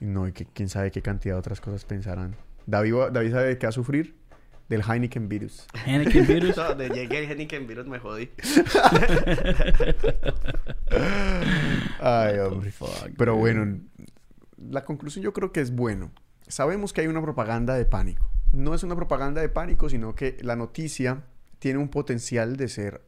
No, 0.01 0.27
y 0.27 0.31
que 0.33 0.45
quién 0.45 0.67
sabe 0.69 0.91
qué 0.91 1.01
cantidad 1.01 1.35
de 1.35 1.39
otras 1.39 1.61
cosas 1.61 1.85
pensarán. 1.85 2.35
David, 2.65 2.93
David 3.11 3.31
sabe 3.31 3.47
de 3.47 3.57
qué 3.57 3.65
va 3.65 3.69
a 3.69 3.73
sufrir 3.73 4.15
del 4.69 4.83
Heineken 4.87 5.27
virus. 5.27 5.67
Heineken 5.85 6.27
virus. 6.27 6.55
No, 6.55 6.75
de 6.75 6.89
llegué 6.89 7.19
el 7.19 7.31
Heineken 7.31 7.67
virus 7.67 7.87
me 7.87 7.99
jodí. 7.99 8.29
Ay, 11.99 12.39
hombre. 12.39 12.71
fuck, 12.71 13.09
Pero 13.17 13.35
bueno, 13.35 13.79
la 14.57 14.85
conclusión 14.85 15.23
yo 15.23 15.33
creo 15.33 15.51
que 15.51 15.61
es 15.61 15.71
bueno. 15.71 16.11
Sabemos 16.47 16.93
que 16.93 17.01
hay 17.01 17.07
una 17.07 17.21
propaganda 17.21 17.75
de 17.75 17.85
pánico. 17.85 18.29
No 18.53 18.73
es 18.73 18.83
una 18.83 18.95
propaganda 18.95 19.41
de 19.41 19.49
pánico, 19.49 19.89
sino 19.89 20.15
que 20.15 20.37
la 20.41 20.55
noticia 20.55 21.23
tiene 21.59 21.79
un 21.79 21.89
potencial 21.89 22.55
de 22.55 22.67
ser 22.67 23.01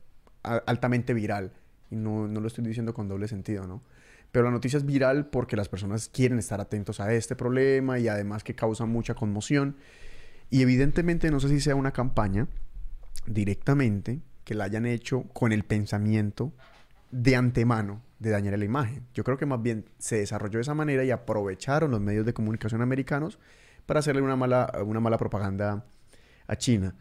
altamente 0.43 1.13
viral. 1.13 1.53
Y 1.89 1.95
no, 1.95 2.27
no 2.27 2.39
lo 2.39 2.47
estoy 2.47 2.63
diciendo 2.63 2.93
con 2.93 3.07
doble 3.07 3.27
sentido, 3.27 3.67
¿no? 3.67 3.83
Pero 4.31 4.45
la 4.45 4.51
noticia 4.51 4.77
es 4.77 4.85
viral 4.85 5.27
porque 5.27 5.55
las 5.57 5.67
personas 5.67 6.07
quieren 6.07 6.39
estar 6.39 6.61
atentos 6.61 6.99
a 6.99 7.13
este 7.13 7.35
problema 7.35 7.99
y 7.99 8.07
además 8.07 8.43
que 8.43 8.55
causa 8.55 8.85
mucha 8.85 9.13
conmoción. 9.13 9.75
Y 10.51 10.61
evidentemente 10.61 11.31
no 11.31 11.39
sé 11.39 11.47
si 11.49 11.59
sea 11.59 11.75
una 11.75 11.91
campaña 11.91 12.47
directamente 13.25 14.21
que 14.43 14.53
la 14.53 14.65
hayan 14.65 14.85
hecho 14.85 15.23
con 15.33 15.53
el 15.53 15.63
pensamiento 15.63 16.53
de 17.09 17.35
antemano 17.35 18.01
de 18.19 18.29
dañar 18.31 18.59
la 18.59 18.65
imagen. 18.65 19.07
Yo 19.13 19.23
creo 19.23 19.37
que 19.37 19.45
más 19.45 19.61
bien 19.61 19.85
se 19.97 20.17
desarrolló 20.17 20.57
de 20.57 20.61
esa 20.61 20.73
manera 20.73 21.03
y 21.03 21.11
aprovecharon 21.11 21.89
los 21.89 22.01
medios 22.01 22.25
de 22.25 22.33
comunicación 22.33 22.81
americanos 22.81 23.39
para 23.85 24.01
hacerle 24.01 24.21
una 24.21 24.35
mala, 24.35 24.71
una 24.85 24.99
mala 24.99 25.17
propaganda 25.17 25.85
a 26.47 26.55
China. 26.57 26.95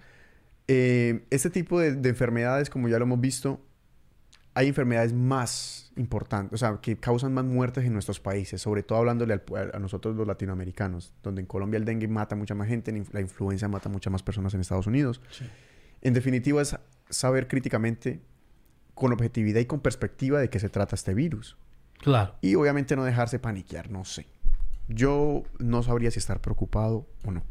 Eh, 0.68 1.26
este 1.30 1.50
tipo 1.50 1.80
de, 1.80 1.96
de 1.96 2.08
enfermedades, 2.08 2.70
como 2.70 2.88
ya 2.88 2.98
lo 2.98 3.04
hemos 3.04 3.20
visto, 3.20 3.60
hay 4.54 4.68
enfermedades 4.68 5.12
más 5.12 5.92
importantes, 5.96 6.54
o 6.54 6.58
sea, 6.58 6.78
que 6.80 6.96
causan 6.96 7.32
más 7.32 7.44
muertes 7.44 7.84
en 7.84 7.92
nuestros 7.92 8.20
países, 8.20 8.60
sobre 8.60 8.82
todo 8.82 8.98
hablándole 8.98 9.34
al 9.34 9.42
a 9.72 9.78
nosotros 9.78 10.16
los 10.16 10.26
latinoamericanos, 10.26 11.12
donde 11.22 11.40
en 11.40 11.46
Colombia 11.46 11.78
el 11.78 11.84
dengue 11.84 12.08
mata 12.08 12.34
mucha 12.34 12.54
más 12.54 12.68
gente, 12.68 12.92
la 13.12 13.20
influenza 13.20 13.68
mata 13.68 13.88
muchas 13.88 14.10
más 14.12 14.22
personas 14.22 14.52
en 14.54 14.60
Estados 14.60 14.86
Unidos. 14.86 15.20
En 16.00 16.14
definitiva, 16.14 16.62
es 16.62 16.76
saber 17.08 17.46
críticamente, 17.46 18.20
con 18.94 19.12
objetividad 19.12 19.60
y 19.60 19.66
con 19.66 19.80
perspectiva 19.80 20.40
de 20.40 20.50
qué 20.50 20.58
se 20.58 20.68
trata 20.68 20.94
este 20.94 21.14
virus. 21.14 21.56
Claro. 21.98 22.34
Y 22.40 22.54
obviamente 22.54 22.96
no 22.96 23.04
dejarse 23.04 23.38
paniquear, 23.38 23.90
no 23.90 24.04
sé. 24.04 24.26
Yo 24.88 25.44
no 25.58 25.82
sabría 25.82 26.10
si 26.10 26.18
estar 26.18 26.40
preocupado 26.40 27.06
o 27.24 27.30
no. 27.30 27.42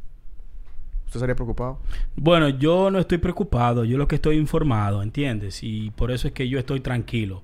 ¿Usted 1.10 1.18
estaría 1.18 1.34
preocupado? 1.34 1.80
Bueno, 2.16 2.50
yo 2.50 2.92
no 2.92 3.00
estoy 3.00 3.18
preocupado, 3.18 3.84
yo 3.84 3.98
lo 3.98 4.08
que 4.08 4.14
estoy 4.14 4.38
informado, 4.38 5.02
¿entiendes? 5.02 5.64
Y 5.64 5.90
por 5.90 6.12
eso 6.12 6.28
es 6.28 6.36
que 6.36 6.48
yo 6.48 6.60
estoy 6.60 6.82
tranquilo. 6.82 7.42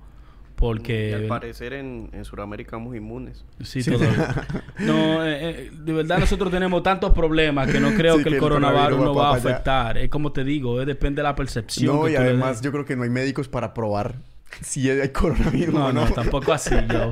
Porque... 0.56 1.10
Y 1.10 1.14
al 1.14 1.26
parecer 1.26 1.74
en, 1.74 2.12
en 2.14 2.26
Sudamérica 2.26 2.76
somos 2.76 2.96
inmunes. 2.96 3.44
Sí, 3.64 3.84
todavía. 3.84 4.46
No, 4.82 5.26
eh, 5.26 5.50
eh, 5.50 5.72
de 5.74 5.94
verdad 5.94 6.20
nosotros 6.20 6.52
tenemos 6.52 6.84
tantos 6.84 7.12
problemas 7.12 7.68
que 7.72 7.80
no 7.80 7.96
creo 7.96 8.18
Sí, 8.18 8.24
que 8.24 8.30
que 8.30 8.36
el 8.36 8.40
coronavirus 8.40 9.00
nos 9.00 9.18
va 9.18 9.30
a 9.30 9.36
afectar. 9.38 9.98
Es 9.98 10.10
como 10.10 10.32
te 10.32 10.44
digo, 10.44 10.80
eh, 10.80 10.86
depende 10.86 11.24
de 11.24 11.24
la 11.24 11.34
percepción. 11.34 11.96
no, 11.96 12.04
que 12.04 12.12
y 12.12 12.16
tú 12.16 12.22
además 12.22 12.62
yo 12.62 12.72
creo 12.72 12.86
que 12.86 12.96
no 12.96 13.02
hay 13.02 13.10
médicos 13.10 13.48
para 13.48 13.74
probar 13.74 14.18
si 14.62 14.90
hay 14.90 15.10
coronavirus 15.10 15.74
No, 15.74 15.92
no, 15.94 16.06
no. 16.06 16.12
tampoco 16.14 16.54
así 16.54 16.74
yo. 16.92 17.12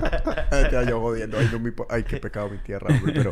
Ay, 0.52 0.65
ya 0.72 0.84
yo 0.84 0.99
jodiendo. 1.02 1.38
Ay, 1.38 1.49
no, 1.52 1.60
mi 1.60 1.72
ay, 1.90 2.03
qué 2.03 2.18
pecado 2.18 2.49
mi 2.49 2.57
tierra, 2.60 2.88
hombre. 2.95 3.14
Pero, 3.14 3.30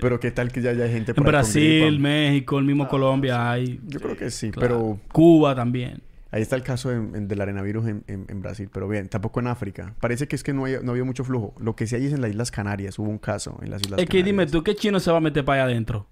pero 0.00 0.20
qué 0.20 0.30
tal 0.30 0.50
que 0.52 0.60
ya 0.62 0.70
haya 0.70 0.88
gente 0.88 1.12
En 1.12 1.14
por 1.16 1.26
Brasil? 1.26 1.98
México, 1.98 2.58
el 2.58 2.64
mismo 2.64 2.88
Colombia 2.88 3.50
hay. 3.50 3.80
Yo 3.86 4.00
creo 4.00 4.16
que 4.16 4.30
sí, 4.30 4.50
Claro. 4.50 4.68
pero 4.68 5.00
Cuba 5.12 5.54
también. 5.54 6.02
Ahí 6.32 6.42
está 6.42 6.54
el 6.54 6.62
caso 6.62 6.92
en- 6.92 7.14
en- 7.16 7.26
del 7.28 7.40
arenavirus 7.40 7.88
en, 7.88 8.04
en- 8.06 8.40
Brasil, 8.40 8.68
pero 8.72 8.86
bien, 8.88 9.08
tampoco 9.08 9.40
en 9.40 9.48
África. 9.48 9.94
Parece 10.00 10.28
que 10.28 10.36
es 10.36 10.44
que 10.44 10.52
no, 10.52 10.64
hay, 10.66 10.76
no 10.82 10.92
había 10.92 11.02
mucho 11.04 11.24
flujo. 11.24 11.54
Lo 11.58 11.74
que 11.74 11.88
sí 11.88 11.96
hay 11.96 12.06
es 12.06 12.12
en 12.12 12.20
las 12.20 12.30
Islas 12.30 12.52
Canarias, 12.52 12.98
hubo 13.00 13.08
un 13.10 13.18
caso 13.18 13.58
en 13.62 13.70
las 13.70 13.80
Islas 13.82 13.98
Es 14.00 14.06
que 14.08 14.18
dime 14.18 14.44
Canarias. 14.44 14.52
tú, 14.52 14.62
¿qué 14.62 14.76
chino 14.76 15.00
se 15.00 15.10
va 15.10 15.16
a 15.16 15.20
meter 15.20 15.44
para 15.44 15.64
allá 15.64 15.72
adentro? 15.72 16.06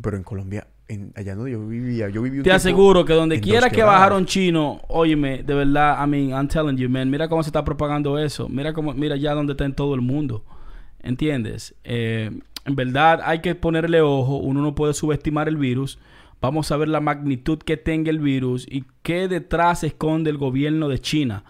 Pero 0.00 0.16
en 0.16 0.22
Colombia, 0.22 0.66
en, 0.88 1.12
allá 1.16 1.34
donde 1.34 1.52
yo 1.52 1.66
vivía, 1.66 2.08
yo 2.08 2.22
viví 2.22 2.38
un 2.38 2.44
Te 2.44 2.52
aseguro 2.52 3.04
que 3.04 3.12
donde 3.12 3.40
quiera 3.40 3.70
que 3.70 3.82
bajaron 3.82 4.26
chino, 4.26 4.80
óyeme, 4.88 5.42
de 5.42 5.54
verdad, 5.54 5.98
I 6.02 6.08
mean, 6.08 6.30
I'm 6.30 6.48
telling 6.48 6.76
you, 6.76 6.88
man, 6.88 7.10
mira 7.10 7.28
cómo 7.28 7.42
se 7.42 7.50
está 7.50 7.64
propagando 7.64 8.18
eso. 8.18 8.48
Mira 8.48 8.72
cómo, 8.72 8.92
mira 8.94 9.16
ya 9.16 9.34
donde 9.34 9.52
está 9.52 9.64
en 9.64 9.74
todo 9.74 9.94
el 9.94 10.00
mundo. 10.00 10.44
¿Entiendes? 11.00 11.74
Eh, 11.84 12.30
en 12.64 12.76
verdad 12.76 13.20
hay 13.24 13.40
que 13.40 13.54
ponerle 13.54 14.00
ojo, 14.00 14.36
uno 14.36 14.60
no 14.62 14.74
puede 14.74 14.94
subestimar 14.94 15.48
el 15.48 15.56
virus. 15.56 15.98
Vamos 16.40 16.70
a 16.70 16.76
ver 16.76 16.88
la 16.88 17.00
magnitud 17.00 17.58
que 17.58 17.76
tenga 17.76 18.10
el 18.10 18.20
virus 18.20 18.66
y 18.68 18.84
qué 19.02 19.26
detrás 19.26 19.82
esconde 19.84 20.30
el 20.30 20.38
gobierno 20.38 20.88
de 20.88 21.00
China. 21.00 21.44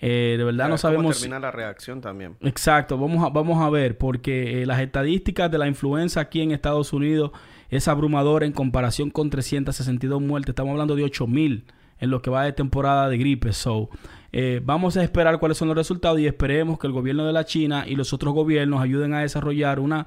Eh, 0.00 0.34
de 0.36 0.44
verdad 0.44 0.68
no 0.68 0.76
sabemos... 0.76 1.18
termina 1.18 1.38
la 1.38 1.50
reacción 1.50 2.00
también. 2.00 2.36
Exacto, 2.40 2.98
vamos 2.98 3.24
a, 3.24 3.30
vamos 3.30 3.62
a 3.62 3.70
ver, 3.70 3.96
porque 3.96 4.62
eh, 4.62 4.66
las 4.66 4.80
estadísticas 4.80 5.50
de 5.50 5.56
la 5.56 5.66
influenza 5.66 6.20
aquí 6.20 6.42
en 6.42 6.50
Estados 6.50 6.92
Unidos 6.92 7.30
es 7.70 7.88
abrumadora 7.88 8.46
en 8.46 8.52
comparación 8.52 9.10
con 9.10 9.30
362 9.30 10.20
muertes. 10.20 10.50
Estamos 10.50 10.72
hablando 10.72 10.96
de 10.96 11.04
8000 11.04 11.64
en 11.98 12.10
lo 12.10 12.22
que 12.22 12.30
va 12.30 12.44
de 12.44 12.52
temporada 12.52 13.08
de 13.08 13.18
gripe. 13.18 13.52
So, 13.52 13.88
eh, 14.32 14.60
vamos 14.64 14.96
a 14.96 15.02
esperar 15.02 15.38
cuáles 15.38 15.58
son 15.58 15.68
los 15.68 15.76
resultados 15.76 16.18
y 16.20 16.26
esperemos 16.26 16.78
que 16.78 16.86
el 16.86 16.92
gobierno 16.92 17.26
de 17.26 17.32
la 17.32 17.44
China 17.44 17.84
y 17.86 17.94
los 17.94 18.12
otros 18.12 18.34
gobiernos 18.34 18.82
ayuden 18.82 19.14
a 19.14 19.20
desarrollar 19.20 19.80
una. 19.80 20.06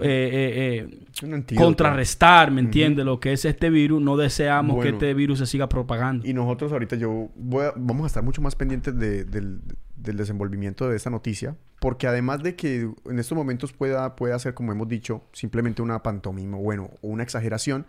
Eh, 0.00 0.84
eh, 0.88 0.88
eh, 0.90 1.06
contrarrestar, 1.64 2.50
¿me 2.50 2.60
entiendes? 2.60 3.04
Lo 3.04 3.18
que 3.20 3.32
es 3.32 3.44
este 3.44 3.70
virus. 3.70 4.02
No 4.02 4.16
deseamos 4.16 4.76
que 4.82 4.88
este 4.90 5.14
virus 5.14 5.38
se 5.38 5.46
siga 5.46 5.68
propagando. 5.68 6.26
Y 6.26 6.32
nosotros 6.34 6.72
ahorita 6.72 6.96
yo 6.96 7.28
voy 7.36 7.64
a- 7.66 7.72
vamos 7.76 8.04
a 8.04 8.06
estar 8.08 8.22
mucho 8.22 8.42
más 8.42 8.54
pendientes 8.56 8.96
de- 8.98 9.24
del, 9.24 9.60
del 9.96 10.16
desenvolvimiento 10.16 10.88
de 10.88 10.96
esta 10.96 11.10
noticia, 11.10 11.56
porque 11.80 12.06
además 12.06 12.42
de 12.42 12.54
que 12.56 12.90
en 13.06 13.18
estos 13.18 13.36
momentos 13.36 13.72
pueda, 13.72 14.16
pueda 14.16 14.38
ser, 14.38 14.54
como 14.54 14.72
hemos 14.72 14.88
dicho, 14.88 15.22
simplemente 15.32 15.82
una 15.82 16.02
pantomima, 16.02 16.56
bueno, 16.58 16.90
o 17.02 17.08
una 17.08 17.22
exageración, 17.22 17.86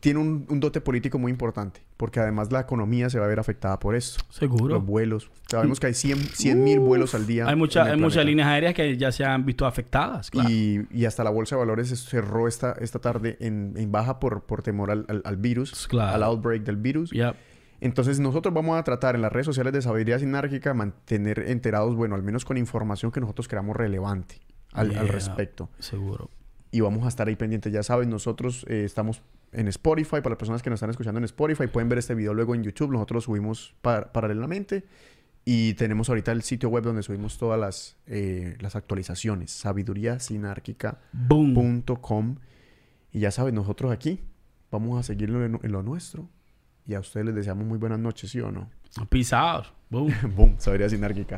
tiene 0.00 0.18
un, 0.18 0.46
un 0.48 0.60
dote 0.60 0.80
político 0.80 1.18
muy 1.18 1.30
importante, 1.30 1.82
porque 1.96 2.20
además 2.20 2.50
la 2.50 2.60
economía 2.60 3.10
se 3.10 3.18
va 3.18 3.26
a 3.26 3.28
ver 3.28 3.38
afectada 3.38 3.78
por 3.78 3.94
esto. 3.94 4.24
Seguro. 4.30 4.74
Los 4.76 4.84
vuelos. 4.86 5.30
Sabemos 5.50 5.78
que 5.78 5.88
hay 5.88 5.94
100 5.94 6.64
mil 6.64 6.78
vuelos 6.80 7.14
al 7.14 7.26
día. 7.26 7.46
Hay, 7.46 7.56
mucha- 7.56 7.84
hay 7.84 7.98
muchas 7.98 8.24
líneas 8.24 8.48
aéreas 8.48 8.74
que 8.74 8.96
ya 8.96 9.12
se 9.12 9.24
han 9.24 9.44
visto 9.44 9.66
afectadas. 9.66 10.30
Claro. 10.30 10.48
Y, 10.50 10.86
y 10.90 11.04
hasta 11.04 11.22
la 11.22 11.30
bolsa 11.30 11.54
de 11.56 11.60
valores 11.60 11.88
cerró 12.08 12.48
esta, 12.48 12.72
esta 12.80 12.98
tarde 12.98 13.36
en, 13.40 13.74
en 13.76 13.92
baja 13.92 14.18
por, 14.20 14.44
por 14.44 14.62
temor 14.62 14.90
al, 14.90 15.04
al- 15.08 15.22
al 15.24 15.36
virus, 15.36 15.86
Claro. 15.88 16.14
al 16.14 16.22
outbreak 16.22 16.62
del 16.64 16.76
virus. 16.76 17.10
Ya. 17.10 17.34
Entonces 17.82 18.20
nosotros 18.20 18.52
vamos 18.54 18.78
a 18.78 18.84
tratar 18.84 19.14
en 19.14 19.22
las 19.22 19.32
redes 19.32 19.46
sociales 19.46 19.72
de 19.72 19.80
Sabiduría 19.82 20.18
Sinárquica 20.18 20.74
mantener 20.74 21.40
enterados, 21.48 21.94
bueno, 21.94 22.14
al 22.14 22.22
menos 22.22 22.44
con 22.44 22.56
información 22.58 23.10
que 23.10 23.20
nosotros 23.20 23.48
creamos 23.48 23.74
relevante 23.76 24.36
al, 24.72 24.94
respecto. 25.08 25.68
Seguro. 25.78 26.30
Y 26.70 26.80
vamos 26.80 27.04
a 27.04 27.08
estar 27.08 27.26
ahí 27.28 27.36
pendientes. 27.36 27.72
Ya 27.72 27.82
saben, 27.82 28.10
nosotros 28.10 28.64
eh, 28.68 28.84
estamos 28.84 29.22
en 29.52 29.68
Spotify. 29.68 30.16
Para 30.22 30.30
las 30.30 30.38
personas 30.38 30.62
que 30.62 30.70
nos 30.70 30.78
están 30.78 30.90
escuchando 30.90 31.18
en 31.18 31.24
Spotify, 31.24 31.66
pueden 31.66 31.88
ver 31.88 31.98
este 31.98 32.14
video 32.14 32.32
luego 32.34 32.54
en 32.54 32.62
YouTube. 32.64 32.90
Nosotros 32.92 33.16
lo 33.16 33.20
subimos 33.22 33.74
par- 33.82 34.12
paralelamente. 34.12 34.84
Y 35.44 35.74
tenemos 35.74 36.08
ahorita 36.10 36.32
el 36.32 36.42
sitio 36.42 36.68
web 36.68 36.84
donde 36.84 37.02
subimos 37.02 37.38
todas 37.38 37.58
las, 37.58 37.96
eh, 38.06 38.56
las 38.60 38.76
actualizaciones. 38.76 39.50
Sabiduríasinárquica.com. 39.50 41.54
Boom. 41.54 42.38
Y 43.12 43.20
ya 43.20 43.30
saben, 43.30 43.54
nosotros 43.54 43.90
aquí 43.92 44.20
vamos 44.70 44.98
a 45.00 45.02
seguirlo 45.02 45.44
en, 45.44 45.58
en 45.62 45.72
lo 45.72 45.82
nuestro. 45.82 46.28
Y 46.86 46.94
a 46.94 47.00
ustedes 47.00 47.26
les 47.26 47.34
deseamos 47.34 47.66
muy 47.66 47.78
buenas 47.78 47.98
noches, 47.98 48.30
¿sí 48.30 48.40
o 48.40 48.52
no? 48.52 48.70
Out. 49.32 49.66
Boom. 49.88 50.12
Boom, 50.36 50.54
sabiduría 50.58 50.88
sinárquica. 50.88 51.36